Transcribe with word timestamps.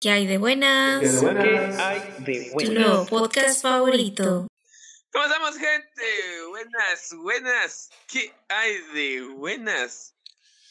¿Qué 0.00 0.10
hay 0.10 0.28
de 0.28 0.38
buenas? 0.38 1.00
¿Qué 1.00 1.08
¿Qué 1.08 1.34
buenas? 1.34 1.78
hay 1.80 2.00
de 2.24 2.44
Tu 2.44 2.52
bueno? 2.52 2.80
nuevo 2.80 3.06
podcast 3.06 3.60
favorito. 3.62 4.46
¿Cómo 5.12 5.24
estamos, 5.24 5.56
gente? 5.56 6.42
Buenas, 6.50 7.14
buenas. 7.16 7.90
¿Qué 8.06 8.32
hay 8.48 8.78
de 8.94 9.22
buenas? 9.22 10.14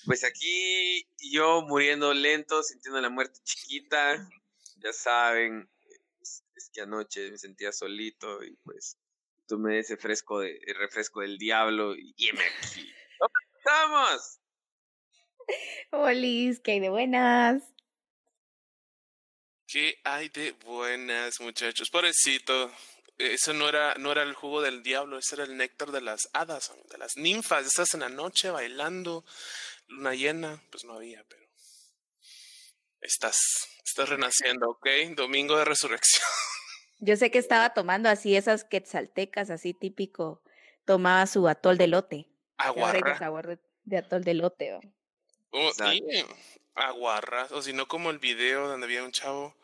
Pues 0.05 0.23
aquí 0.23 1.05
yo 1.17 1.61
muriendo 1.63 2.13
lento, 2.13 2.63
sintiendo 2.63 3.01
la 3.01 3.09
muerte 3.09 3.37
chiquita. 3.43 4.29
Ya 4.77 4.93
saben, 4.93 5.69
es, 6.21 6.45
es 6.55 6.69
que 6.73 6.79
anoche 6.79 7.29
me 7.29 7.37
sentía 7.37 7.73
solito 7.73 8.41
y 8.45 8.55
pues 8.63 8.97
tomé 9.45 9.79
ese 9.79 9.97
fresco 9.97 10.39
de, 10.39 10.57
el 10.67 10.75
refresco 10.75 11.19
del 11.19 11.37
diablo 11.37 11.97
y 11.97 12.15
heme 12.17 12.43
aquí. 12.63 12.89
¿Cómo 13.19 13.33
estamos? 13.57 14.39
Olis, 15.91 16.61
¿qué 16.61 16.71
hay 16.71 16.79
de 16.79 16.89
buenas? 16.89 17.61
¿Qué 19.67 19.99
hay 20.05 20.29
de 20.29 20.53
buenas, 20.65 21.41
muchachos? 21.41 21.89
Pobrecito. 21.89 22.71
Eso 23.17 23.51
no 23.51 23.67
era, 23.67 23.95
no 23.95 24.13
era 24.13 24.23
el 24.23 24.33
jugo 24.33 24.61
del 24.61 24.81
diablo, 24.81 25.17
ese 25.17 25.35
era 25.35 25.43
el 25.43 25.57
néctar 25.57 25.91
de 25.91 25.99
las 25.99 26.29
hadas, 26.31 26.71
de 26.89 26.97
las 26.97 27.17
ninfas. 27.17 27.65
Estás 27.65 27.93
en 27.93 27.99
la 27.99 28.09
noche 28.09 28.49
bailando, 28.49 29.25
luna 29.87 30.15
llena, 30.15 30.63
pues 30.71 30.85
no 30.85 30.93
había, 30.93 31.25
pero 31.27 31.43
estás, 33.01 33.37
estás 33.83 34.07
renaciendo, 34.07 34.69
¿ok? 34.69 34.87
Domingo 35.17 35.57
de 35.57 35.65
resurrección. 35.65 36.25
Yo 36.99 37.17
sé 37.17 37.29
que 37.29 37.39
estaba 37.39 37.73
tomando 37.73 38.07
así 38.07 38.37
esas 38.37 38.63
quetzaltecas, 38.63 39.49
así 39.49 39.73
típico. 39.73 40.41
Tomaba 40.85 41.27
su 41.27 41.45
atol 41.49 41.77
de 41.77 41.87
lote. 41.87 42.29
Aguarra. 42.55 43.17
sabor 43.17 43.47
de, 43.47 43.59
de 43.83 43.97
atol 43.97 44.23
de 44.23 44.33
lote. 44.33 44.73
¿o? 44.75 44.79
Oh, 45.51 45.67
Exacto. 45.67 46.05
Aguarras, 46.77 47.51
o 47.51 47.61
si 47.61 47.73
no 47.73 47.87
como 47.87 48.09
el 48.09 48.19
video 48.19 48.67
donde 48.67 48.85
había 48.85 49.03
un 49.03 49.11
chavo, 49.11 49.55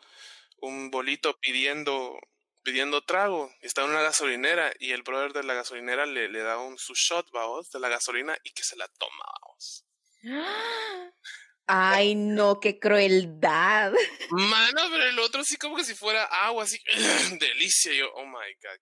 un 0.58 0.90
bolito 0.90 1.38
pidiendo 1.40 2.18
pidiendo 2.64 3.02
trago, 3.02 3.54
y 3.60 3.66
estaba 3.66 3.86
en 3.86 3.92
una 3.92 4.02
gasolinera 4.02 4.72
y 4.78 4.92
el 4.92 5.02
brother 5.02 5.34
de 5.34 5.44
la 5.44 5.52
gasolinera 5.52 6.06
le, 6.06 6.28
le 6.30 6.40
da 6.40 6.58
un 6.58 6.78
su 6.78 6.94
shot, 6.94 7.30
vamos, 7.30 7.70
de 7.70 7.78
la 7.78 7.90
gasolina 7.90 8.36
y 8.42 8.52
que 8.52 8.64
se 8.64 8.74
la 8.76 8.88
toma, 8.88 9.24
vamos. 9.42 9.84
Ay, 11.66 12.14
no, 12.14 12.60
qué 12.60 12.78
crueldad. 12.78 13.92
Mano, 14.30 14.80
pero 14.90 15.04
el 15.04 15.18
otro 15.18 15.44
sí 15.44 15.56
como 15.56 15.76
que 15.76 15.84
si 15.84 15.94
fuera 15.94 16.24
agua, 16.24 16.64
así, 16.64 16.78
delicia, 17.38 17.92
yo, 17.92 18.10
oh 18.14 18.26
my 18.26 18.54
god, 18.62 18.80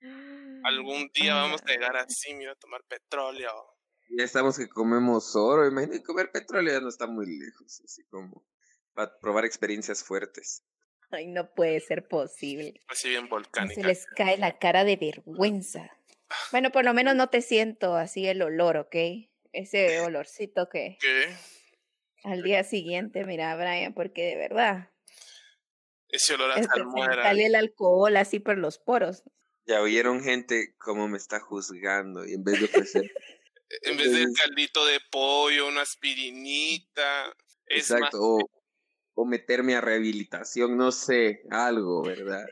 algún 0.64 1.10
día 1.12 1.34
vamos 1.34 1.62
a 1.62 1.70
llegar 1.70 1.96
así, 1.96 2.34
mira, 2.34 2.52
a 2.52 2.56
tomar 2.56 2.82
petróleo. 2.84 3.77
Ya 4.10 4.24
estamos 4.24 4.56
que 4.58 4.68
comemos 4.68 5.34
oro. 5.36 5.66
Imagínate 5.66 6.02
comer 6.02 6.30
petróleo 6.32 6.72
ya 6.74 6.80
no 6.80 6.88
está 6.88 7.06
muy 7.06 7.26
lejos, 7.26 7.80
así 7.84 8.02
como 8.04 8.46
para 8.94 9.18
probar 9.18 9.44
experiencias 9.44 10.02
fuertes. 10.02 10.64
Ay, 11.10 11.26
no 11.26 11.52
puede 11.54 11.80
ser 11.80 12.06
posible. 12.08 12.82
Así 12.88 13.08
bien 13.08 13.24
Se 13.24 13.28
volcánica. 13.30 13.86
les 13.86 14.06
cae 14.06 14.36
la 14.38 14.58
cara 14.58 14.84
de 14.84 14.96
vergüenza. 14.96 15.90
Bueno, 16.50 16.70
por 16.70 16.84
lo 16.84 16.92
menos 16.92 17.14
no 17.14 17.28
te 17.30 17.40
siento 17.40 17.94
así 17.96 18.26
el 18.26 18.42
olor, 18.42 18.76
¿ok? 18.76 18.96
Ese 19.52 20.00
olorcito 20.00 20.68
que 20.68 20.98
¿Qué? 21.00 21.34
al 22.24 22.42
día 22.42 22.64
siguiente, 22.64 23.24
mira, 23.24 23.56
Brian, 23.56 23.94
porque 23.94 24.24
de 24.24 24.36
verdad, 24.36 24.90
Ese 26.08 26.34
olor 26.34 26.52
a 26.52 26.56
se 26.56 26.64
salmuera. 26.64 27.22
sale 27.22 27.46
el 27.46 27.54
alcohol 27.54 28.16
así 28.18 28.40
por 28.40 28.58
los 28.58 28.78
poros. 28.78 29.22
Ya 29.66 29.80
oyeron 29.80 30.22
gente 30.22 30.74
cómo 30.78 31.08
me 31.08 31.16
está 31.18 31.40
juzgando 31.40 32.26
y 32.26 32.34
en 32.34 32.44
vez 32.44 32.58
de 32.58 32.64
ofrecer 32.66 33.02
En 33.82 33.96
vez 33.96 34.12
del 34.12 34.32
caldito 34.32 34.84
de 34.86 35.00
pollo, 35.10 35.68
una 35.68 35.82
aspirinita. 35.82 37.34
Es 37.66 37.94
más, 37.96 38.14
Exacto, 38.14 38.18
o, 38.22 38.50
o 39.14 39.24
meterme 39.26 39.74
a 39.76 39.80
rehabilitación, 39.80 40.76
no 40.76 40.90
sé, 40.92 41.42
algo, 41.50 42.02
¿verdad? 42.02 42.46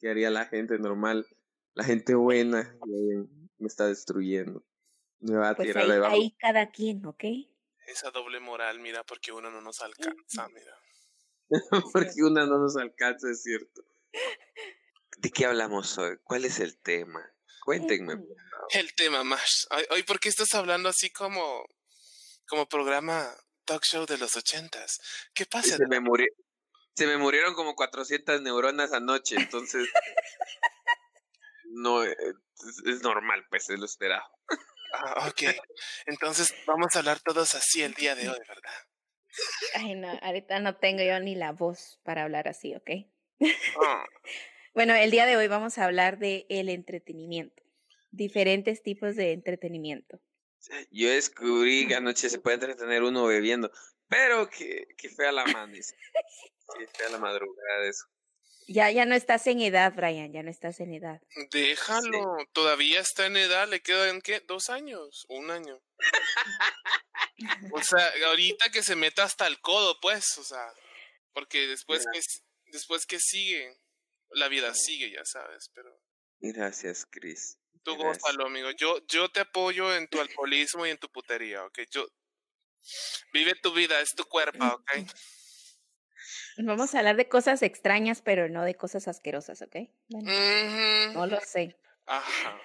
¿Qué 0.00 0.08
haría 0.10 0.30
la 0.30 0.46
gente 0.46 0.78
normal? 0.78 1.26
La 1.74 1.84
gente 1.84 2.14
buena 2.14 2.60
eh, 2.86 3.24
me 3.58 3.66
está 3.68 3.86
destruyendo. 3.86 4.64
Me 5.20 5.36
va 5.36 5.50
a 5.50 5.54
Pues 5.54 5.68
tirar 5.68 5.84
ahí, 5.84 5.90
debajo. 5.90 6.14
ahí 6.14 6.30
cada 6.38 6.70
quien, 6.70 7.04
¿ok? 7.06 7.24
esa 7.86 8.10
doble 8.10 8.38
moral, 8.40 8.80
mira, 8.80 9.02
porque 9.04 9.32
uno 9.32 9.50
no 9.50 9.60
nos 9.62 9.80
alcanza, 9.80 10.48
mira. 10.50 10.74
Porque 11.92 12.22
una 12.22 12.44
no 12.46 12.58
nos 12.58 12.76
alcanza, 12.76 13.30
es 13.30 13.42
cierto. 13.42 13.82
¿De 15.18 15.30
qué 15.30 15.46
hablamos 15.46 15.96
hoy? 15.98 16.18
¿Cuál 16.22 16.44
es 16.44 16.60
el 16.60 16.78
tema? 16.78 17.20
Cuéntenme. 17.68 18.14
El 18.70 18.94
tema 18.94 19.24
más. 19.24 19.66
Ay, 19.90 20.02
¿por 20.04 20.18
qué 20.20 20.30
estás 20.30 20.54
hablando 20.54 20.88
así 20.88 21.10
como, 21.10 21.66
como 22.46 22.66
programa 22.66 23.30
talk 23.66 23.84
show 23.84 24.06
de 24.06 24.16
los 24.16 24.36
ochentas? 24.36 24.98
¿Qué 25.34 25.44
pasa? 25.44 25.76
Se 25.76 25.86
me, 25.86 26.00
muri- 26.00 26.32
se 26.96 27.06
me 27.06 27.18
murieron 27.18 27.52
como 27.52 27.74
400 27.74 28.40
neuronas 28.40 28.94
anoche, 28.94 29.36
entonces... 29.36 29.86
No, 31.64 32.02
eh, 32.02 32.16
es, 32.18 32.94
es 32.94 33.02
normal, 33.02 33.44
pues, 33.50 33.68
es 33.68 33.78
lo 33.78 33.84
esperado. 33.84 34.24
Ah, 34.94 35.28
ok. 35.28 35.54
Entonces 36.06 36.54
vamos 36.66 36.96
a 36.96 37.00
hablar 37.00 37.20
todos 37.20 37.54
así 37.54 37.82
el 37.82 37.92
día 37.92 38.14
de 38.14 38.30
hoy, 38.30 38.38
¿verdad? 38.48 38.72
Ay, 39.74 39.94
no, 39.94 40.08
ahorita 40.22 40.58
no 40.60 40.78
tengo 40.78 41.02
yo 41.02 41.20
ni 41.20 41.34
la 41.34 41.52
voz 41.52 42.00
para 42.02 42.22
hablar 42.24 42.48
así, 42.48 42.74
¿ok? 42.74 42.90
Ah, 43.84 44.06
Bueno, 44.78 44.94
el 44.94 45.10
día 45.10 45.26
de 45.26 45.36
hoy 45.36 45.48
vamos 45.48 45.76
a 45.76 45.86
hablar 45.86 46.20
de 46.20 46.46
el 46.48 46.68
entretenimiento, 46.68 47.64
diferentes 48.12 48.80
tipos 48.80 49.16
de 49.16 49.32
entretenimiento. 49.32 50.20
Yo 50.92 51.10
descubrí 51.10 51.88
que 51.88 51.96
anoche 51.96 52.30
se 52.30 52.38
puede 52.38 52.54
entretener 52.54 53.02
uno 53.02 53.26
bebiendo, 53.26 53.72
pero 54.06 54.48
que, 54.48 54.86
que 54.96 55.08
fea 55.08 55.32
la 55.32 55.42
amanecer. 55.42 55.98
Que 56.78 56.86
fea 56.96 57.08
la 57.08 57.18
madrugada 57.18 57.80
de 57.80 57.88
eso. 57.88 58.04
Ya, 58.68 58.88
ya 58.92 59.04
no 59.04 59.16
estás 59.16 59.48
en 59.48 59.62
edad, 59.62 59.94
Brian, 59.96 60.32
ya 60.32 60.44
no 60.44 60.50
estás 60.50 60.78
en 60.78 60.94
edad. 60.94 61.20
déjalo. 61.50 62.36
Todavía 62.52 63.00
está 63.00 63.26
en 63.26 63.36
edad. 63.36 63.66
¿Le 63.66 63.80
quedan 63.80 64.20
qué? 64.20 64.38
¿Dos 64.46 64.70
años? 64.70 65.26
¿Un 65.28 65.50
año? 65.50 65.82
O 67.72 67.82
sea, 67.82 68.12
ahorita 68.28 68.70
que 68.70 68.84
se 68.84 68.94
meta 68.94 69.24
hasta 69.24 69.48
el 69.48 69.60
codo, 69.60 69.98
pues, 70.00 70.38
o 70.38 70.44
sea, 70.44 70.72
porque 71.32 71.66
después 71.66 72.04
que 72.12 72.20
después 72.70 73.06
que 73.06 73.18
sigue, 73.18 73.76
la 74.32 74.48
vida 74.48 74.74
sigue, 74.74 75.10
ya 75.10 75.24
sabes, 75.24 75.70
pero 75.74 75.90
Gracias, 76.40 77.06
Chris. 77.10 77.58
tú 77.82 77.96
gózalo, 77.96 78.46
amigo. 78.46 78.70
Yo 78.72 78.98
yo 79.06 79.28
te 79.28 79.40
apoyo 79.40 79.94
en 79.96 80.06
tu 80.08 80.20
alcoholismo 80.20 80.86
y 80.86 80.90
en 80.90 80.98
tu 80.98 81.08
putería, 81.08 81.64
¿ok? 81.64 81.80
Yo 81.90 82.06
vive 83.32 83.54
tu 83.56 83.72
vida, 83.72 84.00
es 84.00 84.10
tu 84.14 84.24
cuerpo, 84.24 84.64
¿ok? 84.74 84.90
Vamos 86.58 86.94
a 86.94 86.98
hablar 86.98 87.16
de 87.16 87.28
cosas 87.28 87.62
extrañas, 87.62 88.20
pero 88.22 88.48
no 88.48 88.64
de 88.64 88.74
cosas 88.74 89.06
asquerosas, 89.08 89.62
¿ok? 89.62 89.76
Bueno, 90.08 90.30
no 91.14 91.26
lo 91.26 91.40
sé. 91.40 91.76
Ajá. 92.06 92.60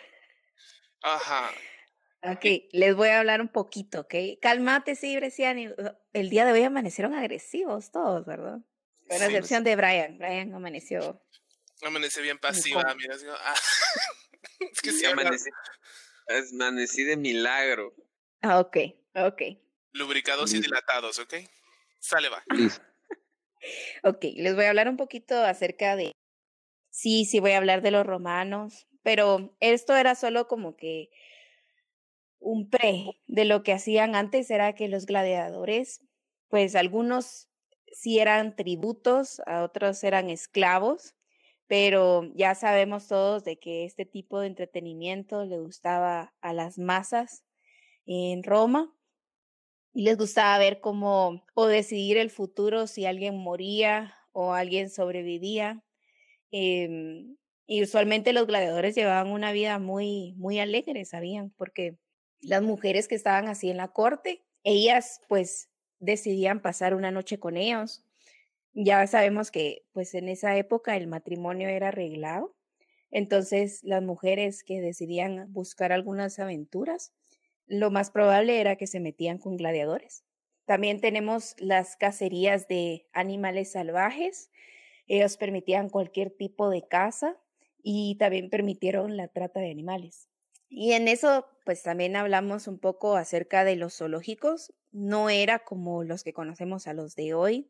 Ajá. 1.02 1.52
Ok, 2.24 2.46
les 2.72 2.96
voy 2.96 3.10
a 3.10 3.20
hablar 3.20 3.42
un 3.42 3.50
poquito, 3.50 4.02
¿ok? 4.02 4.16
Cálmate, 4.42 4.96
sí, 4.96 5.16
Bresciani. 5.18 5.70
El 6.14 6.30
día 6.30 6.46
de 6.46 6.54
hoy 6.54 6.64
amanecieron 6.64 7.14
agresivos 7.14 7.92
todos, 7.92 8.26
¿verdad? 8.26 8.60
Con 9.10 9.18
Sí, 9.20 9.26
excepción 9.26 9.64
de 9.66 9.76
Brian. 9.76 10.18
Brian 10.18 10.54
amaneció. 10.56 11.22
Amanecí 11.86 12.22
bien 12.22 12.38
pasiva, 12.40 12.82
¿Cómo? 12.84 12.96
mira, 12.96 13.16
así, 13.16 13.26
ah. 13.30 13.56
Es 14.72 14.82
que 14.82 14.92
sí, 14.92 15.06
amanecí, 15.06 15.50
amanecí 16.52 17.04
de 17.04 17.18
milagro. 17.18 17.94
Ah, 18.42 18.60
ok, 18.60 18.78
ok. 19.16 19.42
lubricados 19.92 20.54
y 20.54 20.62
dilatados, 20.62 21.20
¿ok? 21.20 21.36
Sale, 22.00 22.30
va. 22.30 22.44
Listo. 22.48 22.82
Ok, 24.04 24.26
les 24.36 24.56
voy 24.56 24.66
a 24.66 24.70
hablar 24.70 24.90
un 24.90 24.98
poquito 24.98 25.42
acerca 25.42 25.96
de... 25.96 26.12
Sí, 26.90 27.24
sí, 27.24 27.40
voy 27.40 27.52
a 27.52 27.58
hablar 27.58 27.82
de 27.82 27.92
los 27.92 28.06
romanos, 28.06 28.88
pero 29.04 29.56
esto 29.62 29.96
era 29.96 30.16
solo 30.16 30.50
como 30.50 30.76
que 30.76 31.10
un 32.40 32.70
pre 32.70 33.22
de 33.26 33.46
lo 33.46 33.64
que 33.64 33.72
hacían 33.72 34.16
antes, 34.16 34.52
era 34.52 34.76
que 34.76 34.90
los 34.90 35.06
gladiadores, 35.06 36.02
pues 36.50 36.76
algunos 36.76 37.48
sí 37.94 38.20
eran 38.20 38.58
tributos, 38.58 39.42
a 39.46 39.64
otros 39.64 40.04
eran 40.04 40.30
esclavos, 40.30 41.16
pero 41.74 42.32
ya 42.36 42.54
sabemos 42.54 43.08
todos 43.08 43.44
de 43.44 43.58
que 43.58 43.84
este 43.84 44.06
tipo 44.06 44.40
de 44.40 44.46
entretenimiento 44.46 45.44
le 45.44 45.58
gustaba 45.58 46.32
a 46.40 46.54
las 46.54 46.78
masas 46.78 47.44
en 48.06 48.44
Roma 48.44 48.96
y 49.92 50.04
les 50.04 50.16
gustaba 50.16 50.56
ver 50.60 50.82
cómo 50.82 51.44
o 51.56 51.66
decidir 51.66 52.18
el 52.18 52.30
futuro 52.30 52.86
si 52.86 53.08
alguien 53.08 53.40
moría 53.40 54.16
o 54.34 54.54
alguien 54.54 54.92
sobrevivía. 54.92 55.84
Em, 56.52 57.38
y 57.66 57.82
usualmente 57.82 58.34
los 58.34 58.46
gladiadores 58.46 58.94
llevaban 58.94 59.32
una 59.32 59.52
vida 59.52 59.80
muy, 59.80 60.36
muy 60.38 60.60
alegre, 60.60 61.06
sabían, 61.06 61.50
porque 61.58 61.98
las 62.40 62.62
mujeres 62.62 63.08
que 63.08 63.16
estaban 63.16 63.48
así 63.48 63.72
en 63.72 63.78
la 63.78 63.88
corte, 63.88 64.46
ellas 64.64 65.22
pues 65.28 65.72
decidían 65.98 66.62
pasar 66.62 66.94
una 66.94 67.10
noche 67.10 67.40
con 67.40 67.58
ellos. 67.58 68.06
Ya 68.74 69.06
sabemos 69.08 69.52
que 69.52 69.86
pues 69.94 70.14
en 70.16 70.30
esa 70.30 70.58
época 70.58 70.98
el 70.98 71.08
matrimonio 71.08 71.70
era 71.70 71.90
arreglado, 71.90 72.56
entonces 73.12 73.82
las 73.84 74.04
mujeres 74.04 74.64
que 74.64 74.82
decidían 74.82 75.52
buscar 75.54 75.92
algunas 75.92 76.40
aventuras, 76.40 77.14
lo 77.68 77.92
más 77.92 78.12
probable 78.12 78.60
era 78.60 78.76
que 78.76 78.88
se 78.88 79.00
metían 79.00 79.38
con 79.38 79.58
gladiadores 79.58 80.24
también 80.66 81.02
tenemos 81.02 81.56
las 81.60 81.98
cacerías 81.98 82.68
de 82.68 83.06
animales 83.14 83.74
salvajes. 83.74 84.50
Ellos 85.08 85.38
permitían 85.38 85.90
cualquier 85.90 86.32
tipo 86.32 86.70
de 86.70 86.88
caza 86.88 87.38
y 87.82 88.16
también 88.18 88.50
permitieron 88.50 89.18
la 89.18 89.28
trata 89.28 89.60
de 89.60 89.72
animales. 89.72 90.30
Y 90.70 90.94
en 90.94 91.08
eso, 91.08 91.46
pues 91.66 91.84
también 91.84 92.16
hablamos 92.16 92.68
un 92.68 92.80
poco 92.80 93.16
acerca 93.16 93.64
de 93.64 93.76
los 93.76 93.98
zoológicos. 93.98 94.74
No 94.92 95.30
era 95.30 95.60
como 95.60 96.04
los 96.04 96.24
que 96.24 96.34
conocemos 96.34 96.88
a 96.88 96.94
los 96.94 97.16
de 97.16 97.34
hoy. 97.34 97.70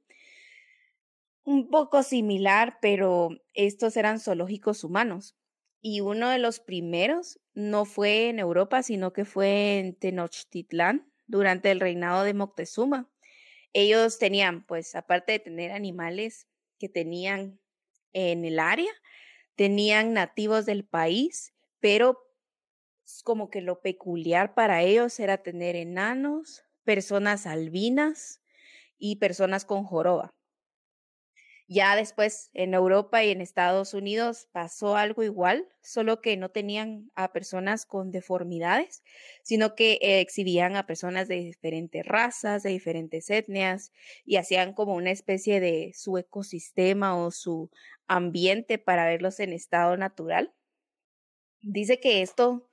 Un 1.45 1.69
poco 1.69 2.03
similar, 2.03 2.77
pero 2.81 3.29
estos 3.53 3.97
eran 3.97 4.19
zoológicos 4.19 4.83
humanos. 4.83 5.35
Y 5.81 5.99
uno 5.99 6.29
de 6.29 6.37
los 6.39 6.59
primeros 6.61 7.39
no 7.53 7.83
fue 7.85 8.29
en 8.29 8.39
Europa, 8.39 8.81
sino 8.83 9.11
que 9.11 9.25
fue 9.25 9.79
en 9.79 9.95
Tenochtitlán 9.95 11.11
durante 11.27 11.71
el 11.71 11.81
reinado 11.81 12.23
de 12.23 12.33
Moctezuma. 12.33 13.11
Ellos 13.73 14.19
tenían, 14.19 14.65
pues, 14.65 14.95
aparte 14.95 15.33
de 15.33 15.39
tener 15.39 15.71
animales 15.71 16.47
que 16.79 16.89
tenían 16.89 17.59
en 18.13 18.45
el 18.45 18.59
área, 18.59 18.91
tenían 19.55 20.13
nativos 20.13 20.65
del 20.65 20.85
país, 20.85 21.53
pero 21.79 22.19
como 23.23 23.49
que 23.49 23.61
lo 23.61 23.81
peculiar 23.81 24.53
para 24.53 24.81
ellos 24.83 25.19
era 25.19 25.37
tener 25.43 25.75
enanos, 25.75 26.63
personas 26.83 27.45
albinas 27.47 28.41
y 28.97 29.17
personas 29.17 29.65
con 29.65 29.83
joroba. 29.85 30.33
Ya 31.67 31.95
después 31.95 32.49
en 32.53 32.73
Europa 32.73 33.23
y 33.23 33.31
en 33.31 33.41
Estados 33.41 33.93
Unidos 33.93 34.47
pasó 34.51 34.97
algo 34.97 35.23
igual, 35.23 35.67
solo 35.81 36.21
que 36.21 36.35
no 36.37 36.49
tenían 36.49 37.11
a 37.15 37.31
personas 37.31 37.85
con 37.85 38.11
deformidades, 38.11 39.03
sino 39.43 39.73
que 39.75 39.97
exhibían 40.01 40.75
a 40.75 40.85
personas 40.85 41.27
de 41.27 41.35
diferentes 41.35 42.05
razas, 42.05 42.63
de 42.63 42.69
diferentes 42.71 43.29
etnias 43.29 43.91
y 44.25 44.35
hacían 44.37 44.73
como 44.73 44.93
una 44.95 45.11
especie 45.11 45.59
de 45.61 45.93
su 45.95 46.17
ecosistema 46.17 47.15
o 47.17 47.31
su 47.31 47.71
ambiente 48.07 48.77
para 48.77 49.05
verlos 49.05 49.39
en 49.39 49.53
estado 49.53 49.95
natural. 49.97 50.53
Dice 51.63 51.99
que 51.99 52.21
esto 52.21 52.69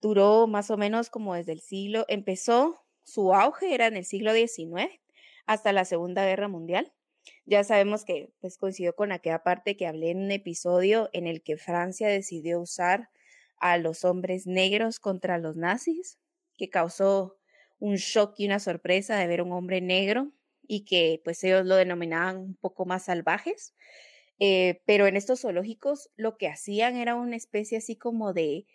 duró 0.00 0.46
más 0.48 0.70
o 0.70 0.76
menos 0.78 1.10
como 1.10 1.34
desde 1.34 1.52
el 1.52 1.60
siglo, 1.60 2.04
empezó 2.08 2.84
su 3.04 3.34
auge 3.34 3.74
era 3.74 3.86
en 3.88 3.96
el 3.96 4.04
siglo 4.06 4.32
XIX 4.34 5.00
hasta 5.46 5.72
la 5.72 5.84
Segunda 5.86 6.24
Guerra 6.26 6.48
Mundial. 6.48 6.92
Ya 7.44 7.64
sabemos 7.64 8.04
que 8.04 8.30
pues 8.40 8.58
coincidió 8.58 8.94
con 8.94 9.12
aquella 9.12 9.42
parte 9.42 9.76
que 9.76 9.86
hablé 9.86 10.10
en 10.10 10.18
un 10.18 10.30
episodio 10.30 11.08
en 11.12 11.26
el 11.26 11.42
que 11.42 11.56
Francia 11.56 12.08
decidió 12.08 12.60
usar 12.60 13.10
a 13.60 13.78
los 13.78 14.04
hombres 14.04 14.46
negros 14.46 15.00
contra 15.00 15.38
los 15.38 15.56
nazis, 15.56 16.18
que 16.56 16.70
causó 16.70 17.38
un 17.78 17.96
shock 17.96 18.34
y 18.38 18.46
una 18.46 18.58
sorpresa 18.58 19.16
de 19.16 19.26
ver 19.26 19.42
un 19.42 19.52
hombre 19.52 19.80
negro 19.80 20.32
y 20.66 20.84
que 20.84 21.20
pues 21.24 21.42
ellos 21.44 21.64
lo 21.64 21.76
denominaban 21.76 22.36
un 22.38 22.54
poco 22.54 22.84
más 22.84 23.04
salvajes. 23.04 23.74
Eh, 24.40 24.82
pero 24.86 25.06
en 25.06 25.16
estos 25.16 25.40
zoológicos 25.40 26.10
lo 26.16 26.36
que 26.36 26.46
hacían 26.46 26.96
era 26.96 27.16
una 27.16 27.34
especie 27.36 27.78
así 27.78 27.96
como 27.96 28.32
de 28.32 28.66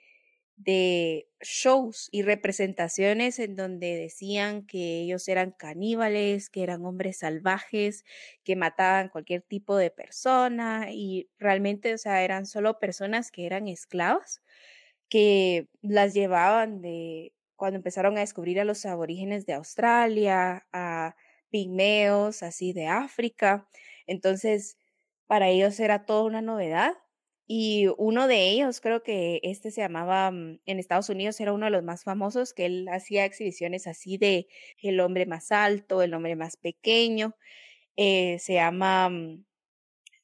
de 0.63 1.27
shows 1.41 2.09
y 2.11 2.21
representaciones 2.23 3.39
en 3.39 3.55
donde 3.55 3.95
decían 3.97 4.65
que 4.65 5.01
ellos 5.01 5.27
eran 5.27 5.51
caníbales, 5.51 6.49
que 6.49 6.63
eran 6.63 6.85
hombres 6.85 7.17
salvajes, 7.19 8.05
que 8.43 8.55
mataban 8.55 9.09
cualquier 9.09 9.41
tipo 9.41 9.77
de 9.77 9.91
persona 9.91 10.87
y 10.91 11.29
realmente, 11.39 11.93
o 11.93 11.97
sea, 11.97 12.23
eran 12.23 12.45
solo 12.45 12.79
personas 12.79 13.31
que 13.31 13.45
eran 13.45 13.67
esclavas, 13.67 14.41
que 15.09 15.69
las 15.81 16.13
llevaban 16.13 16.81
de 16.81 17.33
cuando 17.55 17.77
empezaron 17.77 18.17
a 18.17 18.21
descubrir 18.21 18.59
a 18.59 18.65
los 18.65 18.85
aborígenes 18.85 19.45
de 19.45 19.53
Australia, 19.53 20.67
a 20.73 21.15
pigmeos, 21.49 22.43
así 22.43 22.73
de 22.73 22.87
África. 22.87 23.67
Entonces, 24.07 24.77
para 25.27 25.49
ellos 25.49 25.79
era 25.79 26.05
toda 26.05 26.23
una 26.23 26.41
novedad 26.41 26.93
y 27.47 27.87
uno 27.97 28.27
de 28.27 28.49
ellos, 28.49 28.81
creo 28.81 29.03
que 29.03 29.39
este 29.43 29.71
se 29.71 29.81
llamaba, 29.81 30.31
mm, 30.31 30.61
en 30.65 30.79
Estados 30.79 31.09
Unidos 31.09 31.39
era 31.41 31.53
uno 31.53 31.65
de 31.65 31.71
los 31.71 31.83
más 31.83 32.03
famosos, 32.03 32.53
que 32.53 32.65
él 32.65 32.87
hacía 32.89 33.25
exhibiciones 33.25 33.87
así 33.87 34.17
de 34.17 34.47
el 34.81 34.99
hombre 35.01 35.25
más 35.25 35.51
alto, 35.51 36.01
el 36.01 36.13
hombre 36.13 36.35
más 36.35 36.57
pequeño, 36.57 37.35
eh, 37.97 38.39
se 38.39 38.55
llama 38.55 39.09
mm, 39.09 39.45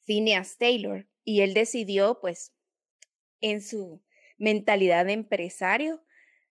Phineas 0.06 0.58
Taylor, 0.58 1.08
y 1.26 1.42
él 1.42 1.54
decidió, 1.54 2.20
pues, 2.22 2.54
en 3.42 3.62
su 3.62 4.02
mentalidad 4.38 5.06
de 5.06 5.14
empresario, 5.14 6.04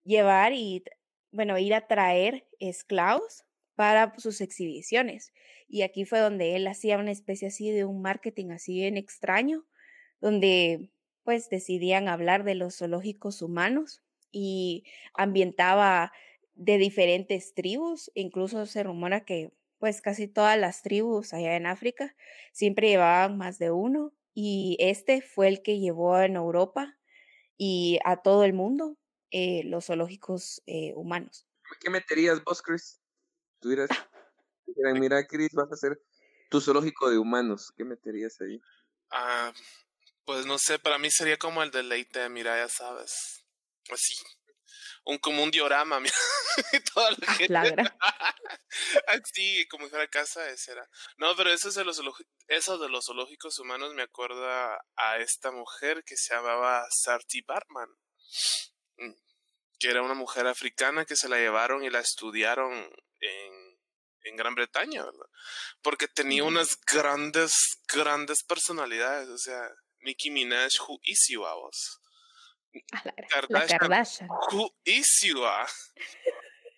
llevar 0.03 0.53
y, 0.53 0.83
bueno, 1.31 1.57
ir 1.59 1.73
a 1.73 1.87
traer 1.87 2.47
esclavos 2.59 3.45
para 3.75 4.13
sus 4.17 4.41
exhibiciones. 4.41 5.33
Y 5.67 5.83
aquí 5.83 6.05
fue 6.05 6.19
donde 6.19 6.55
él 6.55 6.67
hacía 6.67 6.97
una 6.97 7.11
especie 7.11 7.49
así 7.49 7.71
de 7.71 7.85
un 7.85 8.01
marketing 8.01 8.51
así 8.51 8.75
bien 8.75 8.97
extraño, 8.97 9.65
donde 10.21 10.91
pues 11.23 11.49
decidían 11.49 12.07
hablar 12.07 12.43
de 12.43 12.55
los 12.55 12.77
zoológicos 12.77 13.41
humanos 13.41 14.01
y 14.31 14.85
ambientaba 15.13 16.13
de 16.55 16.77
diferentes 16.77 17.53
tribus, 17.53 18.11
incluso 18.15 18.65
se 18.65 18.83
rumora 18.83 19.25
que 19.25 19.51
pues 19.77 20.01
casi 20.01 20.27
todas 20.27 20.57
las 20.57 20.81
tribus 20.81 21.33
allá 21.33 21.55
en 21.55 21.67
África 21.67 22.15
siempre 22.51 22.89
llevaban 22.89 23.37
más 23.37 23.59
de 23.59 23.71
uno 23.71 24.13
y 24.33 24.77
este 24.79 25.21
fue 25.21 25.47
el 25.47 25.61
que 25.61 25.79
llevó 25.79 26.19
en 26.19 26.35
Europa 26.35 26.97
y 27.57 27.99
a 28.05 28.17
todo 28.21 28.43
el 28.43 28.53
mundo 28.53 28.97
eh, 29.31 29.63
los 29.65 29.85
zoológicos 29.85 30.61
eh, 30.65 30.93
humanos. 30.95 31.47
¿Qué 31.79 31.89
meterías 31.89 32.43
vos, 32.43 32.61
Chris? 32.61 33.01
Tú 33.59 33.69
dirás, 33.69 33.89
mira, 34.95 35.25
Chris, 35.27 35.53
vas 35.53 35.69
a 35.71 35.73
hacer 35.73 36.01
tu 36.49 36.61
zoológico 36.61 37.09
de 37.09 37.17
humanos. 37.17 37.73
¿Qué 37.75 37.83
meterías 37.83 38.39
ahí? 38.41 38.61
Ah, 39.11 39.53
pues 40.27 40.45
no 40.45 40.59
sé, 40.59 40.77
para 40.77 40.97
mí 40.97 41.09
sería 41.09 41.37
como 41.37 41.63
el 41.63 41.71
deleite, 41.71 42.27
mira, 42.27 42.57
ya 42.57 42.67
sabes. 42.67 43.45
Así. 43.89 44.13
Un, 45.05 45.19
como 45.19 45.41
un 45.41 45.51
diorama, 45.51 45.99
mira. 46.01 46.13
toda 46.93 47.11
la 47.11 47.33
gente. 47.33 47.93
Así, 49.07 49.65
como 49.71 49.85
si 49.85 49.91
fuera 49.91 50.05
casa, 50.09 50.49
ese 50.49 50.73
era. 50.73 50.85
No, 51.15 51.33
pero 51.37 51.49
eso, 51.49 51.71
de 51.71 51.85
los, 51.85 52.01
eso 52.49 52.77
de 52.77 52.89
los 52.89 53.05
zoológicos 53.05 53.57
humanos 53.59 53.93
me 53.93 54.01
acuerda 54.01 54.77
a 54.97 55.17
esta 55.19 55.51
mujer 55.51 56.03
que 56.03 56.17
se 56.17 56.33
llamaba 56.35 56.85
Sarti 56.91 57.41
Bartman. 57.43 57.89
Mm, 58.97 59.13
que 59.79 59.89
era 59.89 60.01
una 60.01 60.13
mujer 60.13 60.45
africana 60.45 61.05
que 61.05 61.15
se 61.15 61.29
la 61.29 61.37
llevaron 61.37 61.85
y 61.85 61.89
la 61.89 62.01
estudiaron 62.01 62.73
en, 62.73 63.79
en 64.23 64.35
Gran 64.35 64.55
Bretaña, 64.55 65.05
¿verdad? 65.05 65.29
Porque 65.81 66.09
tenía 66.09 66.43
unas 66.43 66.77
grandes, 66.81 67.53
grandes 67.87 68.43
personalidades, 68.43 69.29
o 69.29 69.37
sea, 69.37 69.71
Nicki 70.03 70.29
Minaj, 70.29 70.79
who 70.87 70.97
is 71.03 71.27
you 71.29 71.45
a 71.45 71.53
vos? 71.55 71.99
Kardashian, 73.31 73.79
Kardashian. 73.79 74.27
Who 74.51 74.69
is 74.85 75.21
you 75.23 75.45
a? 75.45 75.65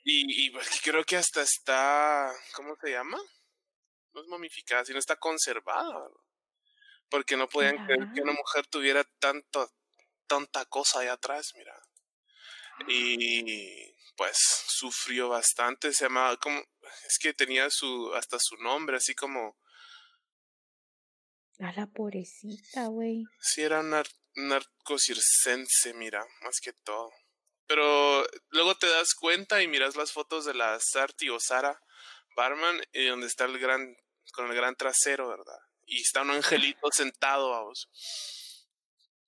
Y, 0.06 0.46
y 0.46 0.50
pues, 0.50 0.82
creo 0.82 1.04
que 1.04 1.18
hasta 1.18 1.42
está, 1.42 2.32
¿cómo 2.54 2.76
se 2.82 2.92
llama? 2.92 3.20
No 4.14 4.22
es 4.22 4.28
momificada, 4.28 4.86
sino 4.86 4.98
está 4.98 5.18
conservada. 5.18 6.10
Porque 7.10 7.36
no 7.38 7.48
podían 7.48 7.86
creer 7.86 8.08
que 8.14 8.22
una 8.22 8.34
mujer 8.34 8.68
tuviera 8.68 9.04
tanto, 9.20 9.70
tanta 10.28 10.66
cosa 10.66 11.00
ahí 11.00 11.08
atrás, 11.08 11.52
mira. 11.56 11.76
Y 12.88 13.94
pues 14.16 14.38
sufrió 14.68 15.30
bastante, 15.30 15.92
se 15.92 16.06
llamaba, 16.06 16.38
como, 16.38 16.60
es 17.08 17.18
que 17.20 17.34
tenía 17.34 17.70
su, 17.70 18.14
hasta 18.16 18.38
su 18.40 18.56
nombre, 18.58 18.98
así 18.98 19.14
como 19.16 19.58
a 21.60 21.72
la 21.74 21.88
pobrecita, 21.88 22.88
güey. 22.88 23.26
Sí, 23.40 23.62
era 23.62 23.84
nar 23.84 24.08
narcocircense, 24.36 25.94
mira, 25.94 26.26
más 26.42 26.60
que 26.62 26.72
todo. 26.72 27.12
Pero 27.68 28.26
luego 28.50 28.76
te 28.76 28.88
das 28.88 29.14
cuenta 29.14 29.62
y 29.62 29.68
miras 29.68 29.96
las 29.96 30.12
fotos 30.12 30.46
de 30.46 30.54
la 30.54 30.80
Sarti 30.80 31.30
o 31.30 31.40
Sara 31.40 31.80
Barman 32.36 32.82
y 32.94 33.08
donde 33.08 33.28
está 33.28 33.46
el 33.46 33.60
gran, 33.60 33.96
con 34.34 34.48
el 34.48 34.56
gran 34.56 34.76
trasero, 34.76 35.28
¿verdad? 35.28 35.60
Y 35.86 36.02
está 36.02 36.22
un 36.22 36.32
angelito 36.32 36.88
sentado, 36.92 37.52
vamos. 37.52 37.90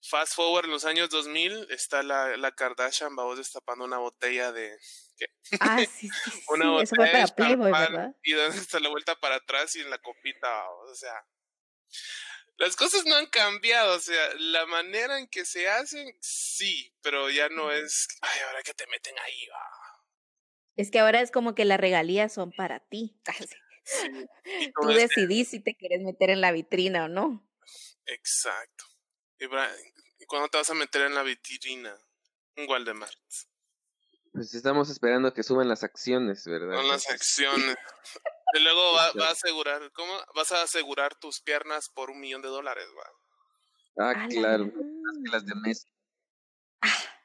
Fast 0.10 0.34
forward 0.34 0.66
en 0.66 0.72
los 0.72 0.86
años 0.86 1.10
2000, 1.10 1.68
está 1.70 2.02
la, 2.02 2.36
la 2.38 2.52
Kardashian, 2.52 3.16
vamos, 3.16 3.38
destapando 3.38 3.86
una 3.86 4.00
botella 4.00 4.52
de... 4.52 4.76
¿qué? 5.18 5.28
Ah, 5.60 5.78
sí, 6.00 6.10
sí, 6.10 6.44
una 6.50 6.72
botella 6.72 6.84
Eso 6.84 6.96
fue 6.96 7.06
para 7.08 7.26
de 7.26 7.34
Playboy, 7.34 7.72
¿verdad? 7.72 8.16
Y 8.24 8.34
donde 8.34 8.58
está 8.58 8.80
la 8.80 8.90
vuelta 8.90 9.16
para 9.20 9.36
atrás 9.36 9.76
y 9.76 9.82
en 9.82 9.90
la 9.90 10.00
copita, 10.00 10.48
vamos, 10.50 10.92
o 10.92 10.96
sea... 10.96 11.14
Las 12.58 12.76
cosas 12.76 13.06
no 13.06 13.16
han 13.16 13.26
cambiado, 13.28 13.96
o 13.96 14.00
sea, 14.00 14.34
la 14.38 14.66
manera 14.68 15.18
en 15.18 15.28
que 15.28 15.46
se 15.46 15.68
hacen, 15.68 16.16
sí, 16.22 16.94
pero 17.02 17.30
ya 17.30 17.50
no 17.50 17.72
es, 17.72 18.08
ay, 18.22 18.40
ahora 18.48 18.62
que 18.64 18.74
te 18.74 18.86
meten 18.88 19.18
ahí, 19.20 19.48
va. 19.48 20.04
Es 20.76 20.92
que 20.92 21.00
ahora 21.00 21.22
es 21.22 21.32
como 21.32 21.56
que 21.56 21.66
las 21.66 21.80
regalías 21.80 22.34
son 22.34 22.52
para 22.52 22.80
ti. 22.80 23.20
Sí. 23.84 24.08
Y 24.60 24.72
Tú 24.80 24.90
este- 24.92 25.02
decidís 25.02 25.50
si 25.50 25.60
te 25.60 25.76
quieres 25.76 26.02
meter 26.02 26.30
en 26.30 26.40
la 26.40 26.52
vitrina 26.52 27.06
o 27.06 27.08
no. 27.08 27.50
Exacto. 28.06 28.86
Y, 29.40 29.46
bra- 29.46 29.76
¿y 30.20 30.26
cuándo 30.26 30.50
te 30.50 30.60
vas 30.60 30.70
a 30.70 30.76
meter 30.76 31.02
en 31.02 31.16
la 31.16 31.24
vitrina? 31.24 31.98
Un 32.58 32.70
Waldemar. 32.70 33.10
Pues 34.34 34.54
estamos 34.54 34.92
esperando 34.92 35.34
que 35.34 35.42
suban 35.42 35.68
las 35.68 35.84
acciones, 35.84 36.46
¿verdad? 36.46 36.76
Con 36.76 36.88
las 36.90 37.10
acciones. 37.10 37.76
Y 38.54 38.64
luego 38.64 38.94
va, 38.94 39.12
va 39.14 39.28
a 39.28 39.32
asegurar, 39.32 39.92
¿cómo? 39.94 40.14
Vas 40.36 40.52
a 40.52 40.64
asegurar 40.64 41.16
tus 41.16 41.42
piernas 41.42 41.90
por 41.90 42.10
un 42.10 42.20
millón 42.20 42.42
de 42.42 42.50
dólares, 42.50 42.86
va. 42.98 43.10
Ah, 43.98 44.28
claro. 44.30 44.66
que 44.66 45.32
las 45.32 45.46
de 45.46 45.56
Messi. 45.56 45.88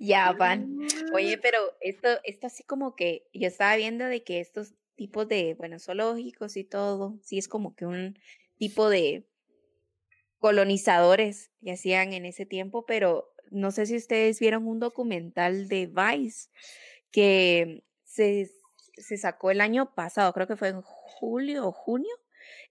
Ya 0.00 0.32
van. 0.32 0.76
Oye, 1.14 1.38
pero 1.38 1.58
esto, 1.80 2.08
esto 2.24 2.48
así 2.48 2.64
como 2.64 2.96
que 2.96 3.28
yo 3.32 3.46
estaba 3.46 3.76
viendo 3.76 4.04
de 4.04 4.24
que 4.24 4.40
estos 4.40 4.74
tipos 4.96 5.28
de, 5.28 5.54
bueno, 5.54 5.78
zoológicos 5.78 6.56
y 6.56 6.64
todo, 6.64 7.18
sí 7.22 7.38
es 7.38 7.48
como 7.48 7.74
que 7.76 7.86
un 7.86 8.18
tipo 8.58 8.90
de 8.90 9.28
colonizadores 10.38 11.52
que 11.62 11.72
hacían 11.72 12.12
en 12.12 12.26
ese 12.26 12.44
tiempo, 12.44 12.84
pero 12.84 13.32
no 13.50 13.70
sé 13.70 13.86
si 13.86 13.96
ustedes 13.96 14.40
vieron 14.40 14.66
un 14.66 14.80
documental 14.80 15.68
de 15.68 15.86
Vice 15.86 16.50
que 17.12 17.84
se, 18.04 18.50
se 19.02 19.16
sacó 19.18 19.50
el 19.50 19.60
año 19.60 19.94
pasado, 19.94 20.32
creo 20.32 20.46
que 20.46 20.56
fue 20.56 20.68
en 20.68 20.82
julio 20.82 21.66
o 21.66 21.72
junio, 21.72 22.14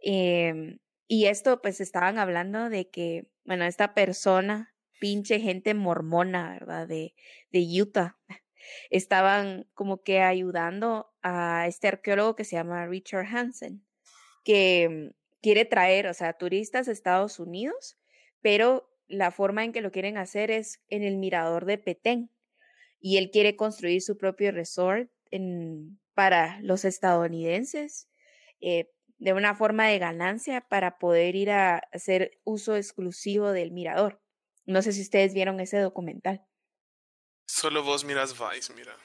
em, 0.02 0.80
y 1.08 1.26
esto 1.26 1.62
pues 1.62 1.82
estaban 1.82 2.18
hablando 2.18 2.70
de 2.70 2.90
que, 2.90 3.28
bueno, 3.46 3.66
esta 3.66 3.94
persona, 3.94 4.74
pinche 5.00 5.40
gente 5.40 5.74
mormona, 5.74 6.54
¿verdad? 6.54 6.88
De, 6.88 7.16
de 7.52 7.82
Utah, 7.82 8.18
estaban 8.90 9.68
como 9.74 10.04
que 10.04 10.22
ayudando 10.22 11.12
a 11.22 11.68
este 11.68 11.88
arqueólogo 11.88 12.36
que 12.36 12.46
se 12.46 12.56
llama 12.56 12.88
Richard 12.88 13.26
Hansen, 13.26 13.86
que 14.44 14.90
mm, 14.90 15.16
quiere 15.42 15.66
traer, 15.66 16.08
o 16.08 16.14
sea, 16.14 16.34
turistas 16.34 16.88
a 16.88 16.92
Estados 16.92 17.40
Unidos, 17.40 17.98
pero 18.42 18.90
la 19.08 19.32
forma 19.32 19.64
en 19.64 19.74
que 19.74 19.82
lo 19.82 19.92
quieren 19.92 20.18
hacer 20.18 20.52
es 20.52 20.82
en 20.90 21.04
el 21.04 21.18
mirador 21.18 21.66
de 21.66 21.78
Petén. 21.78 22.32
Y 23.00 23.18
él 23.18 23.32
quiere 23.32 23.56
construir 23.56 24.02
su 24.02 24.18
propio 24.18 24.52
resort 24.52 25.10
en, 25.32 26.00
para 26.14 26.60
los 26.62 26.86
estadounidenses 26.86 28.10
eh, 28.60 28.92
de 29.18 29.34
una 29.34 29.56
forma 29.56 29.88
de 29.88 30.00
ganancia 30.00 30.62
para 30.62 30.98
poder 30.98 31.36
ir 31.36 31.52
a 31.52 31.78
hacer 31.92 32.40
uso 32.44 32.76
exclusivo 32.76 33.52
del 33.52 33.72
mirador. 33.72 34.22
No 34.66 34.82
sé 34.82 34.94
si 34.94 35.02
ustedes 35.02 35.34
vieron 35.34 35.60
ese 35.60 35.78
documental. 35.78 36.46
Solo 37.46 37.84
vos 37.84 38.04
miras 38.04 38.34
Vice, 38.34 38.74
mira. 38.74 38.96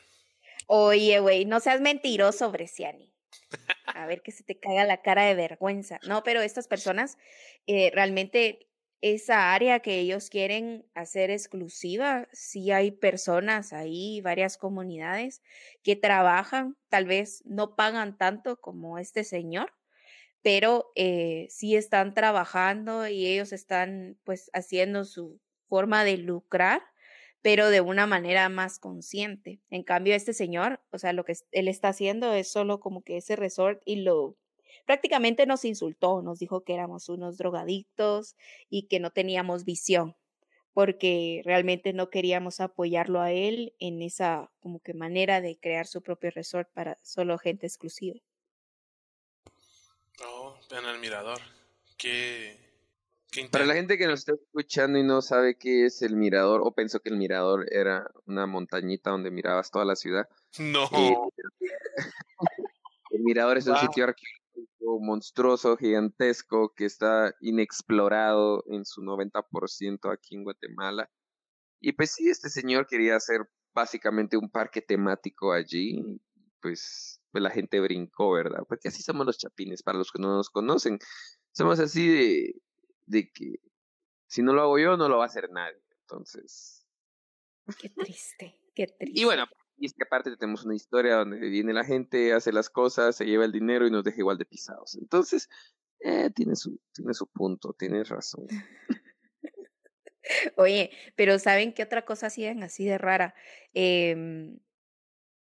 Oye, 0.66 1.20
güey, 1.20 1.44
no 1.44 1.60
seas 1.60 1.80
mentiroso, 1.80 2.50
Bresciani. 2.50 3.12
A 3.86 4.06
ver 4.06 4.22
que 4.22 4.32
se 4.32 4.42
te 4.42 4.58
caiga 4.58 4.84
la 4.84 5.02
cara 5.02 5.24
de 5.24 5.34
vergüenza. 5.34 5.98
No, 6.06 6.22
pero 6.22 6.40
estas 6.42 6.68
personas, 6.68 7.18
eh, 7.66 7.90
realmente 7.92 8.68
esa 9.00 9.54
área 9.54 9.80
que 9.80 9.98
ellos 9.98 10.30
quieren 10.30 10.86
hacer 10.94 11.30
exclusiva, 11.30 12.28
sí 12.32 12.70
hay 12.70 12.90
personas 12.90 13.72
ahí, 13.72 14.20
varias 14.22 14.58
comunidades 14.58 15.42
que 15.82 15.96
trabajan, 15.96 16.76
tal 16.88 17.06
vez 17.06 17.42
no 17.46 17.76
pagan 17.76 18.16
tanto 18.18 18.60
como 18.60 18.98
este 18.98 19.24
señor, 19.24 19.72
pero 20.42 20.92
eh, 20.96 21.46
sí 21.50 21.76
están 21.76 22.14
trabajando 22.14 23.08
y 23.08 23.26
ellos 23.26 23.52
están 23.52 24.18
pues 24.24 24.50
haciendo 24.54 25.04
su 25.04 25.40
forma 25.68 26.04
de 26.04 26.18
lucrar 26.18 26.82
pero 27.46 27.70
de 27.70 27.80
una 27.80 28.08
manera 28.08 28.48
más 28.48 28.80
consciente. 28.80 29.60
En 29.70 29.84
cambio, 29.84 30.16
este 30.16 30.32
señor, 30.32 30.80
o 30.90 30.98
sea, 30.98 31.12
lo 31.12 31.24
que 31.24 31.34
él 31.52 31.68
está 31.68 31.90
haciendo 31.90 32.32
es 32.32 32.50
solo 32.50 32.80
como 32.80 33.02
que 33.02 33.18
ese 33.18 33.36
resort 33.36 33.80
y 33.84 34.02
lo 34.02 34.36
prácticamente 34.84 35.46
nos 35.46 35.64
insultó, 35.64 36.22
nos 36.22 36.38
dijo 36.38 36.62
que 36.62 36.74
éramos 36.74 37.08
unos 37.08 37.38
drogadictos 37.38 38.36
y 38.68 38.88
que 38.88 39.00
no 39.00 39.10
teníamos 39.10 39.64
visión, 39.64 40.16
porque 40.72 41.42
realmente 41.44 41.92
no 41.92 42.10
queríamos 42.10 42.60
apoyarlo 42.60 43.20
a 43.20 43.32
él 43.32 43.74
en 43.78 44.02
esa 44.02 44.50
como 44.60 44.80
que 44.80 44.92
manera 44.94 45.40
de 45.40 45.58
crear 45.58 45.86
su 45.86 46.02
propio 46.02 46.30
resort 46.30 46.68
para 46.72 46.98
solo 47.02 47.38
gente 47.38 47.66
exclusiva. 47.66 48.20
Oh, 50.24 50.56
vean 50.70 50.86
el 50.86 50.98
mirador. 50.98 51.38
Qué, 51.98 52.58
qué 53.30 53.46
Para 53.50 53.66
la 53.66 53.74
gente 53.74 53.98
que 53.98 54.06
nos 54.06 54.20
está 54.20 54.32
escuchando 54.32 54.98
y 54.98 55.02
no 55.02 55.22
sabe 55.22 55.56
qué 55.58 55.86
es 55.86 56.02
el 56.02 56.16
mirador, 56.16 56.60
o 56.64 56.72
pensó 56.72 57.00
que 57.00 57.08
el 57.10 57.16
mirador 57.16 57.66
era 57.72 58.10
una 58.26 58.46
montañita 58.46 59.10
donde 59.10 59.30
mirabas 59.30 59.70
toda 59.70 59.84
la 59.84 59.96
ciudad, 59.96 60.28
No. 60.58 60.84
eh, 60.92 61.16
el 63.10 63.20
mirador 63.20 63.58
es 63.58 63.66
un 63.66 63.76
sitio 63.76 64.04
arqueológico 64.04 64.45
monstruoso, 65.00 65.76
gigantesco, 65.76 66.72
que 66.74 66.84
está 66.84 67.34
inexplorado 67.40 68.64
en 68.68 68.84
su 68.84 69.02
90% 69.02 70.12
aquí 70.12 70.36
en 70.36 70.44
Guatemala. 70.44 71.10
Y 71.80 71.92
pues 71.92 72.12
sí, 72.12 72.28
este 72.28 72.48
señor 72.48 72.86
quería 72.86 73.16
hacer 73.16 73.40
básicamente 73.74 74.36
un 74.36 74.50
parque 74.50 74.80
temático 74.80 75.52
allí, 75.52 76.02
pues, 76.60 77.20
pues 77.30 77.42
la 77.42 77.50
gente 77.50 77.80
brincó, 77.80 78.32
¿verdad? 78.32 78.64
Porque 78.68 78.88
así 78.88 79.02
somos 79.02 79.26
los 79.26 79.38
chapines, 79.38 79.82
para 79.82 79.98
los 79.98 80.10
que 80.10 80.20
no 80.20 80.34
nos 80.34 80.50
conocen. 80.50 80.98
Somos 81.52 81.78
así 81.80 82.08
de, 82.08 82.54
de 83.06 83.30
que 83.32 83.56
si 84.28 84.42
no 84.42 84.52
lo 84.54 84.62
hago 84.62 84.78
yo, 84.78 84.96
no 84.96 85.08
lo 85.08 85.18
va 85.18 85.24
a 85.24 85.26
hacer 85.28 85.50
nadie. 85.50 85.80
Entonces, 86.02 86.86
Qué 87.78 87.90
triste, 87.90 88.60
qué 88.74 88.86
triste. 88.86 89.20
y 89.20 89.24
bueno, 89.24 89.46
y 89.78 89.86
es 89.86 89.92
que 89.92 90.04
aparte 90.04 90.36
tenemos 90.36 90.64
una 90.64 90.74
historia 90.74 91.16
donde 91.16 91.38
viene 91.38 91.72
la 91.72 91.84
gente, 91.84 92.32
hace 92.32 92.52
las 92.52 92.70
cosas, 92.70 93.16
se 93.16 93.26
lleva 93.26 93.44
el 93.44 93.52
dinero 93.52 93.86
y 93.86 93.90
nos 93.90 94.04
deja 94.04 94.18
igual 94.18 94.38
de 94.38 94.46
pisados. 94.46 94.96
Entonces, 94.96 95.48
eh, 96.00 96.30
tiene 96.34 96.56
su, 96.56 96.80
tiene 96.92 97.14
su 97.14 97.26
punto, 97.26 97.74
tienes 97.78 98.08
razón. 98.08 98.46
Oye, 100.56 100.90
pero 101.14 101.38
¿saben 101.38 101.72
qué 101.72 101.82
otra 101.82 102.04
cosa 102.04 102.26
hacían 102.28 102.62
así 102.62 102.84
de 102.84 102.98
rara? 102.98 103.34
Em, 103.74 104.58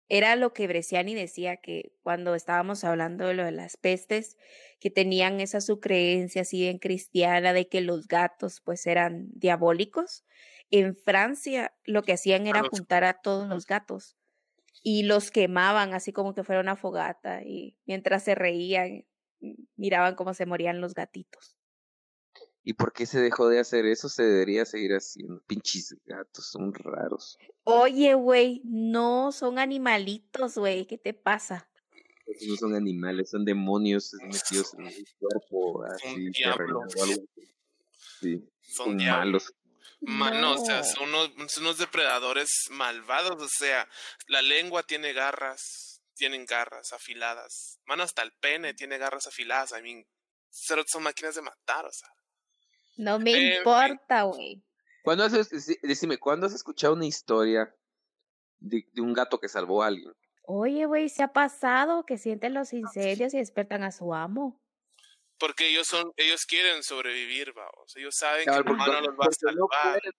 era 0.09 0.37
lo 0.37 0.53
que 0.55 0.67
Bresciani 0.67 1.15
decía 1.15 1.59
que 1.59 1.93
cuando 2.03 2.35
estábamos 2.35 2.83
hablando 2.85 3.27
de 3.27 3.35
lo 3.35 3.45
de 3.45 3.53
las 3.53 3.77
pestes, 3.77 4.39
que 4.81 4.91
tenían 4.91 5.41
esa 5.41 5.61
su 5.61 5.81
creencia 5.81 6.43
así 6.43 6.61
bien 6.61 6.79
cristiana 6.79 7.53
de 7.53 7.69
que 7.69 7.81
los 7.83 8.09
gatos 8.09 8.61
pues 8.65 8.87
eran 8.87 9.29
diabólicos. 9.33 10.25
En 10.71 10.97
Francia 10.97 11.75
lo 11.85 12.03
que 12.03 12.13
hacían 12.13 12.47
era 12.47 12.63
juntar 12.63 13.05
a 13.05 13.21
todos 13.21 13.49
los 13.49 13.67
gatos 13.67 14.17
y 14.83 15.05
los 15.05 15.31
quemaban 15.31 15.95
así 15.95 16.13
como 16.13 16.35
que 16.35 16.45
fuera 16.45 16.61
una 16.61 16.77
fogata 16.77 17.43
y 17.43 17.77
mientras 17.87 18.25
se 18.25 18.35
reían 18.35 19.05
mm, 19.41 19.55
miraban 19.77 20.15
cómo 20.15 20.35
se 20.35 20.47
morían 20.47 20.81
los 20.81 20.95
gatitos. 20.95 21.57
¿Y 22.63 22.75
por 22.75 22.93
qué 22.93 23.07
se 23.07 23.19
dejó 23.19 23.49
de 23.49 23.61
hacer 23.61 23.87
eso? 23.87 24.11
Se 24.11 24.23
debería 24.23 24.67
seguir 24.67 24.93
haciendo. 24.93 25.43
Pinches 25.47 25.97
gatos, 26.05 26.51
son 26.51 26.75
raros. 26.75 27.39
Oye, 27.65 28.13
güey, 28.13 28.61
no 28.65 29.33
son 29.33 29.59
animalitos, 29.59 30.59
güey, 30.59 30.87
¿qué 30.87 30.99
te 30.99 31.15
pasa? 31.15 31.71
Esos 32.27 32.47
no 32.47 32.57
son 32.57 32.75
animales, 32.75 33.31
son 33.31 33.47
demonios 33.47 34.13
metidos 34.23 34.75
en 34.75 34.87
el 34.87 35.07
cuerpo, 35.19 35.83
así, 35.85 36.31
diablo. 36.31 36.57
terrenal 36.57 36.77
o 36.77 37.03
algo 37.05 37.23
así. 37.33 37.55
Sí, 38.21 38.51
Son 38.61 39.01
son 39.01 39.41
diablos. 40.01 40.19
malos. 40.19 40.41
Mano, 40.41 40.63
o 40.63 40.65
sea, 40.65 40.79
No. 40.79 40.85
son 40.85 41.09
unos, 41.09 41.53
son 41.53 41.65
unos 41.65 41.79
depredadores 41.79 42.51
malvados, 42.71 43.43
o 43.43 43.49
sea, 43.49 43.89
la 44.27 44.43
lengua 44.43 44.83
tiene 44.83 45.13
garras, 45.13 46.03
tienen 46.15 46.45
garras 46.47 46.93
afiladas. 46.93 47.81
Mano, 47.87 48.03
hasta 48.03 48.23
el 48.23 48.33
pene 48.41 48.75
tiene 48.75 48.99
garras 48.99 49.27
afiladas, 49.27 49.73
I 49.79 49.83
mean, 49.83 50.05
son 50.51 51.03
máquinas 51.03 51.35
de 51.35 51.43
matar, 51.43 51.87
o 51.87 51.93
sea. 51.93 52.09
No 52.97 53.19
me 53.19 53.57
importa, 53.57 54.23
güey. 54.23 54.65
¿Cuándo 55.05 55.25
has, 55.25 55.33
decime, 55.83 56.19
¿cuándo 56.19 56.47
has 56.47 56.53
escuchado 56.53 56.95
una 56.95 57.07
historia 57.07 57.75
de, 58.59 58.85
de 58.93 59.01
un 59.01 59.13
gato 59.15 59.39
que 59.39 59.49
salvó 59.49 59.83
a 59.83 59.87
alguien? 59.87 60.13
Oye, 60.43 60.87
güey, 60.87 61.09
se 61.09 61.23
ha 61.23 61.33
pasado 61.33 62.05
que 62.05 62.19
sienten 62.19 62.55
los 62.55 62.73
incendios 62.73 63.35
y 63.35 63.39
despertan 63.39 63.85
a 63.85 63.93
su 63.93 64.15
amo. 64.15 64.61
Porque 65.39 65.69
ellos 65.69 65.87
son, 65.87 66.13
ellos 66.17 66.45
quieren 66.47 66.83
sobrevivir, 66.83 67.53
vamos. 67.53 67.97
Ellos 67.97 68.15
saben 68.17 68.45
que 68.45 68.57
el 68.57 68.69
humano 68.69 69.01
los 69.01 69.15
va 69.15 69.25
a 69.25 69.29
no 69.29 69.33
salvar. 69.33 70.01
pueden- 70.01 70.15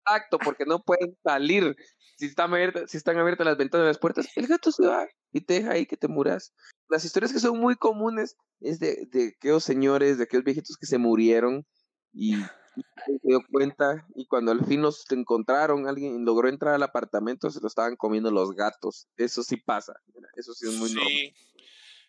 exacto, 0.00 0.38
porque 0.38 0.64
no 0.64 0.82
pueden 0.82 1.16
salir. 1.22 1.76
Si 2.16 2.26
están, 2.26 2.52
abiertas, 2.54 2.90
si 2.90 2.96
están 2.96 3.18
abiertas 3.18 3.46
las 3.46 3.58
ventanas 3.58 3.84
y 3.84 3.88
las 3.88 3.98
puertas, 3.98 4.28
el 4.36 4.46
gato 4.46 4.72
se 4.72 4.86
va 4.86 5.06
y 5.32 5.42
te 5.42 5.54
deja 5.54 5.72
ahí 5.72 5.84
que 5.84 5.96
te 5.96 6.08
muras. 6.08 6.54
Las 6.88 7.04
historias 7.04 7.32
que 7.32 7.40
son 7.40 7.58
muy 7.58 7.76
comunes 7.76 8.36
es 8.60 8.78
de, 8.80 9.06
de 9.10 9.34
aquellos 9.36 9.64
señores, 9.64 10.16
de 10.16 10.24
aquellos 10.24 10.44
viejitos 10.44 10.76
que 10.78 10.86
se 10.86 10.98
murieron 10.98 11.66
y, 12.12 12.36
se 12.76 13.18
dio 13.22 13.40
cuenta 13.50 14.06
y 14.14 14.26
cuando 14.26 14.52
al 14.52 14.64
fin 14.64 14.82
los 14.82 15.04
encontraron, 15.10 15.86
alguien 15.88 16.24
logró 16.24 16.48
entrar 16.48 16.74
al 16.74 16.82
apartamento, 16.82 17.50
se 17.50 17.60
lo 17.60 17.68
estaban 17.68 17.96
comiendo 17.96 18.30
los 18.30 18.54
gatos. 18.54 19.08
Eso 19.16 19.42
sí 19.42 19.56
pasa, 19.56 19.94
eso 20.36 20.54
sí 20.54 20.68
es 20.68 20.74
muy 20.74 20.92
normal. 20.92 21.12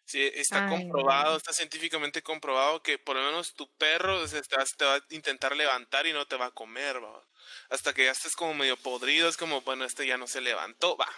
Sí, 0.08 0.32
está 0.36 0.66
Ay, 0.66 0.78
comprobado, 0.78 1.32
no. 1.32 1.38
está 1.38 1.52
científicamente 1.52 2.22
comprobado 2.24 2.82
que 2.82 2.98
por 2.98 3.18
lo 3.18 3.24
menos 3.24 3.54
tu 3.56 3.70
perro 3.74 4.26
se 4.26 4.40
está- 4.40 4.64
te 4.78 4.86
va 4.86 4.96
a 4.96 5.04
intentar 5.10 5.54
levantar 5.54 6.08
y 6.08 6.14
no 6.14 6.26
te 6.26 6.38
va 6.38 6.46
a 6.46 6.52
comer, 6.52 7.04
va. 7.04 7.22
Hasta 7.70 7.94
que 7.94 8.06
ya 8.06 8.12
estés 8.12 8.34
como 8.34 8.54
medio 8.54 8.78
podrido, 8.78 9.28
es 9.28 9.36
como, 9.36 9.60
bueno, 9.64 9.84
este 9.84 10.08
ya 10.08 10.18
no 10.18 10.26
se 10.26 10.40
levantó, 10.40 10.96
va. 10.96 11.10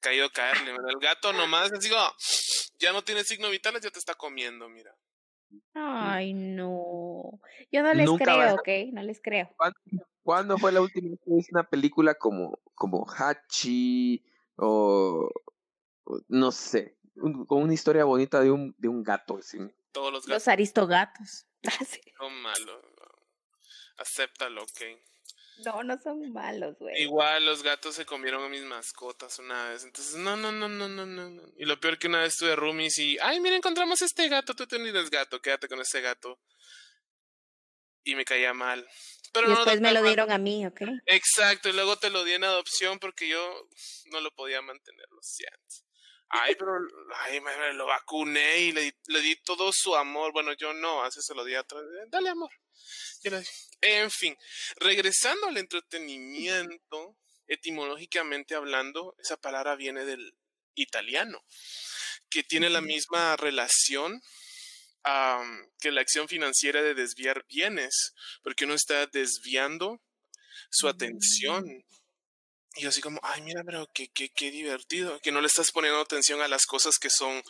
Caído 0.00 0.26
a 0.26 0.32
caerle, 0.32 0.72
mira, 0.72 0.84
el 0.88 0.98
gato 0.98 1.32
nomás, 1.32 1.70
así 1.72 1.88
como, 1.88 2.12
ya 2.80 2.92
no 2.92 3.02
tiene 3.04 3.22
signo 3.22 3.48
vitales, 3.50 3.82
ya 3.82 3.90
te 3.90 4.00
está 4.00 4.14
comiendo, 4.16 4.68
mira. 4.68 4.92
Ay, 5.74 6.32
no. 6.32 7.38
Yo 7.70 7.82
no 7.84 7.94
les 7.94 8.06
Nunca 8.06 8.24
creo, 8.24 8.40
a- 8.40 8.54
¿ok? 8.54 8.68
No 8.92 9.02
les 9.04 9.20
creo. 9.22 9.48
¿Cuándo, 9.56 9.78
cuándo 10.24 10.58
fue 10.58 10.72
la 10.72 10.80
última 10.80 11.10
vez 11.10 11.20
que 11.24 11.34
viste 11.34 11.52
una 11.54 11.68
película 11.68 12.14
como, 12.16 12.58
como 12.74 13.06
Hachi 13.08 14.24
o, 14.56 15.30
o 16.04 16.20
no 16.28 16.50
sé, 16.50 16.96
un- 17.20 17.46
con 17.46 17.62
una 17.62 17.74
historia 17.74 18.04
bonita 18.04 18.40
de 18.40 18.50
un, 18.50 18.74
de 18.78 18.88
un 18.88 19.02
gato? 19.02 19.38
así? 19.38 19.58
Todos 19.92 20.12
los 20.12 20.22
Los 20.26 20.28
gatos 20.28 20.48
aristogatos. 20.48 21.46
Ah, 21.80 21.84
sí. 21.84 22.00
son 22.16 22.34
malos. 22.40 22.82
Acéptalo, 23.98 24.62
ok. 24.62 24.80
No, 25.64 25.82
no 25.82 26.00
son 26.00 26.32
malos, 26.32 26.74
güey. 26.78 27.02
Igual 27.02 27.44
los 27.44 27.62
gatos 27.62 27.94
se 27.96 28.06
comieron 28.06 28.42
a 28.42 28.48
mis 28.48 28.62
mascotas 28.62 29.38
una 29.40 29.68
vez. 29.68 29.84
Entonces, 29.84 30.14
no, 30.16 30.36
no, 30.38 30.50
no, 30.52 30.70
no, 30.70 30.88
no, 30.88 31.04
no. 31.04 31.28
no. 31.28 31.42
Y 31.58 31.66
lo 31.66 31.78
peor 31.78 31.98
que 31.98 32.06
una 32.06 32.20
vez 32.22 32.36
tuve 32.38 32.56
roomies 32.56 32.96
y, 32.98 33.18
ay, 33.20 33.40
mira, 33.40 33.56
encontramos 33.56 34.00
este 34.00 34.28
gato, 34.30 34.54
tú 34.54 34.66
tienes 34.66 35.10
gato, 35.10 35.42
quédate 35.42 35.68
con 35.68 35.80
este 35.80 36.00
gato. 36.00 36.40
Y 38.04 38.14
me 38.14 38.24
caía 38.24 38.54
mal. 38.54 38.88
Pero 39.34 39.46
Y 39.48 39.50
no 39.50 39.56
después 39.56 39.80
me 39.82 39.92
lo 39.92 40.00
mal. 40.00 40.08
dieron 40.08 40.32
a 40.32 40.38
mí, 40.38 40.66
¿ok? 40.66 40.80
Exacto, 41.04 41.68
y 41.68 41.72
luego 41.74 41.96
te 41.98 42.08
lo 42.08 42.24
di 42.24 42.32
en 42.32 42.44
adopción 42.44 42.98
porque 42.98 43.28
yo 43.28 43.68
no 44.06 44.20
lo 44.22 44.30
podía 44.30 44.62
mantener, 44.62 45.06
lo 45.10 45.20
siento. 45.22 45.76
Ay, 46.32 46.54
pero 46.56 46.72
ay, 47.26 47.40
me 47.40 47.72
lo 47.74 47.86
vacuné 47.86 48.58
y 48.60 48.72
le, 48.72 48.82
di- 48.82 48.94
le 49.08 49.20
di 49.20 49.36
todo 49.42 49.70
su 49.72 49.96
amor. 49.96 50.32
Bueno, 50.32 50.52
yo 50.52 50.72
no, 50.72 51.02
así 51.02 51.20
se 51.22 51.34
lo 51.34 51.44
di 51.44 51.54
atrás. 51.56 51.82
Dale 52.08 52.30
amor. 52.30 52.50
Yo 53.22 53.30
le 53.32 53.40
di. 53.40 53.46
En 53.80 54.10
fin, 54.10 54.36
regresando 54.76 55.48
al 55.48 55.56
entretenimiento, 55.56 57.16
etimológicamente 57.48 58.54
hablando, 58.54 59.16
esa 59.18 59.36
palabra 59.38 59.74
viene 59.74 60.04
del 60.04 60.34
italiano, 60.74 61.42
que 62.30 62.44
tiene 62.44 62.70
la 62.70 62.80
misma 62.80 63.36
relación 63.36 64.22
que 65.80 65.90
la 65.90 66.02
acción 66.02 66.28
financiera 66.28 66.82
de 66.82 66.94
desviar 66.94 67.44
bienes, 67.48 68.12
porque 68.42 68.66
uno 68.66 68.74
está 68.74 69.06
desviando 69.06 70.00
su 70.70 70.88
atención. 70.88 71.64
Y 72.76 72.86
así 72.86 73.00
como, 73.00 73.18
ay, 73.22 73.42
mira, 73.42 73.62
pero 73.64 73.88
qué, 73.92 74.08
qué, 74.12 74.30
qué 74.30 74.50
divertido, 74.50 75.18
que 75.20 75.32
no 75.32 75.40
le 75.40 75.48
estás 75.48 75.72
poniendo 75.72 76.00
atención 76.00 76.40
a 76.40 76.48
las 76.48 76.66
cosas 76.66 76.98
que 76.98 77.10
son, 77.10 77.42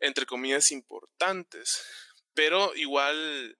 entre 0.00 0.24
comillas, 0.24 0.70
importantes. 0.70 1.84
Pero 2.34 2.74
igual 2.76 3.58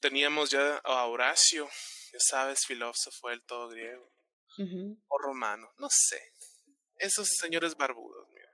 teníamos 0.00 0.50
ya 0.50 0.76
a 0.78 1.04
Horacio, 1.06 1.68
ya 2.12 2.18
sabes, 2.18 2.66
filósofo 2.66 3.28
del 3.28 3.42
todo 3.42 3.68
griego, 3.68 4.10
o 5.08 5.18
romano, 5.18 5.72
no 5.78 5.88
sé. 5.90 6.20
Esos 6.96 7.28
señores 7.38 7.76
barbudos, 7.76 8.28
mira, 8.30 8.50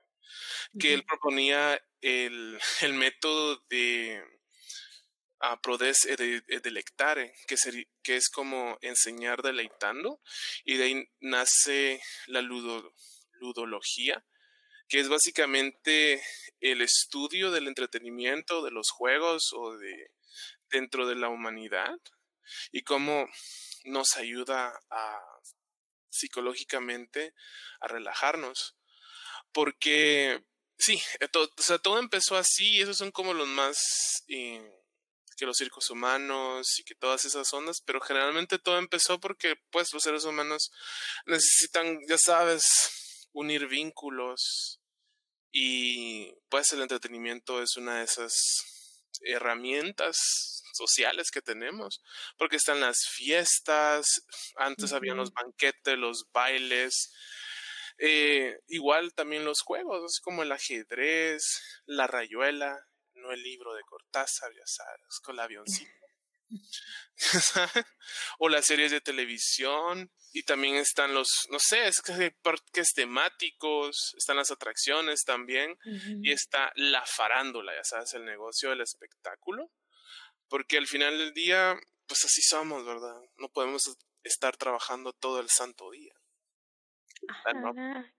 que 0.79 0.95
él 0.95 1.05
proponía 1.05 1.81
el, 2.01 2.61
el 2.81 2.95
método 2.95 3.57
de 3.69 4.23
a 5.41 5.61
prodes 5.61 6.05
e 6.05 6.17
de, 6.17 6.43
e 6.49 6.61
delectare, 6.61 7.33
que, 7.47 7.57
seri- 7.57 7.89
que 8.03 8.17
es 8.17 8.29
como 8.29 8.77
enseñar 8.81 9.43
deleitando, 9.43 10.21
y 10.65 10.77
de 10.77 10.85
ahí 10.85 11.09
nace 11.21 12.01
la 12.27 12.41
ludo- 12.43 12.93
ludología, 13.33 14.25
que 14.89 15.01
es 15.01 15.09
básicamente 15.09 16.23
el 16.61 16.81
estudio 16.81 17.51
del 17.51 17.69
entretenimiento, 17.69 18.63
de 18.65 18.71
los 18.71 18.91
juegos 18.91 19.53
o 19.53 19.77
de 19.77 20.11
dentro 20.71 21.07
de 21.07 21.15
la 21.17 21.29
humanidad, 21.29 21.95
y 22.73 22.83
cómo 22.83 23.29
nos 23.85 24.17
ayuda 24.17 24.79
a 24.91 25.21
psicológicamente 26.11 27.35
a 27.81 27.89
relajarnos. 27.89 28.77
Porque 29.53 30.43
sí, 30.79 31.01
eh, 31.21 31.29
to- 31.29 31.51
o 31.57 31.63
sea, 31.63 31.79
todo 31.79 31.99
empezó 31.99 32.37
así, 32.37 32.77
y 32.77 32.81
esos 32.81 32.97
son 32.97 33.11
como 33.11 33.35
los 33.35 33.49
más 33.49 34.25
eh, 34.29 34.73
que 35.39 35.47
los 35.47 35.57
circos 35.57 35.89
humanos 35.91 36.79
y 36.79 36.85
que 36.85 36.95
todas 36.95 37.25
esas 37.25 37.53
ondas, 37.55 37.81
pero 37.85 38.01
generalmente 38.01 38.59
todo 38.59 38.79
empezó 38.79 39.21
porque 39.21 39.57
pues 39.71 39.89
los 39.93 40.03
seres 40.03 40.25
humanos 40.25 40.71
necesitan, 41.27 41.99
ya 42.09 42.19
sabes, 42.19 42.65
unir 43.33 43.69
vínculos 43.69 44.81
y 45.51 46.35
pues 46.49 46.73
el 46.73 46.83
entretenimiento 46.83 47.63
es 47.63 47.77
una 47.77 47.99
de 47.99 48.05
esas 48.05 48.33
herramientas 49.23 50.17
sociales 50.73 51.31
que 51.31 51.41
tenemos, 51.41 52.03
porque 52.37 52.57
están 52.57 52.81
las 52.81 52.99
fiestas, 53.09 54.23
antes 54.57 54.93
habían 54.93 55.17
los 55.17 55.33
banquetes, 55.33 55.99
los 55.99 56.31
bailes, 56.33 57.13
eh, 57.99 58.61
igual 58.69 59.13
también 59.15 59.45
los 59.45 59.61
juegos, 59.63 60.05
así 60.05 60.21
como 60.23 60.43
el 60.43 60.53
ajedrez, 60.53 61.43
la 61.87 62.07
rayuela, 62.07 62.88
el 63.33 63.43
libro 63.43 63.75
de 63.75 63.83
Cortázar, 63.83 64.53
ya 64.55 64.67
sabes, 64.67 65.21
con 65.23 65.35
el 65.35 65.41
avioncito. 65.41 65.91
o 68.39 68.49
las 68.49 68.65
series 68.65 68.91
de 68.91 69.01
televisión 69.01 70.11
y 70.33 70.45
también 70.45 70.77
están 70.77 71.15
los, 71.15 71.29
no 71.51 71.59
sé, 71.59 71.89
es 71.89 72.01
que 72.01 72.13
hay 72.13 72.31
parques 72.31 72.93
temáticos, 72.95 74.15
están 74.17 74.37
las 74.37 74.51
atracciones 74.51 75.25
también 75.25 75.79
y 76.23 76.33
está 76.33 76.73
la 76.77 77.05
farándula, 77.05 77.75
ya 77.75 77.85
sabes, 77.85 78.15
el 78.15 78.25
negocio 78.25 78.71
del 78.71 78.81
espectáculo, 78.81 79.71
porque 80.49 80.79
al 80.79 80.87
final 80.87 81.19
del 81.19 81.35
día, 81.35 81.79
pues 82.07 82.25
así 82.25 82.41
somos, 82.43 82.87
¿verdad? 82.87 83.21
No 83.37 83.49
podemos 83.51 83.97
estar 84.23 84.57
trabajando 84.57 85.13
todo 85.13 85.41
el 85.41 85.49
santo 85.51 85.91
día. 85.91 86.15
Ajá. 87.45 88.15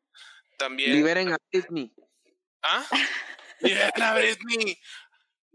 También... 0.57 0.91
Liberen 0.91 1.33
a 1.33 1.37
Britney. 1.51 1.93
¿Ah? 2.61 2.85
Liberen 3.61 4.01
a 4.03 4.13
Britney. 4.15 4.79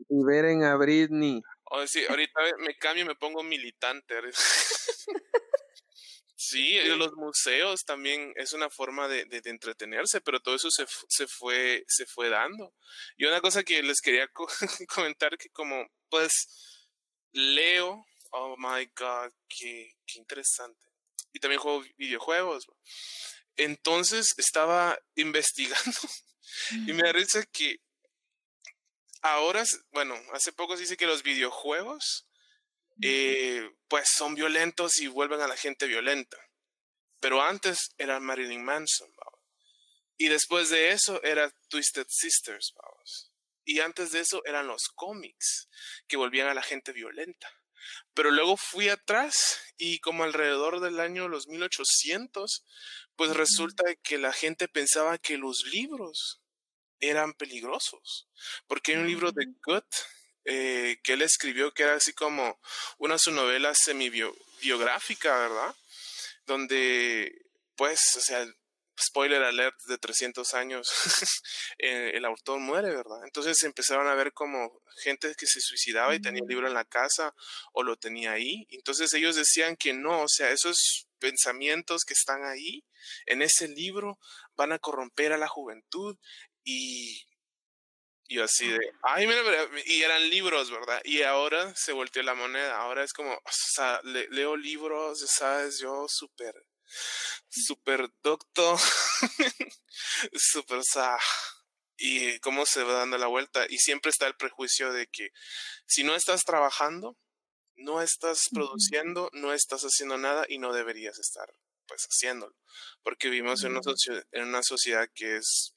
Liberen 0.08 0.64
a 0.64 0.76
Britney. 0.76 1.42
O 1.64 1.86
sí, 1.86 2.04
ahorita 2.08 2.40
me 2.58 2.76
cambio 2.76 3.04
y 3.04 3.08
me 3.08 3.14
pongo 3.14 3.42
militante. 3.42 4.14
Sí, 6.36 6.78
los 6.96 7.12
museos 7.14 7.84
también 7.84 8.32
es 8.36 8.52
una 8.52 8.68
forma 8.68 9.08
de, 9.08 9.24
de- 9.24 9.40
de 9.40 9.50
entretenerse, 9.50 10.20
pero 10.20 10.40
todo 10.40 10.54
eso 10.56 10.70
se, 10.70 10.84
se 11.08 11.26
fue 11.26 11.84
se 11.88 12.06
fue 12.06 12.28
dando. 12.28 12.74
Y 13.16 13.24
una 13.24 13.40
cosa 13.40 13.62
que 13.62 13.82
les 13.82 14.00
quería 14.00 14.28
co- 14.28 14.46
comentar 14.94 15.38
que 15.38 15.48
como 15.50 15.86
pues 16.10 16.86
leo, 17.32 18.04
oh 18.32 18.56
my 18.58 18.84
god, 18.96 19.30
qué, 19.48 19.92
qué 20.06 20.18
interesante. 20.18 20.86
Y 21.32 21.40
también 21.40 21.60
juego 21.60 21.82
videojuegos. 21.96 22.66
Entonces 23.56 24.34
estaba 24.36 24.98
investigando 25.14 25.98
y 26.86 26.92
me 26.92 27.04
da 27.04 27.12
risa 27.12 27.44
que 27.52 27.76
ahora, 29.24 29.64
bueno, 29.90 30.14
hace 30.32 30.52
poco 30.52 30.76
se 30.76 30.82
dice 30.82 30.96
que 30.96 31.06
los 31.06 31.22
videojuegos 31.22 32.28
eh, 33.02 33.68
pues 33.88 34.08
son 34.16 34.34
violentos 34.34 35.00
y 35.00 35.08
vuelven 35.08 35.40
a 35.40 35.48
la 35.48 35.56
gente 35.56 35.87
violenta. 35.87 36.37
Pero 37.20 37.42
antes 37.42 37.94
era 37.96 38.20
Marilyn 38.20 38.62
Manson, 38.62 39.10
vamos. 39.16 39.40
Y 40.18 40.28
después 40.28 40.68
de 40.68 40.90
eso 40.92 41.22
era 41.22 41.50
Twisted 41.68 42.06
Sisters, 42.08 42.74
vamos. 42.76 43.32
Y 43.64 43.80
antes 43.80 44.12
de 44.12 44.20
eso 44.20 44.42
eran 44.44 44.66
los 44.66 44.88
cómics 44.94 45.68
que 46.06 46.18
volvían 46.18 46.48
a 46.48 46.54
la 46.54 46.62
gente 46.62 46.92
violenta. 46.92 47.50
Pero 48.12 48.30
luego 48.30 48.58
fui 48.58 48.90
atrás 48.90 49.58
y 49.78 50.00
como 50.00 50.24
alrededor 50.24 50.80
del 50.80 51.00
año 51.00 51.28
los 51.28 51.48
1800, 51.48 52.62
pues 53.16 53.34
resulta 53.34 53.84
que 54.02 54.18
la 54.18 54.32
gente 54.34 54.68
pensaba 54.68 55.16
que 55.16 55.38
los 55.38 55.64
libros 55.64 56.43
eran 57.08 57.34
peligrosos. 57.34 58.28
Porque 58.66 58.92
hay 58.92 58.98
un 58.98 59.06
libro 59.06 59.32
de 59.32 59.46
Ujú. 59.46 59.56
Goethe 59.64 59.96
eh, 60.44 60.98
que 61.02 61.14
él 61.14 61.22
escribió 61.22 61.72
que 61.72 61.84
era 61.84 61.94
así 61.94 62.12
como 62.12 62.60
una 62.98 63.18
su 63.18 63.32
novela 63.32 63.72
semi-biográfica, 63.74 65.38
¿verdad? 65.38 65.74
Donde, 66.46 67.46
pues, 67.76 68.00
o 68.16 68.20
sea, 68.20 68.46
spoiler 69.00 69.42
alert 69.42 69.76
de 69.86 69.98
300 69.98 70.54
años, 70.54 70.88
eh, 71.78 72.12
el 72.14 72.24
autor 72.24 72.60
muere, 72.60 72.90
¿verdad? 72.90 73.24
Entonces 73.24 73.62
empezaron 73.62 74.06
a 74.06 74.14
ver 74.14 74.32
como 74.32 74.82
gente 75.02 75.34
que 75.36 75.46
se 75.46 75.60
suicidaba 75.60 76.14
y 76.14 76.20
tenía 76.20 76.40
el 76.40 76.44
Ujú. 76.44 76.48
libro 76.48 76.68
en 76.68 76.74
la 76.74 76.84
casa 76.84 77.34
o 77.72 77.82
lo 77.82 77.96
tenía 77.96 78.32
ahí. 78.32 78.66
Entonces 78.70 79.12
ellos 79.14 79.36
decían 79.36 79.76
que 79.76 79.92
no, 79.94 80.22
o 80.22 80.28
sea, 80.28 80.50
esos 80.50 81.08
pensamientos 81.18 82.04
que 82.04 82.14
están 82.14 82.44
ahí 82.44 82.84
en 83.26 83.42
ese 83.42 83.68
libro 83.68 84.18
van 84.56 84.72
a 84.72 84.78
corromper 84.78 85.32
a 85.32 85.38
la 85.38 85.48
juventud 85.48 86.16
y 86.64 87.20
yo 88.29 88.44
así 88.44 88.66
de, 88.68 88.79
ay, 89.03 89.27
mira, 89.27 89.42
y 89.87 90.03
eran 90.03 90.29
libros, 90.31 90.70
¿verdad? 90.70 91.00
Y 91.05 91.22
ahora 91.22 91.74
se 91.77 91.92
volteó 91.92 92.22
la 92.22 92.35
moneda, 92.35 92.77
ahora 92.79 93.05
es 93.05 93.12
como, 93.12 93.33
o 93.35 93.40
sea, 93.53 94.00
le- 94.03 94.29
leo 94.31 94.57
libros, 94.57 95.20
ya 95.20 95.27
sabes, 95.27 95.79
yo 95.79 96.07
súper, 96.09 96.55
súper 97.48 98.09
docto, 98.22 98.77
súper, 100.35 100.79
o 100.79 100.83
sea, 100.83 101.18
y 101.96 102.38
cómo 102.40 102.66
se 102.66 102.83
va 102.85 102.94
dando 102.94 103.18
la 103.18 103.27
vuelta. 103.29 103.66
Y 103.68 103.79
siempre 103.79 104.11
está 104.11 104.27
el 104.27 104.37
prejuicio 104.37 104.92
de 104.92 105.07
que 105.09 105.31
si 105.87 106.05
no 106.05 106.14
estás 106.16 106.42
trabajando, 106.44 107.18
no 107.77 108.03
estás 108.03 108.50
produciendo, 108.53 109.31
no 109.33 109.53
estás 109.55 109.83
haciendo 109.85 110.18
nada 110.18 110.46
y 110.48 110.59
no 110.59 110.72
deberías 110.74 111.18
estar, 111.18 111.48
pues, 111.87 112.07
haciéndolo. 112.11 112.57
Porque 113.03 113.31
vivimos 113.31 113.64
en 113.64 113.72
una, 113.72 113.83
en 114.33 114.44
una 114.48 114.62
sociedad 114.64 115.09
que 115.14 115.37
es, 115.38 115.73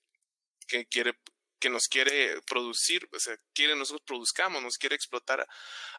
que 0.67 0.85
quiere 0.85 1.13
que 1.59 1.69
nos 1.71 1.87
quiere 1.87 2.39
producir, 2.43 3.09
o 3.11 3.19
sea, 3.19 3.35
quiere 3.53 3.75
nosotros 3.75 4.03
produzcamos, 4.05 4.61
nos 4.61 4.77
quiere 4.77 4.95
explotar 4.95 5.47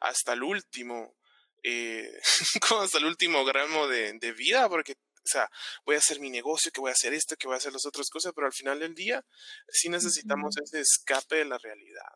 hasta 0.00 0.34
el 0.34 0.44
último, 0.44 1.16
eh, 1.64 2.08
hasta 2.80 2.98
el 2.98 3.06
último 3.06 3.44
gramo 3.44 3.88
de, 3.88 4.12
de 4.20 4.32
vida, 4.32 4.68
porque 4.68 4.92
o 4.92 5.30
sea, 5.30 5.50
voy 5.84 5.94
a 5.94 5.98
hacer 5.98 6.20
mi 6.20 6.30
negocio, 6.30 6.70
que 6.72 6.80
voy 6.80 6.88
a 6.88 6.92
hacer 6.92 7.12
esto, 7.12 7.36
que 7.36 7.46
voy 7.46 7.54
a 7.54 7.58
hacer 7.58 7.72
las 7.72 7.84
otras 7.84 8.08
cosas, 8.08 8.32
pero 8.34 8.46
al 8.46 8.52
final 8.52 8.78
del 8.78 8.94
día 8.94 9.22
sí 9.68 9.90
necesitamos 9.90 10.56
ese 10.56 10.80
escape 10.80 11.36
de 11.36 11.44
la 11.44 11.58
realidad, 11.58 12.10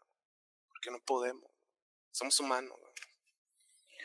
porque 0.68 0.90
no 0.90 0.98
podemos, 1.00 1.50
somos 2.10 2.38
humanos. 2.40 2.78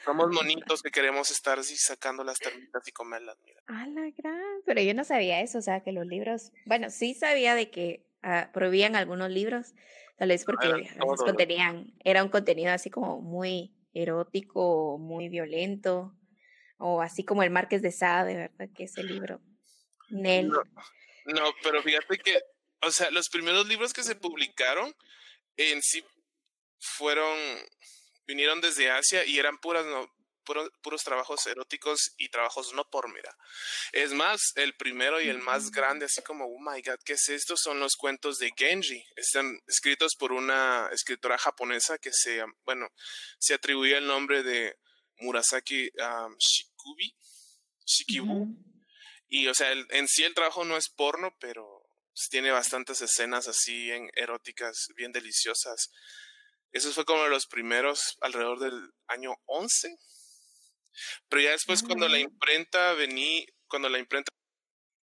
Somos 0.04 0.30
monitos 0.32 0.82
que 0.82 0.92
queremos 0.92 1.32
estar 1.32 1.60
así 1.60 1.76
sacando 1.76 2.24
las 2.24 2.40
termitas 2.40 2.86
y 2.88 2.92
comerlas. 2.92 3.38
Mira. 3.44 3.62
A 3.68 3.88
la 3.88 4.10
gran, 4.16 4.62
pero 4.66 4.82
yo 4.82 4.94
no 4.94 5.04
sabía 5.04 5.42
eso, 5.42 5.58
o 5.58 5.62
sea, 5.62 5.84
que 5.84 5.92
los 5.92 6.06
libros, 6.06 6.52
bueno, 6.66 6.90
sí 6.90 7.14
sabía 7.14 7.56
de 7.56 7.72
que 7.72 8.07
uh, 8.24 8.52
prohibían 8.52 8.96
algunos 8.96 9.30
libros, 9.30 9.74
tal 10.18 10.30
vez 10.30 10.46
porque 10.46 10.90
todo, 11.00 11.16
contenían, 11.16 11.94
era 12.04 12.24
un 12.24 12.30
contenido 12.30 12.72
así 12.72 12.90
como 12.90 13.22
muy 13.22 13.74
erótico, 13.94 14.98
muy 15.00 15.30
violento, 15.30 16.14
o 16.78 17.02
así 17.02 17.24
como 17.24 17.44
el 17.44 17.50
Márquez 17.50 17.82
de 17.82 17.92
Sade, 17.92 18.36
¿verdad? 18.36 18.70
Que 18.76 18.84
ese 18.84 19.04
libro. 19.04 19.42
Nel. 20.10 20.50
No, 20.50 20.64
no, 21.26 21.54
pero 21.64 21.82
fíjate 21.82 22.18
que, 22.20 22.40
o 22.82 22.92
sea, 22.92 23.10
los 23.12 23.30
primeros 23.30 23.68
libros 23.68 23.94
que 23.94 24.04
se 24.04 24.16
publicaron 24.16 24.94
en 25.58 25.82
sí 25.82 26.04
fueron, 26.80 27.38
vinieron 28.28 28.62
desde 28.62 28.92
Asia 28.92 29.26
y 29.26 29.40
eran 29.40 29.58
puras, 29.58 29.86
no, 29.86 30.08
puros, 30.48 30.72
puros 30.82 31.04
trabajos 31.04 31.46
eróticos 31.46 32.14
y 32.18 32.30
trabajos 32.30 32.74
no 32.74 32.90
por 32.90 33.14
mira. 33.14 33.38
Es 33.92 34.14
más, 34.14 34.54
el 34.56 34.74
primero 34.76 35.20
y 35.22 35.28
el 35.28 35.40
más 35.40 35.70
grande, 35.72 36.06
así 36.06 36.22
como, 36.22 36.46
oh 36.46 36.60
my 36.60 36.82
god, 36.82 37.00
¿qué 37.04 37.14
es 37.14 37.28
esto? 37.30 37.58
Son 37.58 37.80
los 37.80 37.98
cuentos 37.98 38.40
de 38.40 38.52
Genji. 38.56 39.06
Están 39.18 39.60
escritos 39.68 40.16
por 40.16 40.32
una 40.32 40.90
escritora 40.94 41.38
japonesa 41.38 41.98
que 41.98 42.14
se, 42.14 42.44
bueno, 42.64 42.88
se 43.38 43.54
atribuye 43.54 43.98
el 43.98 44.08
nombre 44.08 44.42
de 44.42 44.80
Murasaki 45.20 45.92
um, 46.00 46.36
Shikubi, 46.38 47.14
Shikibu. 47.86 48.48
Y, 49.28 49.48
o 49.48 49.54
sea, 49.54 49.72
el, 49.74 49.86
en 49.90 50.08
sí 50.08 50.24
el 50.24 50.34
trabajo 50.34 50.64
no 50.64 50.78
es 50.78 50.88
porno, 50.88 51.36
pero 51.40 51.84
tiene 52.30 52.52
bastantes 52.52 53.02
escenas 53.02 53.48
así 53.50 53.92
en 53.92 54.10
eróticas, 54.16 54.88
bien 54.96 55.12
deliciosas. 55.12 55.92
Eso 56.72 56.92
fue 56.92 57.06
como 57.06 57.28
los 57.28 57.48
primeros 57.48 58.18
alrededor 58.22 58.60
del 58.60 58.94
año 59.08 59.36
11. 59.46 59.98
Pero 61.30 61.42
ya 61.42 61.52
después 61.52 61.84
cuando 61.84 62.08
la 62.08 62.20
imprenta 62.20 62.94
vení, 62.94 63.46
cuando 63.68 63.90
la 63.90 64.00
imprenta, 64.00 64.32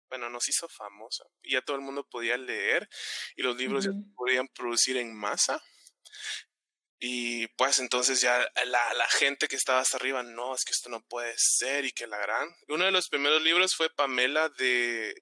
bueno, 0.09 0.29
nos 0.29 0.47
hizo 0.49 0.67
famosa 0.69 1.23
y 1.41 1.53
ya 1.53 1.61
todo 1.61 1.75
el 1.77 1.83
mundo 1.83 2.07
podía 2.09 2.37
leer 2.37 2.89
y 3.35 3.43
los 3.43 3.55
libros 3.57 3.85
ya 3.85 3.91
se 3.91 3.97
podían 4.15 4.47
producir 4.47 4.97
en 4.97 5.15
masa. 5.15 5.61
Y 7.01 7.47
pues 7.49 7.79
entonces 7.79 8.19
ya 8.19 8.39
la, 8.65 8.93
la, 8.93 9.07
gente 9.07 9.47
que 9.47 9.55
estaba 9.55 9.79
hasta 9.79 9.95
arriba, 9.95 10.21
no, 10.21 10.53
es 10.53 10.65
que 10.65 10.73
esto 10.73 10.89
no 10.89 11.01
puede 11.01 11.33
ser 11.37 11.85
y 11.85 11.91
que 11.91 12.07
la 12.07 12.17
gran. 12.17 12.53
Uno 12.67 12.83
de 12.83 12.91
los 12.91 13.07
primeros 13.07 13.41
libros 13.41 13.73
fue 13.73 13.89
Pamela 13.89 14.49
de... 14.49 15.13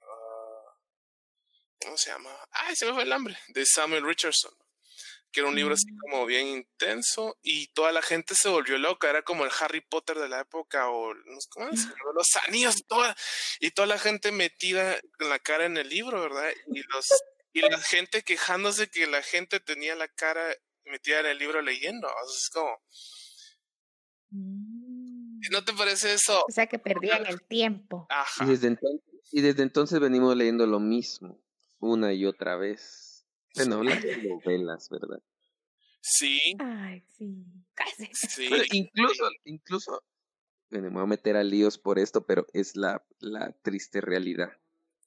Uh, 0.00 1.84
¿Cómo 1.84 1.96
se 1.96 2.10
llama? 2.10 2.36
Ay, 2.50 2.74
se 2.74 2.86
me 2.86 2.94
fue 2.94 3.04
el 3.04 3.10
nombre. 3.10 3.38
De 3.48 3.64
Samuel 3.64 4.04
Richardson. 4.04 4.52
Que 5.32 5.40
era 5.40 5.48
un 5.48 5.54
libro 5.54 5.74
así 5.74 5.86
como 6.00 6.26
bien 6.26 6.46
intenso 6.48 7.38
y 7.42 7.68
toda 7.68 7.92
la 7.92 8.02
gente 8.02 8.34
se 8.34 8.48
volvió 8.48 8.78
loca. 8.78 9.08
Era 9.08 9.22
como 9.22 9.44
el 9.44 9.50
Harry 9.60 9.80
Potter 9.80 10.18
de 10.18 10.28
la 10.28 10.40
época 10.40 10.90
o 10.90 11.14
¿cómo 11.50 11.68
es? 11.68 11.86
los 12.14 12.36
anillos 12.48 12.84
toda, 12.86 13.16
y 13.60 13.70
toda 13.70 13.86
la 13.86 13.98
gente 13.98 14.32
metida 14.32 15.00
con 15.18 15.28
la 15.28 15.38
cara 15.38 15.66
en 15.66 15.76
el 15.76 15.88
libro, 15.88 16.20
¿verdad? 16.20 16.50
Y, 16.74 16.82
los, 16.82 17.08
y 17.52 17.60
la 17.60 17.78
gente 17.78 18.22
quejándose 18.22 18.88
que 18.90 19.06
la 19.06 19.22
gente 19.22 19.60
tenía 19.60 19.94
la 19.94 20.08
cara 20.08 20.42
metida 20.84 21.20
en 21.20 21.26
el 21.26 21.38
libro 21.38 21.62
leyendo. 21.62 22.08
es 22.26 22.50
como. 22.50 22.76
¿No 25.50 25.64
te 25.64 25.72
parece 25.72 26.14
eso? 26.14 26.44
O 26.46 26.52
sea 26.52 26.66
que 26.66 26.78
perdían 26.78 27.26
el 27.26 27.42
tiempo. 27.42 28.06
Y 28.40 28.44
desde, 28.46 28.68
entonces, 28.68 29.00
y 29.32 29.40
desde 29.40 29.62
entonces 29.62 29.98
venimos 30.00 30.36
leyendo 30.36 30.66
lo 30.66 30.80
mismo, 30.80 31.40
una 31.78 32.12
y 32.12 32.26
otra 32.26 32.56
vez. 32.56 32.99
Bueno, 33.56 33.82
las 33.82 34.02
novelas, 34.28 34.88
¿verdad? 34.90 35.22
Sí. 36.00 36.40
Ay, 36.58 37.02
sí. 37.16 37.44
sí. 38.14 38.48
incluso, 38.72 39.24
incluso, 39.44 40.02
bueno, 40.70 40.88
me 40.88 40.94
voy 40.94 41.02
a 41.02 41.06
meter 41.06 41.36
a 41.36 41.44
líos 41.44 41.78
por 41.78 41.98
esto, 41.98 42.24
pero 42.24 42.46
es 42.52 42.76
la, 42.76 43.04
la 43.18 43.52
triste 43.62 44.00
realidad. 44.00 44.50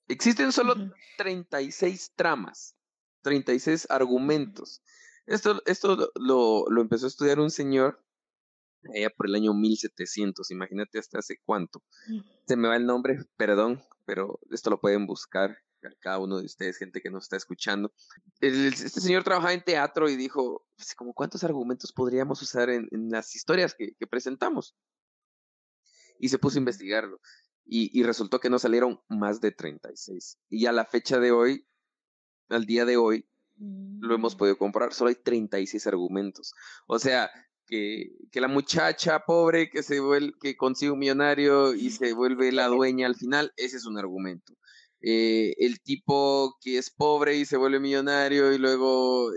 Existen 0.08 0.52
solo 0.52 0.76
36 1.18 2.14
tramas, 2.16 2.76
36 3.22 3.88
argumentos. 3.90 4.84
Esto, 5.26 5.62
esto 5.66 6.12
lo, 6.16 6.66
lo 6.70 6.82
empezó 6.82 7.06
a 7.06 7.10
estudiar 7.10 7.40
un 7.40 7.50
señor 7.50 8.04
allá 8.94 9.10
por 9.10 9.28
el 9.28 9.36
año 9.36 9.54
1700, 9.54 10.52
imagínate 10.52 11.00
hasta 11.00 11.20
hace 11.20 11.40
cuánto. 11.46 11.82
Se 12.46 12.56
me 12.56 12.68
va 12.68 12.76
el 12.76 12.86
nombre, 12.86 13.18
perdón, 13.38 13.82
pero 14.06 14.40
esto 14.52 14.70
lo 14.70 14.80
pueden 14.80 15.06
buscar 15.08 15.58
cada 16.00 16.20
uno 16.20 16.40
de 16.40 16.46
ustedes, 16.46 16.78
gente 16.78 17.02
que 17.02 17.10
nos 17.10 17.24
está 17.24 17.38
escuchando. 17.38 17.94
este 18.40 19.02
señor 19.02 19.24
trabajaba 19.24 19.54
en 19.54 19.64
teatro 19.64 20.10
y 20.10 20.16
dijo, 20.16 20.66
pues, 20.76 20.96
como 20.96 21.14
cuántos 21.14 21.44
argumentos 21.44 21.92
podríamos 21.92 22.42
usar 22.42 22.70
en, 22.70 22.88
en 22.92 23.10
las 23.10 23.36
historias 23.36 23.74
que, 23.76 23.94
que, 23.96 24.08
presentamos. 24.08 24.76
Y 26.20 26.30
se 26.30 26.40
puso 26.40 26.58
a 26.58 26.60
investigarlo. 26.60 27.20
Y, 27.66 27.98
y 27.98 28.04
resultó 28.04 28.40
que 28.40 28.50
no 28.50 28.60
salieron 28.60 29.02
más 29.08 29.42
de 29.42 29.52
36. 29.52 30.38
Y 30.50 30.66
a 30.66 30.72
la 30.72 30.86
fecha 30.86 31.20
de 31.20 31.32
hoy, 31.32 31.68
al 32.50 32.66
día 32.66 32.86
de 32.86 32.98
hoy, 32.98 33.28
lo 33.58 34.16
hemos 34.16 34.36
podido 34.36 34.58
comprar. 34.58 34.94
Solo 34.94 35.10
hay 35.10 35.16
36 35.16 35.88
argumentos. 35.88 36.54
O 36.88 37.00
sea, 37.00 37.30
que, 37.66 38.12
que 38.32 38.42
la 38.42 38.48
muchacha 38.48 39.20
pobre 39.20 39.70
que 39.70 39.84
se 39.84 40.00
vuelve, 40.00 40.34
que 40.42 40.56
consigue 40.56 40.92
un 40.92 41.00
millonario 41.00 41.74
y 41.74 41.90
se 41.92 42.14
vuelve 42.14 42.52
la 42.52 42.68
dueña 42.68 43.08
al 43.08 43.16
final, 43.16 43.54
ese 43.58 43.78
es 43.78 43.86
un 43.86 43.98
argumento. 43.98 44.54
Eh, 45.06 45.54
el 45.58 45.82
tipo 45.82 46.58
que 46.62 46.78
es 46.78 46.90
pobre 46.90 47.36
y 47.36 47.44
se 47.44 47.58
vuelve 47.58 47.82
millonario 47.82 48.54
y 48.54 48.58
luego 48.58 49.34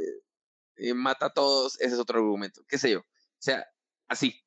eh, 0.76 0.94
mata 0.94 1.26
a 1.26 1.32
todos, 1.32 1.80
ese 1.80 1.94
es 1.94 2.00
otro 2.00 2.20
argumento. 2.20 2.62
¿Qué 2.68 2.78
sé 2.78 2.92
yo? 2.92 3.00
O 3.00 3.40
sea, 3.40 3.66
así. 4.06 4.40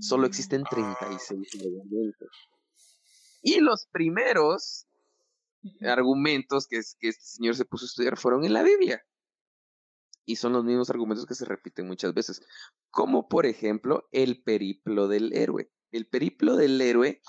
Solo 0.00 0.26
existen 0.26 0.64
36 0.68 1.48
argumentos. 1.60 2.28
Y 3.40 3.60
los 3.60 3.86
primeros 3.92 4.88
argumentos 5.82 6.66
que, 6.66 6.80
que 6.98 7.08
este 7.08 7.24
señor 7.24 7.54
se 7.54 7.64
puso 7.64 7.84
a 7.84 7.86
estudiar 7.86 8.18
fueron 8.18 8.44
en 8.44 8.52
la 8.52 8.64
Biblia. 8.64 9.00
Y 10.24 10.36
son 10.36 10.54
los 10.54 10.64
mismos 10.64 10.90
argumentos 10.90 11.24
que 11.24 11.36
se 11.36 11.44
repiten 11.44 11.86
muchas 11.86 12.14
veces. 12.14 12.42
Como 12.90 13.28
por 13.28 13.46
ejemplo 13.46 14.08
el 14.10 14.42
periplo 14.42 15.06
del 15.06 15.32
héroe. 15.34 15.70
El 15.92 16.08
periplo 16.08 16.56
del 16.56 16.80
héroe 16.80 17.22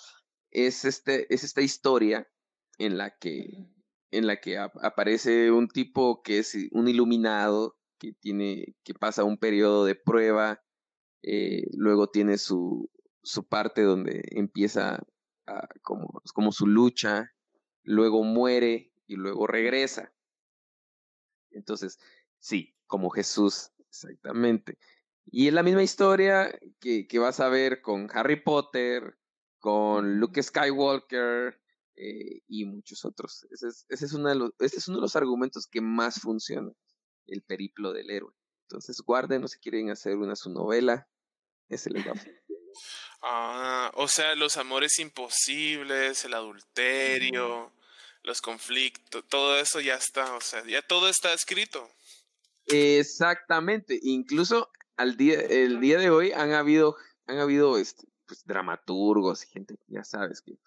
es, 0.49 0.84
este, 0.86 1.32
es 1.32 1.43
esta 1.43 1.62
historia 1.62 2.28
en 2.78 2.98
la 2.98 3.18
que, 3.18 3.68
en 4.12 4.28
la 4.28 4.40
que 4.40 4.58
aparece 4.58 5.52
un 5.52 5.68
tipo 5.68 6.22
que 6.24 6.40
es 6.40 6.56
un 6.72 6.88
iluminado, 6.88 7.78
que, 8.00 8.14
tiene, 8.14 8.76
que 8.84 8.94
pasa 8.94 9.24
un 9.24 9.38
periodo 9.38 9.86
de 9.86 9.96
prueba, 9.96 10.62
eh, 11.22 11.64
luego 11.74 12.08
tiene 12.10 12.38
su, 12.38 12.90
su 13.24 13.48
parte 13.48 13.82
donde 13.82 14.24
empieza 14.32 15.06
a, 15.48 15.68
como, 15.82 16.22
como 16.34 16.52
su 16.52 16.68
lucha, 16.68 17.32
luego 17.84 18.24
muere 18.24 18.92
y 19.08 19.16
luego 19.16 19.48
regresa. 19.48 20.14
Entonces, 21.52 22.00
sí, 22.40 22.76
como 22.88 23.10
Jesús, 23.10 23.72
exactamente. 23.88 24.78
Y 25.26 25.48
es 25.48 25.54
la 25.54 25.64
misma 25.64 25.84
historia 25.84 26.60
que, 26.80 27.08
que 27.08 27.20
vas 27.20 27.40
a 27.40 27.48
ver 27.48 27.82
con 27.82 28.10
Harry 28.14 28.42
Potter, 28.42 29.18
con 29.60 30.20
Luke 30.20 30.44
Skywalker 30.44 31.62
eh, 31.96 32.42
y 32.48 32.66
muchos 32.66 33.06
otros. 33.06 33.46
Ese 33.52 33.68
es, 33.68 33.86
ese, 33.90 34.06
es 34.06 34.14
uno 34.14 34.30
de 34.30 34.36
los, 34.36 34.52
ese 34.60 34.78
es 34.78 34.88
uno 34.88 34.98
de 34.98 35.04
los 35.04 35.16
argumentos 35.16 35.68
que 35.68 35.82
más 35.82 36.20
funciona, 36.20 36.72
el 37.28 37.42
periplo 37.42 37.94
del 37.94 38.10
héroe. 38.10 38.34
Entonces, 38.64 39.02
guarden, 39.02 39.44
o 39.44 39.48
si 39.48 39.60
quieren 39.60 39.90
hacer 39.90 40.18
una 40.18 40.36
su 40.36 40.50
novela, 40.50 41.08
ese 41.70 41.90
les 41.90 42.08
va 42.08 42.12
a 42.12 42.16
Ah, 43.22 43.92
o 43.96 44.08
sea, 44.08 44.36
los 44.36 44.58
amores 44.58 45.00
imposibles, 45.00 46.26
el 46.26 46.34
adulterio, 46.34 47.72
los 48.24 48.42
conflictos, 48.42 49.24
todo 49.30 49.58
eso 49.58 49.80
ya 49.80 49.96
está, 49.96 50.36
o 50.36 50.42
sea, 50.42 50.66
ya 50.66 50.82
todo 50.82 51.08
está 51.08 51.34
escrito. 51.34 51.90
Exactamente, 52.66 54.00
incluso 54.02 54.70
al 54.98 55.18
día, 55.18 55.40
el 55.40 55.80
día 55.80 56.00
de 56.00 56.10
hoy 56.10 56.32
han 56.32 56.54
habido, 56.54 56.98
han 57.28 57.40
habido 57.40 57.78
este, 57.78 58.08
pues, 58.26 58.46
dramaturgos 58.46 59.44
y 59.44 59.48
gente, 59.48 59.76
ya 59.88 60.04
sabes, 60.04 60.42
que 60.42 60.58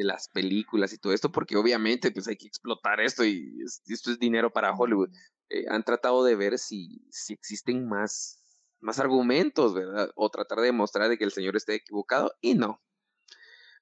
de 0.00 0.06
las 0.06 0.28
películas 0.28 0.92
y 0.94 0.98
todo 0.98 1.12
esto, 1.12 1.30
porque 1.30 1.56
obviamente 1.56 2.10
pues 2.10 2.26
hay 2.26 2.36
que 2.36 2.46
explotar 2.46 3.00
esto 3.00 3.22
y 3.24 3.62
esto 3.86 4.10
es 4.10 4.18
dinero 4.18 4.50
para 4.50 4.74
Hollywood. 4.74 5.10
Eh, 5.50 5.66
han 5.68 5.84
tratado 5.84 6.24
de 6.24 6.36
ver 6.36 6.58
si, 6.58 7.04
si 7.10 7.34
existen 7.34 7.86
más 7.86 8.38
más 8.80 8.98
argumentos, 8.98 9.74
¿verdad? 9.74 10.10
O 10.14 10.30
tratar 10.30 10.58
de 10.60 10.66
demostrar 10.66 11.10
de 11.10 11.18
que 11.18 11.24
el 11.24 11.32
Señor 11.32 11.54
esté 11.54 11.74
equivocado 11.74 12.32
y 12.40 12.54
no. 12.54 12.82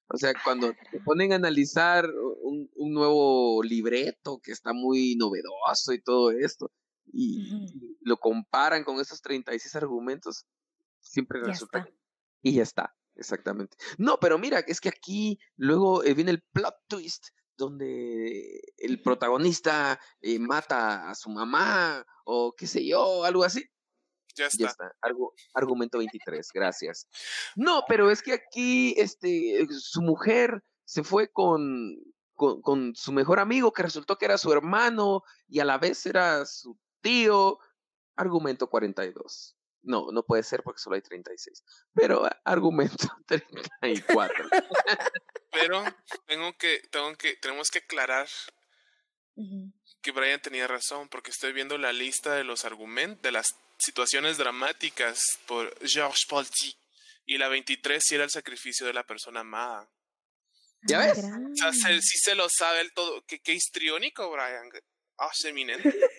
O 0.09 0.17
sea, 0.17 0.33
cuando 0.43 0.73
te 0.91 1.01
ponen 1.01 1.33
a 1.33 1.37
analizar 1.37 2.11
un, 2.43 2.69
un 2.75 2.93
nuevo 2.93 3.63
libreto 3.63 4.41
que 4.43 4.51
está 4.51 4.73
muy 4.73 5.15
novedoso 5.15 5.93
y 5.93 6.03
todo 6.03 6.33
esto, 6.33 6.73
y, 7.13 7.97
lo 8.01 8.17
comparan 8.19 8.85
con 8.85 9.01
esos 9.01 9.21
36 9.23 9.77
argumentos, 9.77 10.47
siempre 11.01 11.41
Ya 11.41 11.49
resulta 11.49 11.79
está. 11.81 11.93
y 12.43 12.55
ya 12.55 12.63
está, 12.63 12.97
exactamente. 13.19 13.77
No, 13.99 14.19
pero 14.21 14.39
mira, 14.39 14.61
es 14.61 14.81
que 14.81 14.89
aquí 14.89 15.39
luego 15.57 16.03
eh, 16.05 16.15
viene 16.15 16.31
el 16.31 16.43
plot 16.53 16.75
twist 16.89 17.29
donde 17.57 18.61
el 18.77 19.03
protagonista 19.03 19.99
eh, 20.21 20.39
mata 20.39 21.11
a 21.11 21.15
su 21.15 21.29
mamá 21.31 22.07
o 22.25 22.55
qué 22.57 22.67
sé 22.67 22.87
yo, 22.87 23.25
algo 23.25 23.43
así. 23.45 23.65
Ya 24.37 24.45
Ya 24.45 24.67
está. 24.67 24.67
está, 24.69 24.93
argu- 25.03 25.33
argumento 25.55 25.99
23, 25.99 26.49
gracias. 26.55 27.09
No, 27.57 27.83
pero 27.89 28.11
es 28.11 28.23
que 28.23 28.33
aquí 28.35 28.95
este, 28.97 29.67
su 29.71 30.01
mujer 30.03 30.63
se 30.85 31.03
fue 31.03 31.29
con, 31.33 31.97
con, 32.35 32.63
con 32.63 32.95
su 32.95 33.11
mejor 33.13 33.41
amigo 33.41 33.73
que 33.73 33.83
resultó 33.83 34.17
que 34.17 34.27
era 34.27 34.39
su 34.39 34.53
hermano 34.53 35.23
y 35.49 35.59
a 35.59 35.65
la 35.65 35.79
vez 35.79 36.07
era 36.07 36.47
su 36.47 36.79
tío. 37.03 37.59
Argumento 38.15 38.69
42. 38.71 39.58
No, 39.89 40.13
no 40.13 40.23
puede 40.23 40.43
ser 40.43 40.63
porque 40.63 40.81
solo 40.81 40.97
hay 40.97 41.03
36. 41.03 41.65
Pero 41.95 42.29
argumento 42.45 43.09
34. 43.27 44.49
Pero 45.51 45.83
tengo 46.27 46.57
que, 46.59 46.83
tengo 46.91 47.17
que, 47.17 47.37
tenemos 47.37 47.71
que 47.71 47.79
aclarar 47.79 48.29
que 50.03 50.11
Brian 50.13 50.43
tenía 50.43 50.67
razón, 50.67 51.09
porque 51.09 51.31
estoy 51.31 51.53
viendo 51.53 51.79
la 51.79 51.93
lista 51.93 52.35
de 52.35 52.45
los 52.45 52.65
argumentos, 52.65 53.23
de 53.23 53.33
las 53.33 53.47
situaciones 53.79 54.37
dramáticas 54.37 55.21
por 55.47 55.73
Georges 55.87 56.27
Polti. 56.29 56.77
Y 57.25 57.39
la 57.39 57.49
23 57.49 58.03
sí 58.05 58.15
era 58.17 58.25
el 58.25 58.31
sacrificio 58.31 58.87
de 58.87 58.93
la 58.93 59.05
persona 59.07 59.41
amada. 59.41 59.89
¿Ya 60.83 61.01
Ah, 61.01 61.07
ves? 61.07 61.19
O 61.19 61.57
sea, 61.57 61.73
se- 61.73 62.03
sí 62.03 62.19
se 62.19 62.35
lo 62.35 62.49
sabe 62.51 62.81
el 62.81 62.93
todo. 62.93 63.23
Qué, 63.27 63.39
qué 63.41 63.53
histriónico, 63.55 64.31
Brian. 64.31 64.71
Ah, 65.19 65.31
es 65.33 65.45
eminente. 65.47 65.83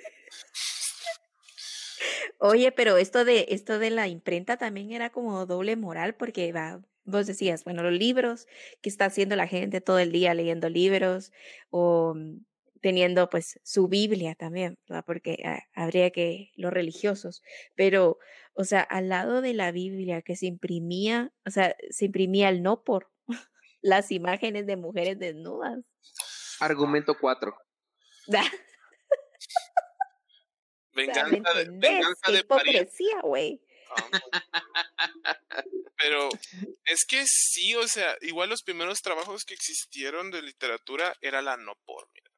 Oye, 2.39 2.71
pero 2.71 2.97
esto 2.97 3.25
de 3.25 3.45
esto 3.49 3.79
de 3.79 3.89
la 3.89 4.07
imprenta 4.07 4.57
también 4.57 4.91
era 4.91 5.09
como 5.09 5.45
doble 5.45 5.75
moral 5.75 6.15
porque 6.15 6.51
va, 6.51 6.81
vos 7.03 7.27
decías, 7.27 7.63
bueno, 7.63 7.83
los 7.83 7.93
libros 7.93 8.47
que 8.81 8.89
está 8.89 9.05
haciendo 9.05 9.35
la 9.35 9.47
gente 9.47 9.81
todo 9.81 9.99
el 9.99 10.11
día 10.11 10.33
leyendo 10.33 10.69
libros 10.69 11.31
o 11.69 12.13
mm, 12.15 12.45
teniendo 12.81 13.29
pues 13.29 13.59
su 13.63 13.87
Biblia 13.87 14.35
también, 14.35 14.77
¿verdad? 14.87 15.03
Porque 15.05 15.41
ah, 15.45 15.59
habría 15.73 16.11
que 16.11 16.51
los 16.55 16.71
religiosos, 16.71 17.43
pero 17.75 18.17
o 18.53 18.63
sea, 18.63 18.81
al 18.81 19.09
lado 19.09 19.41
de 19.41 19.53
la 19.53 19.71
Biblia 19.71 20.21
que 20.21 20.35
se 20.35 20.45
imprimía, 20.45 21.31
o 21.45 21.51
sea, 21.51 21.75
se 21.89 22.05
imprimía 22.05 22.49
el 22.49 22.61
no 22.61 22.83
por 22.83 23.09
las 23.81 24.11
imágenes 24.11 24.65
de 24.65 24.75
mujeres 24.75 25.17
desnudas. 25.19 25.79
Argumento 26.59 27.15
4. 27.19 27.55
O 31.07 31.13
sea, 31.13 31.23
¿me 31.25 31.31
Venganza 31.31 31.59
de, 31.59 31.65
venganza 31.69 32.31
de 32.31 32.39
hipocresía, 32.39 33.21
güey. 33.23 33.61
Pero 35.97 36.29
es 36.85 37.05
que 37.05 37.25
sí, 37.27 37.75
o 37.75 37.87
sea, 37.87 38.15
igual 38.21 38.49
los 38.49 38.63
primeros 38.63 39.01
trabajos 39.01 39.45
que 39.45 39.53
existieron 39.53 40.31
de 40.31 40.41
literatura 40.41 41.15
era 41.21 41.41
la 41.41 41.57
no 41.57 41.75
por, 41.85 42.09
mira. 42.13 42.31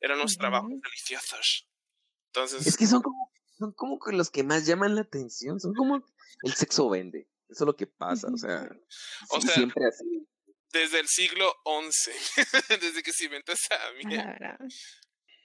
Eran 0.00 0.18
los 0.18 0.36
trabajos 0.36 0.70
deliciosos. 0.70 1.68
Entonces, 2.28 2.66
Es 2.66 2.76
que 2.76 2.86
son 2.86 3.02
como, 3.02 3.32
son 3.58 3.72
como 3.72 3.98
que 3.98 4.12
los 4.12 4.30
que 4.30 4.44
más 4.44 4.66
llaman 4.66 4.94
la 4.94 5.02
atención. 5.02 5.58
Son 5.58 5.74
como 5.74 6.04
el 6.42 6.54
sexo 6.54 6.88
vende. 6.88 7.28
Eso 7.48 7.64
es 7.64 7.66
lo 7.66 7.76
que 7.76 7.86
pasa. 7.86 8.28
O 8.32 8.36
sea, 8.36 8.68
O 9.30 9.40
sí, 9.40 9.46
sea, 9.46 9.56
siempre 9.56 9.84
así. 9.86 10.26
desde 10.72 11.00
el 11.00 11.08
siglo 11.08 11.52
XI, 11.64 12.10
desde 12.80 13.02
que 13.02 13.12
se 13.12 13.24
inventó 13.24 13.52
esa 13.52 13.78
mierda. 14.04 14.58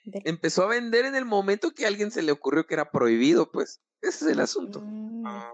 Empezó 0.04 0.64
a 0.64 0.66
vender 0.66 1.04
en 1.04 1.14
el 1.14 1.24
momento 1.24 1.70
que 1.72 1.84
a 1.84 1.88
alguien 1.88 2.10
se 2.10 2.22
le 2.22 2.32
ocurrió 2.32 2.66
que 2.66 2.74
era 2.74 2.90
prohibido, 2.90 3.50
pues. 3.52 3.80
Ese 4.00 4.24
es 4.26 4.32
el 4.32 4.40
asunto. 4.40 4.80
Mm, 4.82 5.24
Ah, 5.26 5.52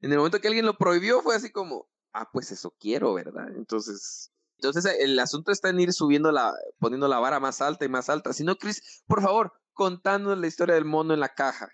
En 0.00 0.10
el 0.12 0.18
momento 0.18 0.40
que 0.40 0.48
alguien 0.48 0.66
lo 0.66 0.76
prohibió 0.76 1.22
fue 1.22 1.36
así 1.36 1.52
como, 1.52 1.88
ah, 2.12 2.28
pues 2.32 2.50
eso 2.50 2.74
quiero, 2.80 3.14
¿verdad? 3.14 3.48
Entonces, 3.54 4.32
entonces 4.56 4.84
el 4.98 5.18
asunto 5.18 5.52
está 5.52 5.68
en 5.68 5.78
ir 5.80 5.92
subiendo 5.92 6.32
la, 6.32 6.52
poniendo 6.78 7.06
la 7.06 7.20
vara 7.20 7.38
más 7.38 7.60
alta 7.60 7.84
y 7.84 7.88
más 7.88 8.08
alta. 8.10 8.32
Si 8.32 8.42
no, 8.42 8.56
Chris, 8.56 9.02
por 9.06 9.22
favor, 9.22 9.52
contándonos 9.72 10.38
la 10.38 10.46
historia 10.48 10.74
del 10.74 10.84
mono 10.84 11.14
en 11.14 11.20
la 11.20 11.28
caja, 11.34 11.68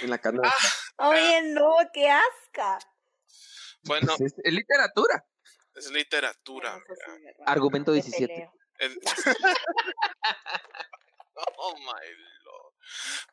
en 0.00 0.10
la 0.10 0.18
canasta. 0.18 0.50
Oye, 0.96 1.52
no, 1.52 1.76
qué 1.92 2.10
asca. 2.10 2.78
bueno, 3.84 4.14
Pues 4.18 4.32
es, 4.32 4.38
es 4.42 4.52
literatura. 4.52 5.24
es 5.74 5.90
literatura. 5.92 6.70
Bueno, 6.72 6.84
eso 6.88 7.02
mira. 7.06 7.06
sí 7.06 7.12
es 7.18 7.24
verdad. 7.38 7.44
Argumento 7.52 7.92
Te 7.92 8.02
17. 8.02 8.34
peleo. 8.34 8.52
El- 8.78 8.98
oh 11.56 11.76
my 11.78 12.08
lord. 12.44 12.74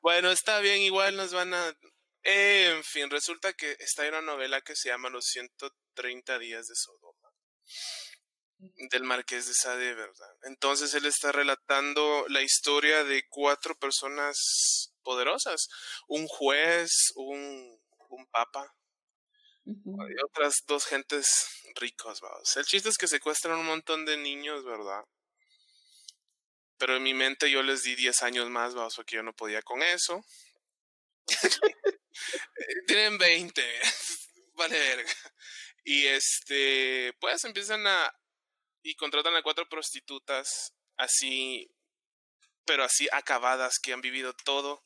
Bueno, 0.02 0.32
está 0.32 0.60
bien, 0.60 0.82
igual 0.82 1.16
nos 1.16 1.34
van 1.34 1.54
a. 1.54 1.74
Eh, 2.24 2.74
en 2.76 2.84
fin, 2.84 3.10
resulta 3.10 3.54
que 3.54 3.76
está 3.80 4.06
en 4.06 4.14
una 4.14 4.22
novela 4.22 4.62
que 4.62 4.76
se 4.76 4.90
llama 4.90 5.10
Los 5.10 5.26
130 5.26 6.40
días 6.40 6.68
de 6.68 6.76
Sodoma. 6.76 7.30
Del 8.92 9.04
Marqués 9.04 9.48
de 9.48 9.56
Sade, 9.56 9.96
¿verdad? 9.96 10.36
Entonces 10.44 10.94
él 10.94 11.06
está 11.08 11.32
relatando 11.32 12.26
la 12.30 12.44
historia 12.44 13.04
de 13.04 13.24
cuatro 13.28 13.76
personas 13.76 14.94
poderosas: 15.04 15.68
un 16.08 16.28
juez, 16.28 17.12
un, 17.16 17.82
un 18.10 18.28
papa 18.28 18.72
y 19.66 20.24
otras 20.24 20.64
dos 20.68 20.86
gentes 20.86 21.48
ricos, 21.76 22.22
vamos. 22.22 22.56
El 22.58 22.66
chiste 22.66 22.90
es 22.90 22.98
que 22.98 23.08
secuestran 23.08 23.60
un 23.60 23.66
montón 23.66 24.06
de 24.06 24.18
niños, 24.18 24.64
¿verdad? 24.64 25.04
Pero 26.82 26.96
en 26.96 27.04
mi 27.04 27.14
mente 27.14 27.52
yo 27.52 27.62
les 27.62 27.84
di 27.84 27.94
10 27.94 28.24
años 28.24 28.50
más, 28.50 28.74
vamos, 28.74 28.96
porque 28.96 29.18
yo 29.18 29.22
no 29.22 29.36
podía 29.36 29.62
con 29.62 29.84
eso. 29.84 30.26
Tienen 32.88 33.20
20, 33.20 33.62
vale 34.56 34.80
verga. 34.80 35.14
Y 35.84 36.08
este, 36.08 37.14
pues 37.20 37.44
empiezan 37.44 37.86
a, 37.86 38.12
y 38.82 38.96
contratan 38.96 39.36
a 39.36 39.44
cuatro 39.44 39.70
prostitutas 39.70 40.74
así, 40.98 41.72
pero 42.66 42.84
así 42.84 43.08
acabadas, 43.12 43.78
que 43.78 43.94
han 43.94 44.02
vivido 44.02 44.34
todo, 44.34 44.84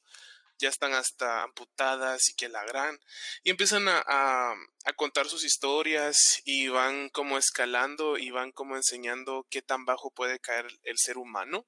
ya 0.59 0.69
están 0.69 0.93
hasta 0.93 1.43
amputadas 1.43 2.29
y 2.29 2.35
que 2.35 2.49
la 2.49 2.63
gran, 2.65 2.99
y 3.43 3.49
empiezan 3.49 3.87
a, 3.87 4.03
a, 4.05 4.53
a 4.85 4.93
contar 4.93 5.27
sus 5.27 5.43
historias 5.43 6.41
y 6.45 6.67
van 6.67 7.09
como 7.09 7.37
escalando 7.37 8.17
y 8.17 8.31
van 8.31 8.51
como 8.51 8.75
enseñando 8.75 9.47
qué 9.49 9.61
tan 9.61 9.85
bajo 9.85 10.11
puede 10.11 10.39
caer 10.39 10.67
el 10.83 10.97
ser 10.97 11.17
humano 11.17 11.65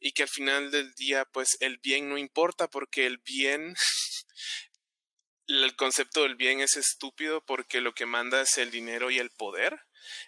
y 0.00 0.12
que 0.12 0.24
al 0.24 0.28
final 0.28 0.70
del 0.70 0.94
día 0.94 1.24
pues 1.24 1.56
el 1.60 1.78
bien 1.78 2.08
no 2.08 2.18
importa 2.18 2.68
porque 2.68 3.06
el 3.06 3.18
bien 3.18 3.74
el 5.46 5.76
concepto 5.76 6.22
del 6.22 6.36
bien 6.36 6.60
es 6.60 6.76
estúpido 6.76 7.44
porque 7.44 7.80
lo 7.80 7.94
que 7.94 8.06
manda 8.06 8.42
es 8.42 8.58
el 8.58 8.70
dinero 8.70 9.10
y 9.10 9.18
el 9.18 9.30
poder 9.30 9.80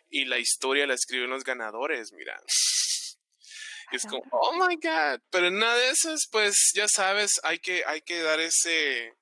y 0.09 0.25
la 0.25 0.39
historia 0.39 0.87
la 0.87 0.95
escriben 0.95 1.31
los 1.31 1.45
ganadores, 1.45 2.13
mira. 2.13 2.41
Y 3.93 3.97
es 3.97 4.05
como, 4.05 4.23
oh 4.31 4.53
my 4.55 4.77
god, 4.77 5.21
pero 5.31 5.49
en 5.49 5.59
nada 5.59 5.75
de 5.77 5.91
esas, 5.91 6.21
pues 6.31 6.73
ya 6.75 6.87
sabes, 6.89 7.41
hay 7.43 7.59
que, 7.59 7.83
hay 7.87 8.03
que 8.03 8.23
dar 8.23 8.39
ese, 8.39 9.17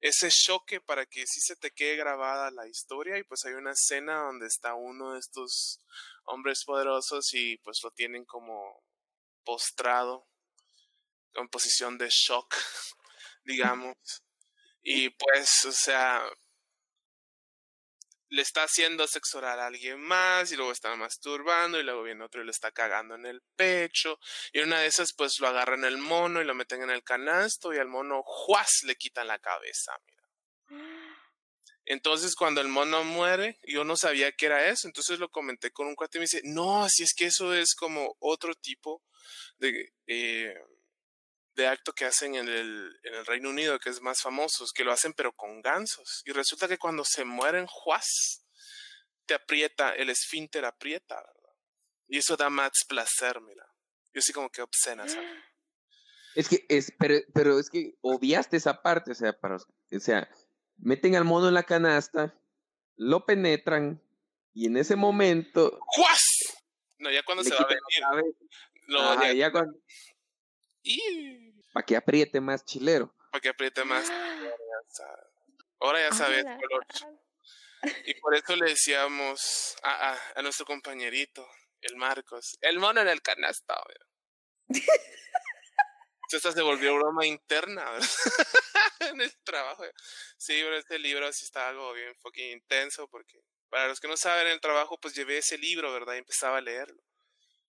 ese 0.00 0.28
choque 0.30 0.80
para 0.80 1.06
que 1.06 1.26
sí 1.26 1.40
se 1.40 1.56
te 1.56 1.70
quede 1.70 1.96
grabada 1.96 2.50
la 2.50 2.68
historia. 2.68 3.18
Y 3.18 3.24
pues 3.24 3.44
hay 3.44 3.54
una 3.54 3.72
escena 3.72 4.18
donde 4.18 4.46
está 4.46 4.74
uno 4.74 5.14
de 5.14 5.20
estos 5.20 5.80
hombres 6.24 6.64
poderosos 6.64 7.32
y 7.34 7.56
pues 7.58 7.80
lo 7.82 7.90
tienen 7.90 8.24
como 8.24 8.82
postrado 9.44 10.26
en 11.34 11.48
posición 11.48 11.98
de 11.98 12.08
shock, 12.10 12.54
digamos. 13.44 13.96
Y 14.82 15.10
pues, 15.10 15.64
o 15.64 15.72
sea, 15.72 16.22
le 18.32 18.40
está 18.40 18.64
haciendo 18.64 19.06
sexo 19.06 19.44
a 19.44 19.66
alguien 19.66 20.00
más 20.00 20.50
y 20.52 20.56
luego 20.56 20.72
está 20.72 20.96
masturbando 20.96 21.78
y 21.78 21.82
luego 21.82 22.02
viene 22.02 22.24
otro 22.24 22.40
y 22.40 22.46
le 22.46 22.50
está 22.50 22.72
cagando 22.72 23.14
en 23.14 23.26
el 23.26 23.42
pecho 23.56 24.18
y 24.54 24.60
una 24.60 24.80
de 24.80 24.86
esas 24.86 25.12
pues 25.12 25.38
lo 25.38 25.48
agarran 25.48 25.84
el 25.84 25.98
mono 25.98 26.40
y 26.40 26.44
lo 26.44 26.54
meten 26.54 26.82
en 26.82 26.90
el 26.90 27.04
canasto 27.04 27.74
y 27.74 27.78
al 27.78 27.88
mono 27.88 28.22
¡juas! 28.24 28.84
le 28.84 28.96
quitan 28.96 29.26
la 29.26 29.38
cabeza, 29.38 29.92
mira. 30.06 30.22
Entonces 31.84 32.34
cuando 32.34 32.62
el 32.62 32.68
mono 32.68 33.04
muere, 33.04 33.60
yo 33.64 33.84
no 33.84 33.96
sabía 33.96 34.32
que 34.32 34.46
era 34.46 34.66
eso, 34.66 34.86
entonces 34.88 35.18
lo 35.18 35.28
comenté 35.28 35.70
con 35.70 35.86
un 35.86 35.94
cuate 35.94 36.16
y 36.16 36.20
me 36.20 36.24
dice, 36.24 36.40
no, 36.44 36.88
si 36.88 37.02
es 37.02 37.12
que 37.12 37.26
eso 37.26 37.52
es 37.52 37.74
como 37.74 38.16
otro 38.18 38.54
tipo 38.54 39.02
de, 39.58 39.92
eh, 40.06 40.54
de 41.54 41.66
acto 41.66 41.92
que 41.92 42.04
hacen 42.06 42.34
en 42.34 42.48
el, 42.48 42.98
en 43.02 43.14
el 43.14 43.26
Reino 43.26 43.50
Unido, 43.50 43.78
que 43.78 43.90
es 43.90 44.00
más 44.00 44.20
famoso, 44.22 44.64
que 44.74 44.84
lo 44.84 44.92
hacen 44.92 45.12
pero 45.12 45.32
con 45.32 45.60
gansos. 45.60 46.22
Y 46.24 46.32
resulta 46.32 46.66
que 46.68 46.78
cuando 46.78 47.04
se 47.04 47.24
mueren, 47.24 47.66
juas, 47.66 48.44
te 49.26 49.34
aprieta, 49.34 49.94
el 49.94 50.10
esfínter 50.10 50.64
aprieta, 50.64 51.16
¿verdad? 51.16 51.54
Y 52.08 52.18
eso 52.18 52.36
da 52.36 52.50
más 52.50 52.70
placer, 52.88 53.40
mira. 53.40 53.66
Yo 54.14 54.20
sí 54.20 54.32
como 54.32 54.50
que 54.50 54.62
obscena, 54.62 55.06
¿sabes? 55.08 55.28
Es 56.34 56.48
que 56.48 56.64
es, 56.70 56.90
pero, 56.98 57.16
pero 57.34 57.58
es 57.58 57.68
que 57.68 57.92
obviaste 58.00 58.56
esa 58.56 58.80
parte, 58.80 59.12
o 59.12 59.14
sea, 59.14 59.34
para, 59.38 59.56
o 59.56 60.00
sea, 60.00 60.26
meten 60.78 61.14
al 61.14 61.24
mono 61.26 61.48
en 61.48 61.52
la 61.52 61.64
canasta, 61.64 62.34
lo 62.96 63.26
penetran, 63.26 64.00
Y 64.54 64.66
en 64.66 64.78
ese 64.78 64.96
momento. 64.96 65.78
¡Juas! 65.86 66.22
No, 66.98 67.10
ya 67.10 67.22
cuando 67.22 67.44
se 67.44 67.50
va 67.54 67.60
a 67.60 67.66
venir. 68.14 68.34
Lo 68.86 69.00
Ajá, 69.02 69.26
ya- 69.26 69.32
ya 69.34 69.52
cuando- 69.52 69.78
y 70.82 71.52
para 71.72 71.86
que 71.86 71.96
apriete 71.96 72.40
más 72.40 72.64
chilero. 72.64 73.14
para 73.30 73.40
que 73.40 73.48
apriete 73.48 73.84
más. 73.84 74.08
Ahora 74.10 74.58
ya 74.58 74.94
sabe. 74.94 75.22
Ahora 75.80 76.00
ya 76.00 76.12
sabes, 76.12 76.44
color. 76.44 76.86
Y 78.04 78.14
por 78.20 78.34
eso 78.36 78.54
le 78.56 78.70
decíamos 78.70 79.76
a, 79.82 80.12
a, 80.12 80.18
a 80.36 80.42
nuestro 80.42 80.64
compañerito, 80.66 81.46
el 81.80 81.96
Marcos, 81.96 82.56
el 82.60 82.78
mono 82.78 83.00
en 83.00 83.08
el 83.08 83.22
canasto. 83.22 83.74
¿verdad? 83.88 84.06
Esta 86.30 86.52
se 86.52 86.62
volvió 86.62 86.94
broma 86.96 87.26
interna 87.26 87.84
en 89.00 89.20
el 89.20 89.32
trabajo. 89.44 89.84
Sí, 90.38 90.60
pero 90.62 90.76
este 90.78 90.98
libro 90.98 91.30
sí 91.32 91.44
está 91.44 91.68
algo 91.68 91.92
bien 91.92 92.14
fucking 92.22 92.52
intenso 92.52 93.06
porque 93.08 93.42
para 93.68 93.88
los 93.88 94.00
que 94.00 94.08
no 94.08 94.16
saben 94.16 94.46
en 94.46 94.54
el 94.54 94.60
trabajo, 94.60 94.98
pues 94.98 95.14
llevé 95.14 95.38
ese 95.38 95.58
libro, 95.58 95.92
¿verdad? 95.92 96.14
Y 96.14 96.18
empezaba 96.18 96.58
a 96.58 96.62
leerlo. 96.62 97.02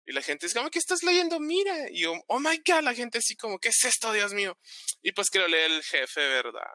Y 0.05 0.11
la 0.11 0.21
gente 0.21 0.45
es 0.45 0.53
como, 0.53 0.69
¿qué 0.69 0.79
estás 0.79 1.03
leyendo? 1.03 1.39
Mira. 1.39 1.89
Y 1.89 2.01
yo, 2.01 2.13
oh 2.27 2.39
my 2.39 2.61
god, 2.65 2.83
la 2.83 2.93
gente 2.93 3.19
así 3.19 3.35
como, 3.35 3.59
¿qué 3.59 3.69
es 3.69 3.83
esto, 3.85 4.11
Dios 4.11 4.33
mío? 4.33 4.57
Y 5.01 5.11
pues 5.13 5.29
que 5.29 5.39
lo 5.39 5.47
lee 5.47 5.57
el 5.65 5.83
jefe, 5.83 6.19
¿verdad? 6.19 6.71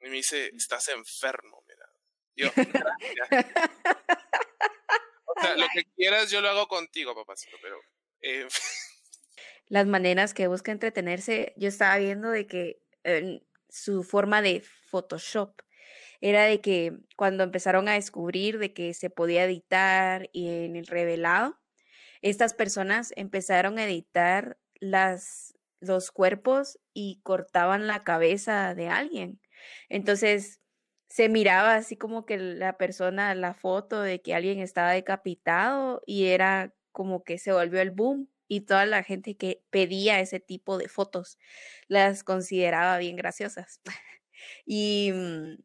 Y 0.00 0.08
me 0.08 0.16
dice, 0.16 0.50
estás 0.54 0.88
enfermo, 0.88 1.64
mira. 1.66 1.86
Yo, 2.36 2.50
gracias. 2.56 3.46
O 5.24 5.40
sea, 5.40 5.56
lo 5.56 5.66
que 5.72 5.84
quieras 5.96 6.30
yo 6.30 6.40
lo 6.40 6.48
hago 6.48 6.68
contigo, 6.68 7.14
papacito, 7.14 7.56
pero... 7.62 7.80
eh, 8.20 8.46
Las 9.68 9.86
maneras 9.86 10.32
que 10.32 10.46
busca 10.46 10.70
entretenerse, 10.70 11.52
yo 11.56 11.68
estaba 11.68 11.96
viendo 11.96 12.30
de 12.30 12.46
que 12.46 12.82
eh, 13.04 13.42
su 13.68 14.04
forma 14.04 14.40
de 14.40 14.62
Photoshop 14.90 15.60
era 16.20 16.44
de 16.44 16.60
que 16.60 16.92
cuando 17.16 17.42
empezaron 17.42 17.88
a 17.88 17.94
descubrir 17.94 18.58
de 18.58 18.72
que 18.72 18.94
se 18.94 19.10
podía 19.10 19.44
editar 19.44 20.30
y 20.32 20.48
en 20.48 20.76
el 20.76 20.86
revelado, 20.86 21.58
estas 22.30 22.54
personas 22.54 23.12
empezaron 23.16 23.78
a 23.78 23.84
editar 23.84 24.58
las, 24.80 25.54
los 25.80 26.10
cuerpos 26.10 26.78
y 26.92 27.20
cortaban 27.22 27.86
la 27.86 28.02
cabeza 28.02 28.74
de 28.74 28.88
alguien. 28.88 29.40
Entonces 29.88 30.60
se 31.08 31.28
miraba 31.28 31.76
así 31.76 31.96
como 31.96 32.26
que 32.26 32.36
la 32.38 32.76
persona, 32.76 33.34
la 33.34 33.54
foto 33.54 34.02
de 34.02 34.20
que 34.20 34.34
alguien 34.34 34.58
estaba 34.60 34.90
decapitado 34.92 36.02
y 36.06 36.26
era 36.26 36.74
como 36.92 37.22
que 37.24 37.38
se 37.38 37.52
volvió 37.52 37.80
el 37.80 37.92
boom 37.92 38.28
y 38.48 38.62
toda 38.62 38.86
la 38.86 39.02
gente 39.02 39.36
que 39.36 39.62
pedía 39.70 40.20
ese 40.20 40.40
tipo 40.40 40.78
de 40.78 40.88
fotos 40.88 41.38
las 41.88 42.24
consideraba 42.24 42.98
bien 42.98 43.16
graciosas. 43.16 43.80
y 44.66 45.12
mm, 45.14 45.58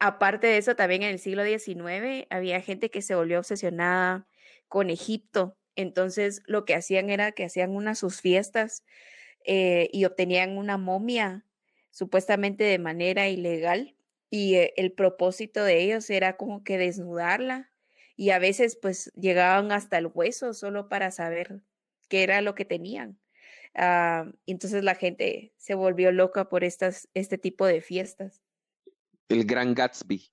aparte 0.00 0.46
de 0.48 0.58
eso, 0.58 0.76
también 0.76 1.02
en 1.02 1.10
el 1.10 1.18
siglo 1.18 1.44
XIX 1.44 2.26
había 2.30 2.60
gente 2.62 2.90
que 2.90 3.02
se 3.02 3.14
volvió 3.14 3.38
obsesionada 3.38 4.26
con 4.68 4.90
Egipto. 4.90 5.58
Entonces 5.80 6.42
lo 6.46 6.64
que 6.64 6.74
hacían 6.74 7.10
era 7.10 7.32
que 7.32 7.44
hacían 7.44 7.70
unas 7.74 7.98
sus 7.98 8.20
fiestas 8.20 8.84
eh, 9.44 9.88
y 9.92 10.04
obtenían 10.04 10.58
una 10.58 10.76
momia 10.76 11.44
supuestamente 11.90 12.64
de 12.64 12.78
manera 12.78 13.28
ilegal 13.28 13.96
y 14.28 14.56
eh, 14.56 14.74
el 14.76 14.92
propósito 14.92 15.64
de 15.64 15.82
ellos 15.82 16.08
era 16.10 16.36
como 16.36 16.62
que 16.62 16.78
desnudarla 16.78 17.70
y 18.16 18.30
a 18.30 18.38
veces 18.38 18.78
pues 18.80 19.10
llegaban 19.14 19.72
hasta 19.72 19.96
el 19.98 20.10
hueso 20.12 20.52
solo 20.52 20.88
para 20.88 21.10
saber 21.10 21.62
qué 22.08 22.22
era 22.22 22.42
lo 22.42 22.54
que 22.54 22.66
tenían. 22.66 23.18
Ah, 23.74 24.30
entonces 24.46 24.84
la 24.84 24.94
gente 24.94 25.54
se 25.56 25.74
volvió 25.74 26.12
loca 26.12 26.48
por 26.48 26.62
estas, 26.62 27.08
este 27.14 27.38
tipo 27.38 27.66
de 27.66 27.80
fiestas. 27.80 28.42
El 29.28 29.44
gran 29.44 29.74
Gatsby. 29.74 30.30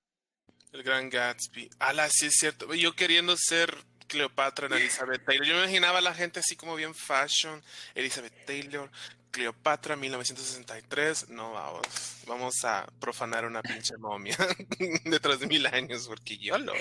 el 0.73 0.83
gran 0.83 1.09
Gatsby. 1.09 1.69
Ala, 1.79 2.09
sí 2.09 2.25
es 2.25 2.33
cierto. 2.33 2.73
Yo 2.73 2.93
queriendo 2.93 3.37
ser 3.37 3.73
Cleopatra 4.07 4.67
en 4.67 4.73
Elizabeth 4.73 5.23
Taylor. 5.25 5.45
Yo 5.45 5.53
me 5.53 5.61
imaginaba 5.61 5.99
a 5.99 6.01
la 6.01 6.13
gente 6.13 6.39
así 6.39 6.55
como 6.55 6.75
bien 6.75 6.95
fashion. 6.95 7.61
Elizabeth 7.93 8.45
Taylor, 8.45 8.89
Cleopatra 9.31 9.95
1963. 9.95 11.29
No, 11.29 11.53
vamos. 11.53 11.87
Vamos 12.25 12.65
a 12.65 12.87
profanar 12.99 13.45
una 13.45 13.61
pinche 13.61 13.95
momia 13.97 14.37
de 15.05 15.19
tres 15.19 15.47
mil 15.47 15.65
años 15.67 16.07
porque 16.07 16.37
yo 16.37 16.57
lo... 16.57 16.73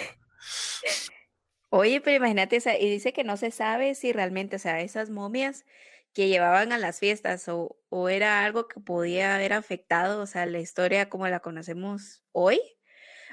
Oye, 1.71 2.01
pero 2.01 2.17
imagínate, 2.17 2.57
o 2.57 2.61
sea, 2.61 2.79
y 2.79 2.89
dice 2.89 3.13
que 3.13 3.25
no 3.25 3.37
se 3.37 3.51
sabe 3.51 3.95
si 3.95 4.13
realmente, 4.13 4.57
o 4.57 4.59
sea, 4.59 4.81
esas 4.81 5.11
momias 5.11 5.65
que 6.15 6.29
llevaban 6.29 6.73
a 6.73 6.79
las 6.79 7.01
fiestas 7.01 7.49
o, 7.49 7.77
o 7.91 8.09
era 8.09 8.45
algo 8.45 8.69
que 8.69 8.81
podía 8.81 9.35
haber 9.35 9.53
afectado, 9.53 10.23
o 10.23 10.27
sea, 10.27 10.47
la 10.47 10.61
historia 10.61 11.11
como 11.11 11.29
la 11.29 11.41
conocemos 11.41 12.23
hoy, 12.33 12.61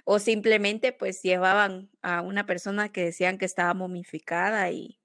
o 0.04 0.20
simplemente 0.20 0.92
pues 0.92 1.22
llevaban 1.22 1.90
a 2.02 2.22
una 2.22 2.46
persona 2.46 2.92
que 2.92 3.06
decían 3.06 3.38
que 3.38 3.46
estaba 3.46 3.74
momificada 3.74 4.70
y, 4.72 5.00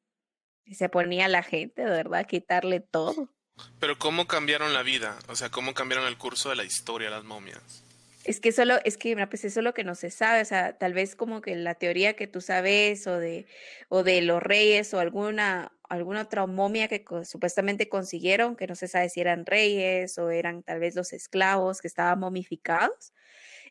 y 0.65 0.75
se 0.75 0.89
ponía 0.89 1.29
la 1.29 1.43
gente, 1.43 1.83
de 1.83 1.91
verdad, 1.91 2.21
a 2.21 2.25
quitarle 2.25 2.81
todo. 2.81 3.33
Pero 3.81 3.99
¿cómo 3.99 4.27
cambiaron 4.27 4.73
la 4.75 4.83
vida? 4.83 5.19
O 5.29 5.37
sea, 5.37 5.51
¿cómo 5.51 5.75
cambiaron 5.75 6.07
el 6.07 6.19
curso 6.19 6.51
de 6.51 6.57
la 6.57 6.65
historia 6.65 7.11
las 7.11 7.25
momias? 7.25 7.85
Es 8.25 8.41
que 8.41 8.53
solo, 8.53 8.75
es 8.85 8.99
que 8.99 9.17
pues 9.27 9.45
eso 9.45 9.61
es 9.61 9.65
lo 9.65 9.73
que 9.73 9.85
no 9.85 9.95
se 9.95 10.11
sabe, 10.11 10.43
o 10.43 10.45
sea, 10.45 10.77
tal 10.77 10.93
vez 10.93 11.17
como 11.17 11.41
que 11.41 11.57
la 11.57 11.75
teoría 11.75 12.15
que 12.15 12.27
tú 12.27 12.43
sabes 12.43 13.07
o 13.07 13.19
de, 13.19 13.47
o 13.89 14.03
de 14.03 14.21
los 14.21 14.43
reyes 14.43 14.93
o 14.93 15.01
alguna, 15.01 15.73
alguna 15.89 16.23
otra 16.23 16.45
momia 16.47 16.89
que 16.89 17.03
supuestamente 17.25 17.89
consiguieron, 17.89 18.55
que 18.55 18.67
no 18.67 18.75
se 18.75 18.87
sabe 18.87 19.09
si 19.09 19.23
eran 19.23 19.47
reyes 19.47 20.19
o 20.19 20.29
eran 20.31 20.63
tal 20.63 20.79
vez 20.79 20.95
los 20.95 21.15
esclavos 21.15 21.81
que 21.81 21.89
estaban 21.89 22.19
momificados, 22.19 23.15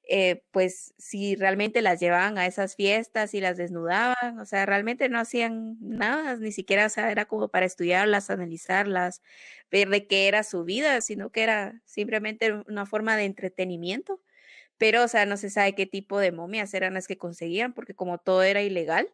eh, 0.09 0.43
pues 0.51 0.93
si 0.97 1.35
realmente 1.35 1.81
las 1.81 1.99
llevaban 1.99 2.37
a 2.37 2.45
esas 2.45 2.75
fiestas 2.75 3.33
y 3.33 3.41
las 3.41 3.57
desnudaban, 3.57 4.39
o 4.39 4.45
sea, 4.45 4.65
realmente 4.65 5.09
no 5.09 5.19
hacían 5.19 5.77
nada, 5.81 6.37
ni 6.37 6.51
siquiera, 6.51 6.85
o 6.85 6.89
sea, 6.89 7.11
era 7.11 7.25
como 7.25 7.49
para 7.49 7.65
estudiarlas, 7.65 8.29
analizarlas, 8.29 9.21
ver 9.71 9.89
de 9.89 10.07
qué 10.07 10.27
era 10.27 10.43
su 10.43 10.63
vida, 10.63 11.01
sino 11.01 11.31
que 11.31 11.43
era 11.43 11.81
simplemente 11.85 12.53
una 12.67 12.85
forma 12.85 13.17
de 13.17 13.25
entretenimiento. 13.25 14.21
Pero, 14.77 15.03
o 15.03 15.07
sea, 15.07 15.25
no 15.25 15.37
se 15.37 15.49
sabe 15.49 15.75
qué 15.75 15.85
tipo 15.87 16.19
de 16.19 16.31
momias 16.31 16.73
eran 16.73 16.93
las 16.95 17.07
que 17.07 17.17
conseguían, 17.17 17.73
porque 17.73 17.95
como 17.95 18.19
todo 18.19 18.43
era 18.43 18.61
ilegal, 18.61 19.13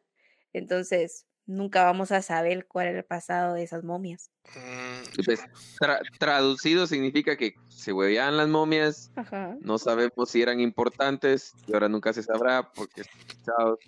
entonces 0.53 1.25
nunca 1.45 1.84
vamos 1.84 2.12
a 2.12 2.21
saber 2.21 2.67
cuál 2.67 2.88
era 2.88 2.99
el 2.99 3.06
pasado 3.06 3.53
de 3.53 3.63
esas 3.63 3.84
momias. 3.84 4.32
Mm, 4.56 5.23
Pues, 5.25 5.39
tra- 5.79 6.01
traducido 6.19 6.88
significa 6.88 7.36
que 7.38 7.53
se 7.69 7.93
hueveaban 7.93 8.38
las 8.38 8.47
momias, 8.47 9.12
Ajá. 9.15 9.56
no 9.62 9.77
sabemos 9.77 10.29
si 10.29 10.41
eran 10.41 10.60
importantes 10.60 11.51
y 11.67 11.73
ahora 11.73 11.89
nunca 11.89 12.13
se 12.13 12.23
sabrá 12.23 12.71
porque 12.75 13.03
chao, 13.45 13.79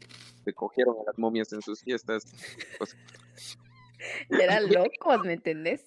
se 0.44 0.54
cogieron 0.54 0.96
a 1.02 1.04
las 1.08 1.18
momias 1.18 1.52
en 1.54 1.62
sus 1.62 1.82
fiestas. 1.82 2.24
Pues, 2.78 2.96
Eran 4.30 4.72
locos, 4.72 5.24
¿me 5.24 5.34
entendés? 5.34 5.86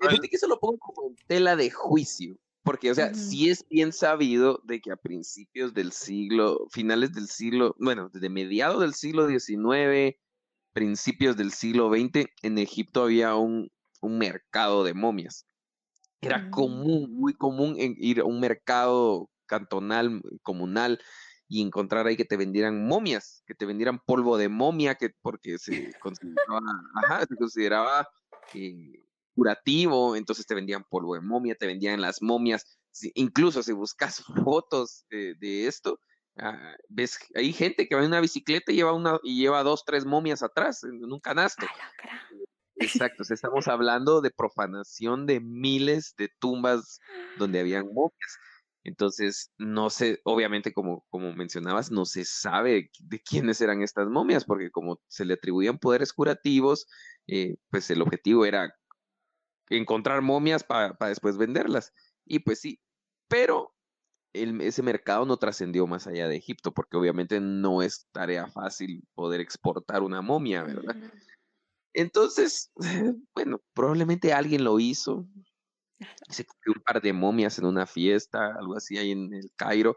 Fíjate 0.00 0.28
que 0.28 0.36
eso 0.36 0.46
lo 0.46 0.58
pongo 0.60 0.78
como 0.78 1.08
en 1.08 1.16
tela 1.26 1.56
de 1.56 1.70
juicio, 1.70 2.36
porque, 2.62 2.90
o 2.90 2.94
sea, 2.94 3.06
Ujú. 3.06 3.14
sí 3.16 3.50
es 3.50 3.64
bien 3.68 3.92
sabido 3.92 4.60
de 4.64 4.80
que 4.80 4.92
a 4.92 4.96
principios 4.96 5.74
del 5.74 5.92
siglo, 5.92 6.66
finales 6.70 7.12
del 7.12 7.28
siglo, 7.28 7.74
bueno, 7.78 8.08
desde 8.12 8.28
mediados 8.28 8.80
del 8.80 8.94
siglo 8.94 9.26
XIX, 9.26 10.16
principios 10.72 11.36
del 11.36 11.52
siglo 11.52 11.90
XX, 11.90 12.26
en 12.42 12.58
Egipto 12.58 13.04
había 13.04 13.34
un, 13.36 13.70
un 14.00 14.18
mercado 14.18 14.84
de 14.84 14.94
momias. 14.94 15.46
Era 16.20 16.40
Mm. 16.40 16.50
común, 16.50 17.12
muy 17.12 17.34
común 17.34 17.76
en 17.78 17.94
ir 17.98 18.20
a 18.20 18.24
un 18.24 18.40
mercado 18.40 19.30
cantonal, 19.46 20.20
comunal, 20.42 21.00
y 21.48 21.62
encontrar 21.62 22.06
ahí 22.06 22.16
que 22.16 22.24
te 22.26 22.36
vendieran 22.36 22.86
momias, 22.86 23.42
que 23.46 23.54
te 23.54 23.64
vendieran 23.66 24.00
polvo 24.06 24.36
de 24.36 24.48
momia, 24.48 24.96
que 24.96 25.10
porque 25.22 25.58
se 25.58 25.94
consideraba, 25.98 26.60
ajá, 26.94 27.24
se 27.26 27.36
consideraba 27.36 28.06
eh, 28.52 29.04
curativo, 29.34 30.16
entonces 30.16 30.46
te 30.46 30.54
vendían 30.54 30.84
polvo 30.90 31.14
de 31.14 31.20
momia, 31.22 31.54
te 31.54 31.66
vendían 31.66 32.00
las 32.00 32.20
momias, 32.22 32.78
si- 32.90 33.12
incluso 33.14 33.62
si 33.62 33.72
buscas 33.72 34.22
fotos 34.44 35.06
eh, 35.10 35.34
de 35.38 35.66
esto, 35.66 36.00
ah, 36.40 36.76
ves, 36.88 37.18
hay 37.34 37.52
gente 37.52 37.86
que 37.86 37.94
va 37.94 38.02
en 38.02 38.08
una 38.08 38.20
bicicleta 38.20 38.72
y 38.72 38.76
lleva 38.76 38.92
una 38.92 39.18
y 39.22 39.40
lleva 39.40 39.62
dos, 39.62 39.84
tres 39.84 40.04
momias 40.04 40.42
atrás 40.42 40.84
en, 40.84 41.04
un 41.04 41.20
canasto. 41.20 41.66
Exacto, 42.76 43.22
o 43.22 43.24
sea, 43.24 43.34
estamos 43.34 43.68
hablando 43.68 44.20
de 44.20 44.30
profanación 44.30 45.26
de 45.26 45.40
miles 45.40 46.14
de 46.16 46.28
tumbas 46.38 47.00
donde 47.38 47.60
habían 47.60 47.86
momias. 47.92 48.38
Entonces, 48.84 49.52
no 49.58 49.90
sé, 49.90 50.20
obviamente 50.24 50.72
como, 50.72 51.04
como 51.10 51.34
mencionabas, 51.34 51.90
no 51.90 52.04
se 52.04 52.24
sabe 52.24 52.90
de 53.00 53.20
quiénes 53.20 53.60
eran 53.60 53.82
estas 53.82 54.08
momias, 54.08 54.44
porque 54.44 54.70
como 54.70 55.00
se 55.08 55.24
le 55.24 55.34
atribuían 55.34 55.78
poderes 55.78 56.12
curativos, 56.12 56.86
eh, 57.26 57.56
pues 57.70 57.90
el 57.90 58.00
objetivo 58.00 58.46
era 58.46 58.74
encontrar 59.68 60.22
momias 60.22 60.64
para 60.64 60.96
después 61.00 61.36
venderlas. 61.36 61.92
Y 62.24 62.38
pues 62.38 62.60
sí, 62.60 62.80
pero 63.28 63.74
el- 64.32 64.60
ese 64.60 64.82
mercado 64.82 65.24
no 65.26 65.36
trascendió 65.36 65.86
más 65.86 66.06
allá 66.06 66.28
de 66.28 66.36
Egipto, 66.36 66.72
porque 66.72 66.96
obviamente 66.96 67.40
no 67.40 67.82
es 67.82 68.08
tarea 68.12 68.46
fácil 68.48 69.02
poder 69.14 69.40
exportar 69.40 70.02
una 70.02 70.22
momia, 70.22 70.62
¿verdad? 70.62 70.96
Entonces, 71.94 72.72
bueno, 73.34 73.60
probablemente 73.74 74.32
alguien 74.32 74.64
lo 74.64 74.78
hizo. 74.80 75.26
Se 76.28 76.44
cogió 76.44 76.72
un 76.76 76.82
par 76.82 77.00
de 77.00 77.12
momias 77.12 77.58
en 77.58 77.64
una 77.66 77.86
fiesta, 77.86 78.54
algo 78.58 78.76
así 78.76 78.98
ahí 78.98 79.12
en 79.12 79.32
el 79.32 79.50
Cairo. 79.56 79.96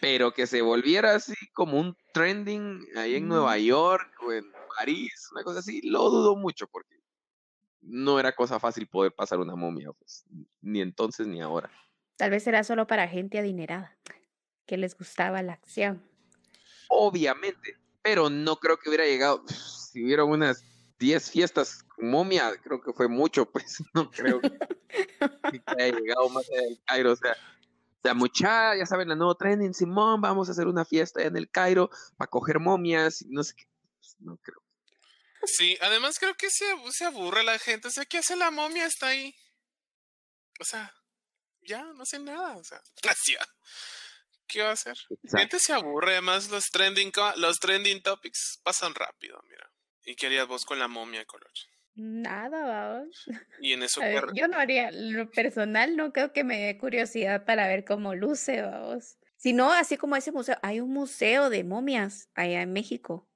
Pero 0.00 0.32
que 0.32 0.46
se 0.46 0.62
volviera 0.62 1.14
así 1.14 1.34
como 1.54 1.80
un 1.80 1.96
trending 2.14 2.80
ahí 2.96 3.16
en 3.16 3.28
Nueva 3.28 3.58
York 3.58 4.12
o 4.26 4.32
en 4.32 4.44
París, 4.78 5.28
una 5.32 5.44
cosa 5.44 5.60
así, 5.60 5.82
lo 5.88 6.10
dudo 6.10 6.36
mucho 6.36 6.68
porque 6.68 6.96
no 7.82 8.20
era 8.20 8.34
cosa 8.34 8.60
fácil 8.60 8.88
poder 8.88 9.14
pasar 9.14 9.40
una 9.40 9.56
momia, 9.56 9.92
pues, 9.92 10.24
ni 10.60 10.80
entonces 10.80 11.26
ni 11.26 11.40
ahora. 11.42 11.70
Tal 12.20 12.28
vez 12.28 12.46
era 12.46 12.62
solo 12.64 12.86
para 12.86 13.08
gente 13.08 13.38
adinerada, 13.38 13.96
que 14.66 14.76
les 14.76 14.94
gustaba 14.94 15.42
la 15.42 15.54
acción. 15.54 16.06
Obviamente, 16.90 17.78
pero 18.02 18.28
no 18.28 18.56
creo 18.56 18.78
que 18.78 18.90
hubiera 18.90 19.06
llegado, 19.06 19.42
si 19.48 20.04
hubiera 20.04 20.24
unas 20.24 20.62
10 20.98 21.30
fiestas 21.30 21.82
con 21.84 22.10
momia, 22.10 22.52
creo 22.62 22.82
que 22.82 22.92
fue 22.92 23.08
mucho, 23.08 23.46
pues 23.50 23.82
no 23.94 24.10
creo 24.10 24.38
que, 24.38 24.52
haya 25.64 25.98
llegado 25.98 26.28
más 26.28 26.46
allá 26.50 26.60
del 26.60 26.78
Cairo, 26.84 27.12
o 27.12 27.16
sea, 27.16 27.32
o 27.32 28.02
sea, 28.02 28.12
mucha, 28.12 28.76
ya 28.76 28.84
saben, 28.84 29.08
la 29.08 29.16
nueva 29.16 29.34
trending, 29.36 29.72
Simón, 29.72 30.20
vamos 30.20 30.50
a 30.50 30.52
hacer 30.52 30.66
una 30.66 30.84
fiesta 30.84 31.22
en 31.22 31.38
el 31.38 31.50
Cairo 31.50 31.88
para 32.18 32.28
coger 32.28 32.60
momias, 32.60 33.24
no 33.30 33.42
sé 33.42 33.54
qué, 33.56 33.64
pues, 33.98 34.16
no 34.18 34.36
creo. 34.36 34.62
Sí, 35.44 35.78
además 35.80 36.18
creo 36.18 36.34
que 36.34 36.50
se, 36.50 36.66
se 36.90 37.06
aburre 37.06 37.44
la 37.44 37.58
gente, 37.58 37.88
o 37.88 37.90
sea, 37.90 38.04
¿qué 38.04 38.18
hace 38.18 38.36
la 38.36 38.50
momia? 38.50 38.84
Está 38.84 39.06
ahí. 39.06 39.34
O 40.60 40.64
sea, 40.64 40.92
ya, 41.62 41.84
no 41.84 42.02
hace 42.02 42.18
nada, 42.18 42.56
o 42.56 42.64
sea, 42.64 42.80
así, 43.10 43.36
¿qué 44.46 44.62
va 44.62 44.70
a 44.70 44.72
hacer? 44.72 44.96
La 45.22 45.40
gente 45.40 45.58
se 45.58 45.72
aburre, 45.72 46.12
además 46.12 46.50
los 46.50 46.70
trending, 46.70 47.12
los 47.36 47.60
trending 47.60 48.02
topics 48.02 48.60
pasan 48.62 48.94
rápido, 48.94 49.42
mira. 49.48 49.70
¿Y 50.04 50.16
qué 50.16 50.26
harías 50.26 50.48
vos 50.48 50.64
con 50.64 50.78
la 50.78 50.88
momia, 50.88 51.24
Coloche? 51.24 51.68
Nada, 51.94 52.66
vamos. 52.66 53.26
Y 53.60 53.72
en 53.74 53.82
eso. 53.82 54.00
Ver, 54.00 54.26
yo 54.34 54.48
no 54.48 54.58
haría, 54.58 54.90
lo 54.90 55.30
personal, 55.30 55.96
no 55.96 56.12
creo 56.12 56.32
que 56.32 56.44
me 56.44 56.58
dé 56.58 56.78
curiosidad 56.78 57.44
para 57.44 57.68
ver 57.68 57.84
cómo 57.84 58.14
luce, 58.14 58.62
vamos. 58.62 59.18
Si 59.36 59.52
no, 59.52 59.72
así 59.72 59.96
como 59.96 60.16
ese 60.16 60.32
museo, 60.32 60.56
hay 60.62 60.80
un 60.80 60.90
museo 60.92 61.50
de 61.50 61.64
momias 61.64 62.30
allá 62.34 62.62
en 62.62 62.72
México. 62.72 63.28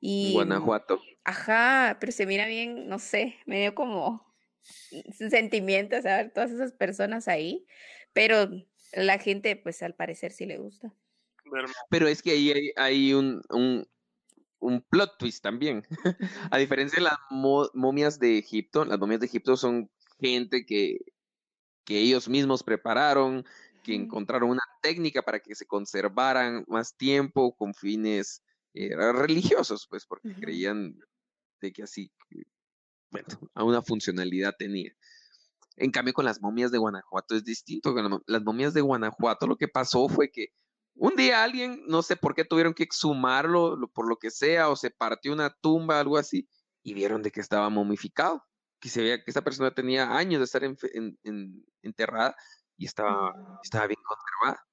Y, 0.00 0.32
Guanajuato. 0.32 1.00
Ajá, 1.24 1.96
pero 2.00 2.12
se 2.12 2.26
mira 2.26 2.46
bien, 2.46 2.88
no 2.88 2.98
sé, 2.98 3.38
me 3.46 3.60
dio 3.60 3.74
como 3.74 4.27
sentimientos 5.30 6.06
a 6.06 6.16
ver 6.16 6.32
todas 6.32 6.50
esas 6.50 6.72
personas 6.72 7.28
ahí, 7.28 7.66
pero 8.12 8.48
la 8.92 9.18
gente, 9.18 9.56
pues 9.56 9.82
al 9.82 9.94
parecer 9.94 10.32
sí 10.32 10.46
le 10.46 10.58
gusta. 10.58 10.94
Pero 11.90 12.08
es 12.08 12.22
que 12.22 12.32
ahí 12.32 12.50
hay, 12.52 12.72
hay 12.76 13.14
un, 13.14 13.42
un, 13.50 13.86
un 14.58 14.82
plot 14.82 15.18
twist 15.18 15.42
también. 15.42 15.84
a 16.50 16.58
diferencia 16.58 16.96
de 16.96 17.04
las 17.04 17.18
momias 17.74 18.18
de 18.18 18.38
Egipto, 18.38 18.84
las 18.84 18.98
momias 18.98 19.20
de 19.20 19.26
Egipto 19.26 19.56
son 19.56 19.90
gente 20.20 20.66
que, 20.66 20.98
que 21.84 21.98
ellos 21.98 22.28
mismos 22.28 22.62
prepararon, 22.62 23.44
que 23.82 23.94
encontraron 23.94 24.50
una 24.50 24.62
técnica 24.82 25.22
para 25.22 25.40
que 25.40 25.54
se 25.54 25.66
conservaran 25.66 26.64
más 26.68 26.96
tiempo 26.96 27.54
con 27.56 27.74
fines 27.74 28.42
eh, 28.74 28.94
religiosos, 29.12 29.86
pues 29.88 30.04
porque 30.06 30.34
creían 30.34 30.98
de 31.60 31.72
que 31.72 31.82
así, 31.82 32.12
bueno, 33.10 33.28
a 33.54 33.64
una 33.64 33.82
funcionalidad 33.82 34.54
tenía. 34.58 34.92
En 35.76 35.90
cambio, 35.90 36.12
con 36.14 36.24
las 36.24 36.40
momias 36.40 36.70
de 36.70 36.78
Guanajuato 36.78 37.36
es 37.36 37.44
distinto. 37.44 37.94
Con 37.94 38.22
las 38.26 38.42
momias 38.42 38.74
de 38.74 38.80
Guanajuato 38.80 39.46
lo 39.46 39.56
que 39.56 39.68
pasó 39.68 40.08
fue 40.08 40.30
que 40.30 40.48
un 40.94 41.14
día 41.14 41.44
alguien, 41.44 41.84
no 41.86 42.02
sé 42.02 42.16
por 42.16 42.34
qué 42.34 42.44
tuvieron 42.44 42.74
que 42.74 42.82
exhumarlo, 42.82 43.78
por 43.94 44.08
lo 44.08 44.16
que 44.16 44.30
sea, 44.30 44.68
o 44.68 44.76
se 44.76 44.90
partió 44.90 45.32
una 45.32 45.50
tumba, 45.50 46.00
algo 46.00 46.18
así, 46.18 46.48
y 46.82 46.92
vieron 46.94 47.22
de 47.22 47.30
que 47.30 47.40
estaba 47.40 47.70
momificado, 47.70 48.44
que 48.80 48.88
se 48.88 49.02
veía 49.02 49.22
que 49.22 49.30
esa 49.30 49.42
persona 49.42 49.70
tenía 49.72 50.16
años 50.16 50.40
de 50.40 50.44
estar 50.44 50.62
enterrada 51.82 52.34
y 52.76 52.86
estaba, 52.86 53.32
estaba 53.62 53.86
bien 53.86 54.00
conservada. 54.02 54.66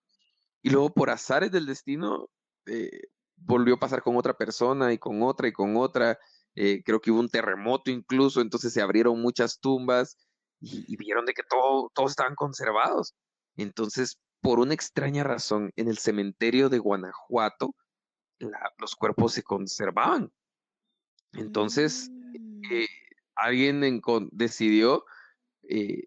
Y 0.64 0.72
luego 0.72 0.92
por 0.94 1.12
azares 1.12 1.52
del 1.52 1.68
destino, 1.68 2.28
eh, 2.66 3.02
volvió 3.36 3.76
a 3.76 3.80
pasar 3.80 4.02
con 4.02 4.18
otra 4.18 4.34
persona 4.34 4.94
y 4.94 4.98
con 4.98 5.22
otra 5.22 5.48
y 5.48 5.52
con 5.52 5.78
otra. 5.78 6.18
Eh, 6.56 6.82
creo 6.84 7.02
que 7.02 7.12
hubo 7.12 7.20
un 7.20 7.30
terremoto 7.30 7.92
incluso, 7.92 8.42
entonces 8.42 8.74
se 8.74 8.82
abrieron 8.82 9.22
muchas 9.22 9.60
tumbas 9.60 10.18
y, 10.62 10.96
vieron 10.98 11.26
de 11.26 11.34
que 11.34 11.44
todo, 11.44 11.92
todos 11.94 12.12
estaban 12.12 12.36
conservados. 12.36 13.14
Entonces, 13.58 14.18
por 14.42 14.60
una 14.60 14.74
extraña 14.74 15.24
razón, 15.24 15.72
en 15.76 15.88
el 15.88 15.98
cementerio 15.98 16.70
de 16.70 16.80
Guanajuato, 16.80 17.76
los 18.78 18.96
cuerpos 18.96 19.34
se 19.34 19.44
conservaban. 19.44 20.32
Entonces, 21.34 22.10
mm. 22.12 22.62
eh, 22.72 22.88
alguien 23.36 24.02
decidió 24.32 25.06
eh, 25.64 26.04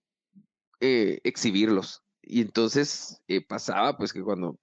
eh, 0.80 1.20
exhibirlos. 1.24 2.02
Y 2.22 2.42
entonces 2.42 3.22
pasaba, 3.48 3.96
pues 3.96 4.12
que 4.12 4.22
cuando... 4.22 4.58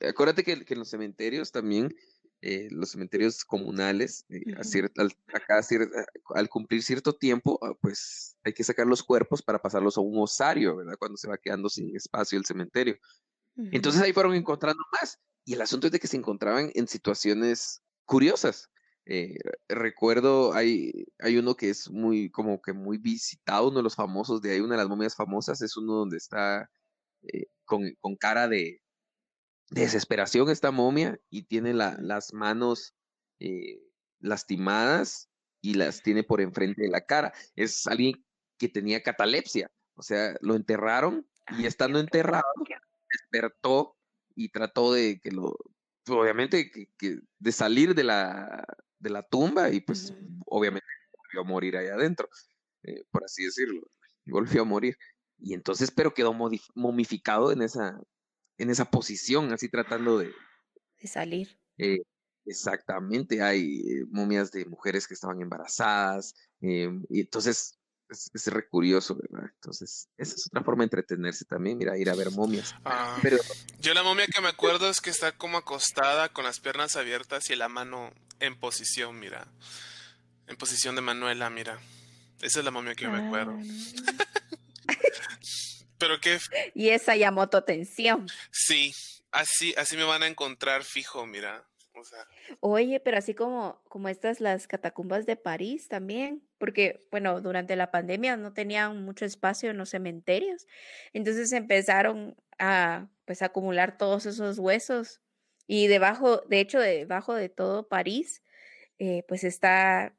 Acuérdate 0.00 0.44
que, 0.44 0.64
que 0.64 0.74
en 0.74 0.80
los 0.80 0.88
cementerios 0.88 1.52
también 1.52 1.94
eh, 2.42 2.68
los 2.70 2.92
cementerios 2.92 3.44
comunales, 3.44 4.24
eh, 4.30 4.42
al, 4.96 5.14
acá, 5.34 5.60
al, 6.34 6.48
cumplir 6.48 6.82
cierto 6.82 7.14
tiempo, 7.14 7.58
ah, 7.60 7.74
pues 7.82 8.34
hay 8.42 8.54
que 8.54 8.64
sacar 8.64 8.86
los 8.86 9.02
cuerpos 9.02 9.42
para 9.42 9.60
pasarlos 9.60 9.98
a 9.98 10.00
un 10.00 10.18
osario, 10.18 10.76
¿verdad? 10.76 10.96
Cuando 10.98 11.18
se 11.18 11.28
va 11.28 11.36
quedando 11.36 11.68
sin 11.68 11.94
espacio 11.94 12.38
el 12.38 12.46
cementerio. 12.46 12.96
Entonces 13.56 14.00
ahí 14.00 14.14
fueron 14.14 14.34
encontrando 14.34 14.82
más. 14.90 15.18
Y 15.44 15.52
el 15.52 15.60
asunto 15.60 15.86
es 15.88 15.92
de 15.92 15.98
que 16.00 16.06
se 16.06 16.16
encontraban 16.16 16.70
en 16.74 16.88
situaciones 16.88 17.82
curiosas. 18.06 18.70
Eh, 19.04 19.36
recuerdo, 19.68 20.54
hay, 20.54 21.08
hay 21.18 21.36
uno 21.36 21.56
que 21.56 21.68
es 21.68 21.90
muy, 21.90 22.30
como 22.30 22.62
que 22.62 22.72
muy 22.72 22.96
visitado, 22.96 23.68
uno 23.68 23.78
de 23.78 23.82
los 23.82 23.96
famosos 23.96 24.40
de 24.40 24.52
ahí, 24.52 24.60
una 24.60 24.76
de 24.76 24.82
las 24.82 24.88
momias 24.88 25.14
famosas, 25.14 25.60
es 25.60 25.76
uno 25.76 25.92
donde 25.92 26.16
está 26.16 26.70
con, 27.66 27.94
con 28.00 28.16
cara 28.16 28.48
de, 28.48 28.80
desesperación 29.70 30.50
esta 30.50 30.70
momia 30.70 31.18
y 31.30 31.42
tiene 31.42 31.72
las 31.72 32.32
manos 32.34 32.94
eh, 33.38 33.80
lastimadas 34.18 35.30
y 35.62 35.74
las 35.74 36.02
tiene 36.02 36.22
por 36.24 36.40
enfrente 36.40 36.82
de 36.82 36.88
la 36.88 37.00
cara. 37.00 37.32
Es 37.56 37.86
alguien 37.86 38.24
que 38.58 38.68
tenía 38.68 39.02
catalepsia, 39.02 39.70
o 39.94 40.02
sea, 40.02 40.36
lo 40.40 40.54
enterraron 40.54 41.26
y 41.58 41.66
estando 41.66 41.98
enterrado 41.98 42.44
despertó 43.12 43.96
y 44.34 44.50
trató 44.50 44.92
de 44.92 45.20
que 45.20 45.30
lo, 45.30 45.56
obviamente, 46.08 46.70
que, 46.70 47.20
de 47.38 47.52
salir 47.52 47.94
de 47.94 48.04
la, 48.04 48.64
de 48.98 49.10
la 49.10 49.22
tumba 49.22 49.70
y 49.70 49.80
pues 49.80 50.14
obviamente 50.46 50.86
volvió 51.16 51.40
a 51.40 51.44
morir 51.44 51.76
ahí 51.76 51.88
adentro, 51.88 52.28
eh, 52.82 53.04
por 53.10 53.24
así 53.24 53.44
decirlo, 53.44 53.82
volvió 54.26 54.62
a 54.62 54.64
morir. 54.64 54.96
Y 55.38 55.54
entonces, 55.54 55.90
pero 55.90 56.12
quedó 56.12 56.34
momificado 56.74 57.50
en 57.50 57.62
esa, 57.62 57.98
en 58.60 58.70
esa 58.70 58.90
posición, 58.90 59.52
así 59.52 59.68
tratando 59.68 60.18
de... 60.18 60.32
De 61.00 61.08
salir. 61.08 61.58
Eh, 61.78 62.02
exactamente, 62.44 63.42
hay 63.42 63.80
eh, 63.80 64.04
momias 64.10 64.52
de 64.52 64.66
mujeres 64.66 65.08
que 65.08 65.14
estaban 65.14 65.40
embarazadas, 65.40 66.34
eh, 66.60 66.90
y 67.08 67.20
entonces 67.20 67.78
es, 68.10 68.30
es 68.34 68.46
re 68.48 68.68
curioso, 68.68 69.16
¿verdad? 69.16 69.50
Entonces, 69.54 70.08
esa 70.18 70.34
es 70.34 70.46
otra 70.48 70.62
forma 70.62 70.82
de 70.82 70.86
entretenerse 70.86 71.46
también, 71.46 71.78
mira, 71.78 71.96
ir 71.96 72.10
a 72.10 72.14
ver 72.14 72.30
momias. 72.32 72.74
Ah, 72.84 73.18
Pero, 73.22 73.38
yo 73.80 73.94
la 73.94 74.02
momia 74.02 74.26
que 74.26 74.42
me 74.42 74.48
acuerdo 74.48 74.90
es 74.90 75.00
que 75.00 75.10
está 75.10 75.32
como 75.32 75.58
acostada 75.58 76.28
con 76.28 76.44
las 76.44 76.60
piernas 76.60 76.96
abiertas 76.96 77.48
y 77.48 77.56
la 77.56 77.68
mano 77.68 78.12
en 78.40 78.58
posición, 78.58 79.18
mira. 79.18 79.48
En 80.46 80.56
posición 80.56 80.96
de 80.96 81.02
Manuela, 81.02 81.48
mira. 81.48 81.78
Esa 82.42 82.58
es 82.58 82.64
la 82.64 82.70
momia 82.70 82.94
que 82.94 83.08
me 83.08 83.26
acuerdo. 83.26 83.58
Pero 86.00 86.18
qué. 86.20 86.38
Y 86.74 86.88
esa 86.88 87.14
llamó 87.14 87.48
tu 87.48 87.56
atención. 87.56 88.26
Sí, 88.50 88.92
así, 89.30 89.74
así 89.76 89.96
me 89.96 90.04
van 90.04 90.24
a 90.24 90.26
encontrar 90.26 90.82
fijo, 90.82 91.26
mira. 91.26 91.64
Oye, 92.60 93.00
pero 93.00 93.18
así 93.18 93.34
como, 93.34 93.82
como 93.88 94.08
estas, 94.08 94.40
las 94.40 94.66
catacumbas 94.66 95.26
de 95.26 95.36
París 95.36 95.88
también, 95.88 96.42
porque, 96.58 97.06
bueno, 97.10 97.40
durante 97.40 97.76
la 97.76 97.90
pandemia 97.90 98.36
no 98.36 98.52
tenían 98.52 99.04
mucho 99.04 99.24
espacio 99.24 99.70
en 99.70 99.78
los 99.78 99.90
cementerios, 99.90 100.66
entonces 101.12 101.52
empezaron 101.52 102.36
a, 102.58 103.08
pues, 103.24 103.42
acumular 103.42 103.98
todos 103.98 104.26
esos 104.26 104.58
huesos 104.58 105.20
y 105.66 105.86
debajo, 105.86 106.38
de 106.48 106.60
hecho, 106.60 106.80
debajo 106.80 107.34
de 107.34 107.48
todo 107.48 107.88
París, 107.88 108.42
eh, 108.98 109.24
pues 109.28 109.44
está, 109.44 110.14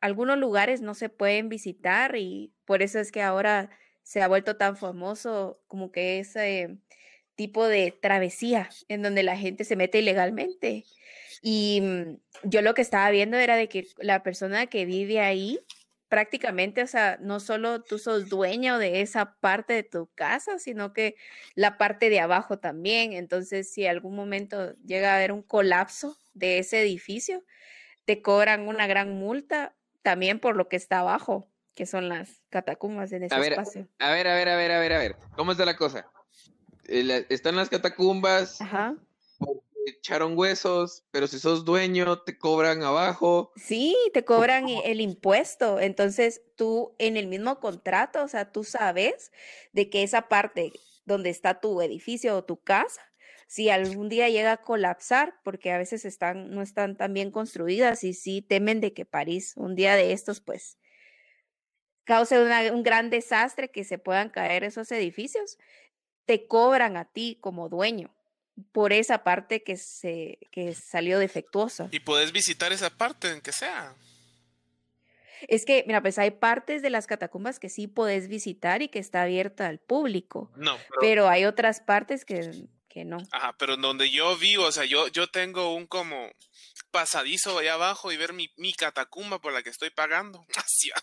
algunos 0.00 0.38
lugares 0.38 0.80
no 0.80 0.94
se 0.94 1.08
pueden 1.08 1.48
visitar 1.48 2.16
y 2.16 2.52
por 2.64 2.82
eso 2.82 2.98
es 3.00 3.12
que 3.12 3.22
ahora 3.22 3.70
se 4.08 4.22
ha 4.22 4.28
vuelto 4.28 4.56
tan 4.56 4.74
famoso 4.74 5.60
como 5.66 5.92
que 5.92 6.18
ese 6.18 6.78
tipo 7.34 7.66
de 7.66 7.92
travesía 7.92 8.70
en 8.88 9.02
donde 9.02 9.22
la 9.22 9.36
gente 9.36 9.64
se 9.64 9.76
mete 9.76 9.98
ilegalmente. 9.98 10.86
Y 11.42 11.80
mm, 11.82 12.16
yo 12.44 12.62
lo 12.62 12.72
que 12.72 12.80
estaba 12.80 13.10
viendo 13.10 13.36
era 13.36 13.56
de 13.56 13.68
que 13.68 13.86
la 13.98 14.22
persona 14.22 14.66
que 14.66 14.86
vive 14.86 15.20
ahí, 15.20 15.60
prácticamente, 16.08 16.82
o 16.82 16.86
sea, 16.86 17.18
no 17.20 17.38
solo 17.38 17.82
tú 17.82 17.98
sos 17.98 18.30
dueño 18.30 18.78
de 18.78 19.02
esa 19.02 19.36
parte 19.40 19.74
de 19.74 19.82
tu 19.82 20.06
casa, 20.14 20.58
sino 20.58 20.94
que 20.94 21.16
la 21.54 21.76
parte 21.76 22.08
de 22.08 22.20
abajo 22.20 22.58
también. 22.58 23.12
Entonces, 23.12 23.70
si 23.70 23.86
algún 23.86 24.16
momento 24.16 24.74
llega 24.86 25.12
a 25.12 25.16
haber 25.16 25.32
un 25.32 25.42
colapso 25.42 26.16
de 26.32 26.60
ese 26.60 26.80
edificio, 26.80 27.44
te 28.06 28.22
cobran 28.22 28.68
una 28.68 28.86
gran 28.86 29.10
multa 29.18 29.76
también 30.00 30.40
por 30.40 30.56
lo 30.56 30.66
que 30.70 30.76
está 30.76 31.00
abajo 31.00 31.50
que 31.78 31.86
son 31.86 32.08
las 32.08 32.42
catacumbas 32.50 33.12
en 33.12 33.22
ese 33.22 33.36
a 33.36 33.38
ver, 33.38 33.52
espacio. 33.52 33.86
A 34.00 34.10
ver, 34.10 34.26
a 34.26 34.34
ver, 34.34 34.48
a 34.48 34.56
ver, 34.56 34.72
a 34.72 34.80
ver, 34.80 34.92
a 34.94 34.98
ver. 34.98 35.16
¿Cómo 35.36 35.52
está 35.52 35.64
la 35.64 35.76
cosa? 35.76 36.10
eh, 36.88 37.04
la- 37.04 37.18
están 37.28 37.54
las 37.54 37.68
catacumbas, 37.68 38.60
Ajá. 38.60 38.96
echaron 39.86 40.36
huesos, 40.36 41.04
pero 41.12 41.28
si 41.28 41.38
sos 41.38 41.64
dueño, 41.64 42.22
te 42.22 42.36
cobran 42.36 42.82
abajo. 42.82 43.52
Sí, 43.54 43.96
te 44.12 44.24
cobran 44.24 44.66
el 44.68 45.00
impuesto. 45.00 45.78
Entonces, 45.78 46.42
tú 46.56 46.96
en 46.98 47.16
el 47.16 47.28
mismo 47.28 47.60
contrato, 47.60 48.24
o 48.24 48.28
sea, 48.28 48.50
tú 48.50 48.64
sabes 48.64 49.30
de 49.72 49.88
que 49.88 50.02
esa 50.02 50.22
parte 50.28 50.72
donde 51.04 51.30
está 51.30 51.60
tu 51.60 51.80
edificio 51.80 52.36
o 52.36 52.42
tu 52.44 52.56
casa, 52.60 53.02
si 53.46 53.70
algún 53.70 54.08
día 54.08 54.28
llega 54.28 54.50
a 54.52 54.62
colapsar, 54.62 55.34
porque 55.44 55.70
a 55.70 55.78
veces 55.78 56.04
están, 56.04 56.50
no 56.50 56.60
están 56.60 56.96
tan 56.96 57.14
bien 57.14 57.30
construidas 57.30 58.02
y 58.02 58.14
sí 58.14 58.42
temen 58.42 58.80
de 58.80 58.92
que 58.92 59.04
París 59.06 59.52
un 59.56 59.76
día 59.76 59.94
de 59.94 60.10
estos, 60.12 60.40
pues, 60.40 60.76
cause 62.08 62.38
una- 62.42 62.72
un 62.72 62.82
gran 62.82 63.10
desastre 63.10 63.68
que 63.70 63.84
se 63.84 63.98
puedan 63.98 64.30
caer 64.30 64.64
esos 64.64 64.90
edificios, 64.92 65.58
te 66.24 66.46
cobran 66.46 66.96
a 66.96 67.04
ti 67.04 67.36
como 67.40 67.68
dueño 67.68 68.14
por 68.72 68.94
esa 68.94 69.22
parte 69.24 69.62
que 69.62 69.76
se 69.76 70.38
que 70.50 70.74
salió 70.74 71.18
defectuosa. 71.18 71.88
Y 71.92 72.00
puedes 72.00 72.32
visitar 72.32 72.72
esa 72.72 72.88
parte, 72.88 73.30
en 73.30 73.42
que 73.42 73.52
sea. 73.52 73.94
Es 75.48 75.66
que, 75.66 75.84
mira, 75.86 76.00
pues 76.00 76.18
hay 76.18 76.30
partes 76.32 76.80
de 76.82 76.88
las 76.90 77.06
catacumbas 77.06 77.60
que 77.60 77.68
sí 77.68 77.86
podés 77.86 78.26
visitar 78.28 78.80
y 78.82 78.88
que 78.88 78.98
está 78.98 79.22
abierta 79.22 79.66
al 79.68 79.78
público, 79.78 80.50
No, 80.56 80.76
pero, 80.88 81.00
pero 81.00 81.28
hay 81.28 81.44
otras 81.44 81.80
partes 81.80 82.24
que, 82.24 82.40
que 82.88 83.04
no. 83.04 83.18
ajá, 83.30 83.54
pero 83.58 83.74
en 83.74 83.82
donde 83.82 84.10
yo 84.10 84.36
vivo, 84.38 84.64
o 84.64 84.72
sea, 84.72 84.86
yo, 84.86 85.08
yo 85.08 85.28
tengo 85.28 85.74
un 85.74 85.86
como 85.86 86.30
pasadizo 86.90 87.58
allá 87.58 87.74
abajo 87.74 88.10
y 88.12 88.16
ver 88.16 88.32
mi, 88.32 88.50
mi 88.56 88.72
catacumba 88.72 89.40
por 89.40 89.52
la 89.52 89.62
que 89.62 89.70
estoy 89.70 89.90
pagando. 89.90 90.44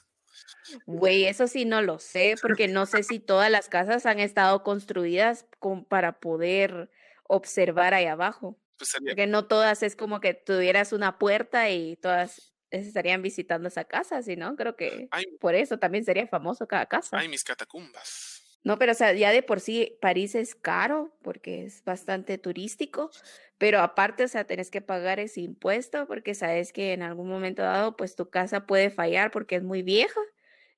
Güey, 0.86 1.26
eso 1.26 1.48
sí 1.48 1.66
no 1.66 1.82
lo 1.82 2.00
sé, 2.00 2.36
porque 2.42 2.68
no 2.68 2.86
sé 2.86 3.04
si 3.04 3.20
todas 3.20 3.52
las 3.52 3.70
casas 3.70 4.06
han 4.06 4.20
estado 4.20 4.64
construidas 4.64 5.46
con, 5.60 5.86
para 5.86 6.20
poder 6.20 6.90
observar 7.28 7.94
ahí 7.94 8.06
abajo, 8.06 8.60
pues 8.78 8.90
sería, 8.90 9.12
porque 9.12 9.28
no 9.28 9.48
todas 9.48 9.84
es 9.84 9.96
como 9.96 10.20
que 10.20 10.34
tuvieras 10.34 10.94
una 10.94 11.18
puerta 11.18 11.70
y 11.70 11.96
todas 11.98 12.54
estarían 12.70 13.22
visitando 13.22 13.68
esa 13.68 13.86
casa, 13.86 14.22
sino 14.22 14.56
creo 14.56 14.76
que 14.76 15.08
ay, 15.12 15.26
por 15.40 15.56
eso 15.56 15.80
también 15.80 16.04
sería 16.04 16.28
famoso 16.28 16.68
cada 16.68 16.86
casa. 16.86 17.18
ay, 17.18 17.28
mis 17.28 17.44
catacumbas. 17.44 18.42
No, 18.64 18.80
pero 18.80 18.94
o 18.94 18.96
sea, 18.96 19.14
ya 19.14 19.32
de 19.32 19.44
por 19.44 19.60
sí 19.60 19.96
París 20.02 20.34
es 20.34 20.56
caro 20.56 21.16
porque 21.22 21.66
es 21.66 21.84
bastante 21.84 22.40
turístico, 22.40 23.12
pero 23.58 23.80
aparte, 23.82 24.24
o 24.24 24.28
sea, 24.28 24.46
tenés 24.46 24.70
que 24.70 24.82
pagar 24.82 25.20
ese 25.20 25.42
impuesto 25.42 26.08
porque 26.08 26.36
sabes 26.36 26.74
que 26.74 26.94
en 26.94 27.02
algún 27.04 27.30
momento 27.30 27.62
dado, 27.62 27.96
pues 27.96 28.16
tu 28.16 28.30
casa 28.30 28.66
puede 28.66 28.90
fallar 28.90 29.32
porque 29.32 29.56
es 29.56 29.64
muy 29.64 29.82
vieja, 29.82 30.20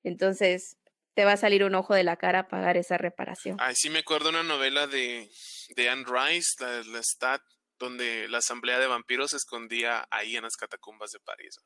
entonces 0.02 0.76
te 1.14 1.24
va 1.24 1.32
a 1.32 1.36
salir 1.36 1.64
un 1.64 1.74
ojo 1.74 1.94
de 1.94 2.04
la 2.04 2.16
cara 2.16 2.46
pagar 2.48 2.76
esa 2.76 2.96
reparación. 2.96 3.56
Ay, 3.60 3.74
sí 3.76 3.90
me 3.90 3.98
acuerdo 4.00 4.28
una 4.30 4.44
novela 4.44 4.86
de, 4.86 5.28
de 5.74 5.88
Anne 5.88 6.04
Rice, 6.06 6.50
la, 6.60 6.82
la 6.84 7.02
Stat, 7.02 7.42
donde 7.80 8.28
la 8.28 8.38
asamblea 8.38 8.78
de 8.78 8.86
vampiros 8.86 9.30
se 9.32 9.36
escondía 9.36 10.06
ahí 10.10 10.36
en 10.36 10.44
las 10.44 10.56
catacumbas 10.56 11.10
de 11.10 11.18
París. 11.20 11.56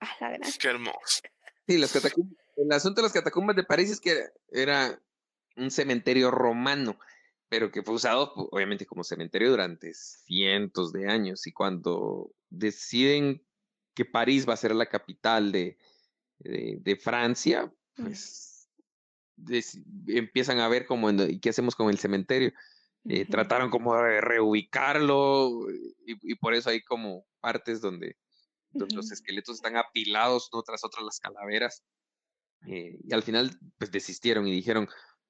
Ah, 0.00 0.16
la 0.20 0.30
gran- 0.30 0.52
Qué 0.58 0.68
hermoso. 0.68 1.20
Sí, 1.66 1.78
las 1.78 1.92
catacumbas. 1.92 2.38
El 2.56 2.72
asunto 2.72 3.00
de 3.00 3.06
las 3.06 3.12
catacumbas 3.12 3.56
de 3.56 3.64
París 3.64 3.90
es 3.90 4.00
que 4.00 4.28
era 4.50 4.98
un 5.56 5.70
cementerio 5.70 6.30
romano, 6.30 6.98
pero 7.54 7.70
que 7.70 7.84
fue 7.84 7.94
usado, 7.94 8.32
obviamente, 8.50 8.84
como 8.84 9.04
cementerio 9.04 9.48
durante 9.50 9.94
cientos 9.94 10.90
de 10.92 11.08
años. 11.08 11.46
Y 11.46 11.52
cuando 11.52 12.34
deciden 12.50 13.46
que 13.94 14.04
París 14.04 14.44
va 14.48 14.54
a 14.54 14.56
ser 14.56 14.74
la 14.74 14.86
capital 14.86 15.52
de, 15.52 15.78
de, 16.40 16.78
de 16.80 16.96
Francia, 16.96 17.72
pues 17.94 18.68
deci- 19.36 19.84
empiezan 20.08 20.58
a 20.58 20.66
ver 20.66 20.84
cómo, 20.84 21.12
¿y 21.12 21.38
qué 21.38 21.50
hacemos 21.50 21.76
con 21.76 21.90
el 21.90 21.98
cementerio? 21.98 22.52
Eh, 23.04 23.22
Ujú. 23.22 23.30
trataron 23.30 23.70
como 23.70 23.94
de 24.02 24.20
reubicarlo 24.20 25.70
y, 26.04 26.32
y 26.32 26.34
por 26.34 26.54
eso 26.54 26.70
hay 26.70 26.82
como 26.82 27.24
partes 27.38 27.80
donde, 27.80 28.18
donde 28.72 28.96
los 28.96 29.06
Ujú. 29.06 29.14
esqueletos 29.14 29.54
están 29.58 29.76
apilados 29.76 30.48
uno 30.52 30.64
tras 30.64 30.82
otro 30.82 31.04
las 31.04 31.20
calaveras. 31.20 31.84
eh, 32.66 32.98
y 33.04 33.14
al 33.14 33.22
final 33.22 33.56
pues 33.78 33.92
desistieron 33.92 34.48
y 34.48 34.52
dijeron, 34.52 34.88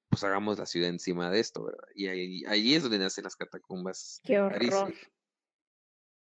pues 0.09 0.23
hagamos 0.23 0.57
la 0.59 0.65
ciudad 0.65 0.89
encima 0.89 1.29
de 1.29 1.39
esto, 1.39 1.65
¿verdad? 1.65 1.87
Y 1.95 2.07
ahí, 2.07 2.43
ahí 2.47 2.75
es 2.75 2.83
donde 2.83 2.99
nacen 2.99 3.23
las 3.23 3.35
catacumbas. 3.35 4.21
Qué 4.23 4.39
horror. 4.39 4.93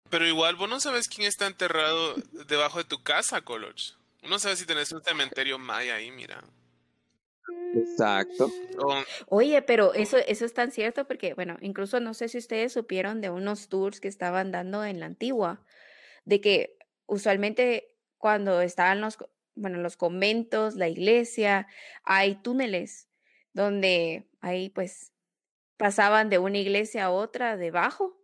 Pero 0.10 0.28
igual, 0.28 0.56
vos 0.56 0.70
no 0.70 0.80
sabes 0.80 1.08
quién 1.08 1.28
está 1.28 1.48
enterrado 1.48 2.16
debajo 2.48 2.80
de 2.80 2.84
tu 2.84 3.02
casa, 3.02 3.42
Coloch. 3.42 3.98
Uno 4.24 4.38
sabe 4.38 4.56
si 4.56 4.66
tenés 4.66 4.92
un 4.92 5.02
cementerio 5.02 5.58
maya 5.58 5.96
ahí, 5.96 6.12
mira. 6.12 6.44
Exacto. 7.74 8.52
Oye, 9.28 9.62
pero 9.62 9.94
eso, 9.94 10.18
eso 10.18 10.46
es 10.46 10.54
tan 10.54 10.72
cierto 10.72 11.08
porque, 11.08 11.34
bueno, 11.34 11.58
incluso 11.62 12.00
no 12.00 12.14
sé 12.14 12.28
si 12.28 12.38
ustedes 12.38 12.74
supieron 12.74 13.22
de 13.22 13.30
unos 13.30 13.70
tours 13.70 14.00
que 14.00 14.08
estaban 14.08 14.52
dando 14.52 14.84
en 14.84 15.00
la 15.00 15.08
antigua, 15.08 15.66
de 16.26 16.42
que 16.42 16.78
usualmente 17.08 17.98
cuando 18.18 18.62
estaban 18.62 19.02
los, 19.02 19.18
bueno, 19.56 19.80
los 19.80 19.98
conventos, 19.98 20.76
la 20.76 20.88
iglesia, 20.88 21.68
hay 22.04 22.36
túneles 22.36 23.08
donde 23.54 24.28
ahí 24.42 24.70
pues 24.70 25.14
pasaban 25.78 26.30
de 26.30 26.40
una 26.40 26.58
iglesia 26.60 27.06
a 27.06 27.12
otra 27.12 27.58
debajo 27.58 28.18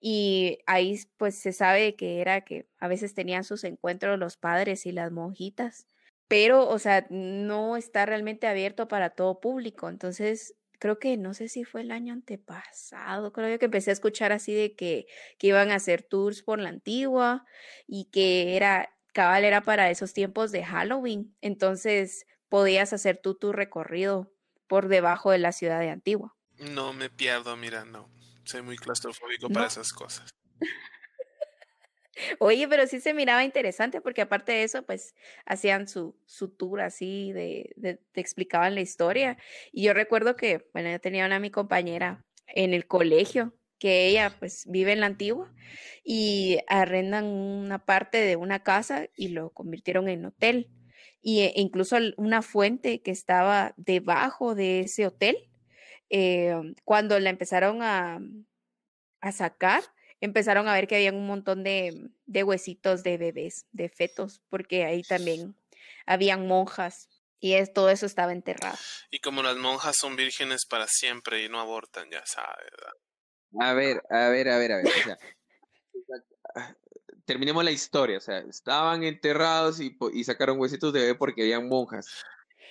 y 0.00 0.58
ahí 0.66 1.00
pues 1.16 1.36
se 1.36 1.52
sabe 1.52 1.96
que 1.96 2.20
era 2.20 2.42
que 2.42 2.68
a 2.78 2.88
veces 2.88 3.14
tenían 3.14 3.44
sus 3.44 3.64
encuentros 3.64 4.18
los 4.18 4.36
padres 4.36 4.86
y 4.86 4.92
las 4.92 5.12
monjitas 5.12 5.86
pero, 6.28 6.68
o 6.68 6.78
sea, 6.78 7.06
no 7.10 7.76
está 7.76 8.04
realmente 8.06 8.46
abierto 8.46 8.88
para 8.88 9.10
todo 9.10 9.40
público. 9.40 9.88
Entonces, 9.88 10.54
creo 10.78 10.98
que 10.98 11.16
no 11.16 11.34
sé 11.34 11.48
si 11.48 11.64
fue 11.64 11.82
el 11.82 11.90
año 11.92 12.12
antepasado, 12.12 13.32
creo 13.32 13.58
que 13.58 13.66
empecé 13.66 13.90
a 13.90 13.92
escuchar 13.92 14.32
así 14.32 14.54
de 14.54 14.74
que, 14.74 15.06
que 15.38 15.48
iban 15.48 15.70
a 15.70 15.76
hacer 15.76 16.02
tours 16.02 16.42
por 16.42 16.58
la 16.58 16.68
antigua 16.70 17.44
y 17.86 18.06
que 18.10 18.56
era, 18.56 18.90
cabal 19.12 19.44
era 19.44 19.62
para 19.62 19.90
esos 19.90 20.12
tiempos 20.12 20.52
de 20.52 20.64
Halloween. 20.64 21.36
Entonces, 21.40 22.26
podías 22.48 22.92
hacer 22.92 23.18
tú 23.18 23.34
tu 23.36 23.52
recorrido 23.52 24.32
por 24.66 24.88
debajo 24.88 25.30
de 25.30 25.38
la 25.38 25.52
ciudad 25.52 25.80
de 25.80 25.90
Antigua. 25.90 26.34
no 26.58 26.92
me 26.92 27.10
pierdo, 27.10 27.56
mira, 27.56 27.84
no. 27.84 28.08
Soy 28.44 28.62
muy 28.62 28.76
claustrofóbico 28.76 29.48
No. 29.48 29.54
para 29.54 29.66
esas 29.66 29.92
cosas. 29.92 30.30
Oye, 32.38 32.66
pero 32.66 32.86
sí 32.86 32.98
se 33.00 33.12
miraba 33.12 33.44
interesante 33.44 34.00
porque 34.00 34.22
aparte 34.22 34.52
de 34.52 34.62
eso, 34.62 34.84
pues 34.84 35.14
hacían 35.44 35.86
su, 35.86 36.18
su 36.24 36.48
tour 36.48 36.80
así, 36.80 37.32
de, 37.32 37.72
de- 37.76 37.96
te 38.12 38.20
explicaban 38.22 38.74
la 38.74 38.80
historia. 38.80 39.36
Y 39.70 39.82
yo 39.84 39.92
recuerdo 39.92 40.34
que, 40.34 40.66
bueno, 40.72 40.90
yo 40.90 40.98
tenía 40.98 41.26
una 41.26 41.38
mi 41.40 41.50
compañera 41.50 42.24
en 42.46 42.72
el 42.72 42.86
colegio, 42.86 43.52
que 43.78 44.06
ella 44.06 44.34
pues 44.38 44.64
vive 44.66 44.92
en 44.92 45.00
la 45.00 45.06
antigua 45.06 45.52
y 46.02 46.58
arrendan 46.68 47.26
una 47.26 47.84
parte 47.84 48.16
de 48.18 48.36
una 48.36 48.62
casa 48.62 49.08
y 49.14 49.28
lo 49.28 49.50
convirtieron 49.50 50.08
en 50.08 50.24
hotel. 50.24 50.70
Y 51.26 51.40
e- 51.40 51.52
incluso 51.56 51.96
una 52.18 52.40
fuente 52.40 53.02
que 53.02 53.10
estaba 53.10 53.74
debajo 53.76 54.54
de 54.54 54.82
ese 54.82 55.08
hotel, 55.08 55.36
eh, 56.08 56.54
cuando 56.84 57.18
la 57.18 57.30
empezaron 57.30 57.82
a, 57.82 58.20
a 59.20 59.32
sacar, 59.32 59.82
empezaron 60.20 60.68
a 60.68 60.74
ver 60.74 60.86
que 60.86 60.94
había 60.94 61.10
un 61.10 61.26
montón 61.26 61.64
de, 61.64 62.10
de 62.26 62.44
huesitos 62.44 63.02
de 63.02 63.18
bebés, 63.18 63.66
de 63.72 63.88
fetos, 63.88 64.40
porque 64.50 64.84
ahí 64.84 65.02
también 65.02 65.56
habían 66.06 66.46
monjas 66.46 67.08
y 67.40 67.54
es, 67.54 67.72
todo 67.72 67.90
eso 67.90 68.06
estaba 68.06 68.30
enterrado. 68.30 68.78
Y 69.10 69.18
como 69.18 69.42
las 69.42 69.56
monjas 69.56 69.96
son 69.98 70.14
vírgenes 70.14 70.64
para 70.64 70.86
siempre 70.86 71.42
y 71.42 71.48
no 71.48 71.58
abortan, 71.58 72.08
ya 72.08 72.24
sabes. 72.24 72.70
¿verdad? 72.70 73.68
A 73.68 73.74
ver, 73.74 74.00
a 74.10 74.28
ver, 74.28 74.48
a 74.48 74.58
ver, 74.58 74.72
a 74.72 74.76
ver. 74.76 74.86
O 74.86 75.02
sea, 75.02 75.16
ah, 76.54 76.76
terminemos 77.26 77.62
la 77.64 77.70
historia. 77.72 78.16
O 78.16 78.20
sea, 78.20 78.38
estaban 78.38 79.02
enterrados 79.02 79.80
y, 79.80 79.96
y 80.14 80.24
sacaron 80.24 80.58
huesitos 80.58 80.92
de 80.94 81.00
bebé 81.00 81.14
porque 81.14 81.42
habían 81.42 81.68
monjas. 81.68 82.06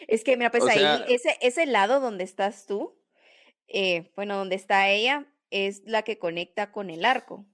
Es 0.07 0.23
que, 0.23 0.35
mira, 0.37 0.49
pues 0.51 0.63
O 0.63 0.67
ahí, 0.67 0.79
sea- 0.79 1.05
ese, 1.07 1.37
ese 1.41 1.65
lado 1.67 1.99
donde 1.99 2.23
estás 2.23 2.65
tú, 2.65 2.97
eh, 3.67 4.11
bueno, 4.15 4.35
donde 4.37 4.55
está 4.55 4.89
ella, 4.89 5.27
es 5.51 5.83
la 5.85 6.01
que 6.01 6.17
conecta 6.17 6.71
con 6.71 6.89
el 6.89 7.05
arco. 7.05 7.45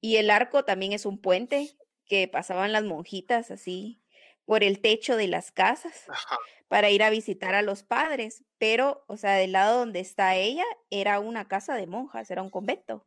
Y 0.00 0.16
el 0.16 0.30
arco 0.30 0.64
también 0.64 0.92
es 0.92 1.06
un 1.06 1.20
puente 1.20 1.76
que 2.04 2.28
pasaban 2.28 2.72
las 2.72 2.84
monjitas 2.84 3.50
así 3.50 4.02
por 4.44 4.62
el 4.62 4.80
techo 4.80 5.16
de 5.16 5.28
las 5.28 5.50
casas. 5.50 6.04
Ajá. 6.08 6.36
para 6.68 6.90
ir 6.90 7.02
a 7.02 7.08
visitar 7.08 7.54
a 7.54 7.62
los 7.62 7.82
padres, 7.82 8.44
pero, 8.58 9.02
o 9.08 9.16
sea, 9.16 9.32
del 9.36 9.52
lado 9.52 9.78
donde 9.78 10.00
está 10.00 10.36
ella 10.36 10.64
era 10.90 11.18
una 11.18 11.48
casa 11.48 11.74
de 11.74 11.86
monjas, 11.86 12.30
era 12.30 12.42
un 12.42 12.50
convento. 12.50 13.06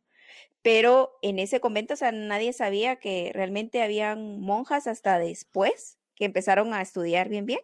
Pero 0.62 1.18
en 1.22 1.38
ese 1.38 1.60
convento, 1.60 1.94
o 1.94 1.96
sea, 1.96 2.12
nadie 2.12 2.52
sabía 2.52 2.96
que 2.96 3.32
realmente 3.34 3.82
habían 3.82 4.40
monjas 4.40 4.86
hasta 4.86 5.18
después 5.18 5.98
que 6.14 6.24
empezaron 6.24 6.72
a 6.72 6.82
estudiar 6.82 7.28
bien 7.28 7.46
bien. 7.46 7.60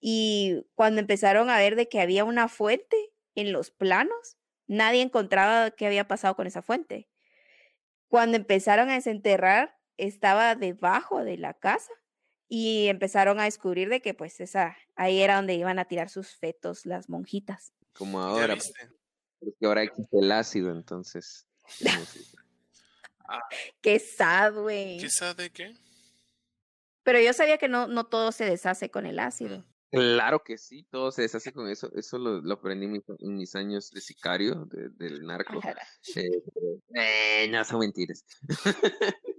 Y 0.00 0.66
cuando 0.74 1.00
empezaron 1.00 1.48
a 1.48 1.58
ver 1.58 1.76
de 1.76 1.88
que 1.88 2.00
había 2.00 2.24
una 2.24 2.48
fuente 2.48 2.96
en 3.34 3.52
los 3.52 3.70
planos, 3.70 4.36
nadie 4.66 5.02
encontraba 5.02 5.70
qué 5.70 5.86
había 5.86 6.06
pasado 6.06 6.36
con 6.36 6.46
esa 6.46 6.62
fuente. 6.62 7.08
Cuando 8.08 8.36
empezaron 8.36 8.90
a 8.90 8.94
desenterrar, 8.94 9.76
estaba 9.96 10.54
debajo 10.54 11.24
de 11.24 11.38
la 11.38 11.54
casa 11.54 11.92
y 12.48 12.86
empezaron 12.88 13.40
a 13.40 13.44
descubrir 13.44 13.88
de 13.88 14.00
que 14.00 14.14
pues 14.14 14.40
esa 14.40 14.76
ahí 14.94 15.20
era 15.20 15.36
donde 15.36 15.54
iban 15.54 15.78
a 15.78 15.86
tirar 15.86 16.10
sus 16.10 16.36
fetos 16.36 16.86
las 16.86 17.08
monjitas. 17.08 17.72
Como 17.94 18.20
¿Ya 18.20 18.26
ahora. 18.26 18.54
viste? 18.54 18.90
Es 19.40 19.54
que 19.58 19.66
ahora 19.66 19.82
existe 19.82 20.18
el 20.18 20.32
ácido, 20.32 20.70
entonces. 20.70 21.46
Qué 23.80 23.98
sad, 23.98 24.54
güey. 24.54 24.98
¿Qué 24.98 25.10
sabe 25.10 25.50
qué? 25.50 25.74
Pero 27.02 27.20
yo 27.20 27.32
sabía 27.32 27.58
que 27.58 27.68
no, 27.68 27.86
no 27.86 28.06
todo 28.06 28.32
se 28.32 28.44
deshace 28.44 28.90
con 28.90 29.06
el 29.06 29.18
ácido. 29.18 29.64
Claro 29.90 30.42
que 30.42 30.58
sí, 30.58 30.84
todo 30.90 31.12
se 31.12 31.22
deshace 31.22 31.52
con 31.52 31.68
eso. 31.68 31.90
Eso 31.94 32.18
lo, 32.18 32.40
lo 32.40 32.54
aprendí 32.54 32.86
en 32.86 32.92
mis, 32.92 33.02
en 33.20 33.36
mis 33.36 33.54
años 33.54 33.90
de 33.90 34.00
sicario, 34.00 34.64
de- 34.66 34.88
del 34.90 35.24
narco. 35.24 35.60
Eh, 36.16 36.30
eh, 36.94 37.48
no 37.50 37.64
son 37.64 37.80
mentiras. 37.80 38.24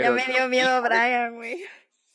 Ya 0.00 0.10
me 0.12 0.24
dio 0.26 0.48
miedo 0.48 0.80
Brian, 0.82 1.34
güey. 1.34 1.62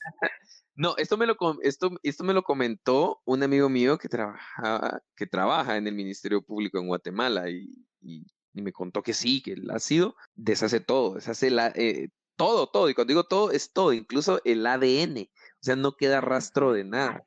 No, 0.80 0.96
esto 0.98 1.18
me 1.18 1.26
lo 1.26 1.36
esto, 1.64 1.90
esto 2.04 2.24
me 2.24 2.34
lo 2.36 2.44
comentó 2.44 3.22
un 3.26 3.42
amigo 3.42 3.68
mío 3.68 3.98
que 3.98 4.08
trabaja, 4.10 5.02
que 5.16 5.26
trabaja 5.26 5.76
en 5.78 5.88
el 5.88 5.96
Ministerio 5.96 6.44
Público 6.44 6.78
en 6.78 6.86
Guatemala 6.88 7.50
y, 7.50 7.68
y- 8.02 8.24
y 8.58 8.62
me 8.62 8.74
contó 8.74 9.04
que 9.04 9.14
sí, 9.14 9.42
que 9.42 9.54
el 9.54 9.70
ácido 9.72 10.16
deshace 10.36 10.80
todo, 10.80 11.16
deshace 11.16 11.50
la, 11.52 11.68
eh, 11.76 12.10
todo, 12.36 12.68
todo. 12.68 12.90
Y 12.90 12.94
cuando 12.94 13.12
digo 13.12 13.24
todo, 13.26 13.52
es 13.52 13.72
todo, 13.74 13.94
incluso 13.94 14.42
el 14.46 14.66
ADN. 14.66 15.30
O 15.62 15.64
sea, 15.64 15.76
no 15.76 15.96
queda 15.98 16.22
rastro 16.22 16.74
de 16.74 16.84
nada. 16.84 17.24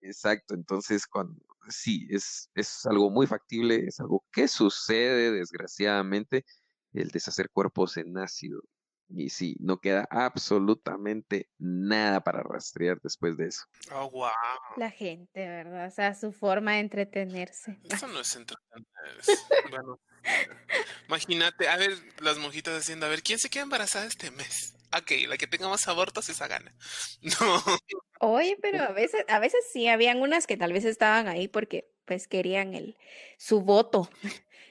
Exacto. 0.00 0.54
Entonces, 0.54 1.06
cuando 1.06 1.40
sí, 1.68 2.06
es, 2.10 2.50
es 2.54 2.86
algo 2.86 3.10
muy 3.10 3.26
factible, 3.26 3.86
es 3.86 4.00
algo 4.00 4.24
que 4.32 4.48
sucede, 4.48 5.32
desgraciadamente, 5.32 6.44
el 6.92 7.10
deshacer 7.10 7.50
cuerpos 7.50 7.96
en 7.96 8.16
ácido. 8.18 8.62
Y 9.10 9.30
sí, 9.30 9.56
no 9.58 9.80
queda 9.80 10.06
absolutamente 10.10 11.48
nada 11.58 12.20
para 12.20 12.42
rastrear 12.42 13.00
después 13.02 13.36
de 13.36 13.46
eso. 13.46 13.62
Oh, 13.92 14.10
wow. 14.10 14.30
La 14.76 14.90
gente, 14.90 15.46
¿verdad? 15.46 15.86
O 15.86 15.90
sea, 15.90 16.14
su 16.14 16.32
forma 16.32 16.74
de 16.74 16.80
entretenerse. 16.80 17.78
Eso 17.90 18.06
no 18.08 18.20
es 18.20 18.36
entretener. 18.36 18.86
Bueno, 19.70 19.98
imagínate, 21.06 21.68
a 21.68 21.76
ver, 21.76 21.92
las 22.20 22.38
monjitas 22.38 22.78
haciendo, 22.78 23.06
a 23.06 23.08
ver, 23.08 23.22
¿quién 23.22 23.38
se 23.38 23.48
queda 23.48 23.62
embarazada 23.62 24.06
este 24.06 24.30
mes? 24.30 24.74
Ok, 24.96 25.12
la 25.26 25.36
que 25.36 25.46
tenga 25.46 25.68
más 25.68 25.86
abortos 25.88 26.28
esa 26.28 26.46
gana. 26.46 26.74
No. 27.40 27.62
Oye, 28.20 28.56
pero 28.60 28.82
a 28.82 28.92
veces, 28.92 29.24
a 29.28 29.38
veces 29.38 29.60
sí, 29.72 29.86
habían 29.86 30.20
unas 30.20 30.46
que 30.46 30.56
tal 30.56 30.72
vez 30.72 30.84
estaban 30.84 31.28
ahí 31.28 31.46
porque 31.46 31.88
pues 32.04 32.26
querían 32.26 32.74
el, 32.74 32.96
su 33.36 33.60
voto, 33.60 34.10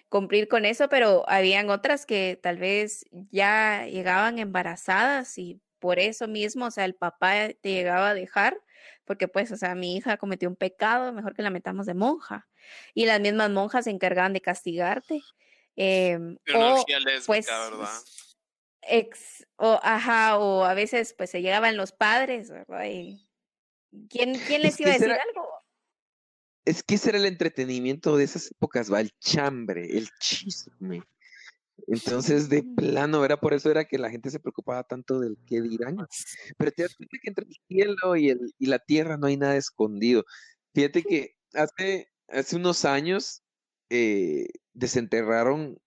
cumplir 0.09 0.47
con 0.47 0.65
eso, 0.65 0.89
pero 0.89 1.27
habían 1.27 1.69
otras 1.69 2.05
que 2.05 2.39
tal 2.41 2.57
vez 2.57 3.05
ya 3.31 3.85
llegaban 3.85 4.39
embarazadas 4.39 5.37
y 5.37 5.61
por 5.79 5.99
eso 5.99 6.27
mismo, 6.27 6.65
o 6.65 6.71
sea, 6.71 6.85
el 6.85 6.95
papá 6.95 7.49
te 7.61 7.71
llegaba 7.71 8.09
a 8.09 8.13
dejar, 8.13 8.59
porque 9.05 9.27
pues, 9.27 9.51
o 9.51 9.57
sea, 9.57 9.75
mi 9.75 9.95
hija 9.95 10.17
cometió 10.17 10.49
un 10.49 10.55
pecado, 10.55 11.13
mejor 11.13 11.33
que 11.35 11.41
la 11.41 11.49
metamos 11.49 11.85
de 11.85 11.93
monja. 11.93 12.47
Y 12.93 13.05
las 13.05 13.19
mismas 13.21 13.49
monjas 13.51 13.85
se 13.85 13.91
encargaban 13.91 14.33
de 14.33 14.41
castigarte. 14.41 15.21
em, 15.75 16.37
Pero 16.43 16.59
o, 16.59 16.85
lésbica, 16.99 17.23
pues, 17.25 17.45
¿verdad? 17.47 17.89
ex, 18.81 19.47
o 19.57 19.79
ajá, 19.83 20.37
o 20.39 20.63
a 20.65 20.73
veces 20.73 21.13
pues 21.17 21.29
se 21.29 21.41
llegaban 21.41 21.77
los 21.77 21.91
padres, 21.91 22.49
¿verdad? 22.49 22.85
Y 22.85 23.27
¿quién, 24.09 24.35
quién 24.39 24.61
les 24.61 24.75
Es 24.75 24.79
iba 24.79 24.89
a 24.91 24.93
decir 24.93 25.11
algo? 25.11 25.47
Es 26.67 26.83
que 26.83 26.95
ese 26.95 27.09
era 27.09 27.17
el 27.17 27.25
entretenimiento 27.25 28.17
de 28.17 28.25
esas 28.25 28.51
épocas, 28.51 28.91
va, 28.91 28.99
el 28.99 29.11
chambre, 29.19 29.97
el 29.97 30.09
chisme. 30.19 31.01
Entonces, 31.87 32.49
de 32.49 32.61
plano, 32.75 33.23
era 33.23 33.37
por 33.37 33.53
eso 33.53 33.71
era 33.71 33.85
que 33.85 33.97
la 33.97 34.09
gente 34.09 34.29
se 34.29 34.41
preocupaba 34.41 34.83
tanto 34.83 35.19
del 35.19 35.37
qué 35.45 35.61
dirán. 35.61 35.95
Pero 36.57 36.71
te 36.71 36.83
das 36.83 36.95
cuenta 36.95 37.17
que 37.21 37.29
entre 37.29 37.45
el 37.45 37.55
cielo 37.69 38.15
y, 38.17 38.29
el, 38.31 38.53
y 38.59 38.65
la 38.65 38.79
tierra 38.79 39.15
no 39.15 39.27
hay 39.27 39.37
nada 39.37 39.55
escondido. 39.55 40.25
Fíjate 40.73 41.03
que 41.03 41.35
hace, 41.53 42.09
hace 42.27 42.57
unos 42.57 42.83
años 42.83 43.43
eh, 43.89 44.47
desenterraron 44.73 45.77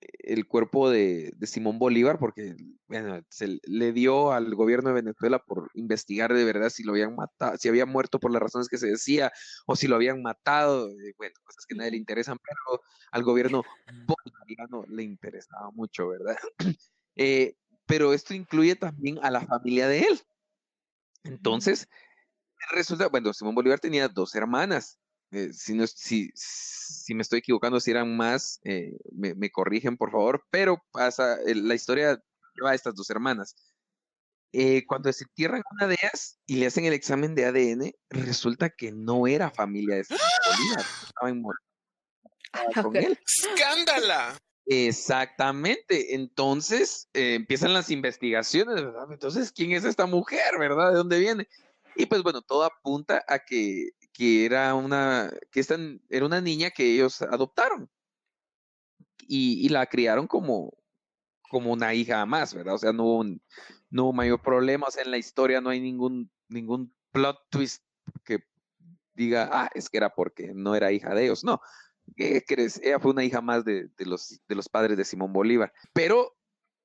el 0.00 0.46
cuerpo 0.46 0.90
de, 0.90 1.32
de 1.36 1.46
Simón 1.46 1.78
Bolívar 1.78 2.18
porque 2.18 2.56
bueno, 2.86 3.20
se 3.30 3.58
le 3.64 3.92
dio 3.92 4.32
al 4.32 4.54
gobierno 4.54 4.90
de 4.90 4.94
Venezuela 5.02 5.38
por 5.40 5.70
investigar 5.74 6.32
de 6.32 6.44
verdad 6.44 6.70
si 6.70 6.82
lo 6.84 6.92
habían 6.92 7.16
matado, 7.16 7.56
si 7.58 7.68
había 7.68 7.86
muerto 7.86 8.18
por 8.20 8.30
las 8.30 8.42
razones 8.42 8.68
que 8.68 8.78
se 8.78 8.88
decía 8.88 9.32
o 9.66 9.76
si 9.76 9.88
lo 9.88 9.96
habían 9.96 10.22
matado. 10.22 10.88
eh, 10.90 11.14
Bueno, 11.16 11.34
cosas 11.44 11.66
que 11.66 11.74
a 11.74 11.78
nadie 11.78 11.92
le 11.92 11.96
interesan, 11.98 12.38
pero 12.38 12.82
al 13.10 13.22
gobierno 13.24 13.62
bolivariano 14.06 14.84
le 14.88 15.02
interesaba 15.02 15.70
mucho, 15.72 16.08
¿verdad? 16.08 16.36
Eh, 17.20 17.56
pero 17.84 18.12
esto 18.12 18.32
incluye 18.32 18.76
también 18.76 19.18
a 19.22 19.30
la 19.32 19.40
familia 19.40 19.88
de 19.88 20.02
él. 20.02 20.20
Entonces, 21.24 21.88
resulta, 22.70 23.08
bueno, 23.08 23.32
Simón 23.32 23.56
Bolívar 23.56 23.80
tenía 23.80 24.06
dos 24.08 24.36
hermanas. 24.36 25.00
Eh, 25.30 25.52
si, 25.52 25.74
no, 25.74 25.86
si, 25.86 26.30
si 26.34 27.14
me 27.14 27.22
estoy 27.22 27.40
equivocando, 27.40 27.80
si 27.80 27.90
eran 27.90 28.16
más, 28.16 28.60
eh, 28.64 28.96
me, 29.12 29.34
me 29.34 29.50
corrigen, 29.50 29.96
por 29.96 30.10
favor, 30.10 30.44
pero 30.50 30.82
pasa, 30.92 31.36
eh, 31.46 31.54
la 31.54 31.74
historia 31.74 32.22
lleva 32.54 32.70
a 32.70 32.74
estas 32.74 32.94
dos 32.94 33.08
hermanas. 33.10 33.54
Eh, 34.52 34.86
cuando 34.86 35.12
se 35.12 35.24
entierran 35.24 35.62
una 35.72 35.86
de 35.86 35.96
ellas 36.02 36.38
y 36.46 36.56
le 36.56 36.66
hacen 36.66 36.86
el 36.86 36.94
examen 36.94 37.34
de 37.34 37.44
ADN, 37.44 37.92
resulta 38.08 38.70
que 38.70 38.92
no 38.92 39.26
era 39.26 39.50
familia 39.50 39.96
de 39.96 40.04
Bolívar, 40.08 40.86
estaba 41.06 41.28
en 41.28 41.42
Mol- 41.42 41.58
estaba 42.42 42.82
con 42.82 42.96
él. 42.96 43.18
¡Escándala! 43.26 44.38
Exactamente. 44.64 46.14
Entonces 46.14 47.08
eh, 47.12 47.34
empiezan 47.34 47.72
las 47.74 47.90
investigaciones, 47.90 48.74
¿verdad? 48.76 49.06
Entonces, 49.10 49.52
¿quién 49.52 49.72
es 49.72 49.84
esta 49.84 50.06
mujer, 50.06 50.58
verdad? 50.58 50.90
¿De 50.92 50.96
dónde 50.96 51.18
viene? 51.18 51.48
Y 51.96 52.06
pues 52.06 52.22
bueno, 52.22 52.42
todo 52.42 52.64
apunta 52.64 53.24
a 53.28 53.38
que, 53.40 53.90
que 54.18 54.44
era 54.44 54.74
una, 54.74 55.32
que 55.52 55.64
era 56.10 56.26
una 56.26 56.40
niña 56.40 56.70
que 56.72 56.92
ellos 56.92 57.22
adoptaron 57.22 57.88
y, 59.28 59.68
la 59.68 59.86
criaron 59.86 60.26
como, 60.26 60.76
como 61.48 61.72
una 61.72 61.94
hija 61.94 62.26
más, 62.26 62.52
¿verdad? 62.52 62.74
O 62.74 62.78
sea, 62.78 62.92
no 62.92 63.04
hubo, 63.04 63.24
no 63.90 64.04
hubo 64.04 64.12
mayor 64.12 64.42
problema, 64.42 64.88
o 64.88 64.90
sea, 64.90 65.04
en 65.04 65.12
la 65.12 65.18
historia 65.18 65.60
no 65.60 65.70
hay 65.70 65.80
ningún, 65.80 66.32
ningún 66.48 66.92
plot 67.12 67.38
twist 67.48 67.84
que 68.24 68.40
diga, 69.14 69.48
ah, 69.52 69.70
es 69.72 69.88
que 69.88 69.98
era 69.98 70.12
porque 70.12 70.52
no 70.52 70.74
era 70.74 70.90
hija 70.90 71.14
de 71.14 71.26
ellos, 71.26 71.44
no. 71.44 71.60
Ella 72.16 72.98
fue 72.98 73.12
una 73.12 73.22
hija 73.22 73.40
más 73.40 73.64
de 73.64 73.88
los, 73.98 74.40
de 74.48 74.54
los 74.56 74.68
padres 74.68 74.96
de 74.96 75.04
Simón 75.04 75.32
Bolívar. 75.32 75.72
Pero 75.92 76.36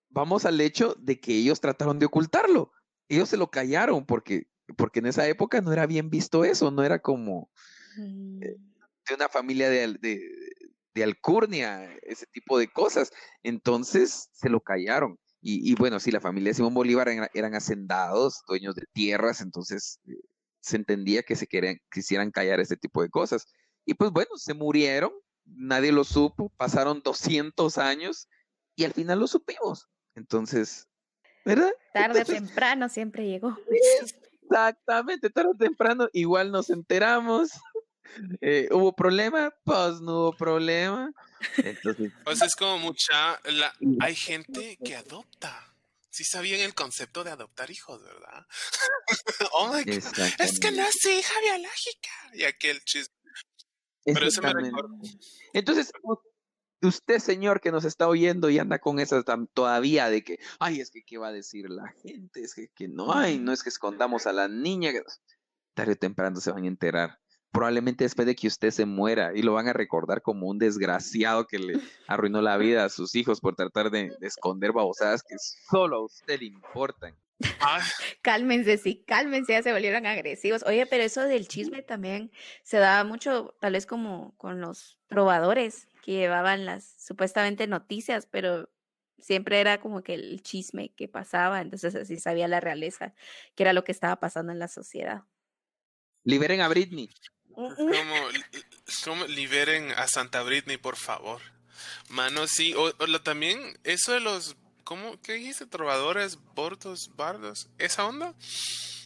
vamos 0.09 0.45
al 0.45 0.61
hecho 0.61 0.95
de 0.99 1.19
que 1.19 1.33
ellos 1.33 1.61
trataron 1.61 1.97
de 1.97 2.05
ocultarlo. 2.05 2.71
Ellos 3.07 3.29
se 3.29 3.37
lo 3.37 3.49
callaron 3.49 4.05
porque, 4.05 4.51
porque 4.77 4.99
en 4.99 5.07
esa 5.07 5.27
época 5.27 5.61
no 5.61 5.73
era 5.73 5.85
bien 5.85 6.09
visto 6.09 6.45
eso, 6.45 6.71
no 6.71 6.83
era 6.83 6.99
como 6.99 7.49
Mm, 7.95 8.39
de 8.39 9.15
una 9.15 9.29
familia 9.29 9.69
de, 9.69 9.93
de, 9.99 10.21
de 10.93 11.03
alcurnia, 11.03 11.95
ese 12.03 12.25
tipo 12.27 12.57
de 12.57 12.71
cosas. 12.71 13.11
Entonces 13.43 14.29
se 14.33 14.49
lo 14.49 14.61
callaron. 14.61 15.19
Y, 15.41 15.69
y 15.69 15.75
bueno, 15.75 15.99
sí, 15.99 16.09
la 16.11 16.21
familia 16.21 16.51
de 16.51 16.53
Simón 16.55 16.73
Bolívar 16.73 17.09
eran, 17.09 17.27
eran 17.33 17.53
hacendados, 17.53 18.43
dueños 18.47 18.75
de 18.75 18.85
tierras, 18.93 19.41
entonces 19.41 19.99
eh, 20.07 20.13
se 20.61 20.77
entendía 20.77 21.21
que 21.23 21.35
se 21.35 21.47
querían, 21.47 21.81
quisieran 21.91 22.31
callar 22.31 22.61
ese 22.61 22.77
tipo 22.77 23.01
de 23.01 23.09
cosas. 23.09 23.45
Y 23.85 23.95
pues 23.95 24.11
bueno, 24.11 24.29
se 24.37 24.53
murieron, 24.53 25.11
nadie 25.45 25.91
lo 25.91 26.05
supo, 26.05 26.49
pasaron 26.55 27.01
200 27.03 27.77
años 27.77 28.29
y 28.77 28.85
al 28.85 28.93
final 28.93 29.19
lo 29.19 29.27
supimos. 29.27 29.89
Entonces, 30.15 30.87
¿verdad? 31.43 31.73
Tarde 31.93 32.21
o 32.21 32.25
temprano 32.25 32.87
siempre 32.87 33.27
llegó. 33.27 33.57
Exactamente, 34.53 35.31
tarde 35.31 35.49
o 35.49 35.57
temprano 35.57 36.09
igual 36.13 36.51
nos 36.51 36.69
enteramos. 36.69 37.49
Eh, 38.41 38.69
¿Hubo 38.71 38.95
problema? 38.95 39.51
Pues 39.63 39.99
no 39.99 40.19
hubo 40.19 40.37
problema. 40.37 41.11
Entonces, 41.57 42.11
O 42.27 42.35
sea, 42.35 42.45
es 42.45 42.53
como 42.53 42.77
mucha... 42.77 43.39
La... 43.45 43.73
Hay 44.01 44.15
gente 44.15 44.77
que 44.85 44.95
adopta. 44.95 45.73
Sí 46.11 46.23
sabían 46.23 46.59
el 46.59 46.75
concepto 46.75 47.23
de 47.23 47.31
adoptar 47.31 47.71
hijos, 47.71 48.03
¿verdad? 48.03 48.45
oh 49.53 49.73
my 49.73 49.83
God. 49.83 50.03
Es 50.37 50.59
que 50.59 50.71
no 50.71 50.83
es 50.83 51.03
hija 51.03 51.33
biológica. 51.41 52.11
Y 52.35 52.43
aquel 52.43 52.83
chisme. 52.83 53.15
Pero 54.05 54.27
eso 54.27 54.43
me 54.43 54.53
recuerda. 54.53 54.93
Entonces, 55.53 55.91
usted, 56.87 57.19
señor, 57.19 57.61
que 57.61 57.71
nos 57.71 57.85
está 57.85 58.07
oyendo 58.07 58.49
y 58.49 58.59
anda 58.59 58.79
con 58.79 58.99
esas 58.99 59.23
todavía 59.53 60.09
de 60.09 60.23
que, 60.23 60.39
ay, 60.59 60.79
es 60.81 60.91
que 60.91 61.03
qué 61.03 61.17
va 61.17 61.29
a 61.29 61.31
decir 61.31 61.69
la 61.69 61.87
gente, 62.01 62.41
es 62.41 62.53
que, 62.53 62.67
que 62.69 62.87
no 62.87 63.13
hay, 63.13 63.39
no 63.39 63.51
es 63.51 63.63
que 63.63 63.69
escondamos 63.69 64.27
a 64.27 64.33
la 64.33 64.47
niña. 64.47 64.91
que-". 64.91 65.03
Tarde 65.73 65.93
o 65.93 65.95
temprano 65.95 66.39
se 66.39 66.51
van 66.51 66.63
a 66.65 66.67
enterar. 66.67 67.19
Probablemente 67.51 68.03
después 68.03 68.25
de 68.25 68.35
que 68.35 68.47
usted 68.47 68.71
se 68.71 68.85
muera 68.85 69.31
y 69.35 69.43
lo 69.43 69.53
van 69.53 69.67
a 69.67 69.73
recordar 69.73 70.21
como 70.23 70.47
un 70.47 70.57
desgraciado 70.57 71.45
que 71.45 71.59
le 71.59 71.79
arruinó 72.07 72.41
la 72.41 72.57
vida 72.57 72.83
a 72.83 72.89
sus 72.89 73.13
hijos 73.15 73.41
por 73.41 73.55
tratar 73.55 73.91
de, 73.91 74.11
de 74.19 74.27
esconder 74.27 74.71
babosadas 74.71 75.21
que 75.21 75.35
solo 75.37 75.97
a 75.97 76.05
usted 76.05 76.39
le 76.39 76.45
importan. 76.47 77.15
Ah, 77.59 77.81
Cálmense, 78.21 78.77
sí, 78.77 79.03
cálmense, 79.05 79.53
ya 79.53 79.61
se 79.63 79.73
volvieron 79.73 80.05
agresivos. 80.05 80.63
Oye, 80.65 80.85
pero 80.85 81.03
eso 81.03 81.21
del 81.21 81.47
chisme 81.47 81.81
también 81.81 82.31
se 82.63 82.77
daba 82.77 83.03
mucho, 83.03 83.55
tal 83.59 83.73
vez 83.73 83.85
como 83.85 84.35
con 84.37 84.61
los 84.61 84.97
trovadores 85.07 85.87
que 86.03 86.11
llevaban 86.11 86.65
las 86.65 86.83
supuestamente 87.03 87.65
noticias, 87.65 88.27
pero 88.29 88.69
siempre 89.17 89.61
era 89.61 89.79
como 89.79 90.03
que 90.03 90.13
el 90.15 90.43
chisme 90.43 90.89
que 90.93 91.07
pasaba, 91.07 91.61
entonces 91.61 91.95
así 91.95 92.19
sabía 92.19 92.47
la 92.49 92.59
realeza, 92.59 93.13
que 93.55 93.63
era 93.63 93.71
lo 93.73 93.85
que 93.85 93.93
estaba 93.93 94.19
pasando 94.19 94.51
en 94.51 94.59
la 94.59 94.67
sociedad. 94.67 95.23
Liberen 96.25 96.59
a 96.61 96.67
Britney. 96.67 97.09
como 97.55 98.29
l- 98.29 98.45
¿cómo? 99.05 99.25
liberen 99.27 99.91
a 99.91 100.07
Santa 100.07 100.43
Britney, 100.43 100.77
por 100.77 100.97
favor. 100.97 101.41
Mano, 102.09 102.47
sí. 102.47 102.73
O, 102.73 102.93
o 102.99 103.07
lo- 103.07 103.21
también, 103.21 103.79
eso 103.83 104.11
de 104.11 104.19
los. 104.19 104.55
¿Cómo? 104.83 105.21
¿Qué 105.21 105.33
dijiste? 105.33 105.65
Trovadores, 105.65 106.37
bordos, 106.55 107.11
bardos. 107.15 107.69
Esa 107.77 108.05
onda 108.05 108.35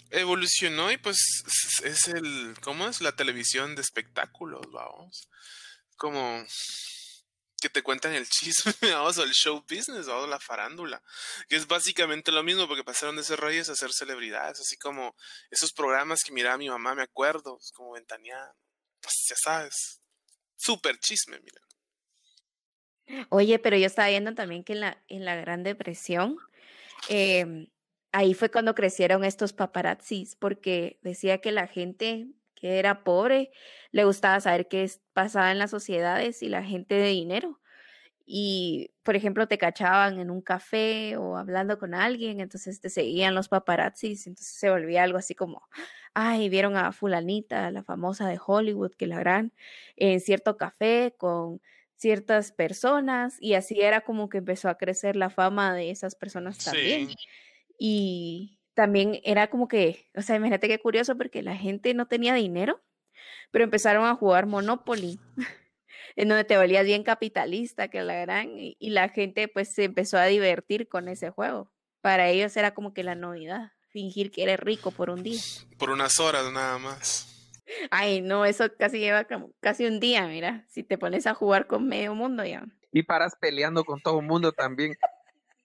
evolucionó 0.09 0.91
y 0.91 0.97
pues 0.97 1.17
es- 1.45 1.81
es 1.85 2.07
el. 2.07 2.55
¿Cómo 2.61 2.87
es? 2.87 3.01
La 3.01 3.11
televisión 3.15 3.75
de 3.75 3.81
espectáculos, 3.81 4.61
vamos. 4.71 5.29
Como. 5.97 6.45
Que 7.59 7.69
te 7.69 7.81
cuentan 7.81 8.13
el 8.13 8.29
chisme, 8.29 8.73
vamos, 8.93 9.17
o 9.17 9.23
el 9.23 9.31
show 9.31 9.61
business, 9.67 10.05
vamos, 10.05 10.29
la 10.29 10.39
farándula. 10.39 11.01
Que 11.49 11.55
es 11.55 11.67
básicamente 11.67 12.31
lo 12.31 12.43
mismo, 12.43 12.67
porque 12.67 12.83
pasaron 12.83 13.15
de 13.15 13.23
ser 13.23 13.39
reyes 13.39 13.67
a 13.69 13.75
ser 13.75 13.91
celebridades, 13.91 14.59
así 14.59 14.77
como 14.77 15.15
esos 15.49 15.73
programas 15.73 16.23
que 16.23 16.31
miraba 16.31 16.57
mi 16.57 16.69
mamá, 16.69 16.93
me 16.93 17.03
acuerdo, 17.03 17.57
como 17.73 17.93
ventaneada. 17.93 18.55
Pues 19.01 19.13
ya 19.29 19.35
sabes. 19.43 20.01
Súper 20.55 20.99
chisme, 20.99 21.39
mira. 21.39 21.61
Oye, 23.29 23.57
pero 23.59 23.77
yo 23.77 23.85
estaba 23.85 24.09
viendo 24.09 24.33
también 24.35 24.63
que 24.63 24.73
en 24.73 24.81
la, 24.81 25.03
en 25.07 25.25
la 25.25 25.35
Gran 25.35 25.63
Depresión, 25.63 26.37
em, 27.09 27.67
ahí 28.11 28.33
fue 28.33 28.51
cuando 28.51 28.75
crecieron 28.75 29.23
estos 29.23 29.53
paparazzis, 29.53 30.35
porque 30.35 30.99
decía 31.01 31.39
que 31.39 31.51
la 31.51 31.67
gente 31.67 32.27
que 32.59 32.79
era 32.79 33.03
pobre 33.03 33.51
le 33.91 34.03
gustaba 34.05 34.39
saber 34.41 34.67
qué 34.67 34.89
pasaba 35.13 35.51
en 35.51 35.59
las 35.59 35.71
sociedades 35.71 36.43
y 36.43 36.49
la 36.49 36.63
gente 36.63 36.95
de 36.95 37.09
dinero. 37.09 37.59
Y, 38.25 38.91
por 39.03 39.15
ejemplo, 39.15 39.47
te 39.47 39.57
cachaban 39.57 40.19
en 40.19 40.29
un 40.31 40.41
café 40.41 41.15
o 41.17 41.37
hablando 41.37 41.79
con 41.79 41.93
alguien, 41.93 42.41
entonces 42.41 42.81
te 42.81 42.89
seguían 42.89 43.35
los 43.35 43.47
paparazzis, 43.47 44.27
entonces 44.27 44.53
se 44.55 44.69
volvía 44.69 45.03
algo 45.03 45.17
así 45.17 45.33
como, 45.33 45.63
ay, 46.13 46.49
vieron 46.49 46.75
a 46.75 46.91
fulanita, 46.91 47.71
la 47.71 47.83
famosa 47.83 48.27
de 48.27 48.39
Hollywood, 48.45 48.91
que 48.95 49.07
la 49.07 49.19
gran, 49.19 49.53
en 49.95 50.19
cierto 50.19 50.57
café 50.57 51.15
con 51.17 51.61
ciertas 51.95 52.51
personas 52.51 53.37
y 53.39 53.55
así 53.55 53.81
era 53.81 54.01
como 54.01 54.29
que 54.29 54.39
empezó 54.39 54.69
a 54.69 54.77
crecer 54.77 55.15
la 55.15 55.29
fama 55.29 55.73
de 55.73 55.89
esas 55.91 56.15
personas 56.15 56.57
también. 56.59 57.07
Sí. 57.09 57.15
Y 57.79 58.56
también 58.77 59.19
era 59.23 59.49
como 59.49 59.67
que, 59.67 60.05
o 60.15 60.21
sea, 60.21 60.35
imagínate 60.35 60.67
qué 60.67 60.77
curioso 60.77 61.17
porque 61.17 61.41
la 61.41 61.57
gente 61.57 61.95
no 61.95 62.05
tenía 62.05 62.35
dinero, 62.35 62.79
pero 63.49 63.63
empezaron 63.63 64.05
a 64.05 64.13
jugar 64.13 64.45
Monopoly, 64.45 65.19
en 66.15 66.27
donde 66.27 66.43
te 66.43 66.59
volvías 66.59 66.85
bien 66.85 67.01
capitalista, 67.01 67.87
que 67.87 68.03
la 68.03 68.13
gran, 68.21 68.55
y, 68.55 68.77
y 68.79 68.91
la 68.91 69.09
gente 69.09 69.47
pues 69.47 69.73
se 69.73 69.85
empezó 69.85 70.19
a 70.19 70.25
divertir 70.25 70.87
con 70.87 71.07
ese 71.07 71.31
juego. 71.31 71.73
Para 72.01 72.29
ellos 72.29 72.55
era 72.55 72.75
como 72.75 72.93
que 72.93 73.01
la 73.01 73.15
novedad, 73.15 73.71
fingir 73.89 74.29
que 74.29 74.43
eres 74.43 74.59
rico 74.59 74.91
por 74.91 75.09
un 75.09 75.23
día. 75.23 75.41
Por 75.79 75.89
unas 75.89 76.19
horas 76.19 76.51
nada 76.51 76.77
más. 76.77 77.33
Ay, 77.89 78.21
no, 78.21 78.45
eso 78.45 78.65
casi 78.77 78.99
lleva 78.99 79.23
como 79.23 79.53
casi 79.59 79.87
un 79.87 79.99
día, 79.99 80.27
mira, 80.27 80.65
si 80.69 80.83
te 80.83 80.99
pones 80.99 81.25
a 81.25 81.33
jugar 81.33 81.65
con 81.65 81.87
medio 81.87 82.13
mundo 82.13 82.45
ya. 82.45 82.63
Y 82.91 83.01
paras 83.01 83.35
peleando 83.41 83.83
con 83.83 83.99
todo 84.01 84.19
el 84.19 84.27
mundo 84.27 84.51
también. 84.51 84.95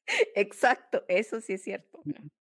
Exacto, 0.34 1.04
eso 1.08 1.42
sí 1.42 1.52
es 1.52 1.62
cierto. 1.62 2.02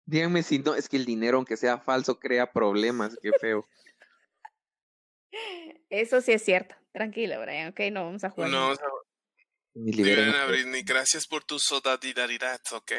Díganme 0.06 0.44
si 0.44 0.60
no, 0.60 0.76
es 0.76 0.88
que 0.88 0.98
el 0.98 1.06
dinero, 1.06 1.38
aunque 1.38 1.58
sea 1.58 1.80
falso, 1.80 2.20
crea 2.20 2.52
problemas. 2.52 3.18
Qué 3.22 3.32
feo. 3.40 3.68
Eso 5.90 6.22
sí 6.22 6.32
es 6.34 6.44
cierto. 6.44 6.76
Tranquilo, 6.94 7.40
Brian, 7.42 7.70
ok, 7.70 7.80
no 7.92 8.06
vamos 8.06 8.24
a 8.24 8.30
jugar. 8.30 8.50
No, 8.50 8.70
más. 8.70 8.80
Y 9.74 9.92
liberen 9.92 10.26
liberen 10.28 10.36
a- 10.36 10.44
a 10.44 10.48
Britney. 10.48 10.84
Gracias 10.84 11.28
por 11.28 11.44
tu 11.44 11.60
solidaridad, 11.60 12.62
¿ok? 12.72 12.92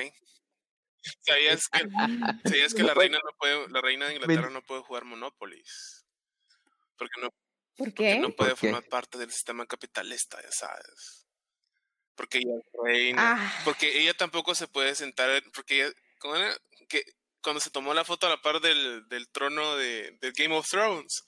¿Sabías 1.20 1.68
que, 1.68 1.88
¿sabías 2.44 2.74
que 2.74 2.82
la 2.92 2.94
reina 2.94 3.18
no 3.24 3.30
puede, 3.38 3.68
la 3.70 3.80
reina 3.80 4.06
de 4.08 4.14
Inglaterra 4.14 4.50
no 4.50 4.62
puede 4.62 4.82
jugar 4.82 5.04
Monopoly? 5.04 5.62
Porque 6.98 7.20
no, 7.22 7.30
¿Por 7.76 7.88
porque 7.88 7.94
qué? 7.94 8.18
no 8.18 8.34
puede 8.34 8.50
¿Por 8.50 8.60
qué? 8.60 8.66
formar 8.68 8.88
parte 8.88 9.16
del 9.18 9.30
sistema 9.30 9.64
capitalista, 9.66 10.42
ya 10.42 10.50
sabes. 10.50 11.26
Porque 12.16 12.38
ella 12.38 12.54
es 12.58 12.66
reina. 12.82 13.34
Ah, 13.36 13.60
Porque 13.64 14.00
ella 14.00 14.14
tampoco 14.14 14.54
se 14.54 14.66
puede 14.68 14.94
sentar, 14.94 15.30
en- 15.30 15.50
porque 15.52 15.84
ella, 15.84 15.94
¿cómo 16.18 16.36
era? 16.36 16.56
Que 16.88 17.02
cuando 17.42 17.60
se 17.60 17.70
tomó 17.70 17.94
la 17.94 18.04
foto 18.04 18.26
a 18.26 18.30
la 18.30 18.40
par 18.42 18.60
del, 18.60 19.06
del 19.08 19.28
trono 19.30 19.76
de, 19.76 20.16
de 20.20 20.32
Game 20.32 20.54
of 20.56 20.68
Thrones, 20.68 21.24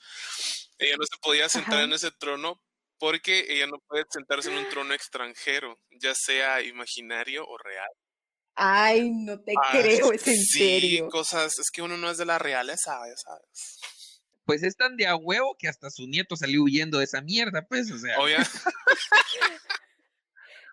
ella 0.78 0.96
no 0.98 1.04
se 1.04 1.16
podía 1.22 1.48
sentar 1.48 1.74
Ajá. 1.74 1.82
en 1.84 1.92
ese 1.92 2.10
trono 2.10 2.60
porque 2.98 3.46
ella 3.48 3.66
no 3.68 3.78
puede 3.86 4.04
sentarse 4.10 4.50
en 4.50 4.58
un 4.58 4.68
trono 4.68 4.92
extranjero, 4.94 5.78
ya 5.90 6.14
sea 6.16 6.60
imaginario 6.62 7.44
o 7.46 7.56
real. 7.58 7.88
Ay, 8.56 9.10
no 9.10 9.40
te 9.40 9.52
Ah, 9.62 9.68
creo, 9.70 10.12
es 10.12 10.26
en 10.26 10.34
sí, 10.36 10.58
serio. 10.58 11.08
cosas, 11.08 11.56
es 11.60 11.70
que 11.70 11.80
uno 11.82 11.96
no 11.96 12.10
es 12.10 12.18
de 12.18 12.24
la 12.24 12.38
realeza, 12.40 12.98
ya 13.08 13.16
sabes. 13.16 13.78
Pues 14.44 14.64
es 14.64 14.74
tan 14.74 14.96
de 14.96 15.06
a 15.06 15.14
huevo 15.14 15.54
que 15.56 15.68
hasta 15.68 15.90
su 15.90 16.08
nieto 16.08 16.34
salió 16.34 16.62
huyendo 16.64 16.98
de 16.98 17.04
esa 17.04 17.20
mierda, 17.20 17.64
pues, 17.68 17.92
o 17.92 17.98
sea. 17.98 18.18
Obvia- 18.18 18.38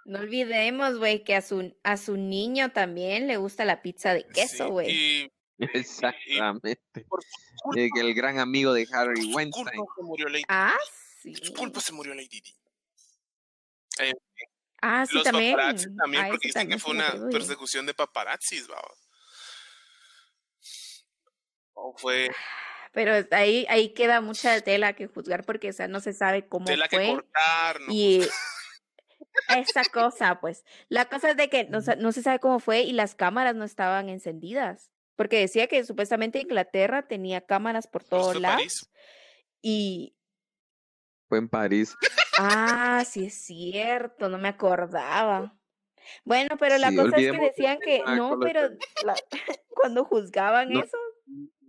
No 0.05 0.19
olvidemos, 0.19 0.97
güey, 0.99 1.23
que 1.23 1.35
a 1.35 1.41
su, 1.41 1.75
a 1.83 1.97
su 1.97 2.15
niño 2.15 2.71
también 2.71 3.27
le 3.27 3.37
gusta 3.37 3.65
la 3.65 3.81
pizza 3.81 4.13
de 4.13 4.25
queso, 4.27 4.65
sí, 4.65 4.71
güey. 4.71 4.91
Y 4.91 5.31
Exactamente. 5.73 6.79
Eh, 7.75 7.89
que 7.93 8.01
el 8.01 8.13
gran 8.13 8.37
amigo 8.39 8.71
de 8.73 8.87
Harry 8.91 9.15
por 9.15 9.23
su 9.31 9.35
Weinstein. 9.35 9.65
culpa 9.65 9.93
se 9.97 10.03
murió 10.03 10.29
Lady, 10.29 10.43
Ah, 10.47 10.77
sí. 11.21 11.31
por 11.31 11.45
su 11.47 11.53
culpa 11.53 11.79
se 11.81 11.91
murió 11.93 12.13
Lady 12.13 12.27
Di. 12.41 12.55
Ah, 14.81 15.05
sí, 15.07 15.15
los 15.15 15.23
también. 15.23 15.55
paparazzi 15.55 15.95
también, 15.95 16.23
Ah, 16.25 16.27
porque 16.29 16.47
dicen 16.49 16.69
que 16.69 16.77
fue 16.77 16.91
una 16.93 17.11
persecución 17.31 17.85
de 17.87 17.93
paparazzis, 17.95 18.69
¿va? 18.69 18.79
O 21.73 21.95
fue 21.97 22.29
Pero 22.93 23.25
ahí, 23.31 23.65
ahí 23.69 23.93
queda 23.93 24.21
mucha 24.21 24.61
tela 24.61 24.93
que 24.93 25.07
juzgar 25.07 25.43
porque, 25.45 25.69
o 25.69 25.73
sea, 25.73 25.87
no 25.87 25.99
se 25.99 26.13
sabe 26.13 26.47
cómo 26.47 26.65
tela 26.65 26.87
que 26.87 27.07
cortar, 27.07 27.81
¿no? 27.81 27.91
Y 27.91 28.19
esa 29.59 29.83
cosa, 29.85 30.39
pues, 30.39 30.63
la 30.89 31.05
cosa 31.05 31.31
es 31.31 31.37
de 31.37 31.49
que 31.49 31.65
no, 31.65 31.79
no 31.97 32.11
se 32.11 32.21
sabe 32.21 32.39
cómo 32.39 32.59
fue 32.59 32.81
y 32.81 32.93
las 32.93 33.15
cámaras 33.15 33.55
no 33.55 33.63
estaban 33.65 34.09
encendidas. 34.09 34.91
Porque 35.15 35.39
decía 35.39 35.67
que 35.67 35.83
supuestamente 35.85 36.39
Inglaterra 36.39 37.07
tenía 37.07 37.41
cámaras 37.41 37.87
por 37.87 38.03
todos 38.03 38.39
lados. 38.39 38.57
París. 38.57 38.91
Y, 39.61 40.15
Fue 41.29 41.37
en 41.37 41.47
París. 41.49 41.95
ah, 42.37 43.03
sí 43.07 43.25
es 43.25 43.33
cierto, 43.45 44.27
no 44.29 44.37
me 44.37 44.49
acordaba. 44.49 45.57
Bueno, 46.23 46.55
pero 46.59 46.77
la 46.77 46.89
Sí, 46.89 46.97
cosa 46.97 47.17
es 47.17 47.31
que 47.31 47.39
decían 47.39 47.79
que 47.79 48.03
no, 48.15 48.37
pero 48.39 48.69
la- 49.03 49.15
cuando 49.69 50.03
juzgaban 50.05 50.69
No, 50.69 50.83
eso, 50.83 50.97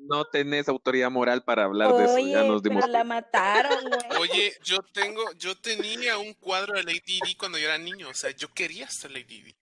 No 0.08 0.24
tenés 0.26 0.68
autoridad 0.68 1.10
moral 1.10 1.42
para 1.44 1.64
hablar 1.64 1.94
de 1.94 2.04
eso. 2.04 2.18
Ya 2.18 2.42
nos 2.44 2.62
dimos 2.62 2.82
pero 2.82 2.92
la 2.92 3.04
mataron, 3.04 3.84
güey. 3.84 4.20
Oye, 4.20 4.54
yo 4.62 4.78
tengo, 4.92 5.22
yo 5.32 5.56
tenía 5.56 6.18
un 6.18 6.34
cuadro 6.34 6.74
de 6.74 6.82
Lady 6.84 7.20
Di 7.24 7.34
cuando 7.36 7.58
yo 7.58 7.66
era 7.66 7.78
niño, 7.78 8.08
o 8.08 8.14
sea, 8.14 8.30
yo 8.30 8.52
quería 8.54 8.88
ser 8.90 9.10
Lady 9.10 9.42
Di. 9.42 9.56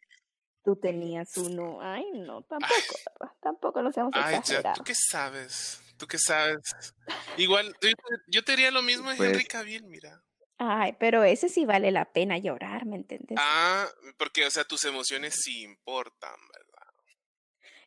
Tú 0.64 0.76
tenías 0.76 1.36
uno. 1.36 1.78
Ay, 1.82 2.04
no, 2.14 2.42
tampoco, 2.42 2.72
¿verdad? 3.20 3.34
Tampoco 3.42 3.82
lo 3.82 3.92
seamos 3.92 4.12
Ay, 4.14 4.38
ya. 4.44 4.72
¿tú 4.72 4.82
qué 4.82 4.94
sabes? 4.94 5.80
¿Tú 5.98 6.06
qué 6.06 6.18
sabes? 6.18 6.94
Igual, 7.36 7.74
yo, 7.82 7.90
yo 8.28 8.42
te 8.44 8.52
diría 8.52 8.70
lo 8.70 8.82
mismo 8.82 9.10
de 9.10 9.16
Pues- 9.16 9.30
Henry 9.30 9.44
Cavill, 9.44 9.84
mira. 9.84 10.22
Ay, 10.56 10.94
pero 10.98 11.24
ese 11.24 11.48
sí 11.48 11.66
vale 11.66 11.90
la 11.90 12.04
pena 12.12 12.38
llorar, 12.38 12.86
¿me 12.86 12.96
entiendes? 12.96 13.36
Ah, 13.40 13.86
porque, 14.16 14.46
o 14.46 14.50
sea, 14.50 14.64
tus 14.64 14.84
emociones 14.84 15.34
sí 15.42 15.62
importan, 15.62 16.30
¿verdad? 16.52 16.63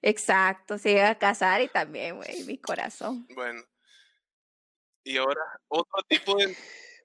Exacto, 0.08 0.78
se 0.78 0.94
iba 0.94 1.10
a 1.10 1.18
casar 1.20 1.62
y 1.62 1.68
también, 1.68 2.16
güey, 2.16 2.46
mi 2.46 2.58
corazón. 2.58 3.28
Bueno. 3.36 3.62
Y 5.04 5.18
ahora, 5.18 5.42
otro 5.68 6.02
tipo 6.08 6.38
de... 6.38 6.56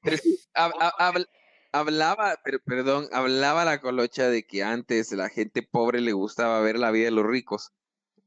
Pero 0.04 0.16
sí, 0.18 0.38
hab- 0.54 0.72
hab- 0.74 0.94
habl- 0.98 1.28
hablaba, 1.72 2.38
pero, 2.44 2.60
perdón, 2.60 3.08
hablaba 3.10 3.64
la 3.64 3.80
colocha 3.80 4.28
de 4.28 4.46
que 4.46 4.62
antes 4.62 5.10
la 5.10 5.28
gente 5.28 5.64
pobre 5.64 6.00
le 6.00 6.12
gustaba 6.12 6.60
ver 6.60 6.78
la 6.78 6.92
vida 6.92 7.06
de 7.06 7.10
los 7.10 7.26
ricos. 7.26 7.72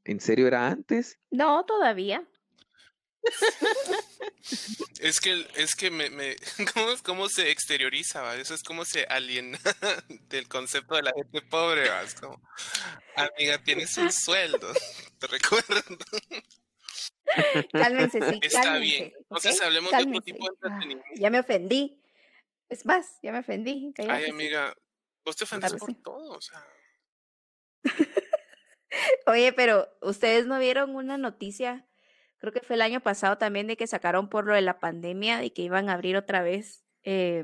¿En 0.04 0.20
serio 0.20 0.46
era 0.48 0.68
antes? 0.68 1.20
No, 1.32 1.64
todavía. 1.64 2.28
Es 5.00 5.20
que, 5.20 5.48
es 5.56 5.76
que 5.76 5.90
me, 5.92 6.10
me 6.10 6.36
¿cómo, 6.74 6.94
cómo 7.04 7.30
se 7.30 7.52
exterioriza, 7.52 8.22
va? 8.22 8.36
Eso 8.36 8.54
es 8.54 8.64
como 8.64 8.86
se 8.86 9.04
aliena 9.06 9.60
del 10.30 10.48
concepto 10.48 10.96
de 10.96 11.04
la 11.04 11.12
gente 11.14 11.42
pobre, 11.42 11.90
va? 11.90 12.02
Es 12.04 12.16
como, 12.16 12.42
amiga, 13.16 13.62
tienes 13.64 13.98
un 13.98 14.12
sueldo, 14.12 14.72
te 15.20 15.28
recuerdo. 15.28 15.82
Cálmense, 17.74 18.20
sí, 18.22 18.40
Está 18.42 18.62
cálmense, 18.62 18.80
bien. 18.98 19.14
Entonces 19.18 19.62
hablemos 19.62 19.92
de 19.92 19.98
otro 19.98 20.22
tipo 20.22 20.46
de 20.46 20.52
Ah, 20.52 20.68
entretenimiento. 20.68 21.06
ya 21.16 21.30
me 21.30 21.40
ofendí. 21.40 22.02
Es 22.70 22.86
más, 22.86 23.20
ya 23.22 23.32
me 23.32 23.40
ofendí. 23.40 23.92
cállate, 23.96 24.26
Ay, 24.26 24.30
amiga, 24.30 24.74
vos 25.24 25.36
te 25.36 25.44
ofendes 25.44 25.72
Claro, 25.72 25.86
por 25.86 25.96
todo, 26.02 26.38
o 26.38 26.42
sea. 26.42 26.66
Oye, 29.28 29.52
pero 29.54 29.90
ustedes 30.02 30.46
no 30.46 30.58
vieron 30.60 30.96
una 30.96 31.18
noticia, 31.18 31.86
creo 32.46 32.62
que 32.62 32.68
fue 32.68 32.76
el 32.76 32.82
año 32.82 33.02
pasado 33.02 33.38
también, 33.38 33.68
de 33.68 33.76
que 33.78 33.88
sacaron 33.88 34.30
por 34.30 34.46
lo 34.46 34.54
de 34.54 34.62
la 34.62 34.80
pandemia 34.80 35.44
y 35.44 35.50
que 35.50 35.64
iban 35.64 35.90
a 35.90 35.94
abrir 35.94 36.16
otra 36.16 36.42
vez 36.44 36.86
eh, 37.04 37.44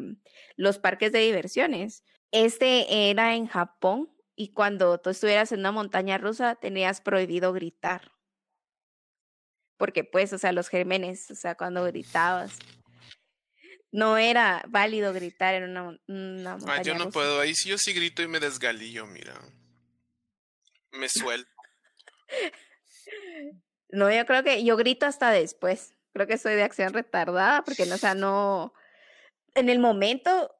los 0.56 0.78
parques 0.80 1.12
de 1.12 1.20
diversiones. 1.20 2.04
Este 2.32 3.10
era 3.10 3.36
en 3.36 3.48
Japón 3.48 4.10
y 4.36 4.54
cuando 4.54 5.00
tú 5.00 5.10
estuvieras 5.10 5.52
en 5.52 5.60
una 5.60 5.72
montaña 5.72 6.18
rusa 6.18 6.56
tenías 6.56 7.02
prohibido 7.02 7.52
gritar. 7.54 8.12
Porque 9.78 10.04
pues, 10.04 10.32
o 10.34 10.38
sea, 10.38 10.52
los 10.52 10.70
gérmenes, 10.70 11.30
o 11.32 11.36
sea, 11.36 11.56
cuando 11.56 11.84
gritabas. 11.86 12.58
no 13.92 14.18
era 14.18 14.64
válido 14.70 15.12
gritar 15.12 15.56
en 15.56 15.64
una, 15.72 16.00
una 16.08 16.52
montaña 16.58 16.80
Ah, 16.80 16.82
yo 16.84 16.94
no 16.94 17.06
rusa. 17.06 17.12
puedo. 17.12 17.40
Ahí 17.42 17.54
sí 17.56 17.68
yo 17.70 17.78
sí 17.78 17.92
grito 17.94 18.22
y 18.22 18.28
me 18.28 18.40
desgalillo, 18.40 19.06
mira. 19.08 19.34
Me 20.92 21.10
suelto. 21.10 21.50
No, 23.92 24.12
yo 24.12 24.26
creo 24.26 24.44
que 24.44 24.64
yo 24.64 24.78
grito 24.78 25.06
hasta 25.06 25.32
después. 25.32 25.94
Creo 26.14 26.28
que 26.28 26.38
soy 26.38 26.56
de 26.56 26.64
acción 26.64 26.94
retardada 26.94 27.64
porque, 27.64 27.86
no, 27.86 27.96
o 27.96 27.98
sea, 27.98 28.14
no. 28.16 28.74
En 29.54 29.70
el 29.70 29.80
momento 29.80 30.54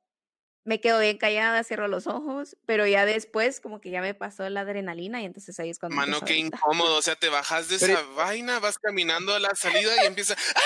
me 0.64 0.80
quedo 0.80 1.00
bien 1.00 1.18
callada, 1.18 1.64
cierro 1.64 1.88
los 1.88 2.06
ojos, 2.08 2.56
pero 2.66 2.86
ya 2.86 3.06
después, 3.06 3.60
como 3.60 3.82
que 3.82 3.90
ya 3.90 4.00
me 4.02 4.14
pasó 4.14 4.48
la 4.50 4.62
adrenalina 4.62 5.22
y 5.22 5.26
entonces 5.26 5.60
ahí 5.60 5.70
es 5.70 5.80
cuando. 5.80 5.96
Mano, 5.96 6.20
qué 6.22 6.34
gritar. 6.34 6.60
incómodo. 6.60 6.98
O 6.98 7.02
sea, 7.02 7.16
te 7.16 7.30
bajas 7.30 7.68
de 7.70 7.80
Pero- 7.80 7.94
esa 7.94 8.04
vaina, 8.14 8.60
vas 8.60 8.78
caminando 8.78 9.34
a 9.34 9.40
la 9.40 9.56
salida 9.56 9.92
y 10.04 10.08
empieza. 10.08 10.36
¡Ah! 10.56 10.60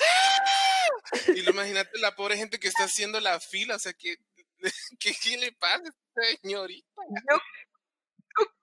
¡Ah! 0.00 1.18
Y 1.28 1.36
luego 1.42 1.50
imagínate 1.52 1.98
la 1.98 2.14
pobre 2.14 2.36
gente 2.36 2.58
que 2.60 2.68
está 2.68 2.84
haciendo 2.84 3.18
la 3.20 3.40
fila. 3.40 3.76
O 3.76 3.78
sea, 3.78 3.92
que. 3.92 4.16
¿Qué, 5.00 5.14
qué 5.22 5.36
le 5.38 5.52
pasa, 5.52 5.82
señorita? 6.42 6.86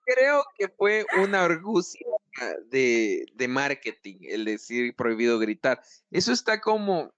Creo 0.06 0.44
que 0.58 0.68
fue 0.70 1.06
una 1.22 1.44
argucia 1.44 2.06
de, 2.70 3.26
de 3.34 3.48
marketing 3.48 4.18
el 4.22 4.46
decir 4.46 4.96
prohibido 4.96 5.40
gritar. 5.40 5.82
Eso 6.12 6.32
está 6.32 6.62
como, 6.62 7.14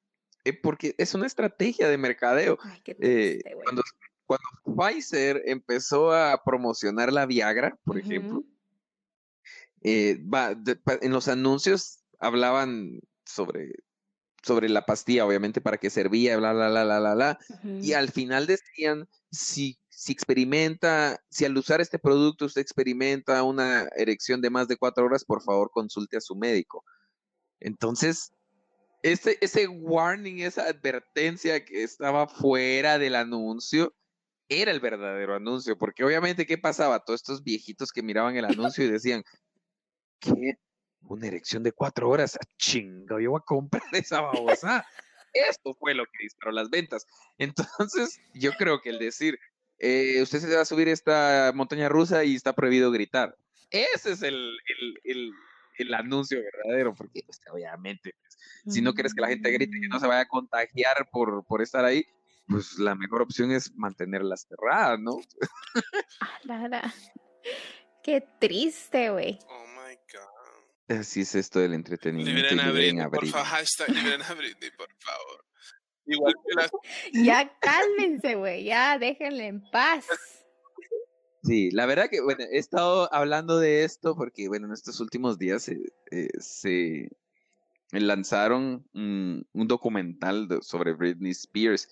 eh, 0.45 0.53
porque 0.53 0.95
es 0.97 1.13
una 1.13 1.27
estrategia 1.27 1.89
de 1.89 1.97
mercadeo. 1.97 2.57
Ay, 2.61 2.81
Eh, 2.99 3.41
cuando, 3.63 3.81
cuando 4.25 4.47
Pfizer 4.83 5.41
empezó 5.45 6.13
a 6.13 6.43
promocionar 6.43 7.11
la 7.11 7.25
Viagra, 7.25 7.77
por 7.83 7.97
ejemplo, 7.97 8.43
eh, 9.81 10.19
va- 10.33 10.55
de- 10.55 10.79
en 11.01 11.11
los 11.11 11.27
anuncios 11.27 12.03
hablaban 12.19 12.99
sobre, 13.25 13.73
sobre 14.41 14.69
la 14.69 14.85
pastilla, 14.85 15.25
obviamente, 15.25 15.61
para 15.61 15.77
qué 15.77 15.89
servía, 15.89 16.37
bla, 16.37 16.53
bla, 16.53 16.69
bla, 16.69 16.83
bla, 16.83 16.99
bla, 16.99 17.15
bla. 17.15 17.39
Y 17.81 17.93
al 17.93 18.09
final 18.09 18.47
decían, 18.47 19.07
si, 19.31 19.77
si 19.97 20.11
experimenta, 20.11 21.19
si 21.27 21.43
al 21.43 21.57
usar 21.57 21.81
este 21.81 21.97
producto 21.97 22.45
usted 22.45 22.61
experimenta 22.61 23.41
una 23.41 23.89
erección 23.95 24.41
de 24.41 24.51
más 24.51 24.67
de 24.67 24.77
cuatro 24.77 25.03
horas, 25.03 25.25
por 25.25 25.41
favor 25.41 25.71
consulte 25.71 26.17
a 26.17 26.21
su 26.21 26.35
médico. 26.35 26.85
Entonces, 27.59 28.31
ese, 29.01 29.39
ese 29.41 29.67
warning, 29.67 30.41
esa 30.41 30.67
advertencia 30.67 31.65
que 31.65 31.81
estaba 31.81 32.27
fuera 32.27 32.99
del 32.99 33.15
anuncio, 33.15 33.95
era 34.49 34.69
el 34.69 34.79
verdadero 34.79 35.33
anuncio, 35.33 35.79
porque 35.79 36.03
obviamente, 36.03 36.45
¿qué 36.45 36.59
pasaba? 36.59 37.03
Todos 37.03 37.21
estos 37.21 37.43
viejitos 37.43 37.91
que 37.91 38.03
miraban 38.03 38.37
el 38.37 38.45
anuncio 38.45 38.85
y 38.85 38.91
decían, 38.91 39.23
¿qué? 40.19 40.59
Una 41.01 41.25
erección 41.25 41.63
de 41.63 41.71
cuatro 41.71 42.07
horas, 42.07 42.35
Ah, 42.35 42.45
chinga, 42.59 43.19
yo 43.19 43.31
voy 43.31 43.39
a 43.39 43.45
comprar 43.45 43.81
esa 43.93 44.21
babosa. 44.21 44.85
Esto 45.33 45.73
fue 45.73 45.95
lo 45.95 46.05
que 46.05 46.21
disparó 46.21 46.51
las 46.51 46.69
ventas. 46.69 47.07
Entonces, 47.39 48.21
yo 48.35 48.51
creo 48.53 48.79
que 48.79 48.91
el 48.91 48.99
decir, 48.99 49.39
eh, 49.79 50.21
usted 50.21 50.39
se 50.39 50.55
va 50.55 50.61
a 50.61 50.65
subir 50.65 50.87
esta 50.87 51.51
montaña 51.53 51.89
rusa 51.89 52.23
y 52.23 52.35
está 52.35 52.53
prohibido 52.53 52.91
gritar. 52.91 53.35
Ese 53.69 54.13
es 54.13 54.21
el, 54.21 54.35
el, 54.35 54.99
el, 55.03 55.31
el 55.77 55.93
anuncio 55.93 56.39
verdadero, 56.41 56.93
porque 56.95 57.21
pues, 57.25 57.39
obviamente, 57.51 58.13
pues, 58.19 58.37
si 58.73 58.81
no 58.81 58.93
quieres 58.93 59.13
que 59.13 59.21
la 59.21 59.27
gente 59.27 59.51
grite 59.51 59.77
y 59.77 59.81
que 59.81 59.87
no 59.87 59.99
se 59.99 60.07
vaya 60.07 60.21
a 60.21 60.27
contagiar 60.27 61.09
por, 61.11 61.45
por 61.45 61.61
estar 61.61 61.83
ahí, 61.85 62.05
pues 62.47 62.79
la 62.79 62.95
mejor 62.95 63.21
opción 63.21 63.51
es 63.51 63.73
mantenerlas 63.75 64.47
cerradas, 64.47 64.99
¿no? 64.99 65.19
Ah. 66.49 66.93
Qué 68.03 68.23
triste, 68.39 69.09
güey. 69.09 69.37
Oh 69.49 69.65
my 69.67 69.95
god. 70.13 70.99
Así 70.99 71.21
es 71.21 71.35
esto 71.35 71.59
del 71.59 71.73
entretenimiento. 71.73 72.55
Liberen 72.55 72.59
a 72.61 72.71
Britney, 72.71 73.09
por 73.09 73.27
favor. 73.27 73.47
Hashtag 73.47 73.89
liberen 73.89 74.21
a 74.21 74.33
Britney, 74.33 74.71
por 74.71 74.87
favor. 74.99 75.46
Igual 76.07 76.33
que 76.45 76.53
las. 76.55 76.71
Ya 77.13 77.51
cálmense, 77.59 78.35
güey. 78.35 78.63
Ya 78.63 78.97
déjenle 78.97 79.47
en 79.47 79.61
paz. 79.71 80.05
Sí, 81.43 81.69
la 81.71 81.85
verdad 81.85 82.09
que, 82.09 82.21
bueno, 82.21 82.43
he 82.51 82.57
estado 82.57 83.13
hablando 83.13 83.59
de 83.59 83.83
esto 83.83 84.15
porque, 84.15 84.47
bueno, 84.49 84.67
en 84.67 84.73
estos 84.73 84.99
últimos 84.99 85.37
días 85.37 85.63
se, 85.63 85.77
eh, 86.11 86.27
se 86.39 87.09
lanzaron 87.91 88.85
un, 88.93 89.47
un 89.53 89.67
documental 89.67 90.47
de- 90.47 90.61
sobre 90.61 90.93
Britney 90.93 91.31
Spears. 91.31 91.89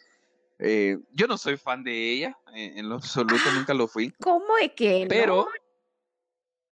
Eh, 0.59 0.97
yo 1.11 1.27
no 1.27 1.37
soy 1.37 1.57
fan 1.57 1.83
de 1.83 2.11
ella, 2.13 2.37
eh, 2.53 2.73
en 2.75 2.89
lo 2.89 2.95
absoluto 2.95 3.43
nunca 3.53 3.73
lo 3.73 3.87
fui, 3.87 4.11
¿Cómo 4.21 4.55
de 4.61 4.73
que 4.73 5.03
no? 5.03 5.07
pero... 5.09 5.47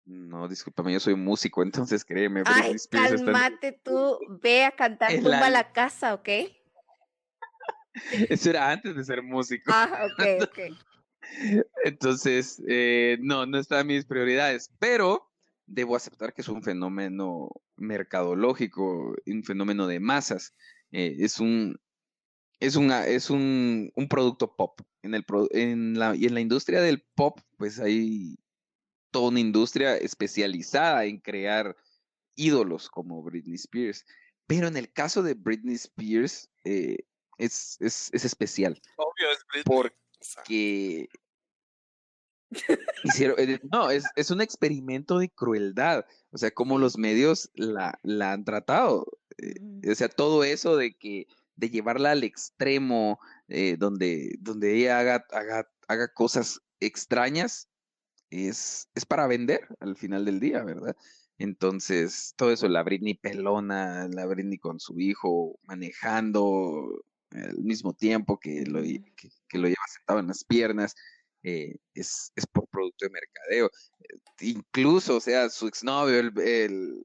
No, 0.06 0.50
discúlpame, 0.50 0.91
yo 0.91 1.00
soy 1.00 1.16
músico, 1.16 1.64
entonces 1.64 2.04
créeme, 2.04 2.44
Britney 2.44 2.64
Ay, 2.72 2.76
Spears 2.76 3.12
está 3.14 3.16
en- 3.22 3.26
cálmate 3.34 3.72
tú. 3.84 4.20
Ve 4.41 4.66
a 4.66 4.72
cantar 4.72 5.12
Es 5.14 5.22
tumba 5.22 5.39
la- 5.39 5.46
a 5.46 5.50
la 5.50 5.72
casa, 5.72 6.14
¿ok? 6.14 6.28
Eso 8.30 8.50
era 8.50 8.72
antes 8.72 8.96
de 8.96 9.04
ser 9.04 9.22
músico. 9.24 9.72
Ah, 9.74 10.08
ok, 10.12 10.44
ok. 10.44 10.60
Entonces, 11.86 12.62
eh, 12.68 13.18
no, 13.22 13.46
no 13.46 13.58
está 13.58 13.80
en 13.80 13.88
mis 13.88 14.06
prioridades, 14.06 14.72
pero 14.80 15.32
debo 15.66 15.96
aceptar 15.96 16.34
que 16.34 16.41
es 16.41 16.50
un 16.50 16.62
fenómeno 16.62 17.50
mercadológico, 17.78 19.16
un 19.26 19.44
fenómeno 19.44 19.88
de 19.88 20.00
masas. 20.00 20.54
Eh, 20.91 21.16
es 21.20 21.39
un, 21.39 21.80
es 22.60 22.76
una, 22.76 23.08
es 23.08 23.30
un, 23.30 23.91
un 23.96 24.08
producto 24.08 24.56
pop. 24.56 24.80
En, 25.02 25.16
el, 25.16 25.26
en, 25.52 26.00
la, 26.00 26.16
y 26.16 26.26
en 26.26 26.34
la 26.34 26.41
industria 26.41 26.82
del 26.82 27.04
pop, 27.16 27.39
pues 27.58 27.80
hay 27.80 28.38
toda 29.12 29.30
una 29.30 29.39
industria 29.39 29.98
especializada 29.98 31.06
en 31.06 31.20
crear 31.20 31.76
ídolos 32.36 32.89
como 32.89 33.22
Britney 33.24 33.56
Spears. 33.56 34.06
Pero 34.48 34.68
en 34.68 34.78
el 34.78 34.91
caso 34.91 35.24
de 35.24 35.36
Britney 35.36 35.76
Spears, 35.76 36.50
eh, 36.64 36.98
es, 37.38 37.78
es, 37.80 38.10
es 38.14 38.26
especial 38.26 38.82
Obvio, 38.98 39.32
es 39.32 39.40
Britney. 39.52 39.64
Por- 39.64 39.88
O 39.88 40.24
sea, 40.26 40.44
que 40.44 41.10
hicieron, 43.04 43.36
eh, 43.40 43.60
no, 43.72 43.90
es, 43.90 44.06
es 44.16 44.32
un 44.32 44.42
experimento 44.42 45.18
de 45.18 45.30
crueldad, 45.30 46.06
o 46.32 46.38
sea, 46.38 46.52
cómo 46.52 46.78
los 46.78 46.98
medios 46.98 47.50
la, 47.56 48.00
la 48.04 48.34
han 48.34 48.46
tratado, 48.46 49.06
eh, 49.38 49.56
o 49.90 49.96
sea, 49.96 50.08
todo 50.10 50.44
eso 50.44 50.78
de 50.78 50.94
que, 50.96 51.28
de 51.56 51.70
llevarla 51.70 52.12
al 52.12 52.24
extremo, 52.24 53.20
eh, 53.48 53.76
donde, 53.78 54.36
donde 54.40 54.76
ella 54.76 55.00
haga, 55.00 55.26
haga, 55.32 55.70
haga 55.88 56.14
cosas 56.14 56.62
extrañas, 56.80 57.70
es, 58.30 58.88
es 58.96 59.06
para 59.06 59.28
vender 59.28 59.68
al 59.80 59.96
final 59.98 60.26
del 60.26 60.40
día, 60.40 60.64
¿verdad? 60.64 60.96
Entonces, 61.38 62.34
todo 62.38 62.52
eso, 62.52 62.68
la 62.68 62.84
Britney 62.84 63.16
pelona, 63.16 64.08
la 64.10 64.26
Britney 64.26 64.58
con 64.60 64.80
su 64.80 65.00
hijo 65.00 65.60
manejando 65.64 67.04
al 67.34 67.58
mismo 67.58 67.94
tiempo 67.94 68.40
que 68.40 68.66
lo, 68.66 68.82
que, 68.82 69.30
que 69.50 69.58
lo 69.58 69.68
lleva 69.68 69.84
sentado 69.88 70.20
en 70.20 70.28
las 70.28 70.44
piernas, 70.44 70.96
eh, 71.44 71.76
es, 71.94 72.32
es 72.36 72.48
por 72.48 72.68
producto 72.68 73.06
de 73.06 73.12
mercadeo. 73.12 73.70
Eh, 74.00 74.20
Incluso, 74.42 75.18
o 75.18 75.20
sea, 75.20 75.50
su 75.50 75.68
exnovio, 75.68 76.20
el, 76.20 76.40
el 76.40 77.04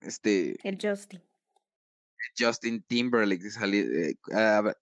este 0.00 0.56
El 0.62 0.78
Justin. 0.80 1.22
Justin 2.38 2.82
Timberlake, 2.82 3.46
eh, 3.72 4.14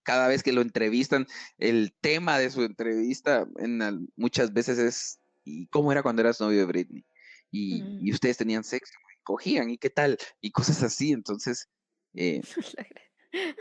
cada, 0.03 0.29
vez 0.29 0.43
que 0.43 0.53
lo 0.53 0.61
entrevistan, 0.61 1.27
el 1.59 1.93
tema 2.01 2.39
de 2.39 2.51
su 2.51 2.63
entrevista 2.63 3.47
en 3.59 4.09
muchas 4.17 4.53
veces 4.53 4.79
es 4.79 5.21
¿y 5.45 5.67
cómo 5.69 5.93
era 5.93 6.03
cuando 6.03 6.23
eras 6.23 6.41
novio 6.41 6.59
de 6.61 6.65
Britney? 6.65 7.05
Y, 7.51 7.77
y 8.01 8.11
Mm. 8.11 8.15
ustedes 8.15 8.37
tenían 8.37 8.65
sexo, 8.65 8.95
y 9.15 9.23
cogían, 9.23 9.71
¿y 9.71 9.79
qué 9.79 9.91
tal? 9.91 10.19
Y 10.41 10.51
cosas 10.51 10.83
así, 10.83 11.13
entonces 11.13 11.69
eh, 12.15 12.41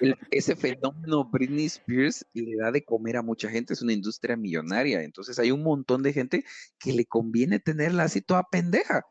el- 0.01 0.15
ese 0.31 0.55
fenómeno 0.55 1.29
Britney 1.29 1.65
Spears 1.65 2.25
le 2.33 2.55
da 2.57 2.71
de 2.71 2.83
comer 2.83 3.17
a 3.17 3.21
mucha 3.21 3.49
gente, 3.49 3.73
es 3.73 3.81
una 3.81 3.93
industria 3.93 4.35
millonaria, 4.37 5.03
entonces 5.03 5.39
hay 5.39 5.51
un 5.51 5.63
montón 5.63 6.03
de 6.03 6.13
gente 6.13 6.43
que 6.79 6.93
le 6.93 7.05
conviene 7.05 7.59
tenerla 7.59 8.03
así 8.03 8.21
toda 8.21 8.43
pendeja. 8.51 9.03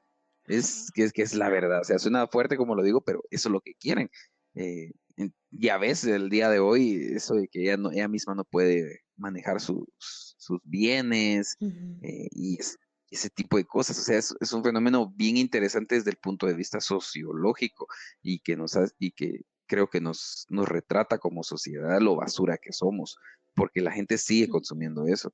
Es 0.47 0.91
que, 0.95 1.05
es 1.05 1.13
que 1.13 1.23
es 1.23 1.35
la 1.35 1.49
verdad, 1.49 1.81
o 1.81 1.85
sea, 1.85 1.99
suena 1.99 2.27
fuerte 2.27 2.57
como 2.57 2.75
lo 2.75 2.83
digo, 2.83 3.03
pero 3.03 3.23
eso 3.31 3.49
es 3.49 3.53
lo 3.53 3.61
que 3.61 3.75
quieren. 3.75 4.11
Eh, 4.55 4.91
ya 5.51 5.79
ves 5.79 6.05
el 6.05 6.31
día 6.31 6.49
de 6.51 6.59
hoy, 6.59 6.95
eso 7.15 7.35
de 7.35 7.47
que 7.49 7.63
ella, 7.63 7.77
no, 7.77 7.91
ella 7.93 8.09
misma 8.09 8.35
no 8.35 8.45
puede 8.45 9.01
manejar 9.17 9.61
sus, 9.61 9.85
sus 9.99 10.59
bienes 10.65 11.57
eh, 12.03 12.27
y 12.33 12.59
es- 12.59 12.79
ese 13.11 13.29
tipo 13.29 13.59
de 13.59 13.65
cosas. 13.67 13.99
O 13.99 14.03
sea, 14.03 14.17
es, 14.19 14.35
es 14.41 14.53
un 14.55 14.65
fenómeno 14.65 15.13
bien 15.15 15.37
interesante 15.37 15.95
desde 15.97 16.11
el 16.11 16.17
punto 16.17 16.47
de 16.47 16.55
vista 16.55 16.81
sociológico 16.81 17.87
y 18.23 18.41
que 18.41 18.57
nos 18.57 18.75
ha- 18.77 18.89
y 18.99 19.13
que 19.13 19.43
creo 19.73 19.89
que 19.89 20.03
nos, 20.03 20.45
nos 20.51 20.69
retrata 20.69 21.17
como 21.17 21.43
sociedad 21.43 21.99
lo 21.99 22.15
basura 22.15 22.59
que 22.59 22.75
somos, 22.75 23.17
porque 23.55 23.81
la 23.81 23.91
gente 23.91 24.19
sigue 24.19 24.51
consumiendo 24.51 25.07
eso. 25.07 25.33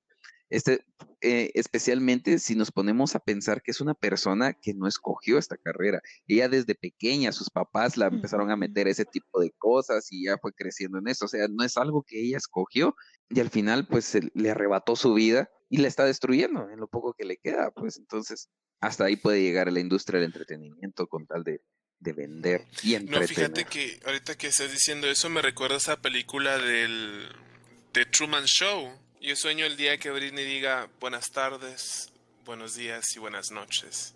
Este, 0.49 0.85
eh, 1.21 1.51
especialmente 1.55 2.39
si 2.39 2.55
nos 2.55 2.71
ponemos 2.71 3.17
a 3.17 3.19
pensar 3.19 3.63
que 3.63 3.73
es 3.73 3.81
una 3.81 3.95
persona 3.95 4.53
que 4.53 4.75
no 4.75 4.87
escogió 4.87 5.39
esta 5.39 5.57
carrera. 5.57 6.01
Ella 6.29 6.49
desde 6.49 6.77
pequeña, 6.77 7.33
sus 7.33 7.51
papás 7.51 7.97
la 7.97 8.07
empezaron 8.07 8.53
a 8.53 8.57
meter 8.57 8.87
ese 8.87 9.05
tipo 9.05 9.41
de 9.41 9.51
cosas 9.59 10.07
y 10.13 10.27
ya 10.27 10.39
fue 10.39 10.53
creciendo 10.53 10.99
en 11.01 11.09
eso. 11.09 11.25
O 11.25 11.29
sea, 11.29 11.49
no 11.49 11.65
es 11.65 11.77
algo 11.77 12.05
que 12.07 12.23
ella 12.23 12.37
escogió 12.37 12.95
y 13.29 13.41
al 13.41 13.51
final 13.51 13.89
pues 13.89 14.05
se 14.05 14.31
le 14.35 14.51
arrebató 14.51 14.95
su 14.95 15.15
vida 15.15 15.51
y 15.69 15.79
la 15.79 15.89
está 15.89 16.05
destruyendo 16.05 16.71
en 16.71 16.79
lo 16.79 16.87
poco 16.87 17.13
que 17.13 17.25
le 17.25 17.39
queda. 17.39 17.73
Pues 17.73 17.99
entonces 17.99 18.49
hasta 18.81 19.07
ahí 19.07 19.17
puede 19.17 19.43
llegar 19.43 19.73
la 19.73 19.81
industria 19.81 20.21
del 20.21 20.29
entretenimiento 20.29 21.09
con 21.09 21.27
tal 21.27 21.43
de, 21.43 21.61
de 22.01 22.13
vender 22.13 22.65
y 22.83 22.95
entretener. 22.95 23.21
No, 23.21 23.29
fíjate 23.29 23.65
que 23.65 24.01
ahorita 24.07 24.37
que 24.37 24.49
estás 24.49 24.71
diciendo 24.71 25.09
eso 25.09 25.29
me 25.29 25.43
recuerda 25.43 25.77
a 25.77 25.79
esa 25.79 26.01
película 26.01 26.59
del 26.59 27.29
de 27.93 28.05
Truman 28.07 28.45
Show. 28.45 28.93
Yo 29.21 29.35
sueño 29.35 29.67
el 29.67 29.77
día 29.77 29.99
que 29.99 30.11
Britney 30.11 30.45
diga 30.45 30.89
buenas 31.01 31.31
tardes, 31.31 32.13
buenos 32.45 32.77
días 32.77 33.17
y 33.17 33.19
buenas 33.19 33.51
noches 33.51 34.15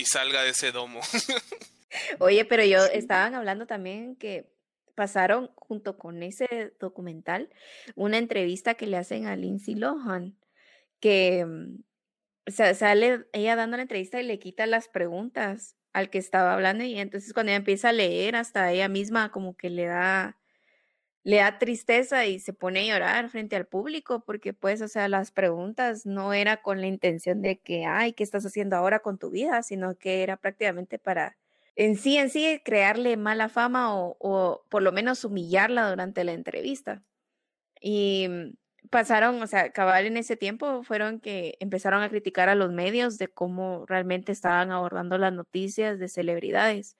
y 0.00 0.06
salga 0.06 0.42
de 0.42 0.50
ese 0.50 0.72
domo. 0.72 1.00
Oye, 2.18 2.44
pero 2.44 2.64
yo 2.64 2.84
estaban 2.86 3.34
hablando 3.34 3.66
también 3.66 4.16
que 4.16 4.50
pasaron 4.94 5.50
junto 5.54 5.98
con 5.98 6.22
ese 6.22 6.74
documental 6.78 7.50
una 7.94 8.18
entrevista 8.18 8.74
que 8.74 8.86
le 8.86 8.96
hacen 8.96 9.26
a 9.26 9.36
Lindsay 9.36 9.74
Lohan, 9.74 10.36
que 11.00 11.44
mm, 11.44 11.82
sale 12.50 13.26
ella 13.32 13.56
dando 13.56 13.76
la 13.76 13.82
entrevista 13.82 14.20
y 14.20 14.26
le 14.26 14.38
quita 14.38 14.66
las 14.66 14.88
preguntas 14.88 15.76
al 15.92 16.10
que 16.10 16.18
estaba 16.18 16.54
hablando 16.54 16.84
y 16.84 16.98
entonces 16.98 17.32
cuando 17.32 17.50
ella 17.50 17.58
empieza 17.58 17.90
a 17.90 17.92
leer 17.92 18.36
hasta 18.36 18.70
ella 18.72 18.88
misma 18.88 19.30
como 19.32 19.56
que 19.56 19.70
le 19.70 19.86
da 19.86 20.38
le 21.24 21.36
da 21.36 21.58
tristeza 21.58 22.26
y 22.26 22.40
se 22.40 22.52
pone 22.54 22.80
a 22.80 22.94
llorar 22.94 23.28
frente 23.30 23.56
al 23.56 23.66
público 23.66 24.24
porque 24.24 24.54
pues 24.54 24.82
o 24.82 24.88
sea 24.88 25.08
las 25.08 25.32
preguntas 25.32 26.06
no 26.06 26.32
era 26.32 26.62
con 26.62 26.80
la 26.80 26.86
intención 26.86 27.42
de 27.42 27.58
que 27.60 27.84
ay 27.86 28.12
qué 28.14 28.22
estás 28.24 28.46
haciendo 28.46 28.76
ahora 28.76 29.00
con 29.00 29.18
tu 29.18 29.30
vida 29.30 29.62
sino 29.62 29.96
que 29.98 30.22
era 30.22 30.36
prácticamente 30.38 30.98
para 30.98 31.36
en 31.76 31.96
sí 31.96 32.16
en 32.16 32.30
sí 32.30 32.60
crearle 32.64 33.16
mala 33.16 33.48
fama 33.48 33.94
o, 33.96 34.16
o 34.20 34.64
por 34.68 34.82
lo 34.82 34.92
menos 34.92 35.24
humillarla 35.24 35.88
durante 35.88 36.24
la 36.24 36.32
entrevista. 36.32 37.02
Y 37.80 38.28
mm, 38.28 38.54
pasaron, 38.88 39.42
o 39.42 39.46
sea, 39.46 39.62
acabar 39.62 40.04
en 40.04 40.16
ese 40.16 40.36
tiempo 40.36 40.82
fueron 40.82 41.20
que 41.20 41.56
empezaron 41.60 42.02
a 42.02 42.08
criticar 42.08 42.48
a 42.48 42.54
los 42.54 42.72
medios 42.72 43.18
de 43.18 43.28
cómo 43.28 43.84
realmente 43.86 44.32
estaban 44.32 44.70
abordando 44.70 45.18
las 45.18 45.32
noticias 45.32 45.98
de 45.98 46.08
celebridades, 46.08 46.96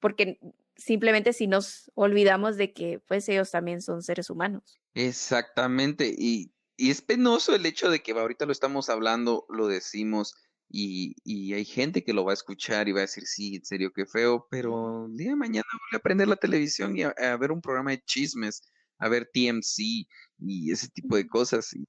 porque 0.00 0.38
simplemente 0.76 1.32
si 1.32 1.46
nos 1.46 1.90
olvidamos 1.94 2.56
de 2.56 2.72
que 2.72 3.00
pues 3.06 3.28
ellos 3.28 3.50
también 3.50 3.82
son 3.82 4.02
seres 4.02 4.30
humanos. 4.30 4.80
Exactamente, 4.94 6.12
y, 6.16 6.52
y 6.76 6.90
es 6.90 7.02
penoso 7.02 7.54
el 7.54 7.66
hecho 7.66 7.90
de 7.90 8.02
que 8.02 8.12
ahorita 8.12 8.46
lo 8.46 8.52
estamos 8.52 8.88
hablando, 8.88 9.46
lo 9.48 9.68
decimos, 9.68 10.34
y, 10.72 11.16
y, 11.24 11.52
hay 11.54 11.64
gente 11.64 12.04
que 12.04 12.12
lo 12.12 12.24
va 12.24 12.30
a 12.30 12.34
escuchar 12.34 12.88
y 12.88 12.92
va 12.92 13.00
a 13.00 13.02
decir, 13.02 13.26
sí, 13.26 13.56
en 13.56 13.64
serio, 13.64 13.92
qué 13.92 14.06
feo, 14.06 14.46
pero 14.48 15.06
el 15.06 15.16
día 15.16 15.30
de 15.30 15.36
mañana 15.36 15.66
voy 15.72 15.98
a 15.98 16.02
prender 16.02 16.28
la 16.28 16.36
televisión 16.36 16.96
y 16.96 17.02
a 17.02 17.36
ver 17.40 17.50
un 17.50 17.60
programa 17.60 17.90
de 17.90 18.00
chismes 18.04 18.62
a 19.00 19.08
ver 19.08 19.28
TMC 19.32 20.06
y 20.40 20.72
ese 20.72 20.88
tipo 20.88 21.16
de 21.16 21.26
cosas. 21.26 21.74
Y, 21.74 21.86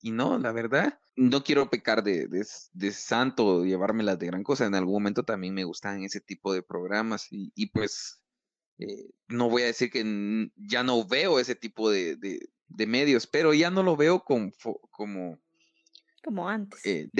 y, 0.00 0.10
no, 0.10 0.38
la 0.38 0.52
verdad, 0.52 0.98
no 1.16 1.42
quiero 1.44 1.70
pecar 1.70 2.02
de, 2.02 2.26
de, 2.26 2.46
de, 2.72 2.92
santo 2.92 3.64
llevármelas 3.64 4.18
de 4.18 4.26
gran 4.26 4.42
cosa. 4.42 4.66
En 4.66 4.74
algún 4.74 4.94
momento 4.94 5.22
también 5.22 5.54
me 5.54 5.64
gustaban 5.64 6.02
ese 6.02 6.20
tipo 6.20 6.52
de 6.52 6.62
programas 6.62 7.26
y, 7.30 7.52
y 7.54 7.66
pues 7.66 8.20
eh, 8.78 9.10
no 9.28 9.48
voy 9.48 9.62
a 9.62 9.66
decir 9.66 9.90
que 9.90 10.50
ya 10.56 10.82
no 10.82 11.06
veo 11.06 11.38
ese 11.40 11.54
tipo 11.54 11.90
de, 11.90 12.16
de, 12.16 12.86
medios, 12.86 13.26
pero 13.26 13.52
ya 13.54 13.70
no 13.70 13.82
lo 13.82 13.96
veo 13.96 14.20
como... 14.20 14.52
Como, 14.90 15.38
como 16.22 16.48
antes. 16.48 16.84
Eh, 16.84 17.10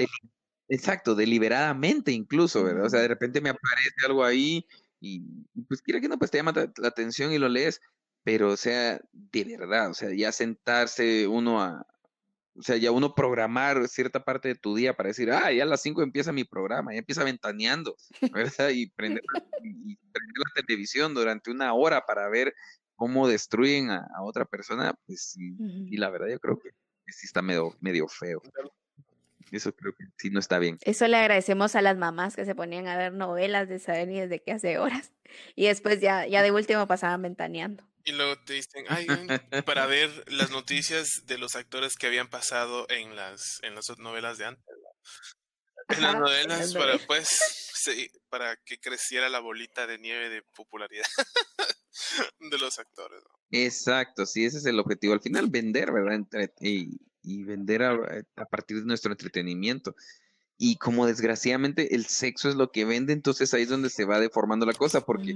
exacto, 0.69 1.15
deliberadamente 1.15 2.11
incluso, 2.11 2.63
¿verdad? 2.63 2.85
O 2.85 2.89
sea, 2.89 3.01
de 3.01 3.07
repente 3.07 3.41
me 3.41 3.49
aparece 3.49 3.95
algo 4.05 4.23
ahí 4.23 4.65
y 5.01 5.21
pues 5.67 5.81
quiera 5.81 5.99
que 5.99 6.07
no, 6.07 6.17
pues 6.17 6.31
te 6.31 6.37
llama 6.37 6.53
la 6.53 6.87
atención 6.87 7.31
y 7.31 7.37
lo 7.37 7.49
lees, 7.49 7.81
pero 8.23 8.49
o 8.49 8.57
sea, 8.57 8.99
de 9.11 9.43
verdad, 9.57 9.89
o 9.89 9.93
sea, 9.93 10.09
ya 10.13 10.31
sentarse 10.31 11.27
uno 11.27 11.61
a, 11.61 11.85
o 12.55 12.61
sea, 12.61 12.75
ya 12.77 12.91
uno 12.91 13.15
programar 13.15 13.87
cierta 13.87 14.23
parte 14.23 14.49
de 14.49 14.55
tu 14.55 14.75
día 14.75 14.95
para 14.95 15.07
decir, 15.07 15.31
ah, 15.31 15.51
ya 15.51 15.63
a 15.63 15.65
las 15.65 15.81
5 15.81 16.03
empieza 16.03 16.31
mi 16.31 16.43
programa, 16.43 16.91
ya 16.93 16.99
empieza 16.99 17.23
ventaneando, 17.23 17.95
¿verdad? 18.59 18.69
Y 18.69 18.89
prender, 18.91 19.23
y 19.63 19.95
prender 19.95 20.35
la 20.55 20.61
televisión 20.65 21.13
durante 21.13 21.51
una 21.51 21.73
hora 21.73 22.05
para 22.05 22.27
ver 22.29 22.53
cómo 22.95 23.27
destruyen 23.27 23.91
a, 23.91 24.05
otra 24.23 24.43
persona, 24.43 24.93
pues 25.05 25.31
sí, 25.31 25.55
y 25.87 25.95
la 25.95 26.09
verdad 26.09 26.27
yo 26.27 26.39
creo 26.39 26.59
que 26.59 26.71
sí 27.07 27.25
está 27.27 27.41
medio, 27.41 27.73
medio 27.79 28.07
feo. 28.07 28.41
Eso 29.51 29.73
creo 29.73 29.93
que 29.93 30.05
sí 30.17 30.29
no 30.29 30.39
está 30.39 30.59
bien. 30.59 30.77
Eso 30.81 31.07
le 31.07 31.17
agradecemos 31.17 31.75
a 31.75 31.81
las 31.81 31.97
mamás 31.97 32.35
que 32.35 32.45
se 32.45 32.55
ponían 32.55 32.87
a 32.87 32.97
ver 32.97 33.13
novelas 33.13 33.69
de 33.69 33.79
saber 33.79 34.09
y 34.09 34.19
desde 34.19 34.41
que 34.41 34.51
hace 34.51 34.77
horas. 34.77 35.11
Y 35.55 35.67
después 35.67 36.01
ya, 36.01 36.25
ya 36.25 36.41
de 36.41 36.51
último 36.51 36.87
pasaban 36.87 37.21
ventaneando. 37.21 37.83
Y 38.03 38.13
luego 38.13 38.35
te 38.39 38.53
dicen, 38.53 38.83
ay, 38.87 39.05
para 39.65 39.85
ver 39.85 40.09
las 40.31 40.49
noticias 40.49 41.27
de 41.27 41.37
los 41.37 41.55
actores 41.55 41.95
que 41.95 42.07
habían 42.07 42.29
pasado 42.29 42.87
en 42.89 43.15
las, 43.15 43.59
en 43.61 43.75
las 43.75 43.95
novelas 43.99 44.39
de 44.39 44.45
antes. 44.45 44.65
En 45.89 46.01
las 46.01 46.15
novelas, 46.15 46.73
para 46.73 46.97
pues, 46.97 47.27
sí, 47.75 48.09
para 48.29 48.55
que 48.65 48.79
creciera 48.79 49.29
la 49.29 49.39
bolita 49.39 49.87
de 49.87 49.97
nieve 49.99 50.29
de 50.29 50.41
popularidad 50.55 51.05
de 52.39 52.57
los 52.57 52.79
actores. 52.79 53.21
Exacto, 53.51 54.25
sí, 54.25 54.45
ese 54.45 54.57
es 54.57 54.65
el 54.65 54.79
objetivo. 54.79 55.13
Al 55.13 55.21
final, 55.21 55.47
vender, 55.49 55.91
¿verdad? 55.91 56.15
Entre, 56.15 56.53
y, 56.61 56.99
y, 57.29 57.43
vender 57.43 57.83
a, 57.83 57.93
a 58.35 58.45
partir 58.45 58.77
de 58.77 58.85
nuestro 58.85 59.11
entretenimiento 59.11 59.95
y 60.57 60.75
como 60.75 61.05
desgraciadamente 61.05 61.95
el 61.95 62.05
sexo 62.05 62.49
es 62.49 62.55
lo 62.55 62.71
que 62.71 62.83
vende, 62.83 63.13
entonces 63.13 63.53
ahí 63.53 63.63
es 63.63 63.69
donde 63.69 63.89
se 63.89 64.03
va 64.03 64.19
deformando 64.19 64.65
la 64.65 64.73
cosa, 64.73 65.05
porque 65.05 65.35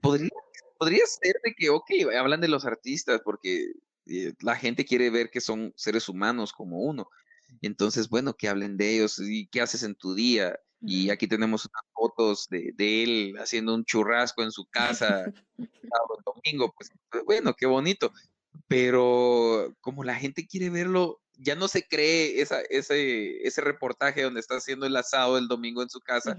podría 0.00 0.30
podría 0.78 1.04
ser 1.06 1.36
de 1.44 1.54
que, 1.54 1.70
ok, 1.70 1.90
hablan 2.18 2.40
de 2.40 2.48
los 2.48 2.64
artistas 2.64 3.20
porque 3.24 3.72
eh, 4.06 4.32
la 4.40 4.56
gente 4.56 4.84
quiere 4.84 5.10
ver 5.10 5.30
que 5.30 5.40
son 5.40 5.72
seres 5.76 6.08
humanos 6.08 6.52
como 6.52 6.80
uno. 6.80 7.08
Entonces, 7.62 8.08
bueno, 8.08 8.34
que 8.34 8.48
hablen 8.48 8.76
de 8.76 8.96
ellos 8.96 9.18
y 9.20 9.46
qué 9.48 9.60
haces 9.60 9.82
en 9.82 9.94
tu 9.94 10.14
día. 10.14 10.58
Y 10.80 11.10
aquí 11.10 11.26
tenemos 11.26 11.64
unas 11.66 11.84
fotos 11.92 12.48
de, 12.50 12.72
de 12.74 13.02
él 13.02 13.34
haciendo 13.38 13.74
un 13.74 13.84
churrasco 13.84 14.42
en 14.42 14.52
su 14.52 14.66
casa 14.66 15.24
el 15.58 15.68
domingo. 16.24 16.74
Pues 16.76 16.90
bueno, 17.24 17.54
qué 17.54 17.66
bonito. 17.66 18.12
Pero 18.68 19.74
como 19.80 20.04
la 20.04 20.16
gente 20.16 20.46
quiere 20.46 20.70
verlo, 20.70 21.20
ya 21.38 21.54
no 21.54 21.68
se 21.68 21.86
cree 21.86 22.40
esa, 22.40 22.60
ese, 22.62 23.46
ese 23.46 23.60
reportaje 23.60 24.22
donde 24.22 24.40
está 24.40 24.56
haciendo 24.56 24.86
el 24.86 24.96
asado 24.96 25.38
el 25.38 25.48
domingo 25.48 25.82
en 25.82 25.90
su 25.90 26.00
casa. 26.00 26.36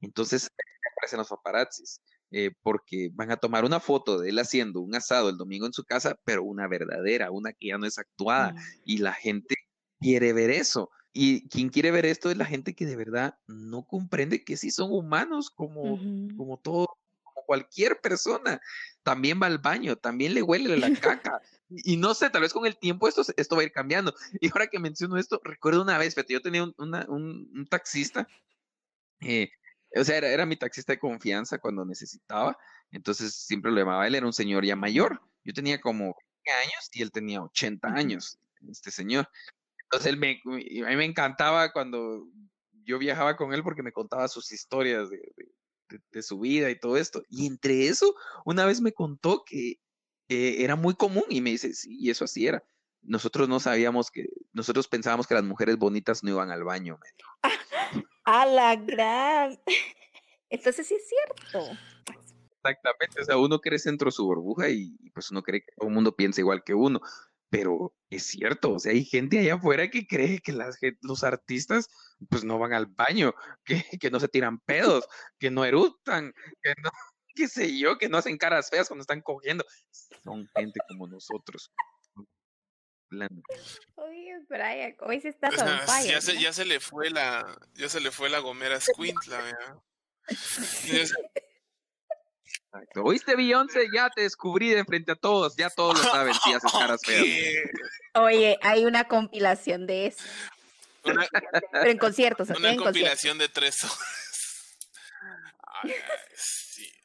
Entonces 0.00 0.50
aparecen 0.96 1.18
los 1.18 1.28
paparazzis. 1.28 2.00
Eh, 2.30 2.50
porque 2.62 3.10
van 3.14 3.30
a 3.30 3.38
tomar 3.38 3.64
una 3.64 3.80
foto 3.80 4.18
de 4.18 4.28
él 4.28 4.38
haciendo 4.38 4.80
un 4.80 4.94
asado 4.94 5.30
el 5.30 5.38
domingo 5.38 5.64
en 5.64 5.72
su 5.72 5.84
casa, 5.84 6.18
pero 6.24 6.42
una 6.42 6.68
verdadera, 6.68 7.30
una 7.30 7.54
que 7.54 7.68
ya 7.68 7.78
no 7.78 7.86
es 7.86 7.98
actuada. 7.98 8.54
Y 8.84 8.98
la 8.98 9.14
gente 9.14 9.54
quiere 9.98 10.32
ver 10.34 10.50
eso. 10.50 10.90
Y 11.12 11.48
quien 11.48 11.70
quiere 11.70 11.90
ver 11.90 12.04
esto 12.04 12.30
es 12.30 12.36
la 12.36 12.44
gente 12.44 12.74
que 12.74 12.84
de 12.84 12.96
verdad 12.96 13.38
no 13.46 13.86
comprende 13.86 14.44
que 14.44 14.56
sí 14.56 14.70
son 14.70 14.92
humanos 14.92 15.50
como, 15.50 15.98
como 16.36 16.58
todo, 16.58 16.86
como 17.22 17.46
cualquier 17.46 18.00
persona. 18.00 18.60
También 19.02 19.40
va 19.40 19.46
al 19.46 19.58
baño, 19.58 19.96
también 19.96 20.34
le 20.34 20.42
huele 20.42 20.76
la 20.76 20.90
caca. 21.00 21.40
Y 21.70 21.96
no 21.96 22.14
sé, 22.14 22.30
tal 22.30 22.42
vez 22.42 22.52
con 22.52 22.66
el 22.66 22.78
tiempo 22.78 23.08
esto, 23.08 23.22
esto 23.36 23.56
va 23.56 23.62
a 23.62 23.64
ir 23.64 23.72
cambiando. 23.72 24.14
Y 24.40 24.50
ahora 24.50 24.66
que 24.66 24.78
menciono 24.78 25.16
esto, 25.16 25.40
recuerdo 25.44 25.82
una 25.82 25.98
vez, 25.98 26.14
yo 26.28 26.40
tenía 26.40 26.64
un, 26.64 26.74
un, 26.78 27.50
un 27.54 27.66
taxista 27.68 28.26
eh, 29.20 29.50
o 29.96 30.04
sea, 30.04 30.18
era, 30.18 30.46
mi 30.46 30.56
taxista 30.56 30.92
de 30.92 30.98
confianza 30.98 31.58
cuando 31.58 31.84
necesitaba, 31.84 32.56
entonces 32.90 33.34
siempre 33.34 33.70
lo 33.70 33.78
llamaba, 33.78 34.06
él 34.06 34.14
era 34.14 34.26
un 34.26 34.32
señor 34.32 34.64
ya 34.64 34.76
mayor, 34.76 35.20
yo 35.44 35.52
tenía 35.52 35.80
como 35.80 36.14
20 36.44 36.62
años 36.62 36.90
y 36.92 37.02
él 37.02 37.10
tenía 37.10 37.42
80 37.42 37.88
años, 37.88 38.38
este 38.70 38.90
señor. 38.90 39.28
Entonces 39.84 40.12
él 40.12 40.18
me, 40.18 40.40
a 40.44 40.90
mí 40.90 40.96
me 40.96 41.04
encantaba 41.04 41.72
cuando 41.72 42.26
yo 42.84 42.98
viajaba 42.98 43.36
con 43.36 43.54
él 43.54 43.62
porque 43.62 43.82
me 43.82 43.92
contaba 43.92 44.28
sus 44.28 44.52
historias 44.52 45.08
de, 45.08 45.16
de, 45.16 45.46
su 46.22 46.40
vida 46.40 46.70
y 46.70 46.78
todo 46.78 46.96
esto. 46.96 47.22
Y 47.28 47.46
entre 47.46 47.88
eso, 47.88 48.14
una 48.44 48.64
vez 48.64 48.80
me 48.80 48.92
contó 48.92 49.44
que 49.44 49.80
era 50.28 50.76
muy 50.76 50.94
común 50.94 51.24
y 51.28 51.40
me 51.40 51.50
dice, 51.50 51.72
sí, 51.74 51.96
y 51.98 52.10
eso 52.10 52.24
así 52.24 52.46
era. 52.46 52.62
Nosotros 53.02 53.48
no 53.48 53.60
sabíamos 53.60 54.10
que, 54.10 54.26
nosotros 54.52 54.88
pensábamos 54.88 55.26
que 55.26 55.34
las 55.34 55.44
mujeres 55.44 55.78
bonitas 55.78 56.22
no 56.22 56.30
iban 56.30 56.50
al 56.50 56.64
baño, 56.64 56.98
me 57.00 57.08
dijo. 57.16 57.30
A 58.24 58.44
la 58.44 58.76
gran. 58.76 59.58
Entonces 60.50 60.86
sí 60.86 60.94
es 60.94 61.08
cierto. 61.08 61.70
Exactamente, 62.62 63.22
o 63.22 63.24
sea, 63.24 63.38
uno 63.38 63.60
crece 63.60 63.88
dentro 63.88 64.06
de 64.06 64.12
su 64.12 64.24
burbuja 64.24 64.68
y, 64.68 64.96
pues 65.14 65.30
uno 65.30 65.42
cree 65.42 65.60
que 65.60 65.72
todo 65.76 65.88
el 65.88 65.94
mundo 65.94 66.14
piensa 66.14 66.40
igual 66.40 66.62
que 66.64 66.74
uno, 66.74 67.00
pero 67.50 67.94
es 68.10 68.24
cierto, 68.26 68.74
o 68.74 68.78
sea, 68.78 68.92
hay 68.92 69.04
gente 69.04 69.38
allá 69.38 69.54
afuera 69.54 69.90
que 69.90 70.06
cree 70.06 70.40
que 70.40 70.52
las, 70.52 70.78
los 71.02 71.24
artistas 71.24 71.88
pues 72.28 72.44
no 72.44 72.58
van 72.58 72.72
al 72.72 72.86
baño, 72.86 73.34
que, 73.64 73.84
que 73.98 74.10
no 74.10 74.20
se 74.20 74.28
tiran 74.28 74.58
pedos, 74.60 75.06
que 75.38 75.50
no 75.50 75.64
eructan, 75.64 76.32
que 76.62 76.74
no, 76.82 76.90
qué 77.34 77.48
sé 77.48 77.78
yo, 77.78 77.98
que 77.98 78.08
no 78.08 78.18
hacen 78.18 78.36
caras 78.36 78.70
feas 78.70 78.88
cuando 78.88 79.02
están 79.02 79.22
cogiendo. 79.22 79.64
Son 80.24 80.48
gente 80.56 80.80
como 80.88 81.06
nosotros. 81.06 81.70
Oye, 83.94 84.38
Brian, 84.48 84.94
hoy 85.00 85.20
se 85.20 85.30
está 85.30 85.48
ya, 85.50 86.20
se, 86.20 86.38
ya 86.38 86.52
se 86.52 86.66
le 86.66 86.78
fue 86.78 87.08
la, 87.08 87.58
ya 87.74 87.88
se 87.88 88.00
le 88.00 88.10
fue 88.10 88.28
la 88.28 88.40
gomera 88.40 88.78
Squintla, 88.80 89.42
¿Oíste, 93.02 93.36
Beyoncé? 93.36 93.88
Ya 93.94 94.10
te 94.10 94.22
descubrí 94.22 94.70
de 94.70 94.84
frente 94.84 95.12
a 95.12 95.16
todos, 95.16 95.56
ya 95.56 95.70
todos 95.70 95.98
lo 95.98 96.10
saben 96.10 96.34
si 96.34 96.52
haces 96.52 96.72
caras 96.72 97.00
feas. 97.04 97.64
Oye, 98.14 98.58
hay 98.62 98.84
una 98.84 99.04
compilación 99.04 99.86
de 99.86 100.06
eso. 100.08 100.24
Pero 101.02 101.90
en 101.90 101.98
conciertos, 101.98 102.50
Una 102.50 102.76
compilación 102.76 103.38
de 103.38 103.48
tres 103.48 103.84
horas. 103.84 103.98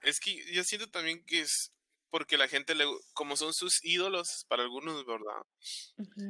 Es 0.02 0.20
que 0.20 0.36
yo 0.52 0.64
siento 0.66 0.90
también 0.90 1.24
que 1.26 1.40
es 1.40 1.72
porque 2.14 2.38
la 2.38 2.48
gente, 2.48 2.76
le, 2.76 2.86
como 3.14 3.36
son 3.36 3.56
sus 3.56 3.84
ídolos 3.84 4.46
para 4.48 4.62
algunos, 4.62 5.04
¿verdad? 5.04 5.42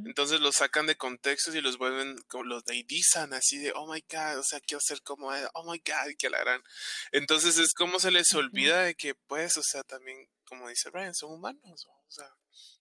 Entonces 0.06 0.40
los 0.40 0.56
sacan 0.56 0.88
de 0.88 0.96
contextos 0.96 1.56
y 1.56 1.60
los 1.60 1.78
vuelven, 1.78 2.16
como 2.30 2.46
los 2.46 2.64
deidizan, 2.64 3.34
así 3.34 3.58
de, 3.58 3.74
oh 3.76 3.92
my 3.92 4.02
god, 4.10 4.40
o 4.40 4.44
sea, 4.44 4.62
quiero 4.62 4.80
ser 4.80 5.02
como 5.02 5.34
él, 5.34 5.46
oh 5.54 5.70
my 5.70 5.78
god, 5.80 6.16
que 6.18 6.30
la 6.30 6.38
harán. 6.38 6.64
Entonces 7.12 7.58
es 7.58 7.74
como 7.74 8.00
se 8.00 8.12
les 8.12 8.34
olvida 8.34 8.84
de 8.84 8.96
que, 8.96 9.14
pues, 9.14 9.58
o 9.58 9.62
sea, 9.62 9.84
también, 9.84 10.30
como 10.46 10.70
dice 10.70 10.90
Brian, 10.90 11.14
son 11.14 11.34
humanos, 11.34 11.86
o 11.86 12.12
sea, 12.12 12.34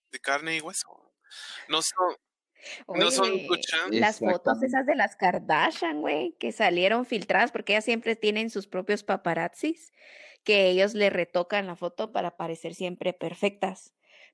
de 0.09 0.19
carne 0.21 0.55
y 0.55 0.61
hueso. 0.61 0.87
No 1.67 1.81
son, 1.81 2.15
no 2.87 3.11
son 3.11 3.31
Las 3.91 4.19
fotos 4.19 4.61
esas 4.63 4.85
de 4.85 4.95
las 4.95 5.15
Kardashian, 5.15 6.01
güey, 6.01 6.33
que 6.39 6.51
salieron 6.51 7.05
filtradas 7.05 7.51
porque 7.51 7.73
ellas 7.73 7.85
siempre 7.85 8.15
tienen 8.15 8.49
sus 8.49 8.67
propios 8.67 9.03
paparazzis 9.03 9.91
que 10.43 10.67
ellos 10.67 10.93
le 10.93 11.09
retocan 11.09 11.67
la 11.67 11.75
foto 11.75 12.11
para 12.11 12.35
parecer 12.35 12.75
siempre 12.75 13.13
perfectas. 13.13 13.93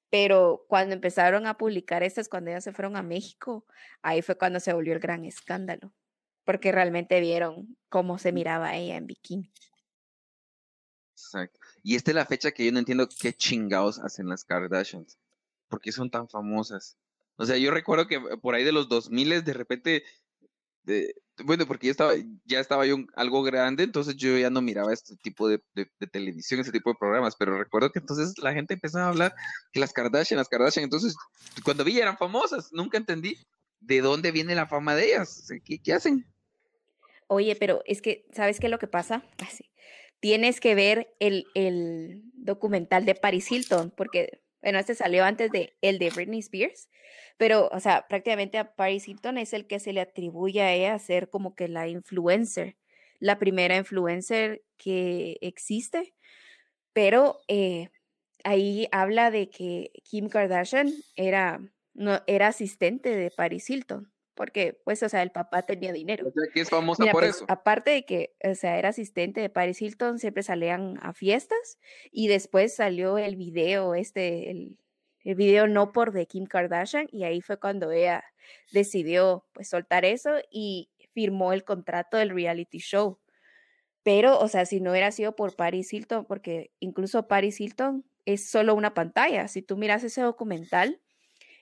Pero 0.09 0.65
cuando 0.67 0.95
empezaron 0.95 1.45
a 1.45 1.57
publicar 1.57 2.01
estas, 2.01 2.29
cuando 2.29 2.49
ellas 2.49 2.63
se 2.63 2.73
fueron 2.73 2.95
a 2.95 3.03
México, 3.03 3.65
ahí 4.01 4.21
fue 4.21 4.37
cuando 4.37 4.59
se 4.59 4.73
volvió 4.73 4.93
el 4.93 4.99
gran 4.99 5.23
escándalo, 5.23 5.93
porque 6.45 6.71
realmente 6.71 7.19
vieron 7.19 7.77
cómo 7.89 8.17
se 8.17 8.31
miraba 8.31 8.75
ella 8.75 8.95
en 8.95 9.05
bikini. 9.05 9.53
Exacto. 11.11 11.59
Y 11.83 11.95
esta 11.95 12.11
es 12.11 12.15
la 12.15 12.25
fecha 12.25 12.51
que 12.51 12.65
yo 12.65 12.71
no 12.71 12.79
entiendo 12.79 13.07
qué 13.07 13.33
chingados 13.33 13.99
hacen 13.99 14.27
las 14.27 14.43
Kardashians. 14.45 15.19
¿Por 15.67 15.79
qué 15.79 15.91
son 15.91 16.09
tan 16.09 16.27
famosas? 16.27 16.97
O 17.39 17.45
sea, 17.45 17.57
yo 17.57 17.71
recuerdo 17.71 18.05
que 18.05 18.19
por 18.19 18.53
ahí 18.53 18.63
de 18.63 18.71
los 18.71 18.87
2000 18.87 19.43
de 19.43 19.53
repente 19.53 20.03
bueno, 21.43 21.65
porque 21.65 21.87
ya 21.87 21.91
estaba, 21.91 22.13
ya 22.45 22.59
estaba 22.59 22.85
yo 22.85 22.97
algo 23.15 23.43
grande, 23.43 23.83
entonces 23.83 24.15
yo 24.15 24.37
ya 24.37 24.49
no 24.49 24.61
miraba 24.61 24.93
este 24.93 25.15
tipo 25.17 25.47
de, 25.47 25.61
televisión, 26.11 26.59
este 26.59 26.71
tipo 26.71 26.89
de 26.89 26.97
programas, 26.99 27.35
pero 27.37 27.57
recuerdo 27.57 27.91
que 27.91 27.99
entonces 27.99 28.37
la 28.39 28.53
gente 28.53 28.73
empezaba 28.73 29.05
a 29.05 29.09
hablar 29.09 29.35
que 29.71 29.79
las 29.79 29.93
Kardashian, 29.93 30.37
las 30.37 30.49
Kardashian, 30.49 30.83
entonces 30.83 31.15
cuando 31.63 31.83
vi 31.83 31.99
eran 31.99 32.17
famosas, 32.17 32.69
nunca 32.71 32.97
entendí 32.97 33.37
de 33.79 34.01
dónde 34.01 34.31
viene 34.31 34.55
la 34.55 34.67
fama 34.67 34.95
de 34.95 35.05
ellas, 35.05 35.47
¿qué, 35.63 35.79
qué 35.81 35.93
hacen? 35.93 36.25
Oye, 37.27 37.55
pero 37.55 37.81
es 37.85 38.01
que, 38.01 38.25
¿sabes 38.33 38.59
qué 38.59 38.67
es 38.67 38.71
lo 38.71 38.79
que 38.79 38.87
pasa? 38.87 39.23
Así. 39.37 39.65
Tienes 40.19 40.59
que 40.59 40.75
ver 40.75 41.15
el, 41.19 41.45
el 41.53 42.23
documental 42.33 43.05
de 43.05 43.15
Paris 43.15 43.49
Hilton, 43.49 43.93
porque 43.95 44.41
bueno, 44.61 44.79
este 44.79 44.95
salió 44.95 45.23
antes 45.23 45.51
de 45.51 45.75
el 45.81 45.99
de 45.99 46.09
Britney 46.09 46.39
Spears, 46.39 46.89
pero, 47.37 47.69
o 47.71 47.79
sea, 47.79 48.07
prácticamente 48.09 48.57
a 48.57 48.75
Paris 48.75 49.07
Hilton 49.07 49.37
es 49.37 49.53
el 49.53 49.67
que 49.67 49.79
se 49.79 49.93
le 49.93 50.01
atribuye 50.01 50.61
a 50.61 50.73
ella 50.73 50.99
ser 50.99 51.29
como 51.29 51.55
que 51.55 51.67
la 51.67 51.87
influencer, 51.87 52.77
la 53.19 53.39
primera 53.39 53.77
influencer 53.77 54.63
que 54.77 55.37
existe, 55.41 56.13
pero 56.93 57.39
eh, 57.47 57.89
ahí 58.43 58.87
habla 58.91 59.31
de 59.31 59.49
que 59.49 59.91
Kim 60.03 60.29
Kardashian 60.29 60.91
era, 61.15 61.61
no, 61.93 62.21
era 62.27 62.47
asistente 62.47 63.15
de 63.15 63.31
Paris 63.31 63.69
Hilton 63.69 64.11
porque 64.39 64.79
pues, 64.85 65.03
o 65.03 65.09
sea, 65.09 65.21
el 65.21 65.31
papá 65.31 65.63
tenía 65.63 65.91
dinero. 65.91 66.29
O 66.29 66.31
sea, 66.31 66.49
que 66.53 66.61
es 66.61 66.69
famosa 66.69 67.03
por 67.11 67.23
pues, 67.23 67.35
eso. 67.35 67.45
Aparte 67.49 67.91
de 67.91 68.05
que, 68.05 68.37
o 68.41 68.55
sea, 68.55 68.79
era 68.79 68.87
asistente 68.87 69.41
de 69.41 69.49
Paris 69.49 69.81
Hilton, 69.81 70.17
siempre 70.17 70.43
salían 70.43 70.97
a 71.01 71.11
fiestas 71.11 71.77
y 72.09 72.29
después 72.29 72.73
salió 72.73 73.17
el 73.17 73.35
video, 73.35 73.95
este, 73.95 74.49
el, 74.49 74.77
el 75.25 75.35
video 75.35 75.67
no 75.67 75.91
por 75.91 76.13
de 76.13 76.25
Kim 76.25 76.45
Kardashian 76.45 77.09
y 77.11 77.25
ahí 77.25 77.41
fue 77.41 77.59
cuando 77.59 77.91
ella 77.91 78.23
decidió 78.71 79.45
pues 79.51 79.67
soltar 79.67 80.05
eso 80.05 80.31
y 80.49 80.89
firmó 81.13 81.51
el 81.51 81.65
contrato 81.65 82.15
del 82.15 82.29
reality 82.29 82.77
show. 82.77 83.19
Pero, 84.03 84.39
o 84.39 84.47
sea, 84.47 84.65
si 84.65 84.79
no 84.79 84.91
hubiera 84.91 85.11
sido 85.11 85.35
por 85.35 85.57
Paris 85.57 85.91
Hilton, 85.91 86.23
porque 86.23 86.71
incluso 86.79 87.27
Paris 87.27 87.59
Hilton 87.59 88.05
es 88.23 88.49
solo 88.49 88.73
una 88.73 88.93
pantalla. 88.93 89.49
Si 89.49 89.61
tú 89.61 89.75
miras 89.75 90.01
ese 90.05 90.21
documental, 90.21 91.01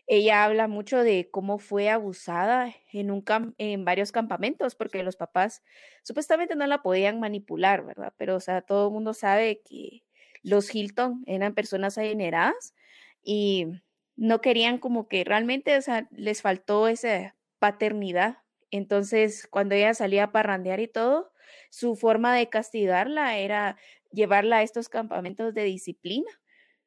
ella 0.08 0.46
habla 0.46 0.68
mucho 0.70 1.04
de 1.04 1.30
cómo 1.30 1.60
fue 1.60 1.90
abusada 1.90 2.74
en, 2.94 3.12
un 3.12 3.24
en 3.58 3.86
varios 3.86 4.12
campamentos, 4.14 4.74
porque 4.76 5.04
los 5.04 5.18
papás 5.18 5.64
supuestamente 6.04 6.56
no 6.56 6.66
la 6.66 6.82
podían 6.82 7.20
manipular, 7.20 7.86
¿verdad? 7.86 8.14
Pero, 8.18 8.36
o 8.38 8.40
sea, 8.40 8.62
todo 8.62 8.88
el 8.88 8.94
mundo 8.94 9.14
sabe 9.14 9.62
que 9.64 10.04
los 10.44 10.74
Hilton 10.74 11.24
eran 11.28 11.54
personas 11.54 11.98
adineradas 11.98 12.74
y 13.22 13.68
no 14.16 14.40
querían 14.40 14.78
como 14.80 15.10
que 15.10 15.26
realmente, 15.26 15.78
o 15.78 15.82
sea, 15.82 16.08
les 16.12 16.42
faltó 16.42 16.88
esa 16.88 17.36
paternidad. 17.60 18.38
Entonces, 18.72 19.48
cuando 19.50 19.76
ella 19.76 19.94
salía 19.94 20.26
a 20.26 20.32
parrandear 20.32 20.80
y 20.80 20.88
todo, 20.88 21.32
su 21.70 21.96
forma 21.96 22.34
de 22.36 22.50
castigarla 22.50 23.38
era 23.38 23.78
llevarla 24.12 24.58
a 24.58 24.64
estos 24.64 24.88
campamentos 24.90 25.54
de 25.54 25.64
disciplina. 25.64 26.32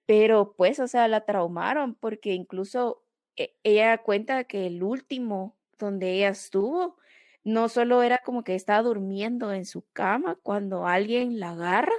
Pero 0.06 0.54
pues, 0.56 0.80
o 0.80 0.88
sea, 0.88 1.06
la 1.08 1.24
traumaron 1.24 1.94
porque 1.94 2.32
incluso 2.32 3.04
ella 3.36 3.98
cuenta 3.98 4.44
que 4.44 4.66
el 4.66 4.82
último 4.82 5.56
donde 5.78 6.12
ella 6.12 6.28
estuvo, 6.30 6.96
no 7.44 7.68
solo 7.68 8.02
era 8.02 8.18
como 8.18 8.44
que 8.44 8.54
estaba 8.54 8.82
durmiendo 8.82 9.52
en 9.52 9.64
su 9.64 9.84
cama 9.92 10.36
cuando 10.42 10.86
alguien 10.86 11.40
la 11.40 11.50
agarra 11.50 11.94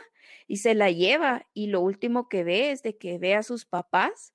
y 0.47 0.57
se 0.57 0.75
la 0.75 0.91
lleva 0.91 1.47
y 1.53 1.67
lo 1.67 1.81
último 1.81 2.29
que 2.29 2.43
ve 2.43 2.71
es 2.71 2.83
de 2.83 2.97
que 2.97 3.17
ve 3.17 3.35
a 3.35 3.43
sus 3.43 3.65
papás 3.65 4.33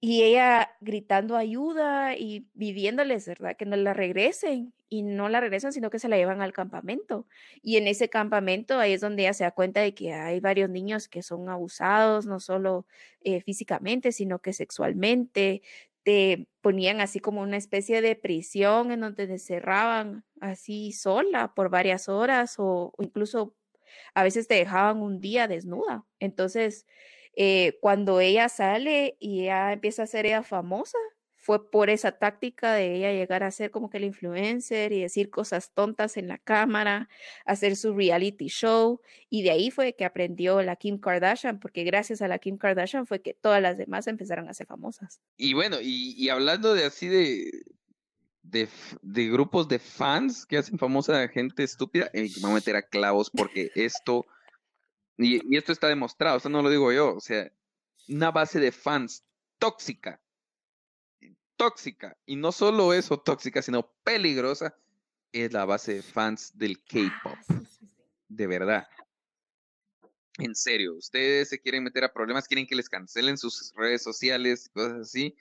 y 0.00 0.22
ella 0.22 0.70
gritando 0.80 1.36
ayuda 1.36 2.16
y 2.16 2.48
viviéndoles, 2.54 3.26
¿verdad? 3.26 3.56
Que 3.56 3.64
no 3.66 3.76
la 3.76 3.94
regresen 3.94 4.74
y 4.88 5.02
no 5.02 5.28
la 5.28 5.40
regresan, 5.40 5.72
sino 5.72 5.90
que 5.90 5.98
se 5.98 6.08
la 6.08 6.16
llevan 6.16 6.42
al 6.42 6.52
campamento. 6.52 7.26
Y 7.62 7.76
en 7.76 7.88
ese 7.88 8.08
campamento 8.08 8.78
ahí 8.78 8.92
es 8.92 9.00
donde 9.00 9.22
ella 9.22 9.34
se 9.34 9.44
da 9.44 9.50
cuenta 9.52 9.80
de 9.80 9.94
que 9.94 10.12
hay 10.12 10.38
varios 10.40 10.70
niños 10.70 11.08
que 11.08 11.22
son 11.22 11.48
abusados, 11.48 12.26
no 12.26 12.40
solo 12.40 12.86
eh, 13.22 13.40
físicamente, 13.40 14.12
sino 14.12 14.40
que 14.40 14.52
sexualmente, 14.52 15.62
te 16.06 16.48
ponían 16.62 17.00
así 17.00 17.18
como 17.18 17.42
una 17.42 17.56
especie 17.56 18.00
de 18.00 18.14
prisión 18.14 18.92
en 18.92 19.00
donde 19.00 19.26
te 19.26 19.40
cerraban 19.40 20.24
así 20.40 20.92
sola 20.92 21.52
por 21.54 21.68
varias 21.68 22.08
horas 22.08 22.54
o, 22.58 22.92
incluso 23.00 23.56
a 24.14 24.22
veces 24.24 24.48
te 24.48 24.54
dejaban 24.56 25.02
un 25.02 25.20
día 25.20 25.48
desnuda. 25.48 26.06
Entonces, 26.20 26.86
eh, 27.36 27.78
cuando 27.82 28.20
ella 28.20 28.48
sale 28.48 29.16
y 29.20 29.44
ella 29.44 29.72
empieza 29.72 30.04
a 30.04 30.06
ser 30.08 30.26
ella 30.26 30.42
famosa, 30.44 30.98
fue 31.46 31.70
por 31.70 31.90
esa 31.90 32.10
táctica 32.10 32.74
de 32.74 32.96
ella 32.96 33.12
llegar 33.12 33.44
a 33.44 33.52
ser 33.52 33.70
como 33.70 33.88
que 33.88 33.98
el 33.98 34.04
influencer 34.04 34.92
y 34.92 35.00
decir 35.02 35.30
cosas 35.30 35.70
tontas 35.72 36.16
en 36.16 36.26
la 36.26 36.38
cámara, 36.38 37.08
hacer 37.44 37.76
su 37.76 37.94
reality 37.94 38.48
show. 38.48 39.00
Y 39.30 39.44
de 39.44 39.52
ahí 39.52 39.70
fue 39.70 39.94
que 39.94 40.04
aprendió 40.04 40.60
la 40.62 40.74
Kim 40.74 40.98
Kardashian, 40.98 41.60
porque 41.60 41.84
gracias 41.84 42.20
a 42.20 42.26
la 42.26 42.40
Kim 42.40 42.58
Kardashian 42.58 43.06
fue 43.06 43.22
que 43.22 43.32
todas 43.32 43.62
las 43.62 43.78
demás 43.78 44.08
empezaron 44.08 44.48
a 44.48 44.54
ser 44.54 44.66
famosas. 44.66 45.20
Y 45.36 45.54
bueno, 45.54 45.76
y, 45.80 46.28
hablando 46.30 46.74
de 46.74 46.84
así 46.84 47.06
de, 47.06 47.48
de, 48.42 49.30
grupos 49.30 49.68
de 49.68 49.78
fans 49.78 50.46
que 50.46 50.58
hacen 50.58 50.80
famosa 50.80 51.22
a 51.22 51.28
gente 51.28 51.62
estúpida, 51.62 52.10
eh, 52.12 52.28
me 52.38 52.42
voy 52.42 52.50
a 52.50 52.54
meter 52.54 52.74
a 52.74 52.82
clavos 52.82 53.30
porque 53.30 53.70
esto, 53.76 54.26
y, 55.16 55.36
y 55.48 55.56
esto 55.56 55.70
está 55.70 55.86
demostrado, 55.86 56.38
esto 56.38 56.48
no 56.48 56.60
lo 56.60 56.70
digo 56.70 56.90
yo, 56.90 57.14
o 57.14 57.20
sea, 57.20 57.48
una 58.08 58.32
base 58.32 58.58
de 58.58 58.72
fans 58.72 59.22
tóxica 59.60 60.20
tóxica, 61.56 62.16
y 62.26 62.36
no 62.36 62.52
solo 62.52 62.92
eso 62.92 63.18
tóxica, 63.18 63.62
sino 63.62 63.90
peligrosa, 64.04 64.76
es 65.32 65.52
la 65.52 65.64
base 65.64 65.94
de 65.94 66.02
fans 66.02 66.56
del 66.56 66.82
K-Pop. 66.82 67.38
Ah, 67.48 67.62
de 68.28 68.46
verdad. 68.46 68.88
En 70.38 70.54
serio, 70.54 70.94
ustedes 70.96 71.48
se 71.48 71.58
quieren 71.58 71.84
meter 71.84 72.04
a 72.04 72.12
problemas, 72.12 72.46
quieren 72.46 72.66
que 72.66 72.74
les 72.74 72.88
cancelen 72.88 73.38
sus 73.38 73.72
redes 73.74 74.02
sociales, 74.02 74.68
cosas 74.72 75.00
así. 75.00 75.34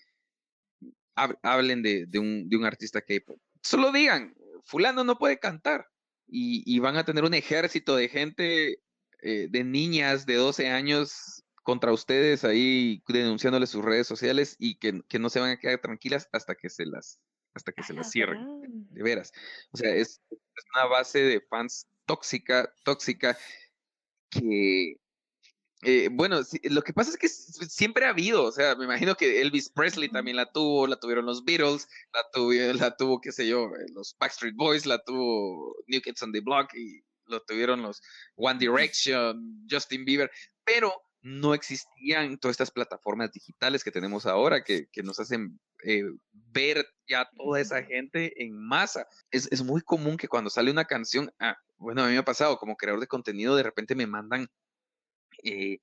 Hablen 1.15 1.81
de, 1.81 2.07
un, 2.19 2.49
de 2.49 2.57
un 2.57 2.65
artista 2.65 3.01
K-Pop. 3.01 3.39
Solo 3.61 3.91
digan, 3.91 4.35
fulano 4.63 5.03
no 5.03 5.17
puede 5.17 5.39
cantar. 5.39 5.87
Y, 6.27 6.79
van 6.79 6.97
a 6.97 7.05
tener 7.05 7.23
un 7.23 7.33
ejército 7.33 7.95
de 7.95 8.09
gente, 8.09 8.79
eh, 9.21 9.47
de 9.49 9.63
niñas 9.63 10.25
de 10.25 10.35
12 10.35 10.69
años 10.69 11.44
contra 11.65 11.91
ustedes 11.91 12.43
ahí 12.43 13.01
denunciándoles 13.07 13.71
sus 13.71 13.83
redes 13.83 14.05
sociales 14.05 14.55
y 14.59 14.75
que, 14.75 15.01
no 15.19 15.29
se 15.29 15.39
van 15.39 15.49
a 15.49 15.57
quedar 15.57 15.81
tranquilas 15.81 16.29
hasta 16.31 16.53
que 16.53 16.69
se 16.69 16.85
las 16.85 17.19
hasta 17.55 17.71
que 17.71 17.83
se 17.83 17.93
las 17.93 18.11
cierren, 18.11 18.45
de 18.91 19.01
veras. 19.01 19.31
O 19.71 19.77
sea, 19.77 19.89
es, 19.95 20.21
una 20.75 20.85
base 20.85 21.19
de 21.19 21.41
fans 21.41 21.87
tóxica, 22.05 22.71
tóxica, 22.83 23.37
que, 24.29 24.99
eh, 25.83 26.09
bueno, 26.11 26.41
lo 26.63 26.81
que 26.81 26.93
pasa 26.93 27.11
es 27.11 27.17
que 27.17 27.29
siempre 27.29 28.05
ha 28.05 28.09
habido, 28.09 28.43
o 28.43 28.51
sea, 28.51 28.75
me 28.75 28.83
imagino 28.83 29.15
que 29.15 29.41
Elvis 29.41 29.69
Presley 29.69 30.09
también 30.09 30.35
la 30.35 30.51
tuvo, 30.51 30.85
la 30.85 30.99
tuvieron 30.99 31.25
los 31.25 31.45
Beatles, 31.45 31.87
la 32.13 32.25
tuvo, 32.33 32.51
la 32.51 32.95
tuvo, 32.97 33.21
qué 33.21 33.31
sé 33.31 33.47
yo, 33.47 33.67
eh, 33.67 33.85
los 33.93 34.15
Backstreet 34.19 34.55
Boys, 34.55 34.85
la 34.85 35.01
tuvo 35.01 35.77
New 35.87 36.01
Kids 36.01 36.21
on 36.23 36.33
the 36.33 36.41
Block 36.41 36.73
y 36.75 37.01
lo 37.27 37.39
tuvieron 37.41 37.81
los 37.81 38.01
One 38.35 38.59
Direction, 38.59 39.65
Justin 39.71 40.03
Bieber, 40.03 40.29
pero 40.65 41.04
no 41.25 41.55
existían 41.55 42.37
todas 42.37 42.53
estas 42.53 42.69
plataformas 42.69 43.31
digitales 43.31 43.83
que 43.83 43.89
tenemos 43.89 44.27
ahora 44.27 44.63
que, 44.63 44.87
nos 45.03 45.19
hacen 45.19 45.59
eh, 45.83 46.03
ver 46.31 46.85
ya 47.07 47.27
toda 47.35 47.59
esa 47.59 47.81
gente 47.81 48.43
en 48.43 48.55
masa. 48.55 49.07
Es, 49.31 49.63
muy 49.63 49.81
común 49.81 50.17
que 50.17 50.27
cuando 50.27 50.51
sale 50.51 50.69
una 50.69 50.85
canción, 50.85 51.31
ah, 51.39 51.57
bueno, 51.77 52.03
a 52.03 52.05
mí 52.05 52.13
me 52.13 52.19
ha 52.19 52.25
pasado 52.25 52.59
como 52.59 52.75
creador 52.77 53.01
de 53.01 53.07
contenido, 53.07 53.55
de 53.55 53.63
repente 53.63 53.95
me 53.95 54.05
mandan 54.05 54.49
eh, 55.43 55.79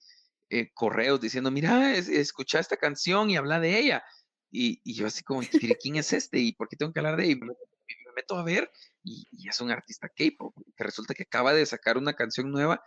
eh, 0.48 0.70
correos 0.74 1.20
diciendo, 1.20 1.50
mira, 1.50 1.92
es- 1.96 2.08
escucha 2.08 2.60
esta 2.60 2.76
canción 2.76 3.28
y 3.28 3.36
habla 3.36 3.58
de 3.58 3.80
ella. 3.80 4.04
Y, 4.52 4.80
y 4.84 4.94
yo 4.94 5.08
así 5.08 5.24
como, 5.24 5.40
"¿Pero 5.60 5.74
¿quién 5.82 5.96
es 5.96 6.12
este? 6.12 6.38
¿Y 6.38 6.52
por 6.52 6.68
qué 6.68 6.76
tengo 6.76 6.92
que 6.92 7.00
hablar 7.00 7.16
de 7.16 7.24
ella? 7.24 7.32
Y 7.32 7.40
me, 7.40 7.46
y 7.52 8.06
me 8.06 8.12
meto 8.14 8.36
a 8.36 8.44
ver 8.44 8.70
y, 9.02 9.26
y 9.32 9.48
es 9.48 9.60
un 9.60 9.72
artista 9.72 10.08
K-pop, 10.08 10.54
que 10.76 10.84
resulta 10.84 11.14
que 11.14 11.24
acaba 11.24 11.52
de 11.52 11.66
sacar 11.66 11.98
una 11.98 12.14
canción 12.14 12.52
nueva 12.52 12.80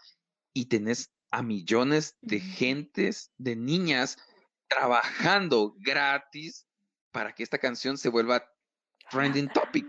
y 0.53 0.67
tenés 0.67 1.11
a 1.31 1.41
millones 1.41 2.17
de 2.21 2.39
gentes, 2.39 3.31
de 3.37 3.55
niñas, 3.55 4.17
trabajando 4.67 5.75
gratis 5.79 6.67
para 7.11 7.33
que 7.33 7.43
esta 7.43 7.57
canción 7.57 7.97
se 7.97 8.09
vuelva 8.09 8.45
trending 9.11 9.49
topic. 9.49 9.85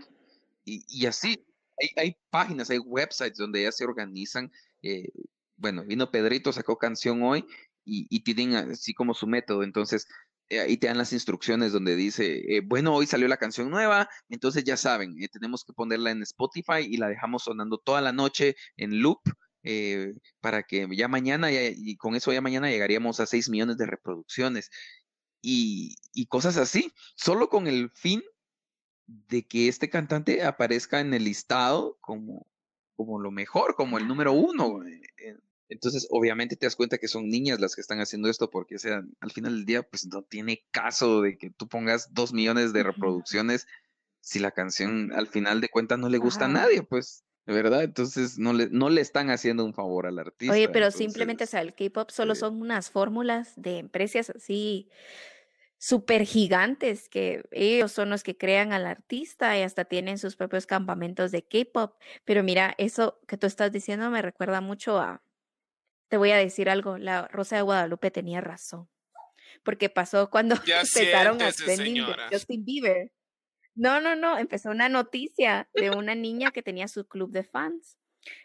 Y, 0.65 0.83
y 0.87 1.05
así, 1.05 1.45
hay, 1.81 1.89
hay 1.95 2.17
páginas, 2.29 2.69
hay 2.69 2.79
websites 2.79 3.37
donde 3.37 3.63
ya 3.63 3.71
se 3.71 3.85
organizan. 3.85 4.51
eh, 4.81 5.09
bueno, 5.57 5.83
vino 5.83 6.11
Pedrito, 6.11 6.53
sacó 6.53 6.77
canción 6.77 7.23
hoy 7.23 7.45
y, 7.83 8.07
y 8.09 8.19
tienen 8.21 8.55
así 8.55 8.93
como 8.93 9.13
su 9.13 9.27
método. 9.27 9.63
Entonces, 9.63 10.07
eh, 10.49 10.59
ahí 10.61 10.77
te 10.77 10.87
dan 10.87 10.97
las 10.97 11.13
instrucciones 11.13 11.73
donde 11.73 11.95
dice, 11.95 12.55
eh, 12.55 12.61
bueno, 12.63 12.93
hoy 12.93 13.05
salió 13.05 13.27
la 13.27 13.37
canción 13.37 13.69
nueva, 13.69 14.09
entonces 14.29 14.63
ya 14.63 14.77
saben, 14.77 15.21
eh, 15.21 15.27
tenemos 15.27 15.65
que 15.65 15.73
ponerla 15.73 16.11
en 16.11 16.21
Spotify 16.23 16.81
y 16.81 16.97
la 16.97 17.09
dejamos 17.09 17.43
sonando 17.43 17.77
toda 17.79 18.01
la 18.01 18.13
noche 18.13 18.55
en 18.77 19.01
loop. 19.01 19.19
Eh, 19.67 20.13
para 20.41 20.63
que 20.63 20.87
ya 20.95 21.07
mañana, 21.07 21.51
ya- 21.51 21.69
y 21.69 21.97
con 21.97 22.15
eso 22.15 22.31
ya 22.33 22.41
mañana 22.41 22.69
llegaríamos 22.69 23.19
a 23.19 23.25
6 23.25 23.49
millones 23.49 23.77
de 23.77 23.85
reproducciones 23.85 24.69
y, 25.41 25.95
y 26.13 26.27
cosas 26.27 26.57
así, 26.57 26.93
solo 27.15 27.49
con 27.49 27.67
el 27.67 27.91
fin 27.91 28.23
de 29.07 29.43
que 29.47 29.67
este 29.67 29.89
cantante 29.89 30.43
aparezca 30.43 30.99
en 30.99 31.13
el 31.13 31.23
listado 31.25 31.97
como, 32.01 32.47
como 32.95 33.19
lo 33.19 33.31
mejor, 33.31 33.75
como 33.75 33.97
el 33.97 34.07
número 34.07 34.33
uno. 34.33 34.85
eh, 34.85 35.01
eh. 35.17 35.37
Entonces, 35.69 36.07
obviamente 36.11 36.55
te 36.55 36.65
das 36.65 36.75
cuenta 36.77 36.97
que 36.97 37.09
son 37.09 37.27
niñas 37.29 37.59
las 37.59 37.75
que 37.75 37.81
están 37.81 37.99
haciendo 37.99 38.29
esto, 38.29 38.49
porque 38.49 38.75
o 38.75 38.79
sea, 38.79 39.03
al 39.19 39.31
final 39.31 39.53
del 39.55 39.65
día, 39.65 39.83
pues 39.83 40.05
no 40.07 40.23
tiene 40.23 40.65
caso 40.71 41.21
de 41.21 41.37
que 41.37 41.49
tú 41.49 41.67
pongas 41.67 42.13
dos 42.13 42.31
millones 42.33 42.71
de 42.73 42.83
reproducciones 42.83 43.67
si 44.21 44.39
la 44.39 44.51
canción 44.51 45.11
al 45.13 45.27
final 45.27 45.61
de 45.61 45.69
cuentas 45.69 45.99
no 45.99 46.09
le 46.09 46.17
gusta 46.17 46.45
a 46.45 46.47
nadie, 46.49 46.83
pues, 46.83 47.23
verdad. 47.55 47.83
Entonces, 47.83 48.37
no 48.37 48.53
le, 48.53 48.69
no 48.69 48.89
le 48.89 49.01
están 49.01 49.29
haciendo 49.29 49.63
un 49.65 49.73
favor 49.73 50.05
al 50.05 50.19
artista. 50.19 50.53
Oye, 50.53 50.69
pero 50.69 50.91
simplemente, 50.91 51.45
o 51.45 51.47
sea, 51.47 51.61
el 51.61 51.73
K-pop 51.73 52.09
solo 52.09 52.35
son 52.35 52.61
unas 52.61 52.89
fórmulas 52.91 53.53
de 53.55 53.77
empresas 53.79 54.29
así 54.29 54.89
súper 55.77 56.23
gigantes 56.23 57.07
que 57.07 57.43
ellos 57.51 57.91
son 57.91 58.09
los 58.09 58.23
que 58.23 58.37
crean 58.37 58.73
al 58.73 58.85
artista 58.85 59.57
y 59.57 59.61
hasta 59.61 59.85
tienen 59.85 60.17
sus 60.17 60.35
propios 60.35 60.65
campamentos 60.65 61.31
de 61.31 61.43
K-pop. 61.43 61.95
Pero 62.25 62.43
mira, 62.43 62.73
eso 62.77 63.19
que 63.27 63.37
tú 63.37 63.47
estás 63.47 63.71
diciendo 63.71 64.09
me 64.09 64.21
recuerda 64.21 64.61
mucho 64.61 64.99
a, 64.99 65.21
te 66.09 66.17
voy 66.17 66.31
a 66.31 66.37
decir 66.37 66.69
algo, 66.69 66.97
la 66.97 67.27
Rosa 67.27 67.57
de 67.57 67.61
Guadalupe 67.61 68.11
tenía 68.11 68.41
razón. 68.41 68.89
Porque 69.63 69.89
pasó 69.89 70.29
cuando 70.29 70.55
Ya 70.65 70.81
empezaron 70.81 71.41
a 71.41 71.51
siéntese, 71.51 71.83
señora. 71.83 72.27
Justin 72.31 72.65
Bieber. 72.65 73.11
No, 73.77 74.01
no, 74.01 74.15
no, 74.15 74.39
empezó 74.39 74.71
una 74.71 74.89
noticia 74.89 75.69
de 75.75 75.91
una 75.91 76.15
niña 76.15 76.49
que 76.49 76.63
tenía 76.63 76.87
su 76.87 77.07
club 77.07 77.31
de 77.31 77.43
fans. 77.43 77.99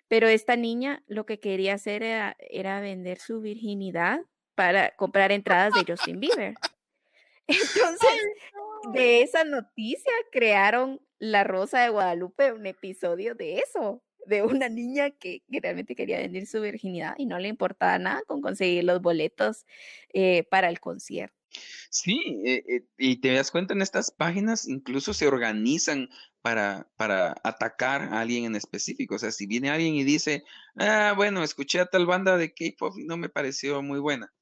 Pero 0.06 0.28
esta 0.28 0.56
niña 0.56 1.02
lo 1.06 1.24
que 1.24 1.40
quería 1.40 1.74
hacer 1.74 2.02
era, 2.02 2.36
era 2.38 2.80
vender 2.80 3.18
su 3.18 3.40
virginidad 3.40 4.20
para 4.54 4.94
comprar 4.94 5.32
entradas 5.32 5.72
de 5.72 5.90
Justin 5.90 6.20
Bieber. 6.20 6.54
Entonces, 7.46 8.20
de 8.92 9.22
esa 9.22 9.44
noticia 9.44 10.12
crearon 10.30 11.00
La 11.18 11.44
Rosa 11.44 11.80
de 11.80 11.88
Guadalupe, 11.88 12.52
un 12.52 12.66
episodio 12.66 13.34
de 13.34 13.60
eso, 13.60 14.02
de 14.26 14.42
una 14.42 14.68
niña 14.68 15.10
que, 15.10 15.42
que 15.50 15.60
realmente 15.60 15.96
quería 15.96 16.18
vender 16.18 16.46
su 16.46 16.60
virginidad 16.60 17.14
y 17.16 17.24
no 17.24 17.38
le 17.38 17.48
importaba 17.48 17.98
nada 17.98 18.22
con 18.26 18.42
conseguir 18.42 18.84
los 18.84 19.00
boletos 19.00 19.64
eh, 20.12 20.44
para 20.44 20.68
el 20.68 20.78
concierto. 20.78 21.41
Sí, 21.90 22.20
eh, 22.44 22.62
eh, 22.68 22.86
y 22.98 23.20
te 23.20 23.32
das 23.34 23.50
cuenta 23.50 23.74
en 23.74 23.82
estas 23.82 24.10
páginas 24.10 24.66
incluso 24.68 25.12
se 25.14 25.26
organizan 25.26 26.08
para, 26.40 26.90
para 26.96 27.34
atacar 27.44 28.02
a 28.02 28.20
alguien 28.20 28.44
en 28.46 28.56
específico. 28.56 29.14
O 29.16 29.18
sea, 29.18 29.30
si 29.32 29.46
viene 29.46 29.70
alguien 29.70 29.94
y 29.94 30.04
dice, 30.04 30.44
ah, 30.76 31.12
bueno, 31.16 31.42
escuché 31.42 31.80
a 31.80 31.86
tal 31.86 32.06
banda 32.06 32.36
de 32.36 32.52
K-pop 32.54 32.98
y 32.98 33.04
no 33.04 33.16
me 33.16 33.28
pareció 33.28 33.82
muy 33.82 34.00
buena, 34.00 34.32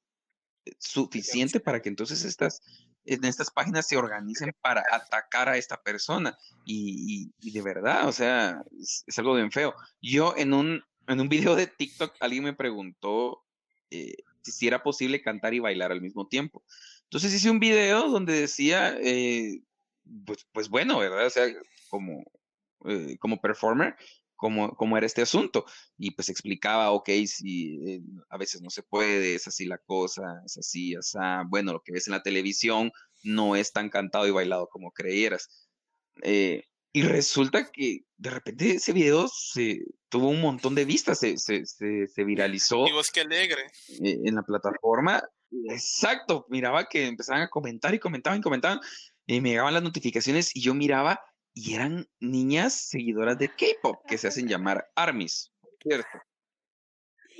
eh, 0.67 0.73
suficiente 0.79 1.61
para 1.61 1.83
que 1.83 1.89
entonces 1.91 2.25
estas, 2.25 2.63
en 3.05 3.25
estas 3.25 3.51
páginas 3.51 3.89
se 3.89 3.97
organicen 3.97 4.53
para 4.63 4.85
atacar 4.91 5.49
a 5.49 5.57
esta 5.59 5.83
persona. 5.83 6.39
Y, 6.65 7.33
y- 7.41 7.49
y 7.49 7.53
de 7.53 7.63
verdad, 7.63 8.09
o 8.09 8.13
sea, 8.13 8.63
es, 8.81 9.05
es 9.07 9.19
algo 9.19 9.35
bien 9.35 9.53
feo. 9.53 9.75
Yo 10.03 10.35
en 10.37 10.55
un, 10.55 10.83
en 11.09 11.21
un 11.21 11.29
video 11.29 11.57
de 11.57 11.67
TikTok, 11.67 12.17
alguien 12.21 12.45
me 12.45 12.55
preguntó 12.55 13.45
eh, 13.91 14.15
si 14.43 14.67
era 14.69 14.83
posible 14.83 15.23
cantar 15.23 15.55
y 15.55 15.59
bailar 15.61 15.93
al 15.93 16.01
mismo 16.03 16.29
tiempo. 16.29 16.65
Entonces 17.11 17.35
hice 17.35 17.51
un 17.51 17.59
video 17.59 18.09
donde 18.09 18.43
decía, 18.43 18.97
eh, 19.03 19.63
pues, 20.25 20.47
pues 20.53 20.69
bueno, 20.69 21.01
¿verdad? 21.01 21.27
O 21.27 21.31
sea, 21.31 21.45
como, 21.89 22.23
eh, 22.85 23.17
como 23.19 23.41
performer, 23.41 23.97
cómo, 24.37 24.77
cómo 24.77 24.97
era 24.97 25.07
este 25.07 25.21
asunto. 25.21 25.65
Y 25.99 26.13
pues 26.13 26.29
explicaba, 26.29 26.93
ok, 26.93 27.09
si 27.27 27.81
eh, 27.85 28.01
a 28.29 28.39
veces 28.39 28.63
no 28.63 28.71
se 28.71 28.85
puede, 28.85 29.35
es 29.35 29.49
así 29.49 29.67
la 29.67 29.79
cosa, 29.79 30.23
es 30.47 30.57
así, 30.57 30.95
así, 30.95 31.19
bueno, 31.49 31.73
lo 31.73 31.83
que 31.83 31.91
ves 31.91 32.07
en 32.07 32.13
la 32.13 32.23
televisión 32.23 32.93
no 33.25 33.57
es 33.57 33.73
tan 33.73 33.91
cantado 33.91 34.29
y 34.29 34.31
bailado 34.31 34.69
como 34.69 34.93
creyeras. 34.93 35.69
Eh, 36.23 36.63
y 36.93 37.03
resulta 37.03 37.73
que 37.73 38.05
de 38.19 38.31
repente 38.31 38.71
ese 38.71 38.93
video 38.93 39.27
se 39.27 39.81
tuvo 40.09 40.29
un 40.29 40.41
montón 40.41 40.77
de 40.77 40.85
vistas, 40.85 41.19
se, 41.19 41.39
se, 41.39 41.67
se, 41.67 42.07
se 42.07 42.25
viralizó 42.25 42.87
Y 42.87 42.93
vos 42.93 43.11
qué 43.11 43.23
alegre. 43.23 43.63
eh, 44.05 44.21
en 44.25 44.37
la 44.37 44.43
plataforma. 44.43 45.25
Exacto, 45.69 46.47
miraba 46.49 46.89
que 46.89 47.07
empezaban 47.07 47.43
a 47.43 47.49
comentar 47.49 47.95
y 47.95 47.99
comentaban 47.99 48.39
y 48.39 48.43
comentaban 48.43 48.81
y 49.27 49.41
me 49.41 49.51
llegaban 49.51 49.75
las 49.75 49.83
notificaciones 49.83 50.55
y 50.55 50.61
yo 50.61 50.75
miraba 50.75 51.21
y 51.55 51.75
eran 51.75 52.09
niñas 52.21 52.75
seguidoras 52.75 53.39
de 53.39 53.49
K-pop 53.49 54.05
que 54.07 54.19
se 54.19 54.29
hacen 54.29 54.49
llamar 54.49 54.87
por 54.95 55.73
cierto. 55.83 56.09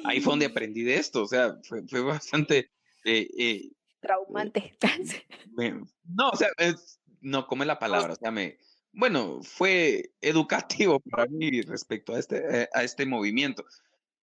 Ahí 0.05 0.21
fue 0.21 0.33
donde 0.33 0.47
aprendí 0.47 0.83
de 0.83 0.97
esto, 0.97 1.23
o 1.23 1.27
sea, 1.29 1.57
fue, 1.69 1.83
fue 1.89 2.01
bastante... 2.01 2.71
eh, 3.05 3.29
eh, 3.39 3.71
Traumante. 4.01 4.77
me- 5.57 5.85
no, 6.05 6.31
o 6.31 6.37
sea, 6.37 6.49
es- 6.59 7.01
no, 7.21 7.47
come 7.47 7.67
la 7.67 7.79
palabra, 7.79 8.15
o 8.15 8.17
sea, 8.17 8.31
me... 8.31 8.59
Bueno, 8.93 9.41
fue 9.43 10.13
educativo 10.21 10.99
para 11.01 11.27
mí 11.27 11.63
respecto 11.63 12.15
a 12.15 12.19
este, 12.19 12.63
eh, 12.63 12.69
a 12.73 12.83
este 12.83 13.07
movimiento, 13.07 13.65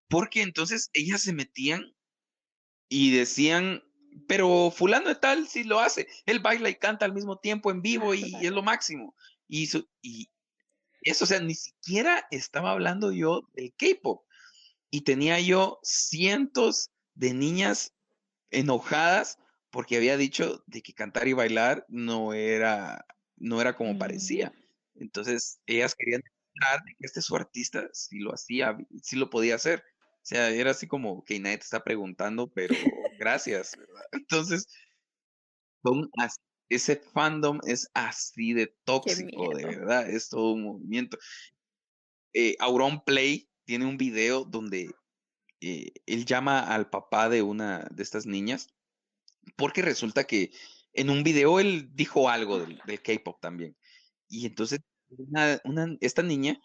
porque 0.09 0.41
entonces 0.41 0.89
ellas 0.93 1.21
se 1.21 1.31
metían 1.31 1.95
y 2.89 3.11
decían, 3.15 3.83
pero 4.27 4.71
fulano 4.71 5.09
de 5.09 5.15
tal 5.15 5.47
sí 5.47 5.63
lo 5.63 5.79
hace, 5.79 6.07
él 6.25 6.39
baila 6.39 6.69
y 6.69 6.75
canta 6.75 7.05
al 7.05 7.13
mismo 7.13 7.37
tiempo 7.39 7.71
en 7.71 7.81
vivo 7.81 8.13
y 8.13 8.35
es 8.45 8.51
lo 8.51 8.63
máximo. 8.63 9.15
Y, 9.47 9.67
su- 9.67 9.87
y 10.01 10.29
eso, 11.01 11.25
o 11.25 11.27
sea, 11.27 11.39
ni 11.41 11.55
siquiera 11.55 12.27
estaba 12.31 12.71
hablando 12.71 13.11
yo 13.11 13.41
del 13.53 13.73
K-pop. 13.77 14.25
Y 14.89 15.01
tenía 15.01 15.39
yo 15.39 15.79
cientos 15.83 16.91
de 17.13 17.33
niñas 17.33 17.93
enojadas 18.51 19.37
porque 19.69 19.97
había 19.97 20.17
dicho 20.17 20.63
de 20.67 20.81
que 20.81 20.93
cantar 20.93 21.27
y 21.27 21.33
bailar 21.33 21.85
no 21.89 22.33
era, 22.33 23.05
no 23.35 23.59
era 23.61 23.75
como 23.75 23.93
Mm. 23.93 23.97
parecía. 23.99 24.53
Entonces, 24.95 25.59
ellas 25.65 25.93
querían 25.95 26.21
demostrar 26.23 26.83
que 26.85 26.95
este 27.05 27.21
su 27.21 27.35
artista 27.35 27.89
sí 27.93 28.19
lo 28.19 28.33
hacía, 28.33 28.77
sí 29.03 29.15
lo 29.17 29.29
podía 29.29 29.55
hacer. 29.55 29.83
O 30.27 30.29
sea, 30.29 30.49
era 30.49 30.71
así 30.71 30.87
como 30.87 31.23
que 31.23 31.39
nadie 31.39 31.59
te 31.59 31.63
está 31.63 31.85
preguntando, 31.85 32.51
pero 32.51 32.75
gracias, 33.17 33.77
¿verdad? 33.77 34.03
Entonces, 34.11 34.67
son 35.85 36.09
as- 36.17 36.41
ese 36.67 36.97
fandom 36.97 37.61
es 37.65 37.87
así 37.93 38.51
de 38.51 38.67
tóxico, 38.83 39.55
de 39.55 39.63
verdad, 39.63 40.09
es 40.09 40.27
todo 40.27 40.51
un 40.51 40.63
movimiento. 40.63 41.17
Eh, 42.33 42.57
Auron 42.59 43.05
Play 43.05 43.49
tiene 43.63 43.85
un 43.85 43.95
video 43.95 44.43
donde 44.43 44.91
eh, 45.61 45.91
él 46.05 46.25
llama 46.25 46.59
al 46.59 46.89
papá 46.89 47.29
de 47.29 47.41
una 47.41 47.87
de 47.89 48.03
estas 48.03 48.25
niñas, 48.25 48.67
porque 49.55 49.81
resulta 49.81 50.25
que 50.25 50.51
en 50.91 51.09
un 51.09 51.23
video 51.23 51.61
él 51.61 51.91
dijo 51.95 52.27
algo 52.27 52.59
del, 52.59 52.81
del 52.85 53.01
K-pop 53.01 53.39
también. 53.39 53.77
Y 54.27 54.45
entonces 54.45 54.81
una- 55.09 55.61
una- 55.63 55.95
esta 56.01 56.21
niña 56.21 56.59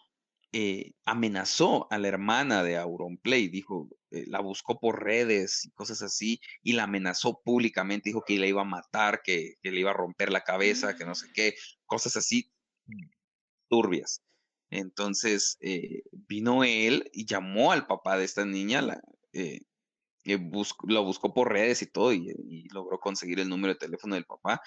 eh, 0.53 0.93
amenazó 1.05 1.87
a 1.91 1.97
la 1.97 2.07
hermana 2.07 2.63
de 2.63 2.77
Auronplay, 2.77 3.49
dijo, 3.49 3.89
eh, 4.11 4.23
la 4.27 4.39
buscó 4.39 4.79
por 4.79 5.03
redes 5.03 5.65
y 5.65 5.71
cosas 5.71 6.01
así, 6.01 6.39
y 6.61 6.73
la 6.73 6.83
amenazó 6.83 7.41
públicamente, 7.43 8.09
dijo 8.09 8.23
que 8.25 8.39
la 8.39 8.47
iba 8.47 8.61
a 8.61 8.65
matar, 8.65 9.21
que, 9.23 9.55
que 9.61 9.71
le 9.71 9.81
iba 9.81 9.91
a 9.91 9.95
romper 9.95 10.31
la 10.31 10.41
cabeza, 10.41 10.95
que 10.95 11.05
no 11.05 11.15
sé 11.15 11.27
qué, 11.33 11.55
cosas 11.85 12.15
así 12.15 12.51
turbias. 13.69 14.21
Entonces 14.69 15.57
eh, 15.61 16.03
vino 16.11 16.63
él 16.63 17.09
y 17.13 17.25
llamó 17.25 17.71
al 17.71 17.85
papá 17.85 18.17
de 18.17 18.25
esta 18.25 18.45
niña, 18.45 18.81
la, 18.81 19.01
eh, 19.33 19.61
eh, 20.25 20.37
bus- 20.37 20.75
lo 20.87 21.03
buscó 21.03 21.33
por 21.33 21.51
redes 21.51 21.81
y 21.81 21.87
todo, 21.87 22.13
y, 22.13 22.27
y 22.47 22.69
logró 22.69 22.99
conseguir 22.99 23.39
el 23.39 23.49
número 23.49 23.73
de 23.73 23.79
teléfono 23.79 24.15
del 24.15 24.25
papá. 24.25 24.61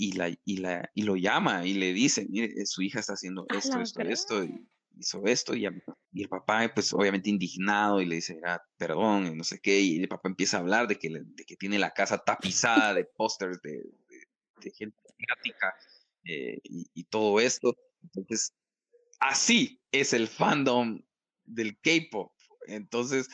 Y, 0.00 0.12
la, 0.12 0.28
y, 0.44 0.58
la, 0.58 0.88
y 0.94 1.02
lo 1.02 1.16
llama 1.16 1.66
y 1.66 1.74
le 1.74 1.92
dice, 1.92 2.24
mire, 2.30 2.64
su 2.66 2.82
hija 2.82 3.00
está 3.00 3.14
haciendo 3.14 3.46
esto, 3.48 3.80
esto, 3.80 4.00
esto, 4.02 4.44
y 4.44 4.68
hizo 4.96 5.24
esto 5.26 5.54
y, 5.54 5.66
y 6.12 6.22
el 6.22 6.28
papá, 6.28 6.70
pues 6.74 6.92
obviamente 6.92 7.30
indignado, 7.30 8.00
y 8.00 8.06
le 8.06 8.16
dice, 8.16 8.40
ah, 8.44 8.62
perdón, 8.76 9.26
y 9.26 9.34
no 9.34 9.44
sé 9.44 9.60
qué, 9.60 9.80
y 9.80 10.00
el 10.00 10.08
papá 10.08 10.28
empieza 10.28 10.56
a 10.56 10.60
hablar 10.60 10.88
de 10.88 10.98
que, 10.98 11.08
de 11.10 11.44
que 11.44 11.56
tiene 11.56 11.78
la 11.78 11.92
casa 11.92 12.18
tapizada 12.18 12.94
de 12.94 13.04
pósters 13.04 13.60
de, 13.62 13.82
de, 14.60 14.70
gente 14.72 14.96
asiática 15.08 15.74
eh, 16.24 16.58
y, 16.64 16.86
y, 16.94 17.04
todo 17.04 17.40
esto. 17.40 17.74
Entonces, 18.02 18.52
así 19.20 19.80
es 19.92 20.12
el 20.12 20.28
fandom 20.28 21.00
del 21.44 21.78
K-pop. 21.80 22.32
Entonces, 22.66 23.28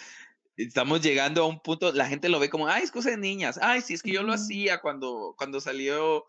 estamos 0.57 1.03
llegando 1.03 1.43
a 1.43 1.47
un 1.47 1.61
punto, 1.61 1.93
la 1.93 2.07
gente 2.07 2.29
lo 2.29 2.39
ve 2.39 2.49
como, 2.49 2.69
ay, 2.69 2.83
es 2.85 2.91
cosa 2.91 3.11
de 3.11 3.17
niñas, 3.17 3.59
ay, 3.61 3.81
sí, 3.81 3.95
es 3.95 4.03
que 4.03 4.13
yo 4.13 4.23
lo 4.23 4.33
hacía 4.33 4.81
cuando, 4.81 5.35
cuando 5.37 5.61
salió 5.61 6.25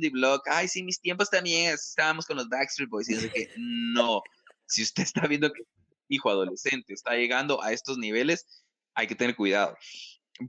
the 0.00 0.10
Block, 0.10 0.42
ay, 0.48 0.68
sí, 0.68 0.82
mis 0.82 1.00
tiempos 1.00 1.30
también 1.30 1.74
estábamos 1.74 2.26
con 2.26 2.36
los 2.36 2.48
Backstreet 2.48 2.90
Boys 2.90 3.08
y 3.08 3.28
qué. 3.30 3.50
No, 3.56 4.22
si 4.66 4.82
usted 4.82 5.02
está 5.02 5.26
viendo 5.26 5.52
que 5.52 5.62
hijo 6.08 6.30
adolescente 6.30 6.92
está 6.92 7.14
llegando 7.14 7.62
a 7.62 7.72
estos 7.72 7.98
niveles, 7.98 8.46
hay 8.94 9.06
que 9.06 9.14
tener 9.14 9.36
cuidado. 9.36 9.76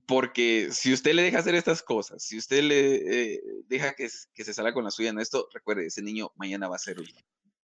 Porque 0.05 0.69
si 0.71 0.93
usted 0.93 1.13
le 1.13 1.23
deja 1.23 1.39
hacer 1.39 1.55
estas 1.55 1.81
cosas, 1.81 2.23
si 2.23 2.37
usted 2.37 2.63
le 2.63 3.33
eh, 3.33 3.41
deja 3.65 3.93
que, 3.93 4.07
que, 4.33 4.43
se 4.43 4.53
salga 4.53 4.73
con 4.73 4.83
la 4.83 4.91
suya 4.91 5.09
en 5.09 5.19
esto, 5.19 5.49
recuerde, 5.51 5.87
ese 5.87 6.03
niño 6.03 6.31
mañana 6.35 6.67
va 6.67 6.75
a 6.75 6.79
ser 6.79 6.99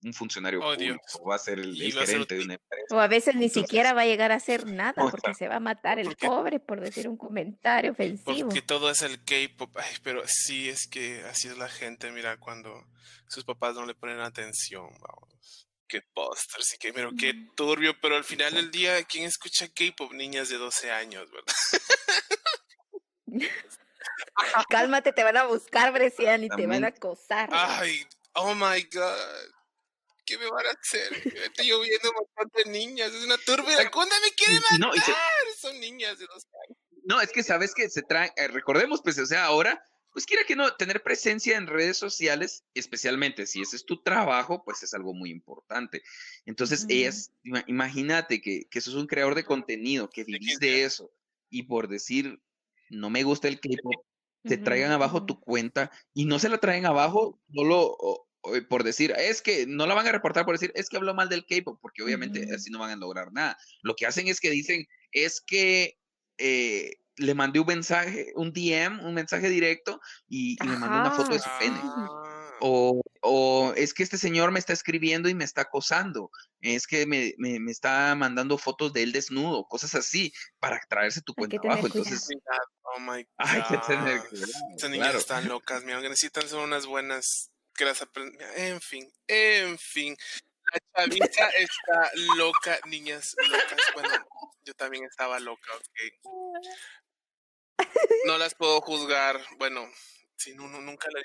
un 0.03 0.15
funcionario 0.15 0.61
oh, 0.61 0.73
público, 0.75 1.29
va 1.29 1.35
a 1.35 1.39
ser 1.39 1.59
el, 1.59 1.81
el 1.81 1.93
gerente 1.93 2.37
de 2.37 2.45
una 2.45 2.55
empresa. 2.55 2.95
O 2.95 3.01
a 3.01 3.09
veces 3.09 3.35
ni 3.35 3.49
siquiera 3.49 3.93
va 3.93 4.03
a 4.03 4.07
llegar 4.07 4.33
a 4.33 4.37
hacer 4.37 4.67
nada 4.67 4.95
porque 5.11 5.35
se 5.35 5.49
va 5.49 5.57
a 5.57 5.61
matar 5.61 5.99
el 5.99 6.07
porque, 6.07 6.27
pobre 6.27 6.61
por 6.61 6.81
decir 6.81 7.09
un 7.09 7.17
comentario 7.17 7.93
ofensivo. 7.93 8.49
Porque 8.49 8.63
todo 8.63 8.91
es 8.91 9.03
el 9.03 9.23
K-pop, 9.25 9.77
pero 10.03 10.23
sí 10.27 10.69
es 10.69 10.87
que 10.87 11.23
así 11.25 11.49
es 11.49 11.59
la 11.59 11.69
gente, 11.69 12.11
mira, 12.11 12.39
cuando 12.39 12.87
sus 13.29 13.45
papás 13.45 13.75
no 13.75 13.87
le 13.87 13.95
ponen 13.95 14.21
atención, 14.21 14.89
vamos. 15.01 15.69
Qué 15.87 16.03
póster, 16.15 16.63
sí 16.63 16.79
que, 16.79 16.93
pero 16.93 17.11
qué 17.19 17.35
turbio, 17.57 18.01
pero 18.01 18.17
al 18.17 18.23
final 18.23 18.55
del 18.55 18.71
día, 18.71 19.03
¿quién 19.05 19.25
escucha 19.25 19.67
K-pop? 19.67 20.13
Niñas 20.13 20.49
de 20.49 20.57
12 20.57 20.91
años, 20.93 21.29
¿verdad? 21.31 21.55
Cálmate, 24.71 25.13
te 25.13 25.25
van 25.25 25.37
a 25.37 25.47
buscar, 25.47 25.93
Brescian, 25.93 26.45
y 26.45 26.49
te 26.49 26.67
van 26.67 26.85
a 26.85 26.89
acosar. 26.89 27.49
Ay, 27.53 28.07
oh 28.35 28.55
my 28.55 28.83
god. 28.93 29.60
¿Qué 30.31 30.39
me 30.39 30.51
van 30.51 30.66
a 30.66 30.70
hacer? 30.70 31.12
Estoy 31.44 31.66
lloviendo 31.66 32.11
un 32.11 32.27
montón 32.36 32.51
de 32.65 32.70
niñas, 32.70 33.12
es 33.12 33.24
una 33.24 33.36
turbia. 33.39 33.90
¿Cuándo 33.90 34.15
me 34.23 34.32
quieren 34.35 34.61
matar? 34.62 34.78
No, 34.78 34.93
se... 34.93 35.12
Son 35.61 35.81
niñas 35.81 36.19
de 36.19 36.27
dos 36.27 36.47
años. 36.66 36.78
No, 37.05 37.20
es 37.20 37.32
que 37.32 37.43
sabes 37.43 37.74
que 37.74 37.89
se 37.90 38.02
traen, 38.02 38.31
eh, 38.36 38.48
recordemos, 38.48 39.01
pues, 39.02 39.19
o 39.19 39.27
sea, 39.27 39.44
ahora, 39.44 39.82
pues 40.12 40.27
quiera 40.27 40.44
que 40.44 40.55
no, 40.55 40.73
tener 40.77 41.02
presencia 41.02 41.57
en 41.57 41.66
redes 41.66 41.97
sociales, 41.97 42.65
especialmente 42.74 43.47
si 43.47 43.62
ese 43.62 43.77
es 43.77 43.85
tu 43.85 44.02
trabajo, 44.02 44.62
pues 44.65 44.82
es 44.82 44.94
algo 44.94 45.15
muy 45.15 45.31
importante. 45.31 46.02
Entonces, 46.47 46.85
mm. 46.85 46.90
es, 46.90 47.32
imagínate 47.66 48.40
que, 48.40 48.66
que 48.70 48.81
sos 48.81 48.94
un 48.94 49.07
creador 49.07 49.35
de 49.35 49.44
contenido, 49.44 50.11
que 50.11 50.24
vivís 50.24 50.61
de 50.61 50.85
eso, 50.85 51.11
y 51.48 51.65
por 51.65 51.89
decir, 51.89 52.40
no 52.90 53.11
me 53.11 53.24
gusta 53.24 53.48
el 53.48 53.61
K-pop, 53.61 54.05
te 54.43 54.57
traigan 54.57 54.93
abajo 54.93 55.27
tu 55.27 55.39
cuenta 55.39 55.90
y 56.15 56.24
no 56.24 56.39
se 56.39 56.48
la 56.48 56.59
traen 56.59 56.86
abajo 56.86 57.39
solo 57.52 58.27
por 58.69 58.85
decir, 58.85 59.12
es 59.19 59.43
que 59.43 59.67
no 59.67 59.87
la 59.87 59.95
van 59.95 60.07
a 60.07 60.12
reportar 60.12 60.45
por 60.45 60.55
decir, 60.55 60.73
es 60.75 60.89
que 60.89 60.97
habló 60.97 61.15
mal 61.15 61.29
del 61.29 61.45
K-pop, 61.45 61.79
porque 61.81 62.03
obviamente 62.03 62.49
así 62.55 62.71
no 62.71 62.79
van 62.79 62.91
a 62.91 62.97
lograr 62.97 63.33
nada. 63.33 63.57
Lo 63.83 63.95
que 63.95 64.07
hacen 64.07 64.29
es 64.29 64.41
que 64.41 64.51
dicen, 64.51 64.87
es 65.12 65.41
que 65.41 65.99
eh, 66.39 66.93
le 67.17 67.35
mandé 67.35 67.61
un 67.61 67.67
mensaje, 67.67 68.33
un 68.35 68.53
DM, 68.53 69.05
un 69.05 69.15
mensaje 69.15 69.49
directo 69.49 70.01
y, 70.29 70.57
y 70.62 70.67
me 70.67 70.77
mandó 70.77 71.01
una 71.01 71.11
foto 71.11 71.33
de 71.33 71.39
su 71.39 71.49
pene. 71.59 71.79
O, 72.62 73.01
o, 73.23 73.73
es 73.75 73.95
que 73.95 74.03
este 74.03 74.19
señor 74.19 74.53
me 74.53 74.59
está 74.59 74.75
escribiendo 74.75 75.29
y 75.29 75.35
me 75.35 75.45
está 75.45 75.62
acosando. 75.62 76.31
Es 76.61 76.87
que 76.87 77.07
me, 77.07 77.35
me, 77.39 77.59
me 77.59 77.71
está 77.71 78.15
mandando 78.15 78.59
fotos 78.59 78.93
de 78.93 79.03
él 79.03 79.12
desnudo, 79.12 79.67
cosas 79.67 79.95
así, 79.95 80.33
para 80.59 80.79
traerse 80.89 81.23
tu 81.23 81.35
cuenta 81.35 81.57
abajo. 81.62 81.87
Entonces, 81.87 82.29
oh 82.83 83.01
my 83.01 83.23
God. 83.23 83.25
Hay 83.39 83.62
que 83.62 83.79
tener 83.87 84.23
Estas 84.75 84.91
niñas 84.91 85.15
están 85.15 85.49
locas, 85.49 85.85
mira, 85.85 86.01
necesitan 86.01 86.47
ser 86.49 86.59
unas 86.59 86.85
buenas 86.85 87.51
que 87.81 87.86
las 87.86 88.07
En 88.57 88.81
fin, 88.82 89.11
en 89.27 89.78
fin. 89.78 90.15
La 90.70 90.78
chavita 90.94 91.48
está 91.59 92.11
loca, 92.36 92.78
niñas 92.85 93.35
locas. 93.48 93.78
Bueno, 93.94 94.28
yo 94.65 94.74
también 94.74 95.05
estaba 95.05 95.40
loca, 95.40 95.73
ok. 95.74 95.98
No 98.27 98.36
las 98.36 98.55
puedo 98.55 98.82
juzgar. 98.82 99.40
Bueno, 99.57 99.90
si 100.36 100.55
no, 100.55 100.69
nunca 100.69 101.09
la 101.11 101.23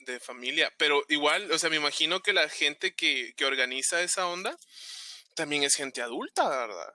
de 0.00 0.18
familia. 0.18 0.72
Pero 0.76 1.04
igual, 1.08 1.52
o 1.52 1.58
sea, 1.58 1.70
me 1.70 1.76
imagino 1.76 2.20
que 2.20 2.32
la 2.32 2.48
gente 2.48 2.96
que, 2.96 3.32
que 3.36 3.44
organiza 3.44 4.02
esa 4.02 4.26
onda 4.26 4.56
también 5.36 5.62
es 5.62 5.76
gente 5.76 6.02
adulta, 6.02 6.48
¿verdad? 6.48 6.92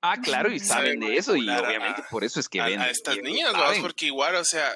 Ah, 0.00 0.16
claro, 0.16 0.50
y 0.50 0.58
saben 0.58 1.00
de 1.00 1.16
eso, 1.16 1.36
y 1.36 1.46
obviamente 1.46 2.02
por 2.10 2.24
eso 2.24 2.40
es 2.40 2.48
que 2.48 2.62
ven. 2.62 2.80
A 2.80 2.88
estas 2.88 3.18
niñas, 3.18 3.52
¿no? 3.52 3.82
Porque 3.82 4.06
igual, 4.06 4.34
o 4.36 4.44
sea, 4.44 4.74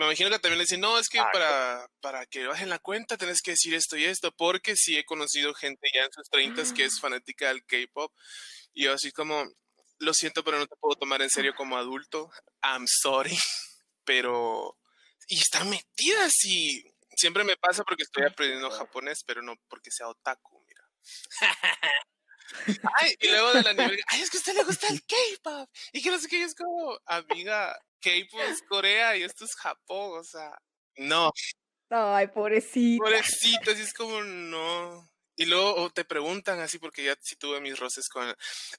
me 0.00 0.06
imagino 0.06 0.30
que 0.30 0.38
también 0.38 0.58
le 0.58 0.64
dicen, 0.64 0.80
no, 0.80 0.98
es 0.98 1.08
que 1.10 1.18
ah, 1.18 1.28
para, 1.30 1.86
para 2.00 2.24
que 2.24 2.46
bajen 2.46 2.70
la 2.70 2.78
cuenta 2.78 3.18
tenés 3.18 3.42
que 3.42 3.50
decir 3.50 3.74
esto 3.74 3.98
y 3.98 4.04
esto, 4.04 4.32
porque 4.32 4.74
sí 4.74 4.96
he 4.96 5.04
conocido 5.04 5.52
gente 5.52 5.90
ya 5.92 6.04
en 6.04 6.12
sus 6.12 6.28
30 6.30 6.74
que 6.74 6.84
es 6.84 6.94
ah. 6.96 7.00
fanática 7.02 7.48
del 7.48 7.64
K-pop, 7.66 8.10
y 8.72 8.84
yo 8.84 8.94
así 8.94 9.12
como, 9.12 9.44
lo 9.98 10.14
siento, 10.14 10.42
pero 10.42 10.58
no 10.58 10.66
te 10.66 10.76
puedo 10.76 10.96
tomar 10.96 11.20
en 11.20 11.28
serio 11.28 11.54
como 11.54 11.76
adulto, 11.76 12.30
I'm 12.62 12.86
sorry, 12.86 13.36
pero, 14.04 14.78
y 15.28 15.38
están 15.38 15.68
metidas 15.68 16.32
y 16.44 16.82
siempre 17.14 17.44
me 17.44 17.58
pasa 17.58 17.84
porque 17.84 18.04
estoy 18.04 18.24
aprendiendo 18.24 18.70
japonés, 18.70 19.22
pero 19.26 19.42
no 19.42 19.54
porque 19.68 19.90
sea 19.90 20.08
otaku, 20.08 20.64
mira. 20.66 20.82
Ay, 23.00 23.14
y 23.20 23.28
luego 23.28 23.52
de 23.52 23.62
la 23.62 23.72
nivel, 23.74 24.00
ay, 24.08 24.22
es 24.22 24.30
que 24.30 24.38
a 24.38 24.40
usted 24.40 24.54
le 24.54 24.64
gusta 24.64 24.88
el 24.88 25.00
K-pop. 25.04 25.70
Y 25.92 26.02
que 26.02 26.10
no 26.10 26.18
sé 26.18 26.26
qué, 26.26 26.42
es 26.42 26.54
como, 26.56 26.98
amiga, 27.06 27.78
K-pop 28.00 28.40
es 28.48 28.62
Corea 28.68 29.16
y 29.16 29.22
esto 29.22 29.44
es 29.44 29.54
Japón, 29.54 30.18
o 30.18 30.24
sea, 30.24 30.50
no. 30.96 31.30
Ay, 31.90 32.28
pobrecito. 32.28 33.04
Pobrecito, 33.04 33.70
así 33.70 33.82
es 33.82 33.92
como, 33.92 34.22
no. 34.22 35.10
Y 35.36 35.46
luego 35.46 35.90
te 35.90 36.04
preguntan 36.04 36.60
así, 36.60 36.78
porque 36.78 37.02
ya 37.04 37.16
sí 37.20 37.34
tuve 37.36 37.60
mis 37.60 37.78
roces 37.78 38.08
con. 38.08 38.28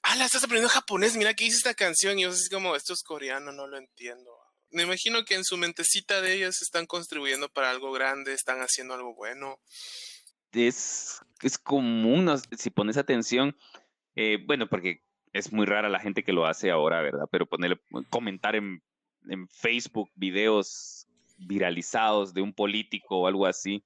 Ah, 0.02 0.16
la 0.16 0.26
estás 0.26 0.44
aprendiendo 0.44 0.72
japonés, 0.72 1.16
mira 1.16 1.34
que 1.34 1.44
hice 1.44 1.56
esta 1.56 1.74
canción. 1.74 2.18
Y 2.18 2.22
yo 2.22 2.30
así 2.30 2.48
como, 2.48 2.76
esto 2.76 2.92
es 2.92 3.02
coreano, 3.02 3.52
no 3.52 3.66
lo 3.66 3.78
entiendo. 3.78 4.30
Me 4.70 4.84
imagino 4.84 5.24
que 5.24 5.34
en 5.34 5.44
su 5.44 5.56
mentecita 5.56 6.20
de 6.20 6.34
ellas 6.34 6.62
están 6.62 6.86
contribuyendo 6.86 7.48
para 7.50 7.70
algo 7.70 7.92
grande, 7.92 8.32
están 8.32 8.60
haciendo 8.60 8.94
algo 8.94 9.14
bueno. 9.14 9.60
Es, 10.52 11.20
es 11.42 11.58
común, 11.58 12.30
si 12.56 12.70
pones 12.70 12.96
atención, 12.96 13.56
eh, 14.14 14.38
bueno, 14.46 14.68
porque 14.68 15.02
es 15.32 15.52
muy 15.52 15.66
rara 15.66 15.88
la 15.88 16.00
gente 16.00 16.22
que 16.22 16.32
lo 16.32 16.46
hace 16.46 16.70
ahora, 16.70 17.02
¿verdad? 17.02 17.26
Pero 17.30 17.46
ponerle, 17.46 17.80
comentar 18.08 18.54
en 18.54 18.82
en 19.28 19.48
Facebook 19.48 20.10
videos 20.14 21.06
viralizados 21.38 22.34
de 22.34 22.42
un 22.42 22.52
político 22.52 23.20
o 23.20 23.26
algo 23.26 23.46
así. 23.46 23.84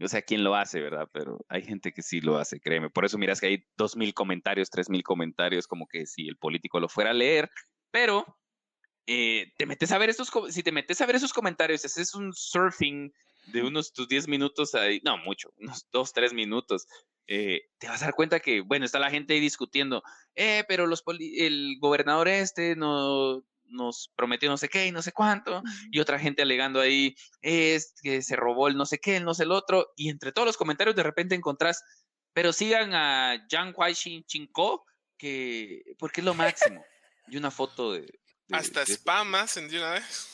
O 0.00 0.08
sea, 0.08 0.22
¿quién 0.22 0.44
lo 0.44 0.54
hace, 0.54 0.80
verdad? 0.80 1.08
Pero 1.12 1.38
hay 1.48 1.62
gente 1.62 1.92
que 1.92 2.02
sí 2.02 2.20
lo 2.20 2.38
hace, 2.38 2.60
créeme. 2.60 2.90
Por 2.90 3.04
eso 3.04 3.16
miras 3.16 3.40
que 3.40 3.46
hay 3.46 3.64
dos 3.76 3.96
mil 3.96 4.12
comentarios, 4.12 4.68
tres 4.70 4.90
mil 4.90 5.02
comentarios, 5.02 5.66
como 5.66 5.86
que 5.86 6.06
si 6.06 6.28
el 6.28 6.36
político 6.36 6.80
lo 6.80 6.88
fuera 6.88 7.10
a 7.10 7.14
leer. 7.14 7.50
Pero 7.90 8.26
eh, 9.06 9.52
te 9.56 9.66
metes 9.66 9.92
a 9.92 9.98
ver 9.98 10.10
estos, 10.10 10.30
si 10.50 10.62
te 10.62 10.72
metes 10.72 11.00
a 11.00 11.06
ver 11.06 11.16
esos 11.16 11.32
comentarios, 11.32 11.84
haces 11.84 12.14
un 12.14 12.32
surfing 12.34 13.12
de 13.46 13.62
unos 13.62 13.92
tus 13.92 14.08
10 14.08 14.26
minutos 14.28 14.74
ahí, 14.74 15.00
no, 15.04 15.16
mucho, 15.18 15.52
unos 15.58 15.86
2, 15.92 16.12
3 16.12 16.32
minutos, 16.32 16.88
eh, 17.28 17.62
te 17.78 17.88
vas 17.88 18.02
a 18.02 18.06
dar 18.06 18.14
cuenta 18.14 18.40
que, 18.40 18.60
bueno, 18.60 18.84
está 18.84 18.98
la 18.98 19.10
gente 19.10 19.34
ahí 19.34 19.40
discutiendo, 19.40 20.02
eh, 20.34 20.64
pero 20.66 20.86
los 20.86 21.04
el 21.06 21.76
gobernador 21.80 22.26
este 22.26 22.74
no, 22.74 23.44
nos 23.68 24.12
prometió 24.16 24.48
no 24.48 24.56
sé 24.56 24.68
qué 24.68 24.86
y 24.86 24.92
no 24.92 25.02
sé 25.02 25.12
cuánto, 25.12 25.62
y 25.90 26.00
otra 26.00 26.18
gente 26.18 26.42
alegando 26.42 26.80
ahí 26.80 27.16
es 27.42 27.94
que 28.02 28.22
se 28.22 28.36
robó 28.36 28.68
el 28.68 28.76
no 28.76 28.86
sé 28.86 28.98
qué, 28.98 29.16
el 29.16 29.24
no 29.24 29.34
sé 29.34 29.44
el 29.44 29.52
otro, 29.52 29.92
y 29.96 30.10
entre 30.10 30.32
todos 30.32 30.46
los 30.46 30.56
comentarios 30.56 30.96
de 30.96 31.02
repente 31.02 31.34
encontrás, 31.34 31.82
pero 32.32 32.52
sigan 32.52 32.94
a 32.94 33.46
Yang 33.48 33.74
Huai 33.76 33.94
Chinko, 33.94 34.84
que, 35.16 35.82
porque 35.98 36.20
es 36.20 36.24
lo 36.24 36.34
máximo, 36.34 36.84
y 37.28 37.36
una 37.36 37.50
foto 37.50 37.92
de... 37.92 38.06
Hasta 38.50 38.84
de, 38.84 38.94
spamas 38.94 39.56
en 39.56 39.68
de 39.68 39.78
una 39.78 39.92
vez. 39.92 40.32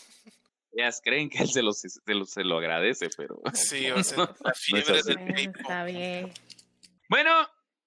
Ellas 0.72 1.00
creen 1.02 1.28
que 1.28 1.38
él 1.38 1.50
se 1.50 1.62
lo, 1.62 1.72
se 1.72 1.88
lo, 2.06 2.24
se 2.24 2.44
lo 2.44 2.58
agradece, 2.58 3.08
pero... 3.16 3.40
Sí, 3.54 3.90
o 3.90 4.02
sea, 4.02 4.34
la 4.40 4.54
fiebre 4.54 5.02
del 5.02 5.38
Está 5.38 5.84
bien. 5.84 6.32
Bueno, 7.08 7.30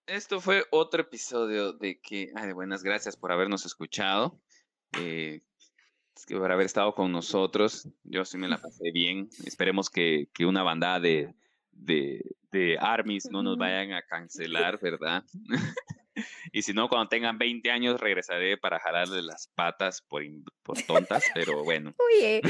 esto 0.08 0.40
fue 0.40 0.66
otro 0.72 1.02
episodio 1.02 1.74
de 1.74 2.00
que, 2.00 2.32
ay, 2.36 2.54
buenas 2.54 2.84
gracias 2.84 3.18
por 3.18 3.32
habernos 3.32 3.66
escuchado 3.66 4.40
eh, 5.00 5.42
por 6.30 6.52
haber 6.52 6.66
estado 6.66 6.94
con 6.96 7.12
nosotros. 7.12 7.88
Yo 8.04 8.26
sí 8.26 8.38
me 8.38 8.48
la 8.48 8.58
pasé 8.58 8.92
bien. 8.92 9.30
Esperemos 9.46 9.90
que, 9.90 10.30
que 10.34 10.46
una 10.46 10.64
bandada 10.64 11.00
de, 11.00 11.36
de, 11.72 12.36
de 12.52 12.78
armies 12.80 13.30
no 13.30 13.44
nos 13.44 13.58
vayan 13.58 13.94
a 13.94 14.02
cancelar, 14.02 14.80
¿verdad? 14.82 15.24
y 16.52 16.62
si 16.62 16.74
no, 16.74 16.88
cuando 16.88 17.10
tengan 17.10 17.38
20 17.38 17.70
años 17.72 18.00
regresaré 18.00 18.58
para 18.58 18.80
jalarle 18.80 19.22
las 19.22 19.48
patas 19.56 20.02
por, 20.02 20.24
por 20.64 20.82
tontas, 20.84 21.24
pero 21.34 21.64
bueno. 21.64 21.94
Oye, 22.18 22.42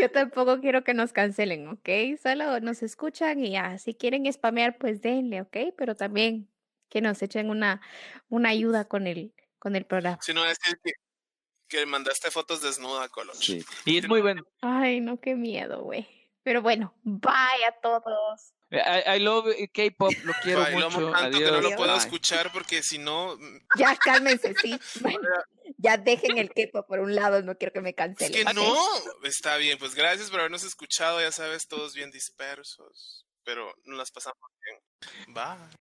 yo 0.00 0.10
tampoco 0.10 0.60
quiero 0.60 0.84
que 0.84 0.94
nos 0.94 1.12
cancelen, 1.12 1.68
¿ok? 1.68 1.88
Solo 2.22 2.60
nos 2.60 2.82
escuchan 2.82 3.44
y 3.44 3.52
ya, 3.52 3.78
si 3.78 3.94
quieren 3.94 4.30
spamear, 4.32 4.78
pues 4.78 5.00
denle, 5.00 5.40
¿ok? 5.42 5.56
Pero 5.76 5.96
también 5.96 6.48
que 6.88 7.00
nos 7.00 7.22
echen 7.22 7.50
una, 7.50 7.80
una 8.28 8.50
ayuda 8.50 8.86
con 8.86 9.06
el, 9.06 9.32
con 9.58 9.76
el 9.76 9.84
programa. 9.84 10.18
Si 10.20 10.32
no, 10.32 10.44
es 10.44 10.58
que, 10.58 10.92
que, 11.68 11.78
que 11.78 11.86
mandaste 11.86 12.30
fotos 12.30 12.60
desnuda, 12.62 13.08
Coloch. 13.08 13.36
Sí. 13.36 13.64
Y 13.84 13.98
es 13.98 14.08
muy 14.08 14.20
bueno. 14.20 14.42
Ay, 14.60 15.00
no, 15.00 15.20
qué 15.20 15.34
miedo, 15.34 15.82
güey. 15.82 16.06
Pero 16.42 16.62
bueno, 16.62 16.94
bye 17.02 17.64
a 17.68 17.80
todos. 17.82 18.52
I, 18.70 19.16
I 19.16 19.18
love 19.20 19.46
K-pop, 19.72 20.12
lo 20.24 20.32
quiero 20.42 20.62
Ay, 20.62 20.78
lo 20.78 20.86
amo 20.86 21.00
mucho. 21.00 21.12
tanto 21.12 21.38
que 21.38 21.44
no 21.50 21.60
lo 21.62 21.70
puedo 21.76 21.90
Bye. 21.92 21.98
escuchar 21.98 22.52
porque 22.52 22.82
si 22.82 22.98
no, 22.98 23.34
mm, 23.36 23.58
Ya 23.78 23.96
cálmense, 23.96 24.54
sí. 24.60 24.78
Bueno, 25.00 25.20
ya 25.78 25.96
dejen 25.96 26.36
el 26.38 26.50
quepo 26.50 26.86
por 26.86 27.00
un 27.00 27.14
lado, 27.14 27.42
no 27.42 27.56
quiero 27.56 27.72
que 27.72 27.80
me 27.80 27.90
es 27.90 27.96
cancelen. 27.96 28.32
que 28.32 28.42
¿ok? 28.50 28.54
no. 28.54 28.74
Está 29.24 29.56
bien, 29.56 29.78
pues 29.78 29.94
gracias 29.94 30.30
por 30.30 30.40
habernos 30.40 30.64
escuchado, 30.64 31.20
ya 31.20 31.32
sabes, 31.32 31.66
todos 31.66 31.94
bien 31.94 32.10
dispersos, 32.10 33.26
pero 33.42 33.74
nos 33.84 33.96
las 33.98 34.10
pasamos 34.10 34.38
bien. 34.64 35.34
Bye. 35.34 35.76